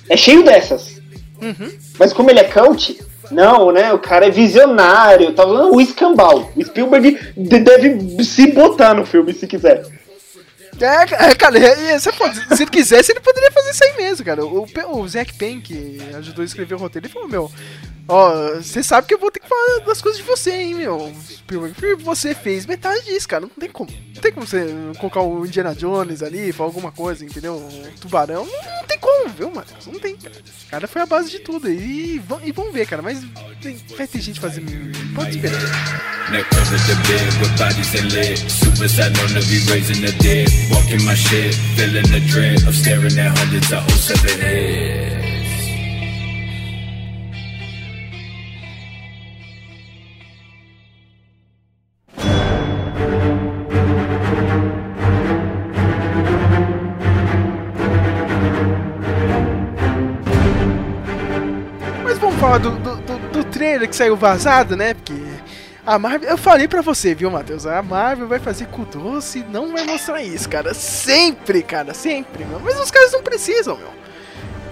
é 0.07 0.15
cheio 0.15 0.43
dessas. 0.43 1.01
Uhum. 1.41 1.71
Mas 1.97 2.13
como 2.13 2.29
ele 2.29 2.41
é 2.41 2.43
coach, 2.43 2.99
não, 3.33 3.71
né? 3.71 3.91
O 3.93 3.99
cara 3.99 4.27
é 4.27 4.29
visionário, 4.31 5.33
tá 5.33 5.43
falando 5.43 5.75
o 5.75 5.81
escambau. 5.81 6.51
O 6.55 6.63
Spielberg 6.63 7.17
de- 7.35 7.59
deve 7.59 8.23
se 8.23 8.47
botar 8.47 8.93
no 8.93 9.05
filme 9.05 9.33
se 9.33 9.47
quiser. 9.47 9.83
É, 10.81 11.29
é, 11.29 11.35
cara, 11.35 11.57
é- 11.59 11.93
é, 11.93 11.99
pode- 12.17 12.55
se 12.55 12.63
ele 12.63 12.71
quisesse, 12.71 13.11
ele 13.11 13.19
poderia 13.19 13.51
fazer 13.51 13.69
isso 13.69 13.83
aí 13.83 13.93
mesmo, 13.97 14.25
cara. 14.25 14.43
O, 14.45 14.65
o 14.95 15.07
Zack 15.07 15.33
Penn, 15.35 15.61
que 15.61 15.99
ajudou 16.17 16.41
a 16.41 16.45
escrever 16.45 16.73
o 16.75 16.77
roteiro, 16.79 17.05
ele 17.05 17.13
falou, 17.13 17.27
meu, 17.29 17.51
ó, 18.07 18.55
você 18.55 18.83
sabe 18.83 19.07
que 19.07 19.13
eu 19.13 19.19
vou 19.19 19.31
ter 19.31 19.39
que 19.39 19.47
falar 19.47 19.79
das 19.85 20.01
coisas 20.01 20.19
de 20.21 20.27
você, 20.27 20.51
hein, 20.51 20.75
meu. 20.75 21.13
Você 22.03 22.33
fez 22.33 22.65
metade 22.65 23.03
disso, 23.05 23.27
cara. 23.27 23.41
Não 23.41 23.49
tem 23.49 23.69
como. 23.69 23.89
Não 24.15 24.21
tem 24.21 24.31
como 24.31 24.45
você 24.47 24.65
colocar 24.99 25.21
o 25.21 25.45
Indiana 25.45 25.75
Jones 25.75 26.21
ali, 26.23 26.51
falar 26.51 26.69
alguma 26.69 26.91
coisa, 26.91 27.23
entendeu? 27.25 27.55
O 27.55 27.99
tubarão. 27.99 28.45
Não, 28.45 28.75
não 28.77 28.83
tem 28.87 28.97
como, 28.99 29.29
viu, 29.29 29.51
mano? 29.51 29.67
Não 29.85 29.99
tem, 29.99 30.15
cara. 30.15 30.35
O 30.35 30.69
cara 30.71 30.87
foi 30.87 31.01
a 31.01 31.05
base 31.05 31.29
de 31.29 31.39
tudo. 31.39 31.69
E, 31.69 32.21
e 32.43 32.51
vamos 32.51 32.73
ver, 32.73 32.87
cara. 32.87 33.01
Mas 33.01 33.21
tem- 33.61 33.79
vai 33.97 34.07
ter 34.07 34.21
gente 34.21 34.39
fazendo. 34.39 34.71
Pode 35.13 35.31
esperar. 35.37 36.13
Dead. 40.19 40.47
Walking 40.71 41.03
my 41.05 41.15
shit, 41.15 41.53
feeling 41.75 42.03
the 42.03 42.19
dread 42.21 42.59
staring 42.73 43.19
at 43.19 43.37
hundreds 43.37 43.71
of 43.71 43.83
07 43.91 44.39
heads. 44.41 45.13
Mas 45.13 45.42
trailer 63.73 63.89
que 63.89 63.95
saiu 63.95 64.15
vazado, 64.15 64.75
né? 64.75 64.93
Porque 64.93 65.13
a 65.85 65.97
Marvel. 65.97 66.29
Eu 66.29 66.37
falei 66.37 66.67
pra 66.67 66.81
você, 66.81 67.15
viu, 67.15 67.29
Matheus? 67.31 67.65
A 67.65 67.81
Marvel 67.81 68.27
vai 68.27 68.39
fazer 68.39 68.67
cu 68.67 68.85
doce 68.85 69.39
e 69.39 69.43
não 69.43 69.73
vai 69.73 69.83
mostrar 69.83 70.21
isso, 70.21 70.47
cara. 70.47 70.73
Sempre, 70.73 71.63
cara, 71.63 71.93
sempre, 71.93 72.45
meu. 72.45 72.59
Mas 72.59 72.79
os 72.79 72.91
caras 72.91 73.11
não 73.11 73.23
precisam, 73.23 73.77
meu. 73.77 74.02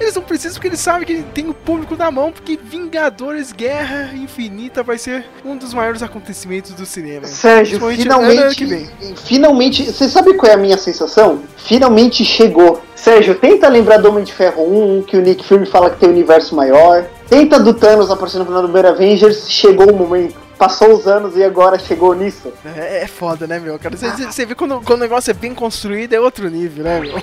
Eles 0.01 0.15
não 0.15 0.23
precisam 0.23 0.55
porque 0.55 0.67
eles 0.67 0.79
sabem 0.79 1.05
que 1.05 1.21
tem 1.31 1.47
o 1.47 1.53
público 1.53 1.95
na 1.95 2.09
mão, 2.09 2.31
porque 2.31 2.57
Vingadores 2.61 3.51
Guerra 3.51 4.11
Infinita 4.15 4.81
vai 4.81 4.97
ser 4.97 5.25
um 5.45 5.55
dos 5.55 5.75
maiores 5.75 6.01
acontecimentos 6.01 6.71
do 6.71 6.87
cinema. 6.87 7.27
Sérgio, 7.27 7.79
finalmente. 7.91 8.89
Finalmente. 9.23 9.85
Você 9.85 10.09
sabe 10.09 10.33
qual 10.33 10.51
é 10.51 10.55
a 10.55 10.57
minha 10.57 10.77
sensação? 10.77 11.43
Finalmente 11.55 12.25
chegou. 12.25 12.81
Sérgio, 12.95 13.35
tenta 13.35 13.67
lembrar 13.67 13.97
do 13.97 14.09
Homem 14.09 14.23
de 14.23 14.33
Ferro 14.33 14.63
1, 14.97 15.03
que 15.03 15.17
o 15.17 15.21
Nick 15.21 15.45
Fury 15.45 15.67
fala 15.67 15.91
que 15.91 15.99
tem 15.99 16.09
um 16.09 16.13
universo 16.13 16.55
maior. 16.55 17.05
Tenta 17.29 17.59
do 17.59 17.73
Thanos 17.73 18.09
aparecendo 18.09 18.39
no 18.39 18.45
final 18.47 18.61
do 18.63 18.67
primeiro 18.69 18.87
Avengers. 18.87 19.49
Chegou 19.49 19.91
o 19.91 19.95
momento. 19.95 20.35
Passou 20.61 20.93
os 20.93 21.07
anos 21.07 21.35
e 21.35 21.43
agora 21.43 21.79
chegou 21.79 22.13
nisso. 22.13 22.53
É, 22.77 23.01
é 23.01 23.07
foda, 23.07 23.47
né, 23.47 23.57
meu? 23.57 23.79
Cara, 23.79 23.97
você- 23.97 24.45
vê 24.45 24.53
quando, 24.53 24.79
quando 24.81 24.99
o 24.99 25.01
negócio 25.01 25.31
é 25.31 25.33
bem 25.33 25.55
construído, 25.55 26.13
é 26.13 26.19
outro 26.19 26.47
nível, 26.51 26.83
né, 26.83 26.99
meu? 26.99 27.13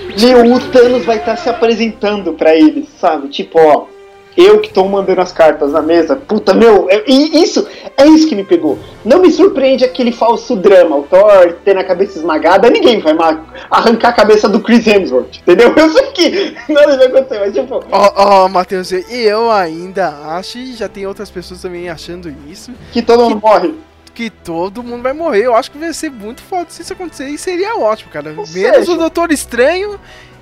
Meu, 0.45 0.55
o 0.57 0.61
Thanos 0.72 1.05
vai 1.05 1.18
estar 1.18 1.36
se 1.36 1.49
apresentando 1.49 2.32
pra 2.32 2.53
eles, 2.57 2.89
sabe? 3.01 3.28
Tipo, 3.28 3.61
ó, 3.61 3.86
eu 4.41 4.61
que 4.61 4.72
tô 4.72 4.84
mandando 4.86 5.20
as 5.20 5.32
cartas 5.32 5.72
na 5.72 5.82
mesa. 5.82 6.14
Puta, 6.14 6.55
meu, 6.55 6.89
é, 6.89 7.03
e 7.07 7.43
isso, 7.43 7.66
é 7.97 8.07
isso 8.07 8.28
que 8.28 8.36
me 8.36 8.45
pegou. 8.45 8.78
Não 9.05 9.20
me 9.20 9.30
surpreende 9.32 9.84
aquele 9.84 10.12
falso 10.12 10.55
drama, 10.55 10.97
o 10.97 11.03
Thor 11.03 11.57
tendo 11.64 11.80
a 11.80 11.84
cabeça 11.84 12.18
esmagada, 12.18 12.70
ninguém 12.70 13.01
vai 13.01 13.14
arrancar 13.70 14.11
a 14.11 14.12
cabeça 14.12 14.49
do 14.49 14.61
Chris 14.61 14.86
Hemsworth, 14.86 15.39
entendeu? 15.41 15.74
Eu 15.76 15.91
sei 15.91 16.07
que 16.12 16.57
nada 16.72 16.97
vai 16.97 17.07
acontecer, 17.09 17.41
mas 17.41 17.53
tipo, 17.55 17.84
Ó, 17.91 18.12
ó, 18.45 18.49
Matheus, 18.49 18.93
e 18.93 19.05
eu 19.11 19.51
ainda 19.51 20.09
acho, 20.36 20.59
e 20.59 20.72
já 20.74 20.89
tem 20.89 21.07
outras 21.07 21.30
pessoas 21.30 21.61
também 21.61 21.89
achando 21.89 22.32
isso, 22.49 22.70
que 22.93 23.03
todo 23.03 23.24
mundo 23.24 23.41
morre. 23.43 23.74
que 24.14 24.30
todo 24.30 24.82
mundo 24.82 25.03
vai 25.03 25.12
morrer. 25.12 25.47
Eu 25.47 25.55
acho 25.55 25.70
que 25.70 25.78
vai 25.78 25.93
ser 25.93 26.11
muito 26.11 26.43
foda 26.43 26.66
se 26.68 26.82
isso 26.82 26.93
acontecer 26.93 27.26
e 27.28 27.39
seria 27.39 27.76
ótimo, 27.76 28.11
cara. 28.11 28.30
Menos 28.32 28.51
seja- 28.51 28.93
o 28.93 28.97
Doutor 28.97 29.30
Estranho 29.32 29.99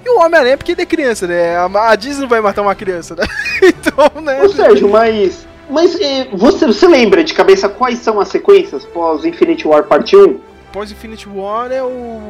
e 0.07 0.09
o 0.09 0.20
Homem-Aranha, 0.20 0.57
porque 0.57 0.72
ele 0.72 0.82
é 0.82 0.86
criança, 0.86 1.26
né? 1.26 1.57
A, 1.57 1.90
a 1.90 1.96
Disney 1.96 2.22
não 2.22 2.28
vai 2.28 2.40
matar 2.40 2.62
uma 2.62 2.74
criança, 2.74 3.16
né? 3.16 3.24
então, 3.61 4.22
né? 4.22 4.40
Ô 4.42 4.48
Sérgio, 4.48 4.88
mas. 4.88 5.46
Mas 5.68 6.00
eh, 6.00 6.28
você, 6.32 6.64
você 6.64 6.86
lembra 6.86 7.24
de 7.24 7.34
cabeça 7.34 7.68
quais 7.68 7.98
são 7.98 8.20
as 8.20 8.28
sequências 8.28 8.84
pós 8.84 9.24
Infinity 9.24 9.66
War 9.66 9.82
Parte 9.82 10.16
1? 10.16 10.38
Pós 10.72 10.92
Infinity 10.92 11.28
War 11.28 11.72
é 11.72 11.82
o. 11.82 12.20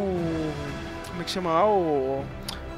Como 1.09 1.21
é 1.21 1.25
que 1.25 1.31
chama 1.31 1.53
lá? 1.53 1.67
O. 1.67 2.25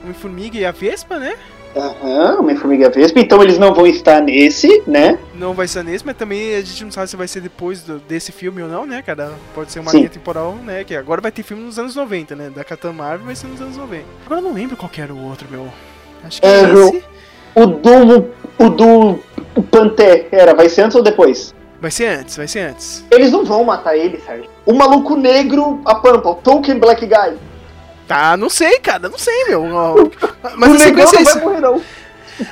Homem-Formiga 0.03 0.59
e 0.59 0.65
a 0.65 0.73
Vespa, 0.73 1.19
né? 1.19 1.37
Aham, 1.77 2.41
Homem-Formiga 2.41 2.89
Vespa. 2.91 3.21
Então 3.21 3.43
eles 3.43 3.59
não 3.59 3.73
vão 3.75 3.87
estar 3.87 4.21
nesse, 4.21 4.83
né? 4.87 5.19
Não 5.35 5.55
vai 5.55 5.69
ser 5.69 5.85
nesse, 5.85 6.05
mas 6.05 6.17
também 6.17 6.55
a 6.55 6.61
gente 6.61 6.85
não 6.85 6.91
sabe 6.91 7.09
se 7.09 7.17
vai 7.17 7.29
ser 7.29 7.41
depois 7.41 7.83
do- 7.83 7.99
desse 8.01 8.33
filme 8.33 8.63
ou 8.63 8.69
não, 8.69 8.85
né, 8.87 9.03
cara? 9.03 9.33
Pode 9.55 9.71
ser 9.71 9.81
uma 9.81 9.91
Sim. 9.91 9.99
linha 9.99 10.11
temporal, 10.11 10.55
né? 10.65 10.83
Que 10.85 10.95
agora 10.97 11.21
vai 11.21 11.31
ter 11.31 11.43
filme 11.43 11.63
nos 11.63 11.79
anos 11.79 11.95
90, 11.95 12.35
né? 12.35 12.51
Da 12.55 12.65
Capitã 12.65 12.93
Marvel 12.93 13.27
vai 13.27 13.37
ser 13.37 13.47
nos 13.47 13.61
anos 13.61 13.77
90. 13.77 14.05
Agora 14.27 14.41
eu 14.41 14.45
não 14.45 14.53
lembro 14.55 14.77
qual 14.77 14.91
era 14.99 15.13
o 15.15 15.25
outro, 15.29 15.47
meu. 15.51 15.69
Acho 16.25 16.41
que 16.41 16.47
é, 16.47 16.65
eu- 16.65 16.89
esse. 16.89 17.05
O 17.55 17.67
do. 17.67 18.29
O 18.59 18.69
do. 18.71 19.19
O 19.57 19.63
Pantera, 19.63 20.55
vai 20.55 20.69
ser 20.69 20.83
antes 20.83 20.97
ou 20.97 21.03
depois? 21.03 21.55
Vai 21.81 21.91
ser 21.93 22.07
antes, 22.07 22.37
vai 22.37 22.49
ser 22.49 22.61
antes. 22.61 23.05
Eles 23.11 23.31
não 23.31 23.45
vão 23.45 23.63
matar 23.63 23.97
ele, 23.97 24.19
Sérgio. 24.27 24.49
O 24.67 24.73
maluco 24.75 25.17
negro, 25.17 25.81
a 25.85 25.95
Pampa, 25.95 26.29
o 26.31 26.35
Tolkien 26.35 26.79
Black 26.79 27.07
Guy. 27.07 27.37
Tá, 28.09 28.37
não 28.37 28.49
sei, 28.51 28.79
cara, 28.81 29.09
não 29.09 29.19
sei, 29.19 29.45
meu. 29.49 29.65
Mas 30.57 30.73
o 30.73 30.75
a 30.75 30.79
sequência 30.79 31.17
é 31.17 31.19
não 31.19 31.25
vai 31.25 31.35
isso. 31.35 31.41
morrer, 31.41 31.61
não. 31.61 31.83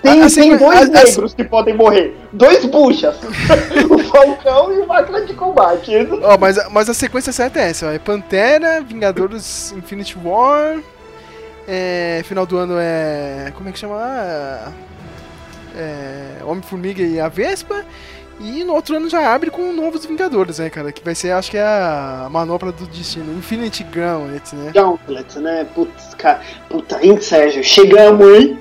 Tem, 0.02 0.20
A- 0.22 0.26
a 0.26 0.30
tem 0.30 0.56
dois 0.56 0.88
negros 0.90 1.32
que 1.34 1.44
podem 1.44 1.72
morrer. 1.74 2.14
Dois 2.32 2.64
buchas. 2.66 3.16
o 3.88 3.98
Falcão 4.00 4.72
e 4.72 4.78
o 4.80 4.86
Máquina 4.86 5.22
de 5.24 5.32
Combate. 5.32 5.92
Ó, 6.22 6.36
mas, 6.38 6.58
a- 6.58 6.68
mas 6.70 6.90
a 6.90 6.94
sequência 6.94 7.32
certa 7.32 7.58
é 7.60 7.70
essa, 7.70 7.86
ó. 7.86 7.90
É 7.90 7.98
Pantera, 7.98 8.80
Vingadores 8.82 9.72
Infinity 9.72 10.16
War. 10.22 10.78
É, 11.68 12.20
final 12.24 12.44
do 12.46 12.58
ano 12.58 12.74
é. 12.78 13.52
Como 13.56 13.68
é 13.68 13.72
que 13.72 13.78
chama 13.78 13.94
lá? 13.96 14.72
É, 15.76 16.44
Homem-Formiga 16.44 17.02
e 17.02 17.18
a 17.20 17.28
Vespa. 17.28 17.84
E 18.40 18.64
no 18.64 18.74
outro 18.74 18.96
ano 18.96 19.08
já 19.08 19.34
abre 19.34 19.50
com 19.50 19.72
novos 19.72 20.04
Vingadores, 20.04 20.58
né, 20.58 20.68
cara? 20.68 20.92
Que 20.92 21.02
vai 21.02 21.14
ser, 21.14 21.32
acho 21.32 21.50
que 21.50 21.56
é 21.56 21.62
a 21.62 22.28
manopla 22.30 22.70
do 22.70 22.86
destino. 22.86 23.32
Infinity 23.36 23.84
Gauntlet, 23.84 24.54
né? 24.54 24.72
Gauntlet, 24.74 25.38
né? 25.38 25.66
Putz, 25.74 26.14
cara. 26.14 26.40
Puta, 26.68 27.04
hein, 27.04 27.20
Sérgio? 27.20 27.64
Chegamos, 27.64 28.26
hein? 28.38 28.58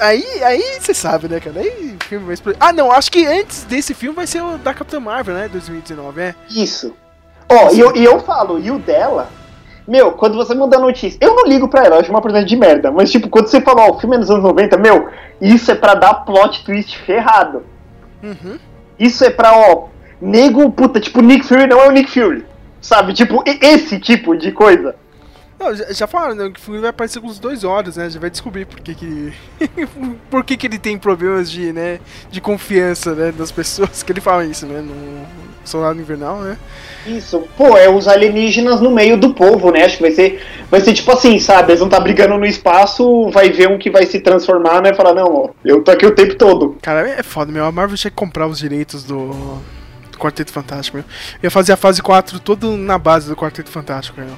Aí, 0.00 0.42
aí, 0.42 0.78
você 0.78 0.92
sabe, 0.92 1.26
né, 1.28 1.40
cara? 1.40 1.60
Aí 1.60 1.96
o 2.00 2.04
filme 2.04 2.26
vai 2.26 2.34
explodir. 2.34 2.58
Ah, 2.60 2.72
não, 2.72 2.92
acho 2.92 3.10
que 3.10 3.26
antes 3.26 3.64
desse 3.64 3.94
filme 3.94 4.14
vai 4.14 4.26
ser 4.26 4.42
o 4.42 4.58
da 4.58 4.74
Capitã 4.74 5.00
Marvel, 5.00 5.34
né? 5.34 5.48
2019, 5.48 6.20
é. 6.20 6.34
Isso. 6.50 6.94
Ó, 7.48 7.72
e 7.72 7.80
eu, 7.80 7.96
e 7.96 8.04
eu 8.04 8.20
falo, 8.20 8.58
e 8.58 8.70
o 8.70 8.78
dela. 8.78 9.28
Meu, 9.88 10.12
quando 10.12 10.36
você 10.36 10.54
manda 10.54 10.78
notícia, 10.78 11.16
eu 11.20 11.34
não 11.34 11.44
ligo 11.44 11.68
pra 11.68 11.84
ela, 11.84 11.96
eu 11.96 12.00
acho 12.00 12.10
uma 12.10 12.20
personagem 12.20 12.48
de 12.48 12.56
merda. 12.56 12.90
Mas, 12.90 13.10
tipo, 13.10 13.28
quando 13.28 13.46
você 13.46 13.60
fala, 13.60 13.86
ó, 13.86 13.92
o 13.92 14.00
filme 14.00 14.16
é 14.16 14.18
nos 14.18 14.30
anos 14.30 14.42
90, 14.42 14.76
meu, 14.76 15.08
isso 15.40 15.70
é 15.70 15.74
pra 15.74 15.94
dar 15.94 16.14
plot 16.24 16.64
twist 16.64 16.98
ferrado. 16.98 17.62
Uhum. 18.26 18.58
Isso 18.98 19.24
é 19.24 19.30
pra, 19.30 19.52
ó, 19.52 19.88
nego, 20.20 20.70
puta, 20.70 20.98
tipo, 20.98 21.20
Nick 21.20 21.46
Fury 21.46 21.66
não 21.66 21.80
é 21.80 21.88
o 21.88 21.92
Nick 21.92 22.10
Fury. 22.10 22.44
Sabe? 22.80 23.12
Tipo, 23.12 23.42
esse 23.46 23.98
tipo 23.98 24.36
de 24.36 24.52
coisa. 24.52 24.94
Não, 25.58 25.74
já, 25.74 25.92
já 25.92 26.06
falaram, 26.06 26.34
né? 26.34 26.50
Que 26.50 26.60
o 26.60 26.62
filme 26.62 26.80
vai 26.80 26.90
aparecer 26.90 27.20
com 27.20 27.28
os 27.28 27.38
dois 27.38 27.64
olhos, 27.64 27.96
né? 27.96 28.10
Já 28.10 28.20
vai 28.20 28.30
descobrir 28.30 28.66
por 28.66 28.80
que 28.80 28.94
que... 28.94 29.32
por 30.30 30.44
que 30.44 30.56
que 30.56 30.66
ele 30.66 30.78
tem 30.78 30.98
problemas 30.98 31.50
de, 31.50 31.72
né? 31.72 31.98
De 32.30 32.40
confiança, 32.40 33.14
né? 33.14 33.32
Das 33.32 33.50
pessoas 33.50 34.02
que 34.02 34.12
ele 34.12 34.20
fala 34.20 34.44
isso, 34.44 34.66
né? 34.66 34.80
No 34.80 35.26
Soldado 35.64 36.00
Invernal, 36.00 36.40
né? 36.40 36.58
Isso, 37.06 37.46
pô, 37.56 37.76
é 37.76 37.88
os 37.88 38.06
alienígenas 38.08 38.80
no 38.80 38.90
meio 38.90 39.16
do 39.16 39.32
povo, 39.32 39.70
né? 39.70 39.84
Acho 39.84 39.96
que 39.96 40.02
vai 40.02 40.12
ser, 40.12 40.44
vai 40.70 40.80
ser 40.80 40.92
tipo 40.92 41.10
assim, 41.12 41.38
sabe? 41.38 41.70
Eles 41.70 41.80
vão 41.80 41.88
estar 41.88 42.00
brigando 42.00 42.36
no 42.36 42.46
espaço, 42.46 43.30
vai 43.30 43.50
ver 43.50 43.68
um 43.68 43.78
que 43.78 43.90
vai 43.90 44.06
se 44.06 44.20
transformar, 44.20 44.82
né? 44.82 44.92
Falar, 44.92 45.14
não, 45.14 45.26
ó, 45.26 45.50
eu 45.64 45.82
tô 45.82 45.90
aqui 45.90 46.04
o 46.04 46.14
tempo 46.14 46.34
todo. 46.34 46.76
Cara, 46.82 47.08
é 47.08 47.22
foda, 47.22 47.50
meu. 47.50 47.64
A 47.64 47.72
Marvel 47.72 47.96
tinha 47.96 48.10
que 48.10 48.16
comprar 48.16 48.46
os 48.46 48.58
direitos 48.58 49.04
do, 49.04 49.60
Quarteto 50.16 50.52
Fantástico, 50.52 50.96
meu. 50.96 51.06
Ia 51.42 51.50
fazer 51.50 51.72
a 51.72 51.76
fase 51.76 52.02
4 52.02 52.40
todo 52.40 52.76
na 52.76 52.98
base 52.98 53.28
do 53.28 53.36
Quarteto 53.36 53.70
Fantástico, 53.70 54.20
meu. 54.20 54.34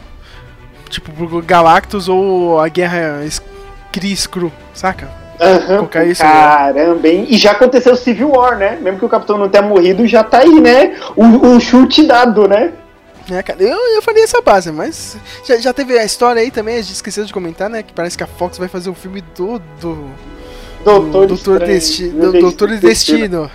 Tipo, 0.88 1.42
Galactus 1.42 2.08
ou 2.08 2.58
a 2.60 2.68
Guerra 2.68 3.24
Es- 3.24 3.42
Cris 3.92 4.26
Cru, 4.26 4.52
saca? 4.74 5.08
Aham, 5.40 5.76
Colocar 5.76 6.04
isso, 6.04 6.20
caramba, 6.20 7.06
hein? 7.08 7.26
E 7.28 7.36
já 7.36 7.52
aconteceu 7.52 7.92
o 7.92 7.96
Civil 7.96 8.30
War, 8.30 8.58
né? 8.58 8.76
Mesmo 8.82 8.98
que 8.98 9.04
o 9.04 9.08
Capitão 9.08 9.38
não 9.38 9.48
tenha 9.48 9.62
morrido, 9.62 10.06
já 10.06 10.24
tá 10.24 10.38
aí, 10.38 10.60
né? 10.60 10.96
O, 11.14 11.24
o 11.54 11.60
chute 11.60 12.04
dado, 12.06 12.48
né? 12.48 12.72
É, 13.30 13.42
cara, 13.42 13.62
eu, 13.62 13.76
eu 13.94 14.02
faria 14.02 14.24
essa 14.24 14.40
base, 14.40 14.72
mas 14.72 15.16
já, 15.44 15.56
já 15.58 15.72
teve 15.72 15.96
a 15.98 16.04
história 16.04 16.40
aí 16.42 16.50
também, 16.50 16.76
a 16.76 16.82
gente 16.82 16.94
esqueceu 16.94 17.24
de 17.24 17.32
comentar, 17.32 17.68
né? 17.70 17.82
Que 17.82 17.92
parece 17.92 18.16
que 18.16 18.24
a 18.24 18.26
Fox 18.26 18.58
vai 18.58 18.68
fazer 18.68 18.90
um 18.90 18.94
filme 18.94 19.22
do. 19.36 19.60
do 19.80 20.10
Doutor, 20.84 21.26
do 21.26 21.34
Doutor, 21.34 21.58
Desti 21.60 22.08
do 22.08 22.32
Doutor 22.32 22.68
Destino. 22.70 22.88
Destino. 23.18 23.50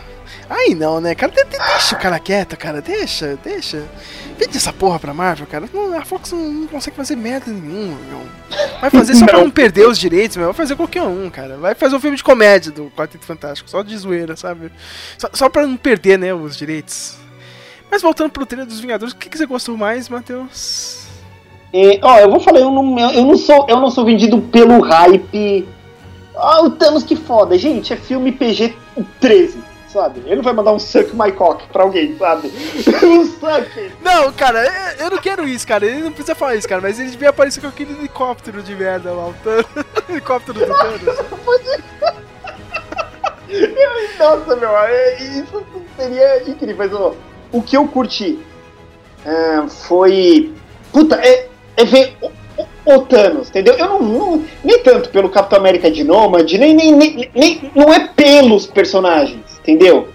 Aí 0.49 0.75
não, 0.75 0.99
né, 0.99 1.15
cara? 1.15 1.31
De- 1.31 1.43
de- 1.43 1.57
deixa 1.57 1.95
o 1.95 1.99
cara 1.99 2.19
quieto, 2.19 2.57
cara. 2.57 2.81
Deixa, 2.81 3.37
deixa. 3.43 3.83
Vende 4.37 4.57
essa 4.57 4.73
porra 4.73 4.99
pra 4.99 5.13
Marvel, 5.13 5.47
cara. 5.47 5.65
Não, 5.73 5.97
a 5.97 6.03
Fox 6.03 6.31
não, 6.31 6.39
não 6.39 6.67
consegue 6.67 6.95
fazer 6.97 7.15
merda 7.15 7.51
nenhuma, 7.51 7.97
meu. 8.09 8.21
Vai 8.81 8.89
fazer 8.89 9.15
só 9.15 9.25
pra 9.25 9.37
Não. 9.39 9.49
perder 9.49 9.87
os 9.87 9.97
direitos, 9.97 10.35
meu. 10.37 10.47
Vai 10.47 10.53
fazer 10.55 10.75
qualquer 10.75 11.01
um, 11.03 11.29
cara. 11.29 11.57
Vai 11.57 11.73
fazer 11.75 11.95
um 11.95 11.99
filme 11.99 12.17
de 12.17 12.23
comédia 12.23 12.71
do 12.71 12.91
Quarteto 12.95 13.25
Fantástico, 13.25 13.69
só 13.69 13.81
de 13.81 13.95
zoeira, 13.97 14.35
sabe? 14.35 14.71
Só, 15.17 15.29
só 15.33 15.49
pra 15.49 15.65
não 15.65 15.77
perder, 15.77 16.17
né, 16.19 16.33
os 16.33 16.57
direitos. 16.57 17.15
Mas 17.89 18.01
voltando 18.01 18.31
pro 18.31 18.45
trailer 18.45 18.67
dos 18.67 18.79
Vingadores, 18.79 19.13
o 19.13 19.17
que, 19.17 19.29
que 19.29 19.37
você 19.37 19.45
gostou 19.45 19.77
mais, 19.77 20.09
Matheus? 20.09 21.03
É, 21.71 21.99
ó, 22.03 22.19
eu 22.19 22.29
vou 22.29 22.39
falar, 22.39 22.59
eu 22.59 22.71
não, 22.71 22.99
eu, 23.11 23.23
não 23.25 23.37
sou, 23.37 23.65
eu 23.69 23.79
não 23.79 23.89
sou 23.89 24.03
vendido 24.03 24.41
pelo 24.41 24.81
hype. 24.81 25.67
Ah, 26.35 26.61
o 26.63 26.71
Thanos 26.71 27.03
que 27.03 27.15
foda, 27.15 27.57
gente, 27.57 27.93
é 27.93 27.95
filme 27.95 28.31
PG-13, 28.31 29.53
sabe? 29.93 30.21
Ele 30.25 30.37
não 30.37 30.43
vai 30.43 30.53
mandar 30.53 30.73
um 30.73 30.79
suck 30.79 31.15
my 31.15 31.31
cock 31.31 31.65
pra 31.71 31.83
alguém, 31.83 32.17
sabe? 32.17 32.47
um 33.05 33.23
suck. 33.25 33.91
Não, 34.01 34.33
cara, 34.33 34.65
eu- 34.99 35.11
não 35.11 35.17
quero 35.19 35.47
isso, 35.47 35.67
cara. 35.67 35.85
Ele 35.85 36.01
não 36.01 36.11
precisa 36.11 36.33
falar 36.35 36.55
isso, 36.55 36.67
cara. 36.67 36.81
Mas 36.81 36.99
ele 36.99 37.11
devia 37.11 37.29
aparecer 37.29 37.61
com 37.61 37.67
aquele 37.67 37.93
helicóptero 37.93 38.61
de 38.63 38.75
merda 38.75 39.11
lá, 39.11 39.27
o 39.27 39.35
helicóptero 40.11 40.59
do 40.59 40.65
Thanos. 40.65 41.01
Nossa, 44.19 44.55
meu, 44.55 44.75
é- 44.77 45.17
isso 45.23 45.63
seria 45.95 46.49
incrível. 46.49 46.75
Mas, 46.77 46.93
ó, 46.93 47.13
o 47.51 47.61
que 47.61 47.77
eu 47.77 47.87
curti 47.87 48.39
ah, 49.25 49.65
foi. 49.69 50.51
Puta, 50.91 51.15
é, 51.15 51.47
é 51.77 51.85
ver 51.85 52.15
o 52.85 52.99
Thanos, 53.01 53.49
entendeu? 53.49 53.73
Eu 53.75 53.87
não, 53.87 54.01
não- 54.01 54.45
Nem 54.63 54.79
tanto 54.83 55.09
pelo 55.09 55.29
Capitão 55.29 55.59
América 55.59 55.89
de 55.89 56.03
Nômade, 56.03 56.57
nem, 56.57 56.73
nem, 56.75 56.91
nem, 56.91 57.29
nem- 57.33 57.71
Não 57.75 57.91
é 57.93 58.07
pelos 58.07 58.65
personagens, 58.67 59.52
entendeu? 59.63 60.07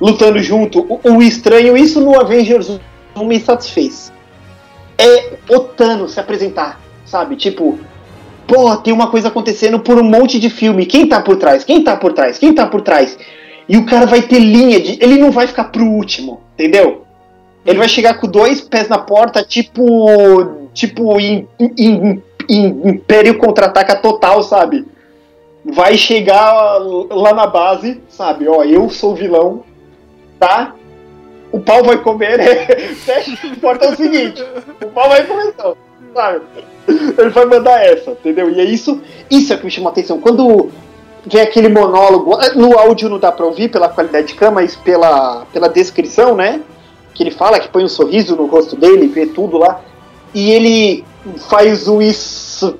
Lutando 0.00 0.38
junto. 0.40 0.80
O, 1.04 1.12
o 1.14 1.22
estranho, 1.22 1.76
isso 1.76 2.00
no 2.00 2.18
Avengers 2.20 2.78
1 3.16 3.24
me 3.24 3.40
satisfez. 3.40 4.12
É 4.98 5.34
o 5.50 5.60
Thanos 5.60 6.12
se 6.12 6.20
apresentar, 6.20 6.80
sabe? 7.04 7.36
Tipo. 7.36 7.78
Pô, 8.46 8.76
tem 8.76 8.92
uma 8.92 9.08
coisa 9.10 9.26
acontecendo 9.28 9.80
por 9.80 9.98
um 9.98 10.04
monte 10.04 10.38
de 10.38 10.48
filme. 10.48 10.86
Quem 10.86 11.06
tá 11.08 11.20
por 11.20 11.36
trás? 11.36 11.64
Quem 11.64 11.82
tá 11.82 11.96
por 11.96 12.12
trás? 12.12 12.38
Quem 12.38 12.54
tá 12.54 12.64
por 12.66 12.80
trás? 12.80 13.18
E 13.68 13.76
o 13.76 13.84
cara 13.84 14.06
vai 14.06 14.22
ter 14.22 14.38
linha 14.38 14.80
de. 14.80 14.98
Ele 15.02 15.18
não 15.18 15.30
vai 15.32 15.46
ficar 15.48 15.64
pro 15.64 15.84
último, 15.84 16.40
entendeu? 16.54 17.02
Ele 17.64 17.78
vai 17.78 17.88
chegar 17.88 18.14
com 18.20 18.28
dois 18.28 18.60
pés 18.60 18.88
na 18.88 18.98
porta, 18.98 19.42
tipo. 19.42 20.68
Tipo, 20.72 21.18
em, 21.18 21.48
em- 21.58 22.22
em 22.48 22.66
Império 22.90 23.38
Contra-Ataca 23.38 23.96
total, 23.96 24.42
sabe? 24.42 24.84
Vai 25.72 25.96
chegar 25.96 26.78
lá 27.10 27.34
na 27.34 27.46
base, 27.46 28.00
sabe? 28.08 28.46
Ó, 28.48 28.62
eu 28.62 28.88
sou 28.88 29.14
vilão, 29.14 29.64
tá? 30.38 30.74
O 31.50 31.60
pau 31.60 31.82
vai 31.82 31.98
comer, 31.98 32.38
né? 32.38 32.66
Fecha 32.94 33.32
a 33.32 33.60
porta 33.60 33.86
é 33.86 33.92
o 33.92 33.96
seguinte: 33.96 34.44
o 34.82 34.86
pau 34.88 35.08
vai 35.08 35.24
começar, 35.24 35.74
sabe? 36.14 36.42
Ele 36.88 37.30
vai 37.30 37.44
mandar 37.46 37.84
essa, 37.84 38.12
entendeu? 38.12 38.50
E 38.50 38.60
é 38.60 38.64
isso, 38.64 39.00
isso 39.30 39.52
é 39.52 39.56
que 39.56 39.64
me 39.64 39.70
chama 39.70 39.90
a 39.90 39.92
atenção. 39.92 40.20
Quando 40.20 40.70
vem 41.26 41.40
aquele 41.40 41.68
monólogo, 41.68 42.36
no 42.54 42.78
áudio 42.78 43.08
não 43.08 43.18
dá 43.18 43.32
pra 43.32 43.46
ouvir 43.46 43.68
pela 43.68 43.88
qualidade 43.88 44.28
de 44.28 44.34
câmera, 44.34 44.62
mas 44.62 44.76
pela, 44.76 45.46
pela 45.52 45.68
descrição, 45.68 46.36
né? 46.36 46.60
Que 47.12 47.22
ele 47.24 47.30
fala 47.32 47.58
que 47.58 47.68
põe 47.68 47.82
um 47.82 47.88
sorriso 47.88 48.36
no 48.36 48.46
rosto 48.46 48.76
dele, 48.76 49.08
vê 49.08 49.26
tudo 49.26 49.58
lá. 49.58 49.80
E 50.32 50.52
ele 50.52 51.04
faz 51.48 51.88
o 51.88 52.00
isso, 52.00 52.78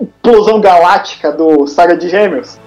explosão 0.00 0.60
galáctica 0.60 1.32
do 1.32 1.66
Saga 1.66 1.96
de 1.96 2.08
Gêmeos. 2.08 2.58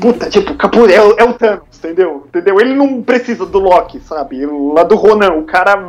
Puta, 0.00 0.28
tipo, 0.28 0.52
é, 0.90 1.00
o- 1.00 1.14
é 1.16 1.24
o 1.24 1.34
Thanos, 1.34 1.62
entendeu? 1.78 2.24
entendeu? 2.28 2.60
Ele 2.60 2.74
não 2.74 3.02
precisa 3.02 3.46
do 3.46 3.58
Loki, 3.60 4.00
sabe? 4.00 4.44
Lá 4.74 4.82
do 4.82 4.96
Ronan, 4.96 5.32
o 5.34 5.44
cara 5.44 5.80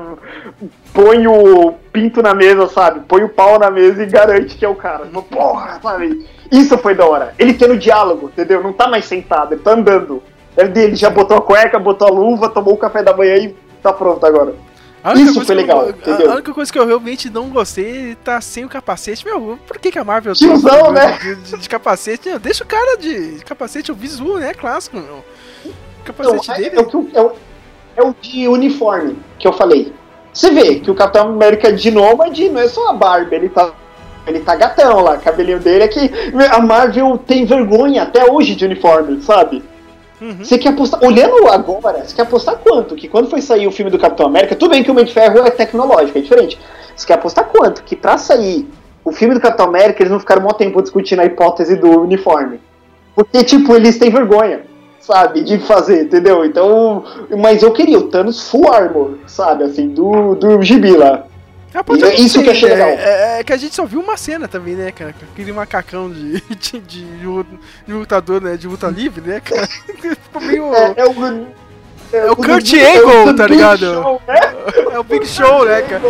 põe 0.94 1.26
o 1.28 1.74
pinto 1.92 2.22
na 2.22 2.34
mesa, 2.36 2.68
sabe? 2.68 3.00
Põe 3.08 3.24
o 3.24 3.30
pau 3.30 3.58
na 3.58 3.72
mesa 3.72 4.04
e 4.04 4.06
garante 4.06 4.56
que 4.56 4.64
é 4.66 4.70
o 4.70 4.76
cara. 4.76 5.06
Porra, 5.32 5.80
sabe? 5.82 6.26
Isso 6.52 6.78
foi 6.78 6.94
da 6.94 7.06
hora. 7.08 7.34
Ele 7.40 7.54
tendo 7.54 7.76
diálogo, 7.78 8.28
entendeu? 8.28 8.62
Não 8.62 8.72
tá 8.74 8.88
mais 8.88 9.06
sentado, 9.06 9.54
ele 9.54 9.62
tá 9.62 9.72
andando. 9.72 10.22
Ele 10.56 10.96
já 10.96 11.10
botou 11.10 11.38
a 11.38 11.42
cueca, 11.42 11.80
botou 11.80 12.08
a 12.08 12.12
luva, 12.12 12.50
tomou 12.50 12.74
o 12.76 12.78
café 12.78 13.02
da 13.02 13.16
manhã 13.16 13.36
e 13.36 13.56
tá 13.82 13.92
pronto 13.94 14.24
agora. 14.26 14.54
Isso 15.16 15.46
foi 15.46 15.56
eu- 15.56 15.58
legal, 15.58 15.82
a- 15.86 15.90
entendeu? 15.90 16.32
A 16.32 16.34
única 16.36 16.54
coisa 16.54 16.72
que 16.72 16.78
eu 16.80 16.86
realmente 16.86 17.30
não 17.30 17.50
gostei 17.50 18.12
é 18.12 18.16
tá 18.24 18.42
sem 18.42 18.66
o 18.66 18.70
capacete. 18.70 19.26
Meu, 19.26 19.58
por 19.68 19.78
que, 19.80 19.92
que 19.92 20.00
a 20.00 20.04
Marvel 20.04 20.34
Tiozão, 20.34 20.92
né? 20.92 21.18
de, 21.20 21.36
de- 21.36 21.58
de 21.58 21.70
capacete? 21.70 22.28
Meu, 22.30 22.40
deixa 22.40 22.64
o 22.64 22.68
cara 22.68 22.98
de, 22.98 23.38
de 23.38 23.46
capacete, 23.46 23.90
é 23.92 23.94
o 23.94 23.98
visu, 23.98 24.38
né? 24.38 24.54
Clássico, 24.54 24.98
meu. 24.98 25.16
O 25.16 25.24
Então, 25.66 25.74
capacete 26.04 26.52
é, 26.52 26.70
dele. 26.70 26.76
é 26.76 26.80
o 26.82 26.90
eu- 26.92 27.10
é 27.14 27.22
o- 27.22 27.32
é 27.98 28.04
o 28.04 28.16
de 28.22 28.48
uniforme 28.48 29.18
que 29.40 29.48
eu 29.48 29.54
falei. 29.54 29.94
Você 30.34 30.52
vê 30.52 30.76
que 30.80 30.92
o 30.92 30.96
Capitão 30.96 31.30
América 31.30 31.72
de 31.74 31.90
Nômade 31.90 32.48
não 32.50 32.62
é 32.62 32.68
só 32.68 32.90
a 32.90 32.94
Barbie, 32.94 33.36
ele 33.36 33.50
tá. 33.50 33.72
Ele 34.28 34.42
tá 34.42 34.56
gatão 34.58 35.00
lá, 35.00 35.16
cabelinho 35.18 35.58
dele 35.58 35.86
é 35.86 35.88
que 35.88 36.12
a 36.52 36.60
Marvel 36.60 37.18
tem 37.18 37.46
vergonha 37.46 38.04
até 38.04 38.30
hoje 38.30 38.56
de 38.56 38.66
uniforme, 38.66 39.22
sabe? 39.22 39.64
Uhum. 40.20 40.38
Você 40.44 40.58
quer 40.58 40.70
apostar. 40.70 41.04
Olhando 41.04 41.48
agora, 41.48 42.04
você 42.04 42.16
quer 42.16 42.24
apostar 42.24 42.58
quanto? 42.58 42.96
Que 42.96 43.08
quando 43.08 43.30
foi 43.30 43.42
sair 43.42 43.68
o 43.68 43.72
filme 43.72 43.92
do 43.92 44.00
Capitão 44.00 44.26
América, 44.26 44.56
tudo 44.56 44.72
bem 44.72 44.84
que 44.84 44.90
o 44.90 44.94
Homem 44.94 45.06
de 45.06 45.14
Ferro 45.14 45.46
é 45.46 45.52
tecnológico, 45.52 46.18
é 46.18 46.22
diferente. 46.22 46.60
Você 46.96 47.06
quer 47.06 47.14
apostar 47.14 47.46
quanto? 47.46 47.84
Que 47.84 47.96
pra 47.96 48.18
sair 48.18 48.68
o 49.06 49.12
filme 49.12 49.36
do 49.36 49.40
Capitão 49.40 49.68
América, 49.68 50.02
eles 50.02 50.12
não 50.12 50.20
ficaram 50.20 50.46
um 50.46 50.50
tempo 50.50 50.82
discutindo 50.82 51.20
a 51.20 51.26
hipótese 51.26 51.76
do 51.76 52.02
uniforme. 52.02 52.60
Porque, 53.16 53.44
tipo, 53.44 53.76
eles 53.76 53.98
têm 53.98 54.10
vergonha, 54.10 54.62
sabe, 55.00 55.42
de 55.42 55.60
fazer, 55.60 56.04
entendeu? 56.04 56.44
Então. 56.44 57.04
Mas 57.40 57.62
eu 57.62 57.72
queria 57.72 58.00
o 58.00 58.10
Thanos 58.10 58.50
full 58.50 58.72
armor, 58.72 59.18
sabe, 59.28 59.64
assim, 59.64 59.88
do, 59.88 60.36
do 60.36 60.62
gibi 60.62 60.92
lá. 60.92 61.26
É 61.74 62.16
isso 62.16 62.42
que 62.42 62.48
eu 62.48 62.52
achei 62.52 62.70
legal. 62.70 62.90
É, 62.90 63.40
é 63.40 63.44
que 63.44 63.54
a 63.54 63.58
gente 63.58 63.76
só 63.76 63.86
viu 63.86 64.00
uma 64.00 64.18
cena 64.18 64.48
também, 64.48 64.76
né, 64.76 64.92
cara? 64.92 65.14
Aquele 65.34 65.52
macacão 65.52 66.10
de, 66.10 66.42
de, 66.56 66.80
de, 66.80 67.06
de 67.06 67.94
lutador, 67.94 68.42
né? 68.42 68.56
De 68.58 68.68
luta 68.68 68.88
livre, 68.88 69.22
né, 69.22 69.40
cara? 69.40 69.68
Ficou 69.68 70.42
meio. 70.42 70.74
É, 70.74 70.94
é 70.98 71.06
o. 71.06 71.48
É 72.14 72.32
o 72.32 72.38
Kurt 72.38 72.74
é 72.74 73.04
o 73.04 73.10
Angle, 73.10 73.34
tá 73.36 73.44
Big 73.44 73.56
ligado? 73.56 73.86
Show, 73.86 74.22
né? 74.28 74.40
É 74.94 75.00
o 75.00 75.04
Big 75.04 75.28
Show, 75.28 75.66
né, 75.66 75.82
cara? 75.82 76.02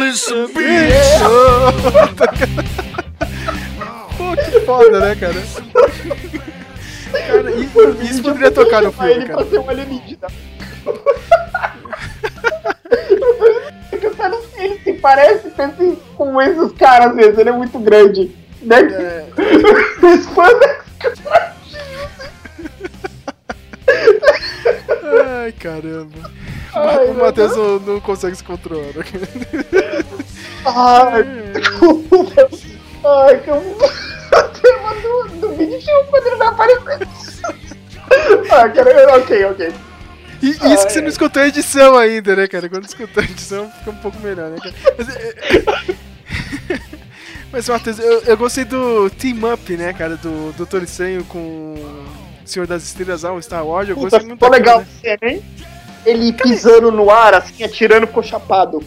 listen, 0.00 0.46
Big 0.46 0.92
Show! 1.18 1.72
Pô, 4.16 4.36
que 4.36 4.60
foda, 4.60 5.00
né, 5.00 5.14
cara? 5.14 5.34
Cara, 7.26 7.50
isso, 7.52 7.96
isso 8.02 8.22
poderia 8.22 8.50
tocar 8.50 8.82
no 8.82 8.90
filme, 8.92 9.12
ele 9.12 9.26
cara. 9.26 9.38
pra 9.38 9.46
ser 9.50 9.58
um 9.58 9.70
alienígena. 9.70 10.28
Que 13.94 14.08
o 14.08 14.14
Thanos, 14.14 14.44
ele 14.58 14.78
se 14.80 14.92
parece 14.94 15.50
com 15.50 15.62
esses, 15.62 15.98
com 16.16 16.42
esses 16.42 16.72
caras 16.72 17.14
mesmo, 17.14 17.40
ele 17.40 17.48
é 17.48 17.52
muito 17.52 17.78
grande. 17.78 18.30
Né? 18.60 18.80
É. 18.80 19.26
Expanda. 20.14 20.84
Ai, 25.44 25.52
caramba. 25.52 26.30
Ai, 26.74 27.10
o 27.10 27.14
Matheus 27.14 27.56
não, 27.56 27.78
não 27.78 28.00
consegue 28.00 28.34
se 28.34 28.42
controlar. 28.42 28.86
Ai, 30.66 31.22
desculpa. 31.52 32.16
Ai, 33.04 33.38
que 33.40 33.50
eu. 33.50 33.56
O 33.56 34.42
tema 34.60 34.94
do, 34.94 35.28
do 35.40 35.54
vídeo 35.54 35.80
quando 36.10 36.26
ele 36.26 36.36
vai 36.36 36.48
aparecer. 36.48 37.08
Ah, 38.50 38.68
cara, 38.68 39.16
ok, 39.16 39.44
ok. 39.46 39.72
E 40.48 40.74
isso 40.74 40.86
que 40.86 40.92
você 40.92 41.00
não 41.00 41.08
escutou 41.08 41.42
a 41.42 41.48
edição 41.48 41.96
ainda, 41.96 42.36
né, 42.36 42.46
cara? 42.46 42.68
Quando 42.68 42.84
escutou 42.86 43.22
a 43.22 43.26
edição 43.26 43.70
fica 43.78 43.90
um 43.90 43.96
pouco 43.96 44.18
melhor, 44.20 44.50
né, 44.50 44.58
cara? 44.62 44.74
Mas, 44.98 45.08
é- 45.08 45.94
Mas 47.52 47.68
Matheus, 47.68 47.98
eu, 47.98 48.20
eu 48.22 48.36
gostei 48.36 48.64
do 48.64 49.08
Team 49.10 49.38
Up, 49.52 49.76
né, 49.76 49.92
cara? 49.92 50.16
Do 50.16 50.52
Doutor 50.56 50.82
Estranho 50.82 51.24
com 51.24 51.38
o 51.38 52.04
Senhor 52.44 52.66
das 52.66 52.82
Estrelas 52.82 53.22
lá, 53.22 53.32
o 53.32 53.40
Star 53.40 53.64
Wars. 53.64 53.88
Eu 53.88 53.94
Puta, 53.94 54.10
gostei 54.10 54.28
muito 54.28 54.40
ficou 54.40 54.50
legal 54.50 54.80
né? 54.80 54.86
a 54.86 55.00
cena, 55.00 55.32
hein? 55.32 55.44
Ele 56.04 56.32
pisando 56.32 56.90
no 56.90 57.10
ar, 57.10 57.32
assim, 57.34 57.62
atirando, 57.62 58.06
ficou 58.06 58.22
chapado. 58.22 58.82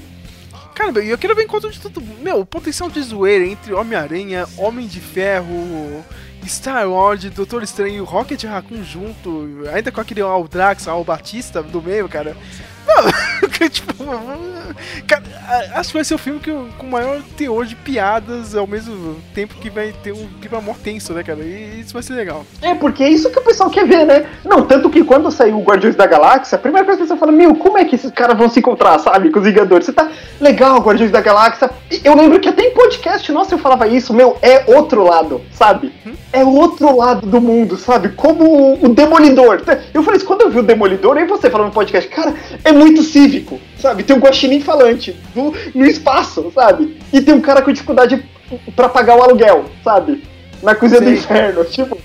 Cara, 0.76 1.02
e 1.04 1.10
eu 1.10 1.18
quero 1.18 1.34
ver 1.34 1.46
encontro 1.46 1.72
de 1.72 1.80
tudo. 1.80 2.04
Meu, 2.22 2.42
o 2.42 2.46
potencial 2.46 2.90
de 2.90 3.02
zoeira 3.02 3.46
entre 3.46 3.74
Homem-Aranha, 3.74 4.46
Homem 4.58 4.86
de 4.86 5.00
Ferro, 5.00 6.04
Star 6.48 6.90
Wars, 6.90 7.24
Doutor 7.24 7.64
Estranho, 7.64 8.03
Rocket 8.03 8.44
Raccoon 8.44 8.84
junto, 8.84 9.64
ainda 9.74 9.91
com 9.91 10.02
aquele 10.02 10.22
Aldrax, 10.22 10.88
Al 10.88 11.03
Batista 11.03 11.61
do 11.61 11.82
meio, 11.82 12.07
cara. 12.07 12.36
Não, 12.86 13.03
tipo, 13.69 13.97
Cara, 15.08 15.24
acho 15.76 15.90
que 15.90 15.96
vai 15.96 16.04
ser 16.04 16.16
o 16.16 16.18
filme 16.18 16.40
que, 16.40 16.52
com 16.52 16.86
o 16.86 16.92
maior 16.92 17.22
teor 17.38 17.66
de 17.66 17.76
piadas 17.76 18.56
ao 18.56 18.68
mesmo 18.68 19.16
tempo 19.34 19.56
que 19.56 19.70
vai 19.70 19.94
ter 20.04 20.12
um 20.12 20.28
clima 20.42 20.60
mó 20.62 20.74
tenso, 20.82 21.14
né, 21.14 21.24
cara? 21.24 21.40
E 21.42 21.82
isso 21.82 21.94
vai 21.94 22.04
ser 22.04 22.14
legal. 22.14 22.46
É, 22.62 22.74
porque 22.76 23.04
é 23.04 23.10
isso 23.10 23.30
que 23.30 23.40
o 23.40 23.44
pessoal 23.44 23.70
quer 23.70 23.86
ver, 23.88 24.06
né? 24.06 24.26
Não, 24.44 24.66
tanto 24.66 24.90
que 24.90 25.04
quando 25.04 25.32
saiu 25.32 25.58
o 25.60 25.64
Guardiões 25.64 25.96
da 25.96 26.06
Galáxia, 26.06 26.56
a 26.58 26.60
primeira 26.60 26.86
coisa 26.86 26.98
que 26.98 27.04
a 27.04 27.06
pessoa 27.06 27.20
fala, 27.20 27.32
meu, 27.32 27.56
como 27.56 27.78
é 27.78 27.86
que 27.86 27.96
esses 27.96 28.12
caras 28.12 28.38
vão 28.38 28.50
se 28.50 28.60
encontrar, 28.60 29.00
sabe, 29.00 29.30
com 29.30 29.40
os 29.40 29.46
Vingadores? 29.46 29.86
Você 29.86 29.94
tá 29.94 30.10
legal, 30.40 30.80
Guardiões 30.80 31.12
da 31.12 31.22
Galáxia. 31.22 31.70
Eu 32.04 32.16
lembro 32.16 32.40
que 32.40 32.50
até 32.50 32.64
em 32.64 32.72
podcast, 32.74 33.32
nossa, 33.32 33.54
eu 33.56 33.60
falava 33.60 33.88
isso, 33.88 34.14
meu, 34.14 34.38
é 34.42 34.64
outro 34.76 35.04
lado, 35.04 35.42
sabe? 35.52 35.94
É 36.34 36.44
outro 36.44 36.96
lado 36.96 37.26
do 37.26 37.40
mundo, 37.40 37.78
sabe? 37.78 38.10
Como 38.10 38.44
o- 38.44 38.86
o 38.86 38.90
Demolidor. 38.90 39.62
Eu 39.94 40.04
falei 40.04 40.18
isso, 40.18 40.26
quando 40.26 40.42
eu 40.42 40.50
vi 40.50 40.60
o 40.60 40.64
Demolidor, 40.64 41.18
aí 41.18 41.26
você 41.26 41.50
falando 41.50 41.68
no 41.68 41.74
podcast, 41.74 42.10
cara, 42.10 42.34
é 42.64 42.72
muito 42.72 43.02
cívico, 43.02 43.60
sabe? 43.80 43.97
Tem 44.03 44.15
um 44.15 44.19
guaxinim 44.19 44.61
falante 44.61 45.15
no, 45.36 45.53
no 45.74 45.86
espaço, 45.86 46.52
sabe? 46.53 46.98
E 47.11 47.22
tem 47.22 47.34
um 47.34 47.41
cara 47.41 47.61
com 47.61 47.72
dificuldade 47.72 48.24
pra 48.76 48.90
pagar 48.90 49.18
o 49.18 49.24
aluguel, 49.24 49.65
sabe? 49.84 50.24
Na 50.61 50.74
cozinha 50.74 51.02
do 51.02 51.07
Sim. 51.07 51.14
inferno, 51.14 51.65
tipo... 51.65 51.98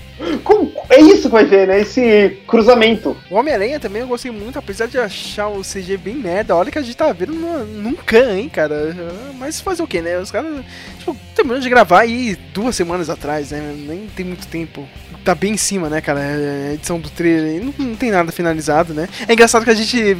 é 0.89 1.01
isso 1.01 1.23
que 1.23 1.29
vai 1.29 1.45
ver, 1.45 1.67
né? 1.67 1.81
Esse 1.81 2.37
cruzamento. 2.47 3.17
O 3.29 3.35
Homem-Aranha 3.35 3.79
também 3.79 4.01
eu 4.01 4.07
gostei 4.07 4.31
muito, 4.31 4.59
apesar 4.59 4.87
de 4.87 4.97
achar 4.97 5.47
o 5.47 5.61
CG 5.61 5.97
bem 5.97 6.15
merda. 6.15 6.55
Olha 6.55 6.71
que 6.71 6.77
a 6.77 6.81
gente 6.81 6.95
tá 6.95 7.11
vendo 7.11 7.33
num 7.33 7.95
can, 7.95 8.37
hein, 8.37 8.49
cara. 8.49 8.95
Mas 9.39 9.59
fazer 9.59 9.81
o 9.81 9.87
que, 9.87 10.01
né? 10.01 10.17
Os 10.19 10.31
caras, 10.31 10.63
tipo, 10.99 11.17
terminando 11.35 11.63
de 11.63 11.69
gravar 11.69 12.01
aí 12.01 12.37
duas 12.53 12.75
semanas 12.75 13.09
atrás, 13.09 13.51
né? 13.51 13.75
Nem 13.75 14.07
tem 14.15 14.25
muito 14.25 14.47
tempo. 14.47 14.87
Tá 15.25 15.33
bem 15.33 15.53
em 15.53 15.57
cima, 15.57 15.89
né, 15.89 16.01
cara? 16.01 16.19
A 16.19 16.73
edição 16.73 16.99
do 16.99 17.09
trailer 17.09 17.53
aí 17.53 17.59
não, 17.59 17.73
não 17.77 17.95
tem 17.95 18.11
nada 18.11 18.31
finalizado, 18.31 18.93
né? 18.93 19.07
É 19.27 19.33
engraçado 19.33 19.63
que 19.63 19.71
a 19.71 19.75
gente 19.75 20.17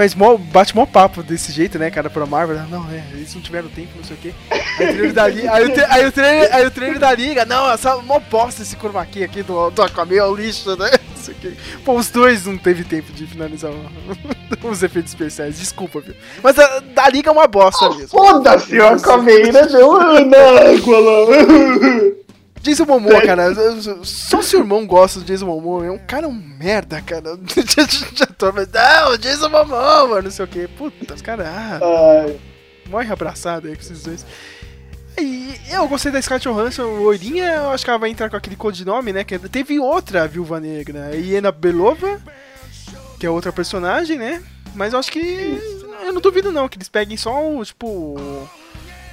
faz 0.00 0.14
mó, 0.14 0.34
bate 0.38 0.74
mó 0.74 0.86
papo 0.86 1.22
desse 1.22 1.52
jeito, 1.52 1.78
né, 1.78 1.90
cara, 1.90 2.08
pra 2.08 2.24
Marvel. 2.24 2.56
Não, 2.70 2.90
é, 2.90 3.04
eles 3.12 3.34
não 3.34 3.42
tiveram 3.42 3.68
tempo, 3.68 3.90
não 3.96 4.02
sei 4.04 4.16
o 4.16 4.18
quê. 4.18 4.32
Aí 4.50 4.86
o 4.86 4.92
trailer 4.92 5.12
da 5.12 5.28
Liga, 5.28 5.52
aí 5.52 5.64
o, 5.66 5.74
tra- 5.74 5.86
aí 5.90 6.06
o 6.06 6.12
trailer, 6.12 6.54
aí 6.54 6.66
o 6.66 6.70
trailer 6.70 6.98
da 6.98 7.12
Liga, 7.14 7.44
não, 7.44 7.70
essa 7.70 7.96
mó 7.98 8.18
bosta 8.18 8.62
esse 8.62 8.76
chroma 8.76 9.02
aqui 9.02 9.26
do, 9.42 9.68
do 9.70 9.82
Aquaman 9.82 10.14
é 10.14 10.32
lixo, 10.34 10.74
né? 10.76 10.90
Não 11.20 11.22
sei 11.26 11.34
o 11.34 11.36
quê. 11.36 11.52
Pô, 11.84 11.96
os 11.96 12.08
dois 12.08 12.46
não 12.46 12.56
teve 12.56 12.82
tempo 12.82 13.12
de 13.12 13.26
finalizar 13.26 13.70
o- 13.70 13.90
os 14.70 14.82
efeitos 14.82 15.12
especiais, 15.12 15.58
desculpa, 15.58 16.00
viu? 16.00 16.14
Mas 16.42 16.58
a 16.58 16.80
da 16.80 17.06
Liga 17.10 17.28
é 17.28 17.32
uma 17.32 17.46
bosta 17.46 17.90
mesmo. 17.90 18.08
Foda-se, 18.08 18.74
eu 18.74 18.88
acabei, 18.88 19.52
né, 19.52 19.66
meu? 19.70 19.98
Na 20.24 20.38
lá. 20.38 20.60
Jason 22.62 22.84
Momoa, 22.84 23.22
cara, 23.22 23.54
só 24.04 24.42
se 24.42 24.54
o 24.54 24.60
irmão 24.60 24.86
gosta 24.86 25.20
do 25.20 25.24
Jason 25.24 25.46
Momoa, 25.46 25.86
é 25.86 25.90
um 25.90 25.98
cara 25.98 26.28
um 26.28 26.32
merda, 26.32 27.00
cara. 27.00 27.38
Já, 28.14 28.26
tô, 28.26 28.52
mas, 28.52 28.68
não, 28.68 29.16
Jason 29.16 29.48
Momoa, 29.48 30.06
mano, 30.06 30.22
não 30.22 30.30
sei 30.30 30.44
o 30.44 30.48
que. 30.48 30.68
Puta, 30.68 31.14
os 31.14 31.22
caras, 31.22 31.46
ah, 31.46 31.80
morre 32.88 33.10
abraçado 33.10 33.66
aí 33.66 33.74
com 33.74 33.82
esses 33.82 34.02
dois. 34.02 34.26
E 35.18 35.54
eu 35.70 35.86
gostei 35.88 36.12
da 36.12 36.20
Scarlett 36.20 36.48
Johansson, 36.48 36.82
loirinha, 36.82 37.46
eu 37.46 37.70
acho 37.70 37.84
que 37.84 37.90
ela 37.90 37.98
vai 37.98 38.10
entrar 38.10 38.30
com 38.30 38.36
aquele 38.36 38.56
codinome, 38.56 39.12
né? 39.12 39.24
Que 39.24 39.38
teve 39.38 39.78
outra 39.78 40.28
Viúva 40.28 40.60
Negra, 40.60 41.06
a 41.06 41.14
Iena 41.14 41.50
Belova, 41.50 42.20
que 43.18 43.26
é 43.26 43.30
outra 43.30 43.52
personagem, 43.52 44.18
né? 44.18 44.42
Mas 44.74 44.92
eu 44.92 44.98
acho 44.98 45.10
que. 45.10 45.58
Eu 46.04 46.12
não 46.12 46.20
duvido 46.20 46.50
não, 46.52 46.68
que 46.68 46.76
eles 46.76 46.88
peguem 46.88 47.16
só 47.16 47.50
o, 47.50 47.64
tipo. 47.64 48.16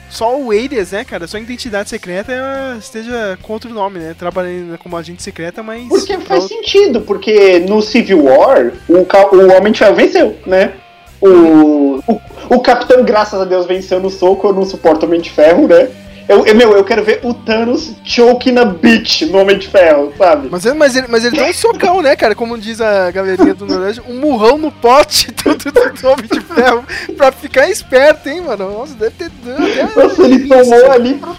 Só 0.09 0.39
o 0.39 0.51
alias, 0.51 0.91
né, 0.91 1.03
cara? 1.03 1.27
Só 1.27 1.37
a 1.37 1.39
identidade 1.39 1.89
secreta 1.89 2.31
ela 2.31 2.77
esteja 2.79 3.37
com 3.41 3.53
outro 3.53 3.69
nome, 3.73 3.99
né? 3.99 4.15
Trabalhando 4.17 4.77
como 4.77 4.95
agente 4.97 5.21
secreta, 5.21 5.61
mas. 5.61 5.87
Porque 5.87 6.17
faz 6.19 6.43
sentido, 6.45 7.01
porque 7.01 7.59
no 7.59 7.81
Civil 7.81 8.23
War 8.23 8.71
o, 8.87 9.05
ca- 9.05 9.27
o 9.33 9.51
Homem 9.57 9.73
de 9.73 9.79
Ferro 9.79 9.95
venceu, 9.95 10.35
né? 10.45 10.73
O, 11.19 11.99
o, 12.07 12.21
o 12.51 12.59
Capitão, 12.61 13.03
graças 13.03 13.39
a 13.41 13.43
Deus, 13.45 13.65
venceu 13.65 13.99
no 13.99 14.09
soco, 14.09 14.47
eu 14.47 14.53
não 14.53 14.63
suporto 14.65 15.03
o 15.03 15.09
Homem 15.09 15.19
de 15.19 15.29
Ferro, 15.31 15.67
né? 15.67 15.89
Eu, 16.27 16.45
eu, 16.45 16.55
meu, 16.55 16.73
eu 16.73 16.83
quero 16.83 17.03
ver 17.03 17.21
o 17.23 17.33
Thanos 17.33 17.93
choke 18.03 18.51
na 18.51 18.65
bitch 18.65 19.21
no 19.23 19.37
Homem 19.39 19.57
de 19.57 19.67
Ferro, 19.67 20.11
sabe? 20.17 20.49
Mas, 20.51 20.65
ele- 20.65 20.75
mas, 20.75 20.95
ele, 20.95 21.07
mas 21.07 21.23
ele 21.23 21.37
dá 21.37 21.45
um 21.45 21.53
socão, 21.53 22.01
né, 22.01 22.17
cara? 22.17 22.35
Como 22.35 22.57
diz 22.57 22.81
a 22.81 23.09
galerinha 23.11 23.53
do 23.53 23.65
Noroeste, 23.65 24.01
um 24.05 24.19
murrão 24.19 24.57
no 24.57 24.69
pote 24.69 25.31
do, 25.43 25.55
do, 25.55 25.71
do, 25.71 26.07
Homem 26.09 26.27
de 26.29 26.41
Ferro 26.41 26.83
pra 27.15 27.31
ficar 27.31 27.69
esperto, 27.69 28.27
hein, 28.27 28.41
mano? 28.41 28.69
Nossa, 28.71 28.93
deve 28.95 29.11
ter. 29.11 29.31
Até 29.53 30.01
Nossa, 30.01 30.23
ele 30.23 30.47
tomou 30.47 30.91
ali 30.91 31.13
pra. 31.15 31.33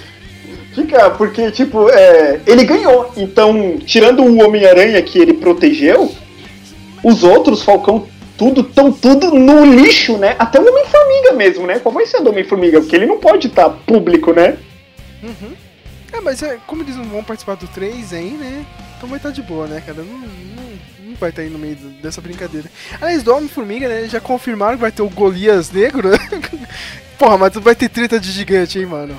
Fica, 0.74 1.10
porque, 1.10 1.50
tipo, 1.50 1.90
é, 1.90 2.40
ele 2.46 2.64
ganhou. 2.64 3.12
Então, 3.16 3.78
tirando 3.84 4.22
o 4.22 4.42
Homem-Aranha 4.42 5.02
que 5.02 5.18
ele 5.18 5.34
protegeu, 5.34 6.14
os 7.02 7.24
outros, 7.24 7.62
Falcão, 7.62 8.06
tudo, 8.38 8.62
tão 8.62 8.92
tudo 8.92 9.32
no 9.32 9.64
lixo, 9.64 10.16
né? 10.16 10.36
Até 10.38 10.60
o 10.60 10.66
Homem-Formiga 10.66 11.32
mesmo, 11.32 11.66
né? 11.66 11.80
Vai 11.84 12.06
ser 12.06 12.22
do 12.22 12.30
Homem-Formiga? 12.30 12.80
Porque 12.80 12.94
ele 12.94 13.06
não 13.06 13.18
pode 13.18 13.48
estar 13.48 13.68
público, 13.68 14.32
né? 14.32 14.56
Uhum. 15.22 15.52
É, 16.12 16.20
mas 16.20 16.42
é, 16.42 16.58
como 16.66 16.82
eles 16.82 16.96
não 16.96 17.04
vão 17.04 17.22
participar 17.22 17.56
do 17.56 17.66
3 17.68 18.12
aí, 18.12 18.30
né? 18.30 18.64
Então 18.96 19.08
vai 19.08 19.18
estar 19.18 19.30
de 19.30 19.42
boa, 19.42 19.66
né, 19.66 19.82
cara? 19.84 19.98
Não, 20.02 20.18
não, 20.18 20.28
não 21.04 21.14
vai 21.16 21.30
estar 21.30 21.42
aí 21.42 21.50
no 21.50 21.58
meio 21.58 21.76
dessa 22.02 22.20
brincadeira. 22.20 22.70
Aliás, 23.00 23.22
do 23.22 23.34
Homem-Formiga, 23.34 23.88
né? 23.88 24.08
Já 24.08 24.20
confirmaram 24.20 24.76
que 24.76 24.80
vai 24.82 24.92
ter 24.92 25.02
o 25.02 25.08
Golias 25.10 25.70
Negro. 25.70 26.08
né? 26.10 26.18
Porra, 27.18 27.36
mas 27.36 27.52
tu 27.52 27.60
vai 27.60 27.74
ter 27.74 27.88
treta 27.88 28.18
de 28.18 28.30
gigante, 28.30 28.78
hein, 28.78 28.86
mano? 28.86 29.16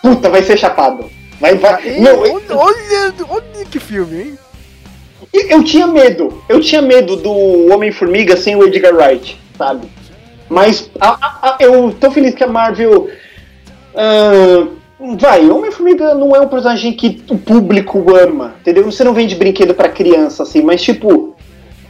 Puta, 0.00 0.30
vai 0.30 0.42
ser 0.42 0.56
chapado. 0.56 1.10
Vai, 1.40 1.56
vai. 1.58 1.86
Ei, 1.86 2.00
Não, 2.00 2.20
olha, 2.20 2.56
olha, 2.56 3.14
olha 3.28 3.64
que 3.70 3.78
filme, 3.80 4.20
hein? 4.22 4.38
eu, 5.32 5.64
tinha 5.64 5.86
medo. 5.86 6.42
Eu 6.48 6.60
tinha 6.60 6.80
medo 6.80 7.16
do 7.16 7.72
Homem-Formiga 7.72 8.36
sem 8.36 8.54
o 8.54 8.64
Edgar 8.64 8.94
Wright, 8.94 9.38
sabe? 9.58 9.88
Mas 10.48 10.88
a- 11.00 11.18
a- 11.20 11.48
a- 11.48 11.56
eu 11.60 11.92
tô 11.98 12.10
feliz 12.10 12.34
que 12.34 12.44
a 12.44 12.46
Marvel. 12.46 13.10
ah, 13.96 14.68
vai, 15.18 15.48
Homem-Formiga 15.48 16.14
não 16.14 16.34
é 16.34 16.40
um 16.40 16.48
personagem 16.48 16.92
que 16.92 17.22
o 17.28 17.38
público 17.38 18.04
ama, 18.16 18.54
entendeu? 18.60 18.84
Você 18.84 19.04
não 19.04 19.14
vende 19.14 19.34
brinquedo 19.34 19.74
pra 19.74 19.88
criança, 19.88 20.42
assim, 20.42 20.62
mas 20.62 20.82
tipo. 20.82 21.36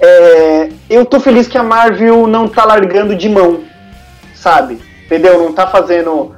é, 0.01 0.69
eu 0.91 1.05
tô 1.05 1.21
feliz 1.21 1.47
que 1.47 1.57
a 1.57 1.63
Marvel 1.63 2.27
não 2.27 2.49
tá 2.49 2.65
largando 2.65 3.15
de 3.15 3.29
mão, 3.29 3.63
sabe? 4.35 4.79
Entendeu? 5.07 5.39
Não 5.39 5.53
tá 5.53 5.67
fazendo 5.67 6.35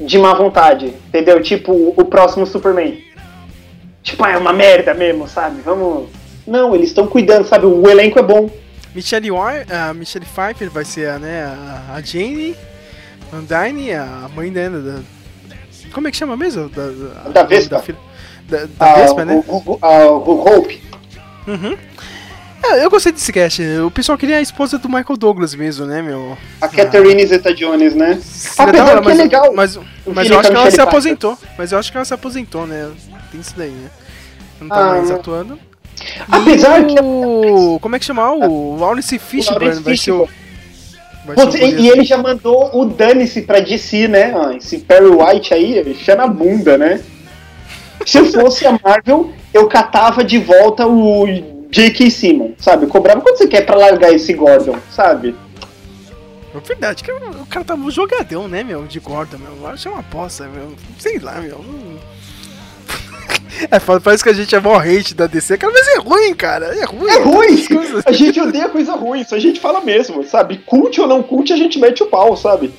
de 0.00 0.18
má 0.18 0.34
vontade, 0.34 0.94
entendeu? 1.08 1.40
Tipo 1.42 1.94
o 1.96 2.04
próximo 2.04 2.46
Superman. 2.46 3.02
Tipo, 4.02 4.24
ah, 4.24 4.32
é 4.32 4.36
uma 4.36 4.52
merda 4.52 4.92
mesmo, 4.92 5.26
sabe? 5.26 5.62
Vamos. 5.62 6.10
Não, 6.46 6.74
eles 6.74 6.88
estão 6.88 7.06
cuidando, 7.06 7.46
sabe? 7.46 7.64
O 7.64 7.88
elenco 7.88 8.18
é 8.18 8.22
bom. 8.22 8.50
Michelle, 8.94 9.30
War, 9.30 9.64
a 9.70 9.94
Michelle 9.94 10.26
Pfeiffer 10.26 10.70
vai 10.70 10.84
ser 10.84 11.08
a, 11.08 11.18
né, 11.18 11.44
a, 11.92 12.00
Jane, 12.00 12.54
Undine, 13.32 13.92
a 13.92 14.30
mãe 14.34 14.52
dela. 14.52 14.78
Da, 14.78 15.00
como 15.94 16.08
é 16.08 16.10
que 16.10 16.16
chama 16.16 16.36
mesmo? 16.36 16.68
Da, 16.68 16.86
da, 16.88 17.28
Da 17.30 17.42
Vespa. 17.44 17.76
Da, 17.76 17.82
filha- 17.82 17.98
da, 18.48 18.58
da 18.66 18.68
Ah, 18.80 18.94
Vespa, 18.96 19.24
né? 19.24 19.42
o, 19.46 19.56
o, 19.56 19.78
a- 19.80 20.06
o 20.10 20.58
Hope. 20.58 20.82
Uhum. 21.46 21.76
É, 22.62 22.82
eu 22.84 22.90
gostei 22.90 23.12
desse 23.12 23.30
cast. 23.32 23.62
O 23.86 23.90
pessoal 23.90 24.16
queria 24.16 24.38
a 24.38 24.40
esposa 24.40 24.78
do 24.78 24.88
Michael 24.88 25.18
Douglas 25.18 25.54
mesmo, 25.54 25.84
né, 25.84 26.00
meu? 26.00 26.36
A 26.62 26.66
Catherine 26.68 27.26
Zeta-Jones, 27.26 27.94
né? 27.94 28.18
Seria 28.22 28.70
Apesar 28.70 28.84
da 28.86 28.90
hora, 28.92 29.00
que 29.02 29.06
é 29.06 29.10
mas, 29.10 29.18
legal. 29.18 29.52
Mas, 29.54 29.78
mas 30.06 30.30
eu 30.30 30.38
acho 30.40 30.50
que 30.50 30.56
ela 30.56 30.70
se 30.70 30.80
aposentou. 30.80 31.38
Mas 31.58 31.72
eu 31.72 31.78
acho 31.78 31.90
que 31.92 31.98
ela 31.98 32.04
se 32.06 32.14
aposentou, 32.14 32.66
né? 32.66 32.90
Tem 33.30 33.40
isso 33.40 33.52
daí, 33.56 33.70
né? 33.70 33.90
Não 34.60 34.68
tá 34.68 34.76
Ah, 34.80 34.90
mais 34.94 35.10
né? 35.10 35.14
atuando. 35.16 35.58
Apesar 36.30 36.80
e 36.80 36.86
que- 36.86 37.00
o... 37.02 37.78
Como 37.80 37.96
é 37.96 37.98
que 37.98 38.04
chama? 38.06 38.30
O 38.32 38.76
Lawrence 38.78 39.18
Fishburne 39.18 39.80
vai 39.82 39.96
ser 39.96 40.12
o... 40.12 40.28
Vai 41.24 41.36
Putz, 41.36 41.52
ser 41.52 41.64
o 41.64 41.80
e, 41.80 41.88
ele 41.88 42.04
já 42.04 42.18
mandou 42.18 42.70
o 42.78 42.84
dane-se 42.84 43.42
pra 43.42 43.60
DC, 43.60 44.08
né? 44.08 44.34
Ah, 44.36 44.54
esse 44.54 44.78
Perry 44.78 45.06
White 45.06 45.54
aí, 45.54 45.96
na 46.16 46.26
bunda, 46.26 46.76
né? 46.76 47.00
Se 48.04 48.18
eu 48.18 48.26
fosse 48.26 48.66
a 48.66 48.78
Marvel, 48.82 49.32
eu 49.52 49.66
catava 49.66 50.22
de 50.22 50.38
volta 50.38 50.86
o 50.86 51.26
J.K. 51.70 52.10
Simmons, 52.10 52.52
sabe? 52.58 52.84
Eu 52.84 52.88
cobrava 52.88 53.20
quanto 53.20 53.38
você 53.38 53.48
quer 53.48 53.62
pra 53.62 53.76
largar 53.76 54.12
esse 54.12 54.32
Gordon, 54.34 54.76
sabe? 54.90 55.34
É 56.54 56.60
verdade, 56.60 57.02
que 57.02 57.10
o 57.10 57.46
cara 57.46 57.64
tá 57.64 57.74
um 57.74 57.90
jogadão, 57.90 58.46
né, 58.46 58.62
meu? 58.62 58.84
De 58.84 59.00
Gordon, 59.00 59.38
meu. 59.38 59.56
Eu 59.56 59.66
acho 59.66 59.88
uma 59.88 60.00
aposta, 60.00 60.46
meu. 60.46 60.72
Sei 60.98 61.18
lá, 61.18 61.40
meu. 61.40 61.64
É, 63.70 63.78
foda, 63.78 64.00
parece 64.00 64.22
que 64.22 64.28
a 64.30 64.34
gente 64.34 64.54
é 64.54 64.58
hate 64.58 65.14
da 65.14 65.26
DC, 65.26 65.58
cara, 65.58 65.72
mas 65.72 65.86
é 65.88 65.98
ruim, 65.98 66.34
cara. 66.34 66.66
É 66.76 66.84
ruim. 66.84 67.10
É 67.10 67.18
ruim! 67.18 67.66
A 68.04 68.12
gente 68.12 68.40
odeia 68.40 68.68
coisa 68.68 68.94
ruim, 68.94 69.20
isso 69.20 69.34
a 69.34 69.38
gente 69.38 69.60
fala 69.60 69.80
mesmo, 69.80 70.24
sabe? 70.24 70.58
Cult 70.58 71.00
ou 71.00 71.06
não 71.06 71.22
cult, 71.22 71.52
a 71.52 71.56
gente 71.56 71.78
mete 71.78 72.02
o 72.02 72.06
pau, 72.06 72.36
sabe? 72.36 72.72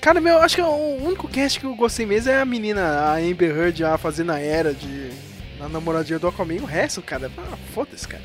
Cara, 0.00 0.20
meu, 0.20 0.38
acho 0.38 0.56
que 0.56 0.62
o 0.62 1.04
único 1.04 1.26
cast 1.26 1.58
que 1.58 1.66
eu 1.66 1.74
gostei 1.74 2.06
mesmo 2.06 2.30
é 2.30 2.40
a 2.40 2.44
menina, 2.44 2.80
a 2.82 3.16
Amber 3.16 3.50
Heard, 3.56 3.82
lá 3.82 3.98
fazendo 3.98 4.32
a 4.32 4.38
era 4.38 4.72
de. 4.72 5.10
Na 5.58 5.68
namoradinha 5.68 6.18
do 6.18 6.28
Aquaman. 6.28 6.60
O 6.62 6.66
resto, 6.66 7.00
cara, 7.02 7.30
ah, 7.38 7.56
foda-se, 7.74 8.06
cara. 8.06 8.22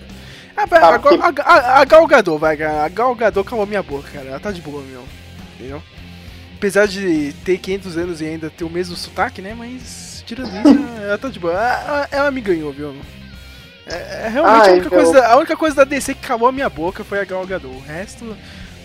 Ah, 0.56 0.66
Ah, 0.70 0.90
a, 0.90 0.96
a, 0.96 1.78
a, 1.78 1.82
a 1.82 1.86
Gal 1.86 2.06
Gadot, 2.06 2.38
vai, 2.38 2.58
cara. 2.58 2.84
A 2.84 2.90
Gal 2.90 3.16
Gadot 3.16 3.48
calmou 3.48 3.66
minha 3.66 3.82
boca, 3.82 4.10
cara. 4.12 4.28
Ela 4.30 4.40
tá 4.40 4.52
de 4.52 4.62
boa, 4.62 4.84
meu. 4.84 5.04
Entendeu? 5.56 5.82
Apesar 6.58 6.88
de 6.88 7.34
ter 7.46 7.58
500 7.58 7.98
anos 7.98 8.22
e 8.22 8.26
ainda 8.26 8.50
ter 8.50 8.64
o 8.64 8.70
mesmo 8.70 8.96
sotaque, 8.96 9.42
né? 9.42 9.56
Mas, 9.58 10.11
tirando 10.36 10.50
isso, 10.50 11.02
ela 11.04 11.18
tá 11.18 11.28
de 11.30 11.40
boa. 11.40 11.54
Ela, 11.54 12.08
ela 12.12 12.32
me 12.32 12.42
ganhou, 12.42 12.72
viu? 12.72 12.96
É, 13.88 14.26
é 14.26 14.30
realmente 14.30 14.60
a, 14.62 14.64
Ai, 14.64 14.72
única 14.74 14.90
meu. 14.90 15.04
coisa, 15.04 15.28
a 15.28 15.36
única 15.38 15.58
coisa 15.58 15.76
da 15.78 15.84
DC 15.84 16.14
que 16.16 16.28
calou 16.28 16.48
a 16.48 16.52
minha 16.52 16.70
boca 16.70 17.04
foi 17.04 17.20
a 17.20 17.26
Gal 17.26 17.46
Gadot. 17.46 17.68
O 17.76 17.80
resto, 17.82 18.36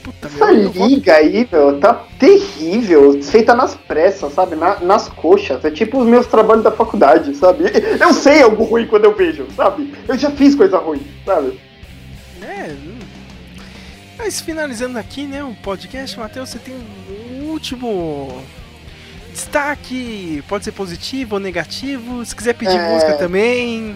Puta, 0.03 0.29
Essa 0.29 0.47
meu, 0.47 0.63
eu 0.63 0.71
vou- 0.71 0.87
liga 0.87 1.15
aí, 1.15 1.49
meu, 1.51 1.81
tá 1.81 1.93
terrível. 2.19 3.21
Feita 3.25 3.55
nas 3.57 3.75
pressas, 3.75 4.33
sabe? 4.35 4.55
Na- 4.55 4.79
nas 4.79 5.09
coxas. 5.09 5.65
É 5.65 5.71
tipo 5.71 5.99
os 6.01 6.07
meus 6.07 6.27
trabalhos 6.29 6.63
da 6.63 6.71
faculdade, 6.71 7.35
sabe? 7.37 7.65
Eu 8.01 8.13
sei 8.15 8.41
algo 8.43 8.63
ruim 8.65 8.87
quando 8.87 9.05
eu 9.05 9.15
vejo, 9.17 9.47
sabe? 9.57 9.93
Eu 10.07 10.17
já 10.17 10.31
fiz 10.31 10.55
coisa 10.55 10.79
ruim, 10.79 11.05
sabe? 11.25 11.61
É. 12.41 12.71
hum. 12.71 12.99
Mas 14.17 14.41
finalizando 14.41 14.97
aqui, 14.99 15.25
né, 15.27 15.43
o 15.43 15.55
podcast, 15.57 16.17
Matheus, 16.19 16.51
você 16.51 16.59
tem 16.61 16.75
um 17.41 17.49
último 17.51 18.41
destaque. 19.37 20.43
Pode 20.49 20.65
ser 20.65 20.73
positivo 20.73 21.35
ou 21.37 21.41
negativo. 21.41 22.25
Se 22.25 22.35
quiser 22.35 22.55
pedir 22.55 22.77
É. 22.79 22.93
música 22.93 23.13
também. 23.15 23.95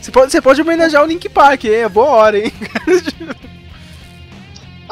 Você 0.00 0.10
pode, 0.10 0.32
você 0.32 0.40
pode 0.40 0.60
homenagear 0.62 1.02
o 1.04 1.06
Link 1.06 1.28
Park, 1.28 1.66
é 1.66 1.86
boa 1.88 2.08
hora, 2.08 2.38
hein? 2.38 2.52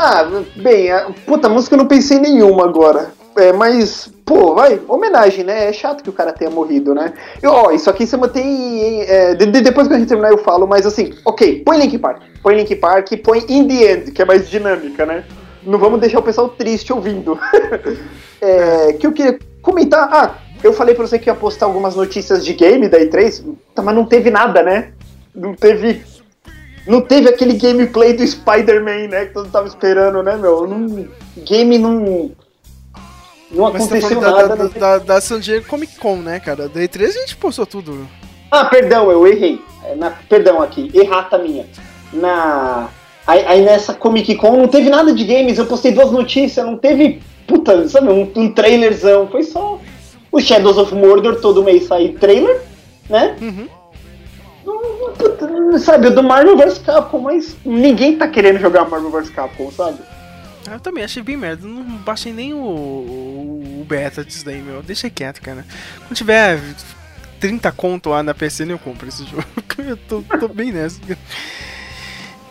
Ah, 0.00 0.24
bem, 0.54 0.92
a, 0.92 1.10
puta, 1.26 1.48
música 1.48 1.74
eu 1.74 1.78
não 1.78 1.86
pensei 1.86 2.18
em 2.18 2.20
nenhuma 2.20 2.62
agora. 2.64 3.10
É, 3.36 3.52
mas, 3.52 4.08
pô, 4.24 4.54
vai, 4.54 4.80
homenagem, 4.86 5.42
né? 5.42 5.68
É 5.68 5.72
chato 5.72 6.04
que 6.04 6.10
o 6.10 6.12
cara 6.12 6.32
tenha 6.32 6.50
morrido, 6.52 6.94
né? 6.94 7.12
Ó, 7.44 7.72
isso 7.72 7.90
aqui 7.90 8.06
você 8.06 8.16
mantém. 8.16 9.02
é, 9.02 9.34
de- 9.34 9.46
de- 9.46 9.60
depois 9.60 9.88
que 9.88 9.94
a 9.94 9.98
gente 9.98 10.06
terminar 10.08 10.30
eu 10.30 10.38
falo, 10.38 10.68
mas 10.68 10.86
assim, 10.86 11.12
ok, 11.24 11.62
põe 11.64 11.78
Link 11.78 11.98
Park. 11.98 12.22
Põe 12.42 12.54
Link 12.56 12.76
Park 12.76 13.10
e 13.10 13.16
põe 13.16 13.44
In 13.48 13.66
The 13.66 13.92
End, 13.92 14.12
que 14.12 14.22
é 14.22 14.24
mais 14.24 14.48
dinâmica, 14.48 15.04
né? 15.04 15.24
Não 15.64 15.80
vamos 15.80 15.98
deixar 16.00 16.20
o 16.20 16.22
pessoal 16.22 16.48
triste 16.48 16.92
ouvindo. 16.92 17.36
É, 18.40 18.92
que 18.92 19.04
eu 19.04 19.10
queria 19.10 19.36
comentar. 19.62 20.08
Ah, 20.12 20.34
eu 20.62 20.72
falei 20.72 20.94
pra 20.94 21.06
você 21.06 21.18
que 21.18 21.28
ia 21.28 21.34
postar 21.34 21.66
algumas 21.66 21.94
notícias 21.94 22.44
de 22.44 22.52
game 22.52 22.88
da 22.88 22.98
E3, 22.98 23.44
tá, 23.74 23.82
mas 23.82 23.94
não 23.94 24.04
teve 24.04 24.30
nada, 24.30 24.62
né? 24.62 24.92
Não 25.34 25.54
teve. 25.54 26.02
Não 26.86 27.02
teve 27.02 27.28
aquele 27.28 27.54
gameplay 27.54 28.14
do 28.14 28.26
Spider-Man, 28.26 29.08
né? 29.08 29.26
Que 29.26 29.34
todo 29.34 29.44
mundo 29.44 29.52
tava 29.52 29.68
esperando, 29.68 30.22
né, 30.22 30.36
meu? 30.36 30.66
Não, 30.66 31.06
game 31.44 31.76
não. 31.78 32.30
Não 33.50 33.70
tá 33.70 33.78
aconteceu 33.78 34.20
da, 34.20 34.30
nada. 34.30 34.56
da, 34.56 34.64
né? 34.64 34.70
da, 34.74 34.98
da 34.98 35.20
San 35.20 35.40
Diego 35.40 35.66
Comic 35.66 35.98
Con, 35.98 36.16
né, 36.16 36.40
cara? 36.40 36.68
Da 36.68 36.80
E3 36.80 37.08
a 37.08 37.10
gente 37.10 37.36
postou 37.36 37.66
tudo. 37.66 38.08
Ah, 38.50 38.64
perdão, 38.64 39.10
eu 39.10 39.26
errei. 39.26 39.60
É, 39.84 39.94
na- 39.94 40.10
perdão 40.28 40.62
aqui, 40.62 40.90
errata 40.94 41.38
minha. 41.38 41.66
Na. 42.12 42.88
Aí, 43.26 43.44
aí 43.46 43.62
nessa 43.62 43.92
Comic 43.92 44.34
Con 44.36 44.56
não 44.56 44.68
teve 44.68 44.88
nada 44.88 45.12
de 45.12 45.24
games, 45.24 45.58
eu 45.58 45.66
postei 45.66 45.92
duas 45.92 46.10
notícias, 46.10 46.64
não 46.64 46.78
teve. 46.78 47.20
Puta, 47.48 47.88
sabe, 47.88 48.08
um, 48.10 48.30
um 48.36 48.52
trailerzão. 48.52 49.26
Foi 49.26 49.42
só 49.42 49.80
o 50.30 50.40
Shadows 50.40 50.76
of 50.76 50.94
Mordor, 50.94 51.40
todo 51.40 51.64
mês 51.64 51.84
sai 51.84 52.10
trailer, 52.10 52.60
né? 53.08 53.36
Uhum. 53.40 53.68
Não- 54.64 55.12
puta, 55.14 55.78
Sabe, 55.78 56.10
do 56.10 56.22
Marvel 56.22 56.56
vs 56.56 56.78
Capcom, 56.78 57.18
mas 57.20 57.56
ninguém 57.64 58.16
tá 58.16 58.28
querendo 58.28 58.60
jogar 58.60 58.88
Marvel 58.88 59.10
vs 59.10 59.30
Capcom, 59.30 59.70
sabe? 59.72 59.98
Eu 60.70 60.78
também 60.78 61.02
achei 61.02 61.22
bem 61.22 61.36
merda. 61.36 61.66
Não 61.66 61.82
baixei 61.82 62.32
nem 62.32 62.52
o, 62.52 62.58
o, 62.58 63.86
beta 63.88 64.22
disso 64.22 64.44
daí, 64.44 64.60
meu. 64.60 64.82
Deixa 64.82 65.08
quieto, 65.08 65.40
cara. 65.40 65.64
Quando 66.00 66.14
tiver 66.14 66.60
30 67.40 67.72
conto 67.72 68.10
lá 68.10 68.22
na 68.22 68.34
PSN, 68.34 68.70
eu 68.70 68.78
compro 68.78 69.08
esse 69.08 69.24
jogo. 69.24 69.44
Eu 69.78 69.96
tô, 69.96 70.22
tô 70.38 70.48
bem 70.48 70.72
nessa. 70.72 71.00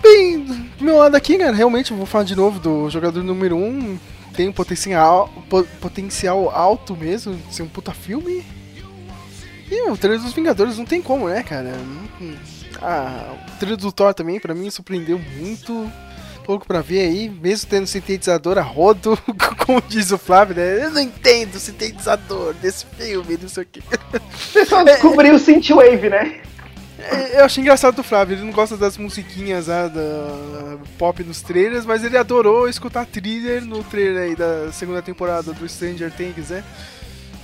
Bem, 0.01 0.39
do 0.39 0.83
meu 0.83 0.95
lado 0.97 1.15
aqui, 1.15 1.37
cara, 1.37 1.51
realmente 1.53 1.91
vou 1.91 2.05
falar 2.05 2.23
de 2.23 2.37
novo 2.37 2.57
do 2.57 2.89
jogador 2.89 3.21
número 3.21 3.57
1. 3.57 3.99
Tem 4.37 4.47
um 4.47 4.53
potencial, 4.53 5.29
po- 5.49 5.67
potencial 5.81 6.49
alto 6.51 6.95
mesmo 6.95 7.33
de 7.35 7.53
ser 7.55 7.63
um 7.63 7.67
puta 7.67 7.91
filme. 7.91 8.45
E 9.69 9.89
o 9.89 9.97
trailer 9.97 10.21
dos 10.21 10.31
Vingadores 10.31 10.77
não 10.77 10.85
tem 10.85 11.01
como, 11.01 11.27
né, 11.27 11.43
cara? 11.43 11.73
Não- 11.75 12.35
Ah, 12.81 13.33
o 13.47 13.59
trailer 13.59 13.77
do 13.77 13.91
Thor 13.91 14.13
também, 14.13 14.39
pra 14.39 14.53
mim, 14.53 14.69
surpreendeu 14.69 15.19
muito 15.37 15.91
louco 16.47 16.65
pra 16.65 16.79
ver 16.79 17.01
aí, 17.01 17.27
mesmo 17.27 17.67
tendo 17.69 17.85
sintetizador 17.87 18.57
a 18.57 18.61
rodo, 18.61 19.17
como 19.65 19.81
diz 19.81 20.11
o 20.11 20.17
Flávio, 20.17 20.55
né? 20.55 20.85
Eu 20.85 20.91
não 20.91 21.01
entendo 21.01 21.55
o 21.55 21.59
sintetizador 21.59 22.53
desse 22.53 22.85
filme, 22.97 23.37
não 23.41 23.49
sei 23.49 23.63
o. 23.63 23.67
Você 24.37 24.65
só 24.65 24.83
descobriu 24.83 25.33
o 25.35 25.39
Synthwave, 25.39 26.09
né? 26.09 26.39
Eu 27.33 27.45
achei 27.45 27.61
engraçado 27.61 27.95
do 27.95 28.03
Flávio, 28.03 28.35
ele 28.35 28.43
não 28.43 28.51
gosta 28.51 28.75
das 28.75 28.97
musiquinhas 28.97 29.67
lá 29.67 29.87
da 29.87 30.77
pop 30.97 31.23
nos 31.23 31.41
trailers, 31.41 31.85
mas 31.85 32.03
ele 32.03 32.17
adorou 32.17 32.67
escutar 32.67 33.05
thriller 33.05 33.63
no 33.63 33.83
trailer 33.83 34.23
aí 34.23 34.35
da 34.35 34.71
segunda 34.71 35.01
temporada 35.01 35.53
do 35.53 35.69
Stranger 35.69 36.11
Things, 36.11 36.49
né? 36.49 36.63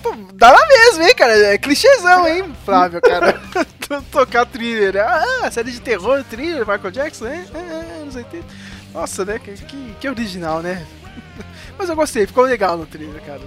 Pô, 0.02 0.14
dá 0.34 0.52
lá 0.52 0.68
mesmo, 0.68 1.04
hein, 1.04 1.16
cara? 1.16 1.54
É 1.54 1.58
clichêzão, 1.58 2.28
hein, 2.28 2.54
Flávio, 2.66 3.02
cara? 3.02 3.40
Tocar 4.12 4.46
thriller. 4.46 4.96
Ah, 4.98 5.50
série 5.50 5.72
de 5.72 5.80
terror, 5.80 6.24
thriller, 6.26 6.68
Michael 6.68 6.92
Jackson, 6.92 7.26
né? 7.26 7.46
Ah, 7.54 8.02
anos 8.02 8.16
80. 8.16 8.46
Nossa, 8.94 9.24
né? 9.24 9.40
Que, 9.40 9.54
que, 9.54 9.96
que 10.02 10.10
original, 10.10 10.62
né? 10.62 10.86
Mas 11.78 11.90
eu 11.90 11.96
gostei, 11.96 12.28
ficou 12.28 12.44
legal 12.44 12.78
no 12.78 12.86
trailer, 12.86 13.22
cara. 13.22 13.42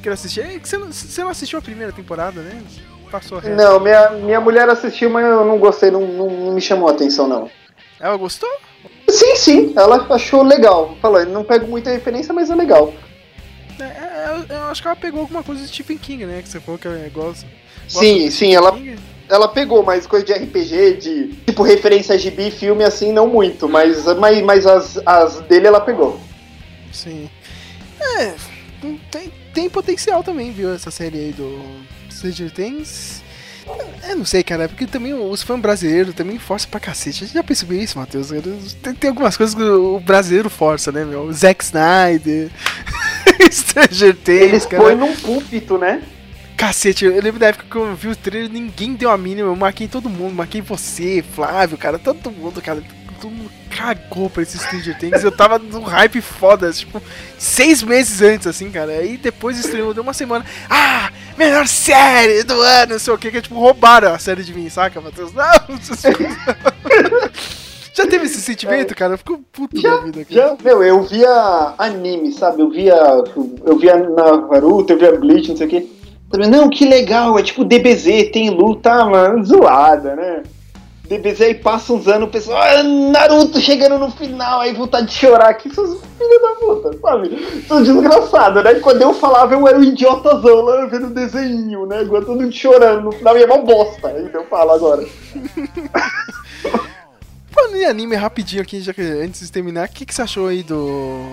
Quero 0.00 0.14
assistir. 0.14 0.40
É 0.40 0.58
que 0.58 0.68
você 0.68 0.78
não, 0.78 0.92
você 0.92 1.22
não 1.22 1.30
assistiu 1.30 1.58
a 1.58 1.62
primeira 1.62 1.92
temporada, 1.92 2.40
né? 2.40 2.62
Passou 3.10 3.38
reto. 3.38 3.56
Não, 3.56 3.80
minha, 3.80 4.10
minha 4.10 4.40
mulher 4.40 4.68
assistiu, 4.68 5.10
mas 5.10 5.24
eu 5.24 5.44
não 5.44 5.58
gostei, 5.58 5.90
não, 5.90 6.00
não, 6.00 6.30
não 6.30 6.52
me 6.52 6.60
chamou 6.60 6.88
a 6.88 6.92
atenção, 6.92 7.26
não. 7.26 7.50
Ela 8.00 8.16
gostou? 8.16 8.48
Sim, 9.08 9.36
sim, 9.36 9.72
ela 9.76 10.06
achou 10.10 10.42
legal. 10.42 10.96
Falou, 11.00 11.24
não 11.26 11.42
pego 11.42 11.66
muita 11.66 11.90
referência, 11.90 12.32
mas 12.32 12.50
é 12.50 12.54
legal. 12.54 12.92
É, 13.80 13.84
é, 13.84 14.26
eu, 14.28 14.56
eu 14.56 14.62
acho 14.64 14.82
que 14.82 14.88
ela 14.88 14.96
pegou 14.96 15.20
alguma 15.20 15.42
coisa 15.42 15.62
de 15.62 15.68
Stephen 15.68 15.96
King, 15.96 16.26
né? 16.26 16.42
Que 16.42 16.48
você 16.48 16.60
falou 16.60 16.78
que 16.78 16.86
ela 16.86 16.96
gosta. 17.08 17.46
gosta 17.84 18.00
Sim, 18.00 18.30
sim, 18.30 18.54
ela, 18.54 18.72
King. 18.72 18.96
ela 19.28 19.48
pegou, 19.48 19.82
mas 19.82 20.06
coisa 20.06 20.24
de 20.26 20.32
RPG, 20.32 20.96
de 20.96 21.28
tipo 21.46 21.62
referência 21.62 22.14
a 22.14 22.18
gibi, 22.18 22.50
filme, 22.50 22.84
assim, 22.84 23.12
não 23.12 23.26
muito. 23.26 23.68
Mas, 23.68 24.04
mas, 24.16 24.42
mas 24.42 24.66
as, 24.66 25.00
as 25.06 25.40
dele 25.40 25.66
ela 25.66 25.80
pegou. 25.80 26.20
Sim. 26.92 27.30
É, 28.00 28.34
tem, 29.10 29.32
tem 29.54 29.70
potencial 29.70 30.22
também, 30.22 30.52
viu? 30.52 30.72
Essa 30.72 30.90
série 30.90 31.18
aí 31.18 31.32
do 31.32 31.60
Stranger 32.18 32.50
Things. 32.50 33.22
Eu 34.08 34.16
não 34.16 34.24
sei, 34.24 34.42
cara, 34.42 34.64
é 34.64 34.68
porque 34.68 34.86
também 34.86 35.12
os 35.12 35.42
fãs 35.42 35.60
brasileiros 35.60 36.14
também 36.14 36.38
forçam 36.38 36.70
pra 36.70 36.80
cacete. 36.80 37.24
A 37.24 37.26
gente 37.26 37.34
já 37.34 37.42
percebeu 37.42 37.78
isso, 37.78 37.98
Matheus. 37.98 38.30
Tem, 38.82 38.94
tem 38.94 39.10
algumas 39.10 39.36
coisas 39.36 39.54
que 39.54 39.62
o 39.62 40.00
brasileiro 40.00 40.48
força, 40.48 40.90
né, 40.90 41.04
meu? 41.04 41.30
Zack 41.32 41.62
Snyder, 41.62 42.48
Stranger 43.52 44.16
Things, 44.16 44.42
Eles 44.42 44.66
cara. 44.66 44.82
põem 44.82 44.96
num 44.96 45.14
púlpito, 45.16 45.76
né? 45.76 46.02
Cacete, 46.56 47.04
eu 47.04 47.20
lembro 47.22 47.38
da 47.38 47.48
época 47.48 47.66
que 47.70 47.76
eu 47.76 47.94
vi 47.94 48.08
o 48.08 48.16
trailer, 48.16 48.50
ninguém 48.50 48.94
deu 48.94 49.10
a 49.10 49.18
mínima. 49.18 49.48
Eu 49.48 49.54
marquei 49.56 49.86
todo 49.86 50.08
mundo, 50.08 50.34
marquei 50.34 50.60
você, 50.60 51.22
Flávio, 51.34 51.76
cara, 51.78 51.98
todo 51.98 52.30
mundo, 52.30 52.60
cara. 52.62 52.82
Todo 53.20 53.30
mundo 53.30 53.50
cagou 53.70 54.30
pra 54.30 54.42
esse 54.42 54.58
Stranger 54.58 54.98
Things. 54.98 55.24
Eu 55.24 55.32
tava 55.32 55.58
num 55.58 55.82
hype 55.82 56.20
foda, 56.20 56.72
tipo, 56.72 57.02
seis 57.36 57.82
meses 57.82 58.22
antes, 58.22 58.46
assim, 58.46 58.70
cara. 58.70 58.92
Aí 58.92 59.16
depois 59.16 59.58
estreou, 59.58 59.92
deu 59.92 60.02
uma 60.02 60.12
semana. 60.12 60.44
Ah, 60.68 61.10
melhor 61.36 61.66
série 61.66 62.42
do 62.44 62.60
ano, 62.60 62.92
não 62.92 62.98
sei 62.98 63.12
o 63.12 63.18
que, 63.18 63.30
que 63.30 63.38
é 63.38 63.40
tipo, 63.40 63.58
roubaram 63.58 64.12
a 64.12 64.18
série 64.18 64.42
de 64.42 64.54
mim, 64.54 64.68
saca, 64.68 65.00
Matheus? 65.00 65.32
Não, 65.32 65.44
Já 67.94 68.06
teve 68.06 68.26
esse 68.26 68.40
sentimento, 68.40 68.94
cara? 68.94 69.16
Ficou 69.16 69.40
puto 69.52 69.82
da 69.82 69.96
vida, 69.96 70.24
cara. 70.24 70.30
Já, 70.30 70.56
meu, 70.62 70.84
eu 70.84 71.02
via 71.02 71.74
anime, 71.78 72.30
sabe? 72.30 72.62
Eu 72.62 72.70
via. 72.70 72.94
Eu 72.94 73.76
via 73.76 73.96
Naruto, 73.96 74.92
eu 74.92 74.98
via 74.98 75.18
Bleach, 75.18 75.48
não 75.48 75.56
sei 75.56 75.66
o 75.66 75.70
quê. 75.70 75.86
Não, 76.48 76.68
que 76.68 76.84
legal, 76.84 77.36
é 77.38 77.42
tipo 77.42 77.64
DBZ, 77.64 78.30
tem 78.32 78.50
luta, 78.50 79.04
mano, 79.04 79.44
zoada, 79.44 80.14
né? 80.14 80.42
DBZ 81.08 81.40
aí 81.40 81.54
passa 81.54 81.94
uns 81.94 82.06
anos, 82.06 82.28
o 82.28 82.30
pessoal, 82.30 82.60
ah, 82.60 82.82
Naruto 82.82 83.58
chegando 83.60 83.98
no 83.98 84.10
final, 84.10 84.60
aí 84.60 84.74
vontade 84.74 85.06
de 85.06 85.14
chorar 85.14 85.48
aqui, 85.48 85.74
seus 85.74 85.98
filhos 86.18 86.42
da 86.42 86.48
puta, 86.60 86.98
sabe? 87.00 87.62
Sou 87.66 87.82
desgraçado, 87.82 88.62
né? 88.62 88.74
Quando 88.74 89.00
eu 89.00 89.14
falava, 89.14 89.54
eu 89.54 89.66
era 89.66 89.78
o 89.78 89.84
idiotazão 89.84 90.60
lá 90.60 90.84
vendo 90.84 91.06
o 91.06 91.14
desenho, 91.14 91.86
né? 91.86 92.00
Agora 92.00 92.26
todo 92.26 92.38
mundo 92.38 92.52
chorando 92.52 93.04
no 93.04 93.12
final, 93.12 93.38
e 93.38 93.42
é 93.42 93.46
uma 93.46 93.56
bosta, 93.58 94.14
então 94.18 94.42
eu 94.42 94.46
falo 94.48 94.72
agora. 94.72 95.02
Falando 97.50 97.76
em 97.76 97.86
anime 97.86 98.14
rapidinho 98.14 98.60
aqui, 98.60 98.82
já 98.82 98.92
que 98.92 99.00
antes 99.00 99.40
de 99.40 99.50
terminar, 99.50 99.88
o 99.88 99.90
que, 99.90 100.04
que 100.04 100.14
você 100.14 100.20
achou 100.22 100.48
aí 100.48 100.62
do. 100.62 101.24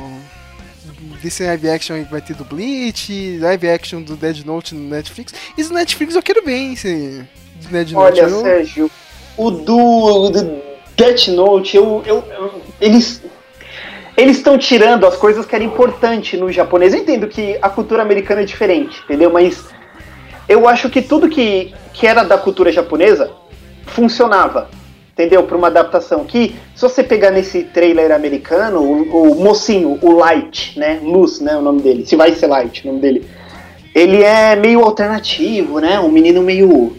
Desse 1.21 1.43
live 1.43 1.69
action 1.69 1.95
aí 1.95 2.05
que 2.05 2.11
vai 2.11 2.21
ter 2.21 2.35
do 2.35 2.45
Bleach, 2.45 3.37
live 3.39 3.69
action 3.69 4.01
do 4.01 4.15
Dead 4.15 4.45
Note 4.45 4.73
no 4.73 4.89
Netflix. 4.89 5.33
Esse 5.57 5.69
do 5.69 5.75
Netflix 5.75 6.15
eu 6.15 6.23
quero 6.23 6.43
ver, 6.43 6.55
hein, 6.55 6.73
esse 6.73 7.25
do 7.61 7.67
Dead 7.67 7.91
Note. 7.91 8.21
Olha, 8.21 8.29
eu... 8.29 8.41
Sérgio, 8.41 8.91
o 9.37 9.51
do, 9.51 10.29
do 10.29 10.61
Death 10.95 11.27
Note, 11.29 11.77
eu, 11.77 12.03
eu, 12.05 12.23
eles 12.79 13.21
eles 14.17 14.37
estão 14.37 14.57
tirando 14.57 15.05
as 15.05 15.17
coisas 15.17 15.45
que 15.45 15.53
eram 15.53 15.65
importantes 15.65 16.39
no 16.39 16.51
japonês. 16.51 16.93
Eu 16.93 17.01
entendo 17.01 17.27
que 17.27 17.57
a 17.61 17.69
cultura 17.69 18.01
americana 18.01 18.41
é 18.41 18.45
diferente, 18.45 19.01
entendeu? 19.03 19.29
Mas 19.29 19.65
eu 20.47 20.67
acho 20.69 20.89
que 20.89 21.01
tudo 21.01 21.27
que, 21.27 21.73
que 21.93 22.07
era 22.07 22.23
da 22.23 22.37
cultura 22.37 22.71
japonesa 22.71 23.31
funcionava, 23.87 24.69
entendeu? 25.11 25.43
Para 25.43 25.57
uma 25.57 25.67
adaptação. 25.67 26.23
Que 26.23 26.55
se 26.73 26.81
você 26.81 27.03
pegar 27.03 27.31
nesse 27.31 27.63
trailer 27.63 28.11
americano, 28.13 28.79
o, 28.81 29.33
o 29.33 29.43
mocinho, 29.43 29.99
o 30.01 30.11
Light, 30.13 30.79
né? 30.79 31.01
Luz, 31.03 31.41
né? 31.41 31.57
O 31.57 31.61
nome 31.61 31.81
dele. 31.81 32.05
Se 32.05 32.15
vai 32.15 32.31
ser 32.33 32.47
Light, 32.47 32.83
o 32.83 32.87
nome 32.87 33.01
dele. 33.01 33.27
Ele 33.93 34.23
é 34.23 34.55
meio 34.55 34.81
alternativo, 34.81 35.79
né? 35.79 35.99
Um 35.99 36.09
menino 36.09 36.41
meio 36.41 36.95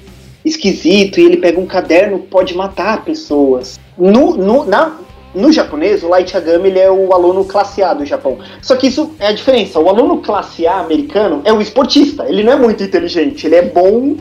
esquisito 0.47 1.19
e 1.19 1.25
ele 1.25 1.37
pega 1.37 1.61
um 1.61 1.67
caderno 1.67 2.21
pode 2.21 2.55
matar 2.55 3.05
pessoas. 3.05 3.79
No, 3.99 4.37
no, 4.37 4.65
na, 4.65 4.97
no 5.35 5.53
japonês, 5.53 6.03
o 6.03 6.09
Light 6.09 6.33
Yagami 6.33 6.69
ele 6.69 6.79
é 6.79 6.91
o 6.91 7.13
aluno 7.13 7.45
classe 7.45 7.83
A 7.83 7.93
do 7.93 8.07
Japão. 8.07 8.39
Só 8.63 8.77
que 8.77 8.87
isso 8.87 9.15
é 9.19 9.27
a 9.27 9.33
diferença. 9.33 9.81
O 9.81 9.89
aluno 9.89 10.23
classe 10.23 10.67
A 10.67 10.79
americano 10.79 11.43
é 11.45 11.53
o 11.53 11.61
esportista. 11.61 12.25
Ele 12.29 12.45
não 12.45 12.53
é 12.53 12.57
muito 12.57 12.83
inteligente, 12.83 13.47
ele 13.47 13.57
é 13.57 13.63
bom 13.63 14.17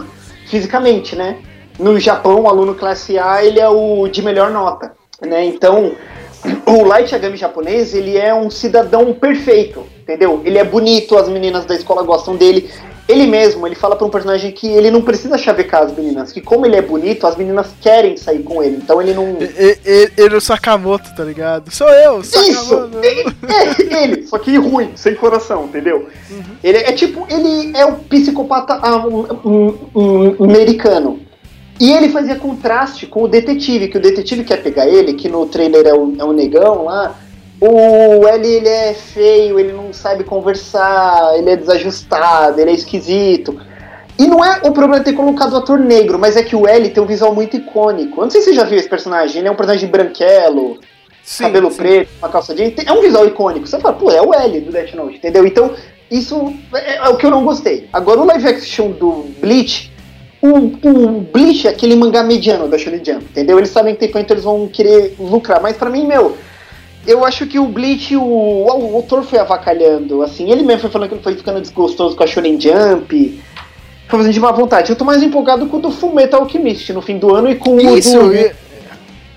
fisicamente, 0.48 1.16
né? 1.16 1.38
No 1.78 2.00
Japão, 2.00 2.42
o 2.42 2.48
aluno 2.48 2.74
classe 2.74 3.20
A 3.20 3.44
ele 3.46 3.60
é 3.60 3.70
o 3.70 4.08
de 4.08 4.22
melhor 4.22 4.50
nota, 4.50 4.94
né? 5.22 5.46
Então, 5.46 5.92
o 6.66 6.84
Light 6.84 7.12
Yagami 7.12 7.38
japonês, 7.38 7.94
ele 7.94 8.18
é 8.18 8.34
um 8.34 8.50
cidadão 8.50 9.14
perfeito, 9.14 9.86
entendeu? 10.02 10.42
Ele 10.44 10.58
é 10.58 10.64
bonito, 10.64 11.18
as 11.18 11.30
meninas 11.30 11.66
da 11.66 11.76
escola 11.76 12.02
gostam 12.02 12.36
dele. 12.36 12.70
Ele 13.08 13.28
mesmo, 13.28 13.68
ele 13.68 13.76
fala 13.76 13.96
pra 13.96 14.08
um 14.08 14.10
personagem 14.10 14.52
que 14.52 14.68
ele 14.68 14.90
não 14.90 15.00
precisa 15.02 15.38
chavecar 15.38 15.84
as 15.84 15.96
meninas, 15.96 16.32
que 16.32 16.42
como 16.42 16.66
ele 16.66 16.76
é 16.76 16.82
bonito, 16.82 17.28
as 17.28 17.36
meninas 17.36 17.68
querem 17.80 18.18
sair 18.18 18.42
com 18.42 18.64
ele, 18.64 18.78
então 18.78 19.00
ele 19.00 19.14
não... 19.14 19.38
E- 19.40 19.78
e- 19.86 20.12
Ele 20.18 20.34
é 20.34 20.38
o 20.38 20.42
Sakamoto, 20.42 21.14
tá 21.16 21.24
ligado? 21.24 21.70
Sou 21.72 21.88
eu, 21.90 22.22
Isso! 22.22 22.64
Sakamoto. 22.64 22.98
É, 23.04 24.04
ele, 24.04 24.26
só 24.26 24.40
que 24.40 24.58
ruim, 24.58 24.94
sem 24.96 25.14
coração, 25.14 25.66
entendeu? 25.66 26.08
Ele 26.64 26.78
é 26.80 26.92
tipo, 26.94 27.28
ele 27.30 27.78
é 27.78 27.86
o 27.86 27.94
psicopata 27.98 28.80
ah, 28.82 28.98
um, 29.06 29.28
um- 29.46 30.36
um 30.40 30.44
americano. 30.46 31.20
E 31.80 31.92
ele 31.92 32.10
fazia 32.10 32.36
contraste 32.38 33.06
com 33.06 33.24
o 33.24 33.28
detetive, 33.28 33.90
que 33.90 33.98
o 33.98 34.02
detetive 34.02 34.44
quer 34.46 34.64
pegar 34.64 34.88
ele, 34.88 35.14
que 35.14 35.28
no 35.30 35.46
trailer 35.46 35.86
é 35.86 35.94
o, 35.94 36.16
é 36.18 36.24
o 36.24 36.32
negão 36.34 36.86
lá. 36.86 37.16
O 37.68 38.28
L 38.28 38.48
ele 38.48 38.68
é 38.68 38.94
feio, 38.94 39.60
ele 39.60 39.74
não 39.74 39.92
sabe 39.92 40.24
conversar, 40.24 41.34
ele 41.38 41.50
é 41.50 41.56
desajustado, 41.56 42.62
ele 42.62 42.72
é 42.72 42.74
esquisito. 42.74 43.60
E 44.18 44.28
não 44.28 44.44
é 44.46 44.62
o 44.64 44.72
problema 44.72 45.04
ter 45.04 45.14
colocado 45.14 45.54
o 45.54 45.58
ator 45.58 45.80
negro, 45.80 46.20
mas 46.20 46.38
é 46.38 46.44
que 46.44 46.56
o 46.56 46.68
L 46.68 46.90
tem 46.90 47.02
um 47.02 47.08
visual 47.08 47.34
muito 47.34 47.58
icônico. 47.58 48.22
Eu 48.22 48.26
não 48.26 48.30
sei 48.30 48.42
se 48.42 48.50
você 48.50 48.54
já 48.54 48.64
viu 48.64 48.78
esse 48.78 48.88
personagem, 48.88 49.40
ele 49.40 49.48
é 49.48 49.52
um 49.52 49.56
personagem 49.56 49.90
branquelo, 49.90 50.80
Sim, 51.24 51.46
cabelo 51.46 51.72
sim. 51.72 51.78
preto, 51.78 52.10
uma 52.20 52.30
calça 52.30 52.54
jeans, 52.54 52.74
é 52.86 52.92
um 52.94 53.02
visual 53.02 53.26
icônico. 53.26 53.66
Você 53.66 53.80
fala, 53.80 53.96
pô, 53.96 54.12
é 54.12 54.22
o 54.22 54.32
L 54.32 54.62
do 54.62 54.72
Death 54.72 54.94
Note, 54.94 55.18
entendeu? 55.18 55.46
Então, 55.46 55.74
isso 56.10 56.54
é, 56.72 56.98
é 56.98 57.10
o 57.10 57.18
que 57.18 57.26
eu 57.26 57.32
não 57.32 57.44
gostei. 57.44 57.90
Agora, 57.92 58.22
o 58.22 58.26
live 58.26 58.48
action 58.48 58.92
do 58.92 59.26
Bleach, 59.42 59.92
o, 60.40 60.50
o 60.88 61.22
Bleach 61.22 61.68
é 61.68 61.72
aquele 61.72 61.96
mangá 61.96 62.22
mediano 62.22 62.68
da 62.68 62.78
Shonen 62.78 63.04
Jump, 63.04 63.26
entendeu? 63.32 63.58
Eles 63.58 63.72
sabem 63.72 63.96
que 63.96 64.02
tem 64.02 64.12
quanto 64.12 64.32
eles 64.32 64.44
vão 64.44 64.68
querer 64.68 65.16
lucrar, 65.20 65.60
mas 65.60 65.76
pra 65.76 65.90
mim, 65.90 66.06
meu, 66.06 66.38
eu 67.08 67.26
acho 67.26 67.46
que 67.48 67.60
o 67.60 67.66
Bleach, 67.66 68.16
o, 68.16 68.22
o 68.66 68.96
autor 68.96 69.24
foi 69.24 69.40
avacalhando, 69.40 70.22
assim, 70.24 70.52
ele 70.52 70.64
mesmo 70.64 70.82
foi 70.82 70.90
falando 70.90 71.10
que 71.10 71.16
ele 71.16 71.24
foi 71.24 71.36
ficando 71.36 71.62
desgostoso 71.62 72.16
com 72.16 72.24
a 72.24 72.28
Shonen 72.28 72.60
Jump, 72.60 73.42
foi 74.08 74.20
fazendo 74.20 74.34
de 74.34 74.40
má 74.40 74.52
vontade. 74.52 74.90
Eu 74.92 74.96
tô 74.96 75.06
mais 75.06 75.22
empolgado 75.24 75.66
com 75.68 75.78
o 75.78 75.82
do 75.82 75.92
Fullmetal 75.92 76.42
Alchemist 76.42 76.92
no 76.94 77.02
fim 77.02 77.18
do 77.18 77.34
ano 77.34 77.50
e 77.50 77.56
com 77.56 77.76
o 77.76 77.98
Isso, 77.98 78.18
do... 78.20 78.34
e- 78.36 78.52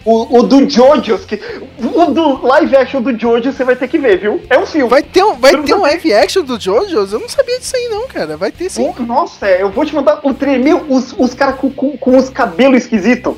O, 0.05 0.39
o 0.39 0.43
do 0.43 0.67
Jojo's, 0.71 1.27
que, 1.27 1.39
o 1.79 2.07
do 2.07 2.47
live 2.47 2.75
action 2.77 3.03
do 3.03 3.19
Jojo 3.19 3.53
você 3.53 3.63
vai 3.63 3.77
ter 3.77 3.89
que 3.89 3.99
ver, 3.99 4.17
viu? 4.19 4.41
É 4.49 4.59
um 4.59 4.65
filme. 4.65 4.89
vai 4.89 5.03
ter 5.03 5.23
um, 5.23 5.35
vai 5.35 5.55
Eu 5.55 5.63
ter 5.65 5.75
um 5.75 5.83
live 5.83 6.15
action 6.15 6.43
do 6.43 6.59
Jojo's? 6.59 7.13
Eu 7.13 7.19
não 7.21 7.29
sabia 7.29 7.59
disso 7.59 7.77
aí 7.77 7.89
não, 7.91 8.07
cara. 8.09 8.35
Vai 8.37 8.51
ter 8.51 8.71
sim. 8.71 8.91
Oh, 8.99 9.03
Nossa, 9.03 9.47
eu 9.51 9.71
vou 9.71 9.85
te 9.85 9.95
mandar 9.95 10.21
o 10.23 10.33
trailer. 10.33 10.65
Meu, 10.65 10.83
os, 10.89 11.15
os 11.19 11.35
caras 11.35 11.57
com, 11.57 11.69
com, 11.71 11.95
com 11.99 12.17
os 12.17 12.31
cabelos 12.31 12.79
esquisitos. 12.85 13.35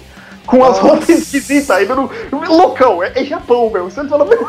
Com 0.46 0.64
as 0.64 0.70
Nossa. 0.70 0.82
roupas 0.82 1.08
esquisitas. 1.08 1.70
Ainda 1.70 1.94
no, 1.94 2.10
loucão, 2.48 3.02
é, 3.02 3.12
é 3.14 3.24
Japão, 3.24 3.70
meu. 3.70 3.84
Você 3.84 4.04
fala, 4.08 4.24
meu, 4.24 4.48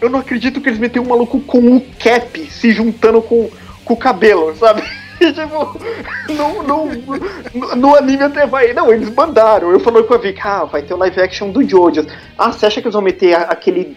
eu 0.00 0.08
não 0.10 0.20
acredito 0.20 0.60
que 0.60 0.68
eles 0.68 0.78
meteram 0.78 1.04
um 1.06 1.08
maluco 1.08 1.40
com 1.40 1.58
o 1.76 1.80
cap 1.98 2.46
se 2.50 2.72
juntando 2.72 3.20
com, 3.22 3.50
com 3.84 3.94
o 3.94 3.96
cabelo, 3.96 4.54
sabe? 4.56 4.82
E, 5.20 5.32
tipo, 5.32 5.78
no, 6.32 6.62
no, 6.62 6.86
no, 7.54 7.76
no 7.76 7.96
anime 7.96 8.22
até 8.22 8.46
vai. 8.46 8.72
Não, 8.72 8.92
eles 8.92 9.10
mandaram. 9.14 9.70
Eu 9.70 9.80
falei 9.80 10.02
com 10.04 10.14
a 10.14 10.18
Vic, 10.18 10.38
ah, 10.44 10.64
vai 10.64 10.82
ter 10.82 10.94
o 10.94 10.98
live 10.98 11.20
action 11.20 11.50
do 11.50 11.66
Jojo. 11.68 12.06
Ah, 12.38 12.52
você 12.52 12.66
acha 12.66 12.80
que 12.80 12.86
eles 12.86 12.94
vão 12.94 13.02
meter 13.02 13.34
a- 13.34 13.42
aquele 13.42 13.96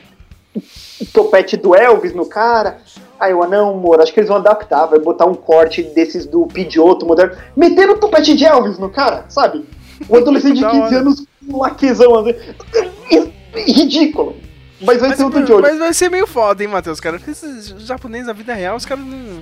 topete 1.14 1.57
do 1.57 1.76
Elvis 1.76 2.14
no 2.14 2.26
cara? 2.26 2.78
Aí 3.20 3.32
eu, 3.32 3.41
ah, 3.44 3.48
não, 3.48 3.70
amor, 3.70 4.02
acho 4.02 4.14
que 4.14 4.20
eles 4.20 4.28
vão 4.28 4.38
adaptar, 4.38 4.86
vai 4.86 4.99
botar 4.99 5.26
um 5.26 5.34
corte 5.36 5.82
desses 5.84 6.26
do 6.26 6.45
Pidgeotto 6.48 7.06
moderno. 7.06 7.36
Meteram 7.56 7.94
o 7.94 7.98
topete 7.98 8.36
de 8.36 8.45
Elvis 8.45 8.78
no 8.78 8.90
cara, 8.90 9.26
sabe? 9.30 9.64
O 10.10 10.18
adolescente 10.18 10.56
de 10.56 10.62
Da 10.62 10.70
15 10.72 10.82
hora. 10.84 10.98
anos 11.00 11.20
com 11.48 11.56
um 11.58 11.60
laquezão. 11.62 12.16
assim. 12.20 12.34
Ridículo. 13.56 14.36
Mas 14.82 15.00
vai 15.00 15.10
Mas, 15.10 15.18
ser 15.18 15.24
o 15.26 15.30
do 15.30 15.40
Jojo. 15.46 15.62
mas 15.62 15.78
vai 15.80 15.94
ser 15.94 16.10
meio 16.10 16.28
foda, 16.28 16.62
hein, 16.64 16.70
Matheus, 16.70 17.00
cara? 17.00 17.18
Porque 17.18 17.32
esses 17.32 17.68
japoneses 17.86 18.28
na 18.28 18.34
vida 18.34 18.54
real, 18.54 18.76
os 18.76 18.86
caras 18.86 19.06
não, 19.06 19.40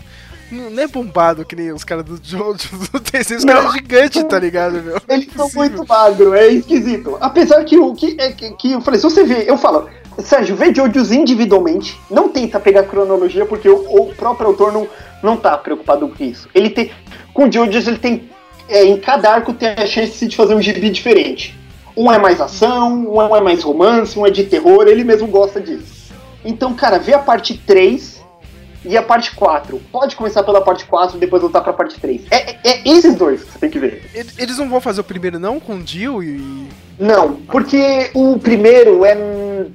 não, 0.51 0.69
não 0.69 0.83
é 0.83 0.87
bombado 0.87 1.43
que 1.43 1.55
nem 1.55 1.71
os 1.71 1.83
caras 1.83 2.05
do 2.05 2.19
Jojo 2.21 2.69
do 2.93 2.99
TC. 2.99 3.37
Os 3.37 3.45
caras 3.45 3.65
é 3.65 3.71
gigante, 3.71 4.23
tá 4.25 4.37
ligado, 4.37 4.73
meu? 4.83 4.97
Eles 5.09 5.25
são 5.35 5.47
Impossível. 5.47 5.61
muito 5.77 5.87
magro, 5.87 6.33
é 6.35 6.47
esquisito. 6.49 7.17
Apesar 7.19 7.63
que 7.63 7.77
o 7.79 7.93
que, 7.95 8.15
é, 8.19 8.31
que, 8.33 8.51
que 8.51 8.71
eu 8.73 8.81
falei, 8.81 8.99
se 8.99 9.03
você 9.03 9.23
vê, 9.23 9.45
eu 9.49 9.57
falo, 9.57 9.89
Sérgio, 10.19 10.55
vê 10.55 10.71
Jojos 10.75 11.11
individualmente, 11.11 11.99
não 12.09 12.29
tenta 12.29 12.59
pegar 12.59 12.83
cronologia, 12.83 13.45
porque 13.45 13.67
o, 13.69 13.77
o 14.09 14.13
próprio 14.13 14.47
autor 14.47 14.71
não, 14.71 14.87
não 15.23 15.37
tá 15.37 15.57
preocupado 15.57 16.07
com 16.07 16.23
isso. 16.23 16.47
Ele 16.53 16.69
tem. 16.69 16.91
Com 17.33 17.49
Jojos, 17.51 17.87
ele 17.87 17.97
tem. 17.97 18.29
É, 18.71 18.85
em 18.85 18.97
cada 18.97 19.29
arco 19.31 19.53
tem 19.53 19.69
a 19.69 19.85
chance 19.85 20.25
de 20.25 20.35
fazer 20.35 20.55
um 20.55 20.61
gibi 20.61 20.89
diferente. 20.89 21.55
Um 21.95 22.11
é 22.11 22.17
mais 22.17 22.39
ação, 22.39 23.05
um 23.13 23.35
é 23.35 23.41
mais 23.41 23.61
romance, 23.63 24.17
um 24.17 24.25
é 24.25 24.31
de 24.31 24.45
terror, 24.45 24.87
ele 24.87 25.03
mesmo 25.03 25.27
gosta 25.27 25.59
disso. 25.59 26.11
Então, 26.43 26.73
cara, 26.73 26.97
vê 26.97 27.13
a 27.13 27.19
parte 27.19 27.57
3 27.57 28.21
e 28.85 28.97
a 28.97 29.03
parte 29.03 29.35
4. 29.35 29.79
Pode 29.91 30.15
começar 30.15 30.41
pela 30.43 30.61
parte 30.61 30.85
4 30.85 31.17
e 31.17 31.19
depois 31.19 31.41
voltar 31.41 31.61
pra 31.61 31.73
parte 31.73 31.99
3. 31.99 32.21
É, 32.31 32.51
é- 32.51 32.57
é 32.63 32.81
esses 32.89 33.13
dois 33.15 33.43
que 33.43 33.51
você 33.51 33.59
tem 33.59 33.69
que 33.69 33.77
ver. 33.77 34.09
Eles 34.37 34.57
não 34.57 34.69
vão 34.69 34.81
fazer 34.81 35.01
o 35.01 35.03
primeiro 35.03 35.37
não 35.37 35.59
com 35.59 35.75
o 35.75 35.85
Jill 35.85 36.23
e... 36.23 36.67
Não, 36.97 37.33
porque 37.47 38.09
o 38.13 38.39
primeiro 38.39 39.03
é, 39.05 39.17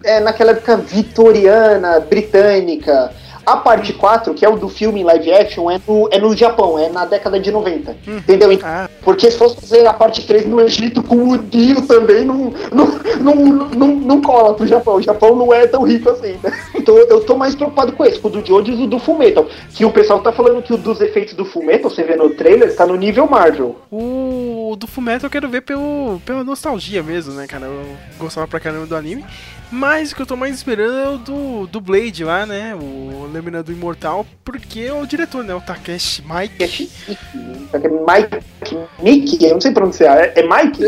é 0.04 0.20
naquela 0.20 0.52
época 0.52 0.76
vitoriana, 0.76 2.00
britânica. 2.00 3.12
A 3.46 3.56
parte 3.58 3.92
4, 3.92 4.34
que 4.34 4.44
é 4.44 4.48
o 4.48 4.56
do 4.56 4.68
filme 4.68 5.00
em 5.00 5.04
live 5.04 5.32
action, 5.32 5.70
é 5.70 5.80
no, 5.86 6.08
é 6.10 6.18
no 6.18 6.36
Japão, 6.36 6.76
é 6.78 6.88
na 6.88 7.04
década 7.04 7.38
de 7.38 7.52
90. 7.52 7.96
Entendeu? 8.06 8.50
Então, 8.50 8.68
Ah, 8.68 8.90
Porque 9.02 9.30
se 9.30 9.38
fosse 9.38 9.54
fazer 9.60 9.86
a 9.86 9.94
parte 9.94 10.26
3 10.26 10.46
no 10.46 10.60
Egito 10.60 11.00
com 11.02 11.28
o 11.30 11.38
Dio 11.38 11.80
também, 11.86 12.24
não, 12.24 12.52
não, 12.72 12.86
não, 13.20 13.34
não, 13.34 13.86
não 13.88 14.20
cola 14.20 14.52
pro 14.54 14.66
Japão. 14.66 14.96
O 14.96 15.02
Japão 15.02 15.36
não 15.36 15.54
é 15.54 15.66
tão 15.66 15.84
rico 15.84 16.10
assim, 16.10 16.36
né? 16.42 16.52
Então 16.74 16.96
eu 16.98 17.24
tô 17.24 17.36
mais 17.36 17.54
preocupado 17.54 17.92
com 17.92 18.04
esse, 18.04 18.18
com 18.18 18.28
o 18.28 18.30
do 18.30 18.44
Jojo 18.46 18.72
e 18.72 18.84
o 18.84 18.86
do 18.86 18.98
Fullmetal. 18.98 19.46
Que 19.74 19.84
o 19.84 19.90
pessoal 19.92 20.20
tá 20.20 20.32
falando 20.32 20.62
que 20.62 20.72
o 20.72 20.76
dos 20.76 21.00
efeitos 21.00 21.34
do 21.34 21.44
Fullmetal, 21.44 21.90
você 21.90 22.02
vê 22.02 22.16
no 22.16 22.30
trailer, 22.30 22.74
tá 22.76 22.84
no 22.86 22.96
nível 22.96 23.26
Marvel. 23.28 23.76
o 23.90 24.76
do 24.78 24.86
Fullmetal 24.86 25.26
eu 25.26 25.30
quero 25.30 25.48
ver 25.48 25.62
pelo, 25.62 26.20
pela 26.24 26.42
nostalgia 26.44 27.02
mesmo, 27.02 27.32
né, 27.34 27.46
cara? 27.46 27.66
Eu 27.66 27.84
gostava 28.18 28.46
pra 28.46 28.60
caramba 28.60 28.86
do 28.86 28.96
anime. 28.96 29.24
Mas 29.70 30.12
o 30.12 30.16
que 30.16 30.22
eu 30.22 30.26
tô 30.26 30.36
mais 30.36 30.54
esperando 30.54 30.96
é 30.96 31.08
o 31.08 31.18
do, 31.18 31.66
do 31.66 31.80
Blade 31.80 32.24
lá, 32.24 32.46
né? 32.46 32.74
O 32.74 33.28
Lâmina 33.32 33.62
do 33.62 33.72
Imortal, 33.72 34.24
porque 34.44 34.80
é 34.80 34.92
o 34.92 35.06
diretor, 35.06 35.42
né? 35.42 35.54
O 35.54 35.60
Takeshi 35.60 36.22
Mike. 36.22 36.90
É 37.72 37.76
é 37.76 37.88
Mike, 37.88 38.78
Mickey, 39.02 39.44
eu 39.46 39.54
não 39.54 39.60
sei 39.60 39.72
pronunciar, 39.72 40.18
é, 40.18 40.32
é 40.36 40.42
Mike? 40.42 40.82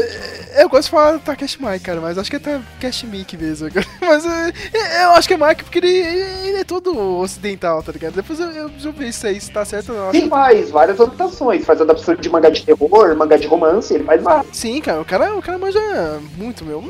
Eu 0.56 0.68
gosto 0.68 0.84
de 0.84 0.90
falar 0.90 1.18
Takeshi 1.18 1.62
Mike, 1.62 1.84
cara, 1.84 2.00
mas 2.00 2.18
acho 2.18 2.30
que 2.30 2.36
é 2.36 2.38
Takeshi 2.38 3.06
Mike 3.06 3.36
mesmo. 3.36 3.70
cara. 3.70 3.86
Mas 4.00 4.24
é, 4.24 4.52
é, 4.72 5.05
eu 5.05 5.10
acho 5.10 5.28
que 5.28 5.34
é 5.34 5.36
Mike 5.36 5.64
porque 5.64 5.78
ele, 5.78 5.88
ele 5.88 6.56
é 6.59 6.64
todo 6.64 6.96
ocidental, 7.20 7.82
tá 7.82 7.92
ligado? 7.92 8.14
Depois 8.14 8.40
eu, 8.40 8.46
eu 8.50 8.68
preciso 8.70 8.92
ver 8.92 9.09
isso 9.09 9.26
aí, 9.26 9.38
se 9.40 9.50
tá 9.50 9.64
certo 9.64 9.92
ou 9.92 9.98
não. 9.98 10.14
Ele 10.14 10.28
faz 10.28 10.70
várias 10.70 10.98
adaptações, 10.98 11.64
faz 11.64 11.80
adaptação 11.80 12.14
de 12.14 12.28
mangá 12.30 12.48
de 12.48 12.64
terror, 12.64 13.14
mangá 13.16 13.36
de 13.36 13.46
romance, 13.46 13.92
ele 13.92 14.05
faz 14.05 14.22
várias. 14.22 14.56
Sim, 14.56 14.80
cara, 14.80 15.00
o 15.00 15.05
cara, 15.05 15.36
o 15.36 15.42
cara 15.42 15.59
manja 15.59 15.78
muito, 16.36 16.64
meu. 16.64 16.82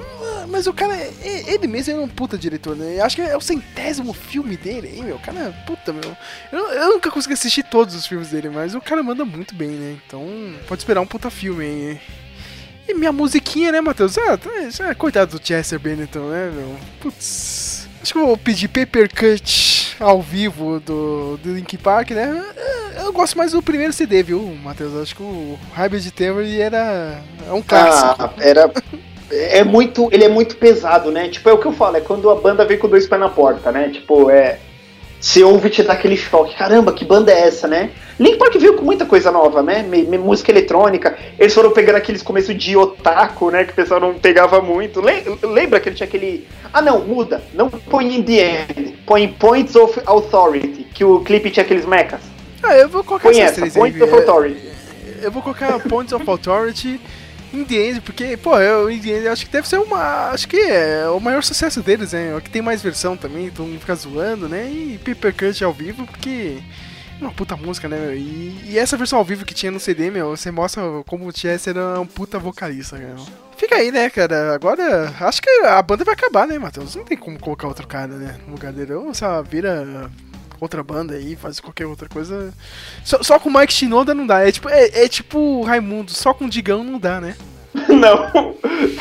Mas 0.48 0.66
o 0.66 0.72
cara, 0.72 0.94
é- 0.94 1.52
ele 1.52 1.66
mesmo 1.66 1.77
é 1.86 1.94
um 1.94 2.08
puta 2.08 2.38
diretor, 2.38 2.74
né? 2.74 2.98
Eu 2.98 3.04
acho 3.04 3.14
que 3.14 3.22
é 3.22 3.36
o 3.36 3.40
centésimo 3.40 4.12
filme 4.12 4.56
dele, 4.56 4.88
hein, 4.88 5.04
meu? 5.04 5.16
O 5.16 5.20
cara, 5.20 5.54
puta, 5.66 5.92
meu. 5.92 6.16
Eu, 6.50 6.66
eu 6.72 6.88
nunca 6.94 7.10
consegui 7.10 7.34
assistir 7.34 7.62
todos 7.62 7.94
os 7.94 8.06
filmes 8.06 8.30
dele, 8.30 8.48
mas 8.48 8.74
o 8.74 8.80
cara 8.80 9.02
manda 9.02 9.24
muito 9.24 9.54
bem, 9.54 9.68
né? 9.68 9.96
Então, 10.06 10.26
pode 10.66 10.80
esperar 10.80 11.00
um 11.02 11.06
puta 11.06 11.30
filme 11.30 11.64
aí. 11.64 12.00
E 12.88 12.94
minha 12.94 13.12
musiquinha, 13.12 13.70
né, 13.70 13.82
Matheus? 13.82 14.16
Ah, 14.16 14.38
tá, 14.38 14.50
já, 14.70 14.94
coitado 14.94 15.38
do 15.38 15.46
Chester 15.46 15.78
Bennington, 15.78 16.30
né, 16.30 16.50
meu? 16.50 16.74
Putz. 17.00 17.86
Acho 18.02 18.12
que 18.12 18.18
eu 18.18 18.26
vou 18.26 18.36
pedir 18.36 18.68
Paper 18.68 19.10
Cut 19.14 19.96
ao 20.00 20.22
vivo 20.22 20.80
do, 20.80 21.36
do 21.36 21.54
Link 21.54 21.76
Park, 21.76 22.12
né? 22.12 22.42
Eu, 22.96 23.04
eu 23.04 23.12
gosto 23.12 23.36
mais 23.36 23.52
do 23.52 23.62
primeiro 23.62 23.92
CD, 23.92 24.22
viu, 24.22 24.40
Matheus? 24.62 24.94
Acho 24.94 25.16
que 25.16 25.22
o 25.22 25.58
Hybrid 25.74 26.10
Theory 26.12 26.60
era 26.60 27.20
é 27.46 27.52
um 27.52 27.60
clássico. 27.60 28.22
Ah, 28.22 28.32
era. 28.38 28.72
É 29.30 29.62
muito. 29.64 30.08
Ele 30.12 30.24
é 30.24 30.28
muito 30.28 30.56
pesado, 30.56 31.10
né? 31.10 31.28
Tipo, 31.28 31.48
é 31.50 31.52
o 31.52 31.58
que 31.58 31.66
eu 31.66 31.72
falo, 31.72 31.96
é 31.96 32.00
quando 32.00 32.30
a 32.30 32.34
banda 32.34 32.64
vem 32.64 32.78
com 32.78 32.88
dois 32.88 33.06
pés 33.06 33.20
na 33.20 33.28
porta, 33.28 33.70
né? 33.70 33.90
Tipo, 33.92 34.30
é. 34.30 34.58
Você 35.20 35.42
ouve 35.42 35.66
e 35.66 35.70
te 35.70 35.82
dá 35.82 35.94
aquele 35.94 36.16
choque. 36.16 36.54
Caramba, 36.56 36.92
que 36.92 37.04
banda 37.04 37.32
é 37.32 37.40
essa, 37.40 37.66
né? 37.66 37.90
Link 38.20 38.36
Park 38.38 38.54
veio 38.56 38.74
com 38.76 38.84
muita 38.84 39.04
coisa 39.04 39.32
nova, 39.32 39.60
né? 39.64 39.82
Me- 39.82 40.04
me- 40.04 40.16
música 40.16 40.52
eletrônica. 40.52 41.18
Eles 41.36 41.52
foram 41.52 41.72
pegando 41.72 41.96
aqueles 41.96 42.22
começos 42.22 42.56
de 42.56 42.76
otaku, 42.76 43.50
né? 43.50 43.64
Que 43.64 43.72
o 43.72 43.74
pessoal 43.74 43.98
não 43.98 44.14
pegava 44.14 44.60
muito. 44.62 45.00
Le- 45.00 45.24
lembra 45.42 45.80
que 45.80 45.88
ele 45.88 45.96
tinha 45.96 46.06
aquele. 46.06 46.46
Ah, 46.72 46.80
não, 46.80 47.00
muda. 47.00 47.42
Não 47.52 47.68
põe 47.68 48.14
in 48.14 48.22
the 48.22 48.62
end. 48.70 48.96
Põe 49.04 49.26
Points 49.26 49.74
of 49.74 50.00
Authority. 50.06 50.84
Que 50.94 51.04
o 51.04 51.18
clipe 51.20 51.50
tinha 51.50 51.64
aqueles 51.64 51.84
mechas. 51.84 52.20
Ah, 52.62 52.76
eu 52.76 52.88
vou 52.88 53.02
colocar 53.02 53.28
Põe 53.28 53.40
essas 53.40 53.52
essa, 53.52 53.60
três 53.62 53.74
Points 53.74 54.00
aí. 54.00 54.08
of 54.08 54.14
é, 54.14 54.18
Authority. 54.20 54.68
Eu 55.20 55.32
vou 55.32 55.42
colocar 55.42 55.80
Points 55.80 56.12
of 56.12 56.30
Authority 56.30 57.00
In 57.52 57.64
The 57.64 57.74
End, 57.74 58.00
porque, 58.02 58.36
pô, 58.36 58.58
eu, 58.58 58.90
In 58.90 59.00
The 59.00 59.08
End, 59.08 59.26
eu 59.26 59.32
acho 59.32 59.46
que 59.46 59.52
deve 59.52 59.68
ser 59.68 59.78
uma. 59.78 60.30
Acho 60.30 60.46
que 60.46 60.56
é 60.56 61.08
o 61.08 61.18
maior 61.18 61.42
sucesso 61.42 61.82
deles, 61.82 62.12
né? 62.12 62.34
O 62.36 62.40
que 62.40 62.50
tem 62.50 62.60
mais 62.60 62.82
versão 62.82 63.16
também, 63.16 63.50
todo 63.50 63.66
mundo 63.66 63.80
fica 63.80 63.94
zoando, 63.94 64.48
né? 64.48 64.70
E 64.70 64.98
Paper 64.98 65.34
Cut 65.34 65.64
ao 65.64 65.72
vivo, 65.72 66.06
porque. 66.06 66.58
é 67.18 67.24
Uma 67.24 67.32
puta 67.32 67.56
música, 67.56 67.88
né, 67.88 67.98
meu? 67.98 68.14
E, 68.14 68.60
e 68.66 68.78
essa 68.78 68.96
versão 68.96 69.18
ao 69.18 69.24
vivo 69.24 69.44
que 69.46 69.54
tinha 69.54 69.72
no 69.72 69.80
CD, 69.80 70.10
meu, 70.10 70.36
você 70.36 70.50
mostra 70.50 70.82
como 71.06 71.26
o 71.26 71.32
Chester 71.36 71.76
era 71.76 71.98
um 72.00 72.06
puta 72.06 72.38
vocalista, 72.38 72.96
meu. 72.96 73.16
Fica 73.56 73.76
aí, 73.76 73.90
né, 73.90 74.08
cara? 74.10 74.54
Agora, 74.54 75.12
acho 75.20 75.42
que 75.42 75.50
a 75.64 75.82
banda 75.82 76.04
vai 76.04 76.14
acabar, 76.14 76.46
né, 76.46 76.58
Matheus? 76.58 76.94
Não 76.94 77.04
tem 77.04 77.16
como 77.16 77.38
colocar 77.40 77.66
outro 77.66 77.86
cara, 77.86 78.14
né, 78.14 78.36
no 78.46 78.52
lugar 78.52 78.72
dele. 78.72 78.92
Ou 78.92 79.10
ela 79.20 79.42
vira 79.42 80.10
outra 80.60 80.82
banda 80.82 81.14
aí, 81.14 81.36
faz 81.36 81.60
qualquer 81.60 81.86
outra 81.86 82.08
coisa. 82.08 82.52
Só, 83.04 83.22
só 83.22 83.38
com 83.38 83.48
o 83.48 83.58
Mike 83.58 83.72
Shinoda 83.72 84.14
não 84.14 84.26
dá. 84.26 84.46
É 84.46 84.52
tipo, 84.52 84.68
é, 84.68 85.04
é 85.04 85.08
tipo 85.08 85.62
Raimundo, 85.62 86.10
só 86.10 86.32
com 86.34 86.46
o 86.46 86.50
Digão 86.50 86.84
não 86.84 86.98
dá, 86.98 87.20
né? 87.20 87.36
Não. 87.88 88.54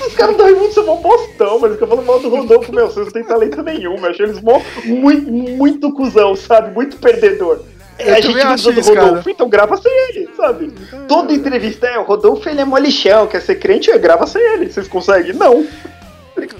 Os 0.07 0.13
caras 0.13 0.35
do 0.35 0.43
Raimundo 0.43 0.73
são 0.73 0.85
mó 0.85 0.97
postão, 0.97 1.57
mas 1.59 1.79
eu 1.79 1.87
falo 1.87 2.03
mal 2.03 2.19
do 2.19 2.29
Rodolfo, 2.29 2.73
meu, 2.73 2.87
vocês 2.87 3.05
não 3.05 3.13
têm 3.13 3.23
talento 3.23 3.63
nenhum, 3.63 3.95
eu 3.95 4.05
acho 4.05 4.21
eles 4.21 4.41
mó, 4.41 4.61
muito, 4.85 5.31
muito 5.31 5.93
cuzão, 5.93 6.35
sabe? 6.35 6.73
Muito 6.73 6.97
perdedor. 6.97 7.61
É, 7.97 8.13
a 8.13 8.21
gente 8.21 8.35
não 8.35 8.55
do 8.55 8.79
isso, 8.79 8.93
cara. 8.93 9.07
Rodolfo, 9.07 9.29
então 9.29 9.49
grava 9.49 9.75
sem 9.77 9.91
ele, 10.09 10.29
sabe? 10.35 10.71
Toda 11.07 11.33
entrevista 11.33 11.87
é, 11.87 11.97
o 11.97 12.03
Rodolfo 12.03 12.47
ele 12.47 12.61
é 12.61 12.65
molichão, 12.65 13.25
quer 13.25 13.41
ser 13.41 13.55
crente, 13.55 13.89
é, 13.89 13.97
grava 13.97 14.27
sem 14.27 14.41
ele. 14.53 14.69
Vocês 14.69 14.87
conseguem? 14.87 15.33
Não. 15.33 15.65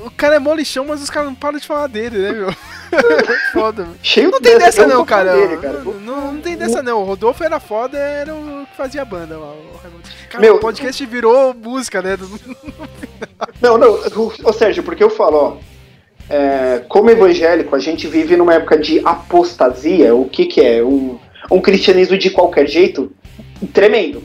O 0.05 0.11
cara 0.11 0.35
é 0.35 0.39
molichão, 0.39 0.85
mas 0.85 1.01
os 1.01 1.09
caras 1.09 1.29
não 1.29 1.35
param 1.35 1.59
de 1.59 1.67
falar 1.67 1.87
dele, 1.87 2.17
né, 2.17 2.31
meu? 2.31 2.49
foda, 3.53 3.83
meu. 3.83 3.95
Cheio 4.01 4.31
Não 4.31 4.39
tem 4.39 4.57
dessa 4.57 4.87
não, 4.87 5.05
cara. 5.05 5.33
dele, 5.35 5.57
cara. 5.57 5.79
Não, 5.81 5.93
não- 5.93 6.33
não 6.33 6.41
tem 6.41 6.55
dessa 6.55 6.81
não. 6.81 7.01
O 7.01 7.05
Rodolfo 7.05 7.43
era 7.43 7.59
foda, 7.59 7.97
era 7.97 8.33
o 8.33 8.65
que 8.69 8.75
fazia 8.77 9.01
a 9.01 9.05
banda 9.05 9.37
lá. 9.37 9.53
Cara, 10.29 10.41
Meu- 10.41 10.55
o 10.55 10.59
podcast 10.59 11.05
virou 11.05 11.53
música, 11.53 12.01
né? 12.01 12.17
Não, 13.61 13.77
não, 13.77 13.89
ô 14.15 14.31
ô, 14.43 14.53
Sérgio, 14.53 14.83
porque 14.83 15.03
eu 15.03 15.09
falo, 15.09 15.37
ó. 15.37 15.57
é, 16.29 16.83
como 16.87 17.09
evangélico, 17.09 17.75
a 17.75 17.79
gente 17.79 18.07
vive 18.07 18.35
numa 18.35 18.53
época 18.55 18.77
de 18.77 18.99
apostasia. 19.05 20.13
O 20.15 20.25
que, 20.27 20.45
que 20.45 20.61
é? 20.61 20.83
Um, 20.83 21.17
um 21.51 21.59
cristianismo 21.61 22.17
de 22.17 22.29
qualquer 22.29 22.67
jeito 22.67 23.11
tremendo. 23.73 24.23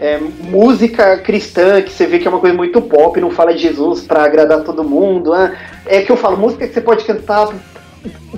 É, 0.00 0.18
música 0.18 1.18
cristã, 1.18 1.82
que 1.82 1.90
você 1.92 2.06
vê 2.06 2.18
que 2.20 2.26
é 2.28 2.30
uma 2.30 2.38
coisa 2.38 2.54
muito 2.56 2.80
pop, 2.80 3.20
não 3.20 3.30
fala 3.32 3.52
de 3.52 3.58
Jesus 3.62 4.02
pra 4.02 4.24
agradar 4.24 4.62
todo 4.62 4.84
mundo. 4.84 5.32
ah. 5.32 5.52
É 5.86 6.02
que 6.02 6.12
eu 6.12 6.16
falo, 6.16 6.36
música 6.36 6.66
que 6.68 6.72
você 6.74 6.80
pode 6.80 7.04
cantar 7.04 7.48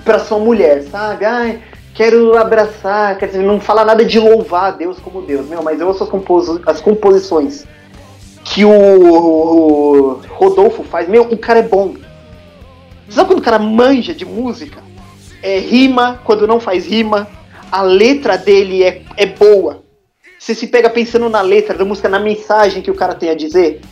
pra 0.04 0.18
sua 0.18 0.38
mulher, 0.38 0.82
sabe? 0.84 1.24
Ai, 1.26 1.60
quero 1.94 2.36
abraçar, 2.38 3.18
quer 3.18 3.26
dizer, 3.26 3.42
não 3.42 3.60
fala 3.60 3.84
nada 3.84 4.04
de 4.04 4.18
louvar 4.18 4.64
a 4.64 4.70
Deus 4.70 4.98
como 4.98 5.20
Deus, 5.20 5.46
meu, 5.46 5.62
mas 5.62 5.78
eu 5.80 5.88
ouço 5.88 6.02
as, 6.04 6.08
composi- 6.08 6.62
as 6.64 6.80
composições 6.80 7.66
que 8.42 8.64
o, 8.64 8.70
o 8.70 10.20
Rodolfo 10.30 10.82
faz, 10.82 11.08
meu, 11.08 11.24
o 11.24 11.36
cara 11.36 11.58
é 11.58 11.62
bom. 11.62 11.94
Sabe 13.10 13.28
quando 13.28 13.40
o 13.40 13.42
cara 13.42 13.58
manja 13.58 14.14
de 14.14 14.24
música? 14.24 14.80
É 15.42 15.58
rima 15.58 16.20
quando 16.24 16.46
não 16.46 16.58
faz 16.58 16.86
rima, 16.86 17.28
a 17.70 17.82
letra 17.82 18.38
dele 18.38 18.82
é, 18.82 19.02
é 19.16 19.26
boa. 19.26 19.82
Você 20.40 20.54
se 20.54 20.66
pega 20.66 20.88
pensando 20.88 21.28
na 21.28 21.42
letra 21.42 21.76
da 21.76 21.84
música, 21.84 22.08
na 22.08 22.18
mensagem 22.18 22.80
que 22.80 22.90
o 22.90 22.94
cara 22.94 23.14
tem 23.14 23.28
a 23.28 23.34
dizer. 23.34 23.82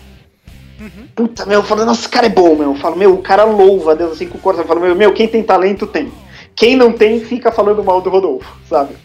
Puta, 1.15 1.45
meu, 1.45 1.61
eu 1.61 1.62
falo, 1.62 1.85
nossa, 1.85 2.01
esse 2.01 2.09
cara 2.09 2.25
é 2.25 2.31
bom, 2.31 2.57
meu. 2.57 2.70
Eu 2.70 2.75
falo, 2.75 2.97
meu, 2.97 3.12
o 3.12 3.23
cara 3.23 3.45
louva 3.45 3.95
Deus 3.95 4.12
assim 4.12 4.27
com 4.27 4.39
o 4.39 4.41
coração. 4.41 4.65
Eu 4.65 4.69
falo, 4.69 4.81
meu, 4.81 4.95
meu, 4.97 5.12
quem 5.12 5.29
tem 5.29 5.43
talento 5.43 5.87
tem. 5.87 6.11
Quem 6.57 6.75
não 6.75 6.91
tem, 6.91 7.20
fica 7.20 7.53
falando 7.53 7.85
mal 7.85 8.01
do 8.01 8.09
Rodolfo, 8.09 8.51
sabe? 8.66 8.97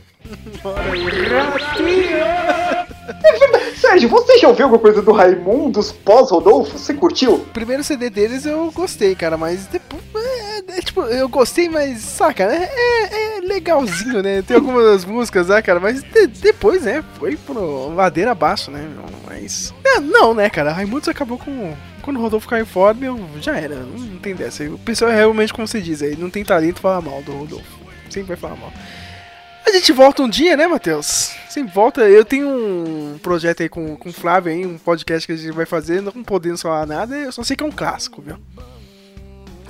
É 3.24 3.34
verdade. 3.38 3.76
Sérgio, 3.76 4.08
você 4.08 4.38
já 4.38 4.48
ouviu 4.48 4.64
alguma 4.64 4.82
coisa 4.82 5.02
do 5.02 5.12
Raimundos 5.12 5.92
pós-Rodolfo? 5.92 6.78
Você 6.78 6.94
curtiu? 6.94 7.34
O 7.34 7.40
primeiro 7.40 7.84
CD 7.84 8.10
deles 8.10 8.46
eu 8.46 8.72
gostei, 8.72 9.16
cara, 9.16 9.36
mas 9.36 9.68
depois. 9.68 10.02
É, 10.68 10.82
tipo, 10.82 11.02
eu 11.02 11.28
gostei, 11.28 11.68
mas, 11.70 12.00
saca, 12.02 12.44
é, 12.44 12.64
é, 12.74 13.38
é 13.38 13.40
legalzinho, 13.42 14.22
né? 14.24 14.42
Tem 14.42 14.56
algumas 14.56 15.04
músicas, 15.06 15.48
né, 15.50 15.62
cara, 15.62 15.80
mas 15.80 16.02
de- 16.04 16.28
depois, 16.28 16.84
né, 16.84 17.04
foi 17.20 17.36
pro 17.36 17.94
ladeira 17.94 18.32
abaixo, 18.32 18.72
né? 18.72 18.88
Mas. 19.28 19.74
É, 19.84 20.00
não, 20.00 20.34
né, 20.34 20.50
cara? 20.50 20.72
Raimundos 20.72 21.08
acabou 21.10 21.38
com. 21.38 21.76
Quando 22.02 22.18
o 22.18 22.22
Rodolfo 22.22 22.48
caiu 22.50 22.66
fora, 22.66 22.94
meu, 22.94 23.20
já 23.40 23.56
era. 23.58 23.76
Não, 23.76 23.98
não 23.98 24.20
tem 24.20 24.36
dessa. 24.36 24.64
O 24.66 24.78
pessoal 24.80 25.12
é 25.12 25.16
realmente 25.16 25.54
como 25.54 25.68
você 25.68 25.80
diz, 25.82 26.02
aí 26.02 26.16
não 26.18 26.30
tem 26.30 26.44
talento 26.44 26.80
falar 26.82 27.02
mal 27.02 27.22
do 27.22 27.32
Rodolfo. 27.32 27.80
Sempre 28.10 28.30
vai 28.30 28.38
falar 28.38 28.56
mal. 28.56 28.72
A 29.66 29.72
gente 29.72 29.92
volta 29.94 30.22
um 30.22 30.30
dia, 30.30 30.58
né, 30.58 30.68
Matheus? 30.68 31.32
Sempre 31.50 31.74
volta. 31.74 32.02
Eu 32.02 32.26
tenho 32.26 32.48
um 32.50 33.18
projeto 33.22 33.64
aí 33.64 33.70
com, 33.70 33.96
com 33.96 34.10
o 34.10 34.14
Flávio 34.14 34.52
aí, 34.52 34.66
um 34.66 34.78
podcast 34.78 35.26
que 35.26 35.34
a 35.34 35.38
gente 35.38 35.52
vai 35.54 35.66
fazer, 35.66 36.02
não 36.02 36.12
podendo 36.24 36.58
falar 36.58 36.86
nada, 36.86 37.16
eu 37.16 37.32
só 37.32 37.44
sei 37.44 37.56
que 37.56 37.64
é 37.64 37.68
um 37.68 37.72
clássico, 37.72 38.22
viu? 38.22 38.38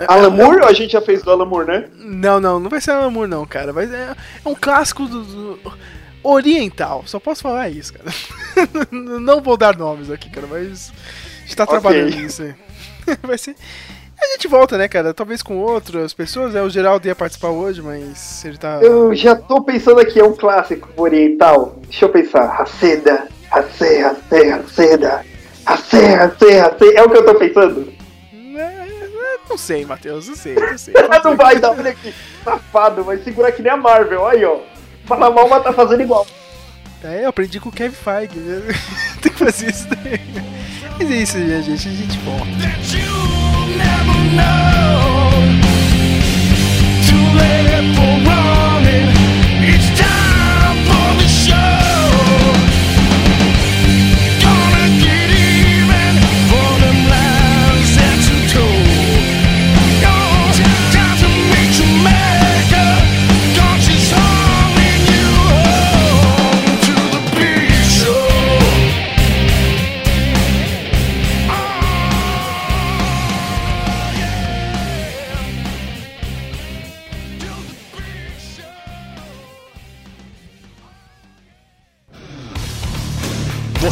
Alan 0.07 0.30
Moore? 0.32 0.64
A 0.65 0.74
gente 0.74 0.91
já 0.94 1.02
fez 1.02 1.22
do 1.22 1.32
Alan 1.32 1.45
Moore, 1.45 1.68
né? 1.68 1.86
Não, 1.99 2.40
não, 2.40 2.60
não 2.60 2.70
vai 2.70 2.82
ser 2.82 2.91
amor 2.91 3.28
não, 3.28 3.45
cara. 3.45 3.72
Vai, 3.72 3.86
é, 3.86 4.15
é 4.45 4.49
um 4.49 4.56
clássico 4.56 5.06
do, 5.06 5.24
do- 5.24 5.60
oriental. 6.24 7.03
Só 7.06 7.20
posso 7.20 7.41
falar 7.41 7.70
isso, 7.70 7.94
cara. 7.94 8.10
não 8.91 9.41
vou 9.41 9.57
dar 9.57 9.78
nomes 9.78 10.10
aqui, 10.10 10.30
cara, 10.30 10.48
mas 10.49 10.91
a 10.91 11.41
gente 11.41 11.56
tá 11.56 11.64
Ok. 11.64 11.74
trabalhando 11.80 12.15
nisso 12.15 12.44
aí. 12.44 12.56
vai 13.22 13.38
ser. 13.38 13.56
A 14.22 14.26
gente 14.36 14.48
volta, 14.48 14.78
né, 14.78 14.88
cara? 14.88 15.14
Talvez 15.14 15.44
com 15.44 15.57
outras 15.57 16.14
pessoas, 16.14 16.53
né? 16.53 16.61
O 16.61 16.70
Geraldo 16.70 17.06
ia 17.06 17.15
participar 17.15 17.49
hoje, 17.49 17.82
mas 17.82 18.45
ele 18.45 18.57
tá. 18.57 18.80
Eu 18.82 19.14
já 19.14 19.36
tô 19.36 19.61
pensando 19.61 19.99
aqui, 19.99 20.20
é 20.20 20.24
um 20.24 20.34
clássico 20.34 20.88
oriental. 20.95 21.78
Deixa 21.90 22.06
eu 22.06 22.10
pensar. 22.10 22.45
Raceda, 22.48 23.28
Raceda. 23.52 25.26
Racê, 25.65 26.06
Racê, 26.15 26.57
Racê. 26.60 26.94
É 26.95 27.03
o 27.03 27.10
que 27.10 27.18
eu 27.18 27.26
tô 27.26 27.36
pensando? 27.36 27.91
Não 29.49 29.57
sei, 29.57 29.85
Matheus, 29.85 30.27
não 30.27 30.35
sei, 30.35 30.55
não 30.55 30.77
sei. 30.77 30.93
não 31.23 31.35
vai 31.35 31.60
dar, 31.60 31.72
olha 31.72 31.91
aqui. 31.91 32.14
Safado, 32.43 33.03
vai 33.03 33.18
segurar 33.18 33.51
que 33.51 33.61
nem 33.61 33.72
a 33.72 33.77
Marvel. 33.77 34.27
Aí, 34.27 34.43
ó. 34.43 34.60
Fala 35.05 35.30
mal, 35.30 35.47
mas 35.47 35.64
tá 35.64 35.73
fazendo 35.73 36.01
igual. 36.01 36.26
É, 37.03 37.26
eu 37.26 37.30
aprendi 37.30 37.60
com 37.60 37.69
o 37.69 37.72
Kevin 37.72 37.95
Feige. 37.95 38.39
né? 38.39 38.61
Tem 39.22 39.31
que 39.31 39.38
fazer 39.38 39.69
isso 39.69 39.88
daí. 39.89 40.22
Mas 40.97 41.11
é 41.11 41.15
isso, 41.15 41.38
gente. 41.38 41.88
A 41.88 41.91
gente 41.91 42.18
volta. 42.19 42.73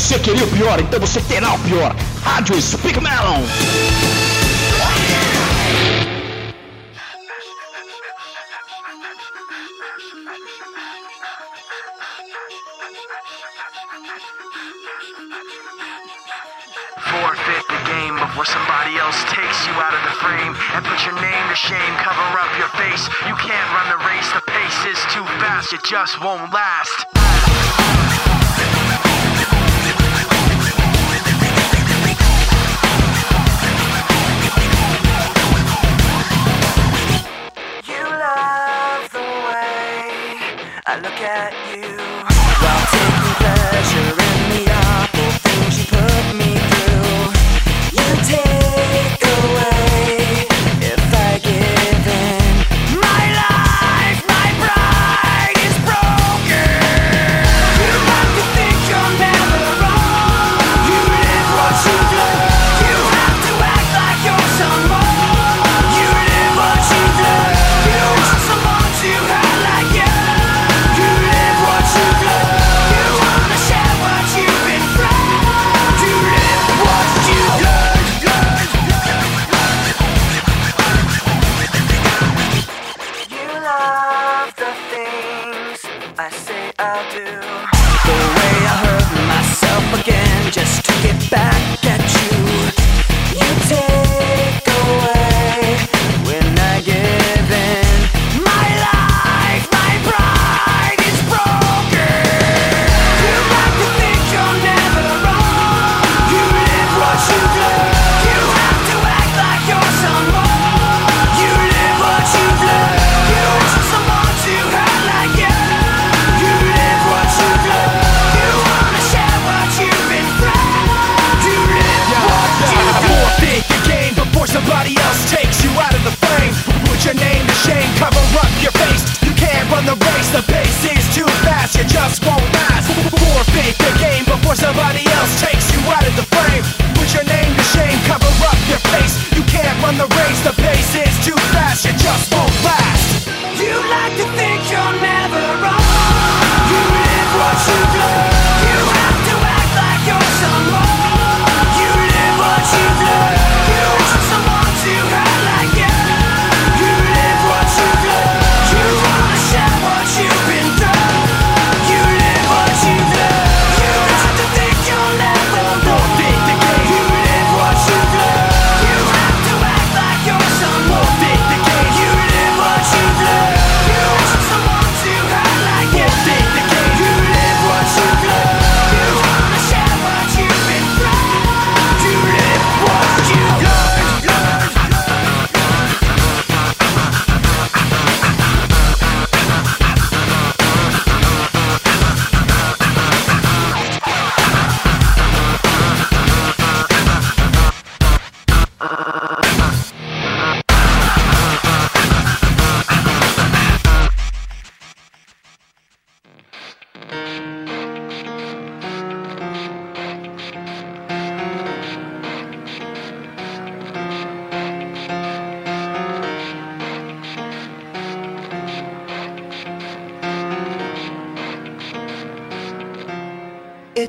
Você 0.02 0.18
queria 0.18 0.44
o 0.44 0.48
pior, 0.48 0.80
então 0.80 1.00
você 1.00 1.22
terá 1.22 1.54
o 1.54 1.60
pior. 1.60 1.96
Rádio 2.24 2.60
Speak 2.60 3.00
Melon. 3.00 3.44
Forfeit 16.98 17.68
the 17.68 17.78
game 17.86 18.18
before 18.18 18.46
somebody 18.46 18.98
else 18.98 19.24
takes 19.30 19.68
you 19.68 19.74
out 19.76 19.94
of 19.94 20.02
the 20.02 20.18
frame 20.18 20.56
and 20.74 20.84
put 20.84 21.06
your 21.06 21.14
name 21.22 21.48
to 21.48 21.56
shame. 21.56 21.96
Cover 22.02 22.40
up 22.40 22.50
your 22.58 22.70
face. 22.70 23.08
You 23.30 23.36
can't 23.36 23.70
run 23.72 23.88
the 23.88 24.04
race. 24.10 24.30
The 24.34 24.42
pace 24.42 24.98
is 24.98 25.00
too 25.14 25.24
fast. 25.40 25.72
It 25.72 25.84
just 25.84 26.20
won't 26.24 26.52
last. 26.52 27.21
I 41.32 41.52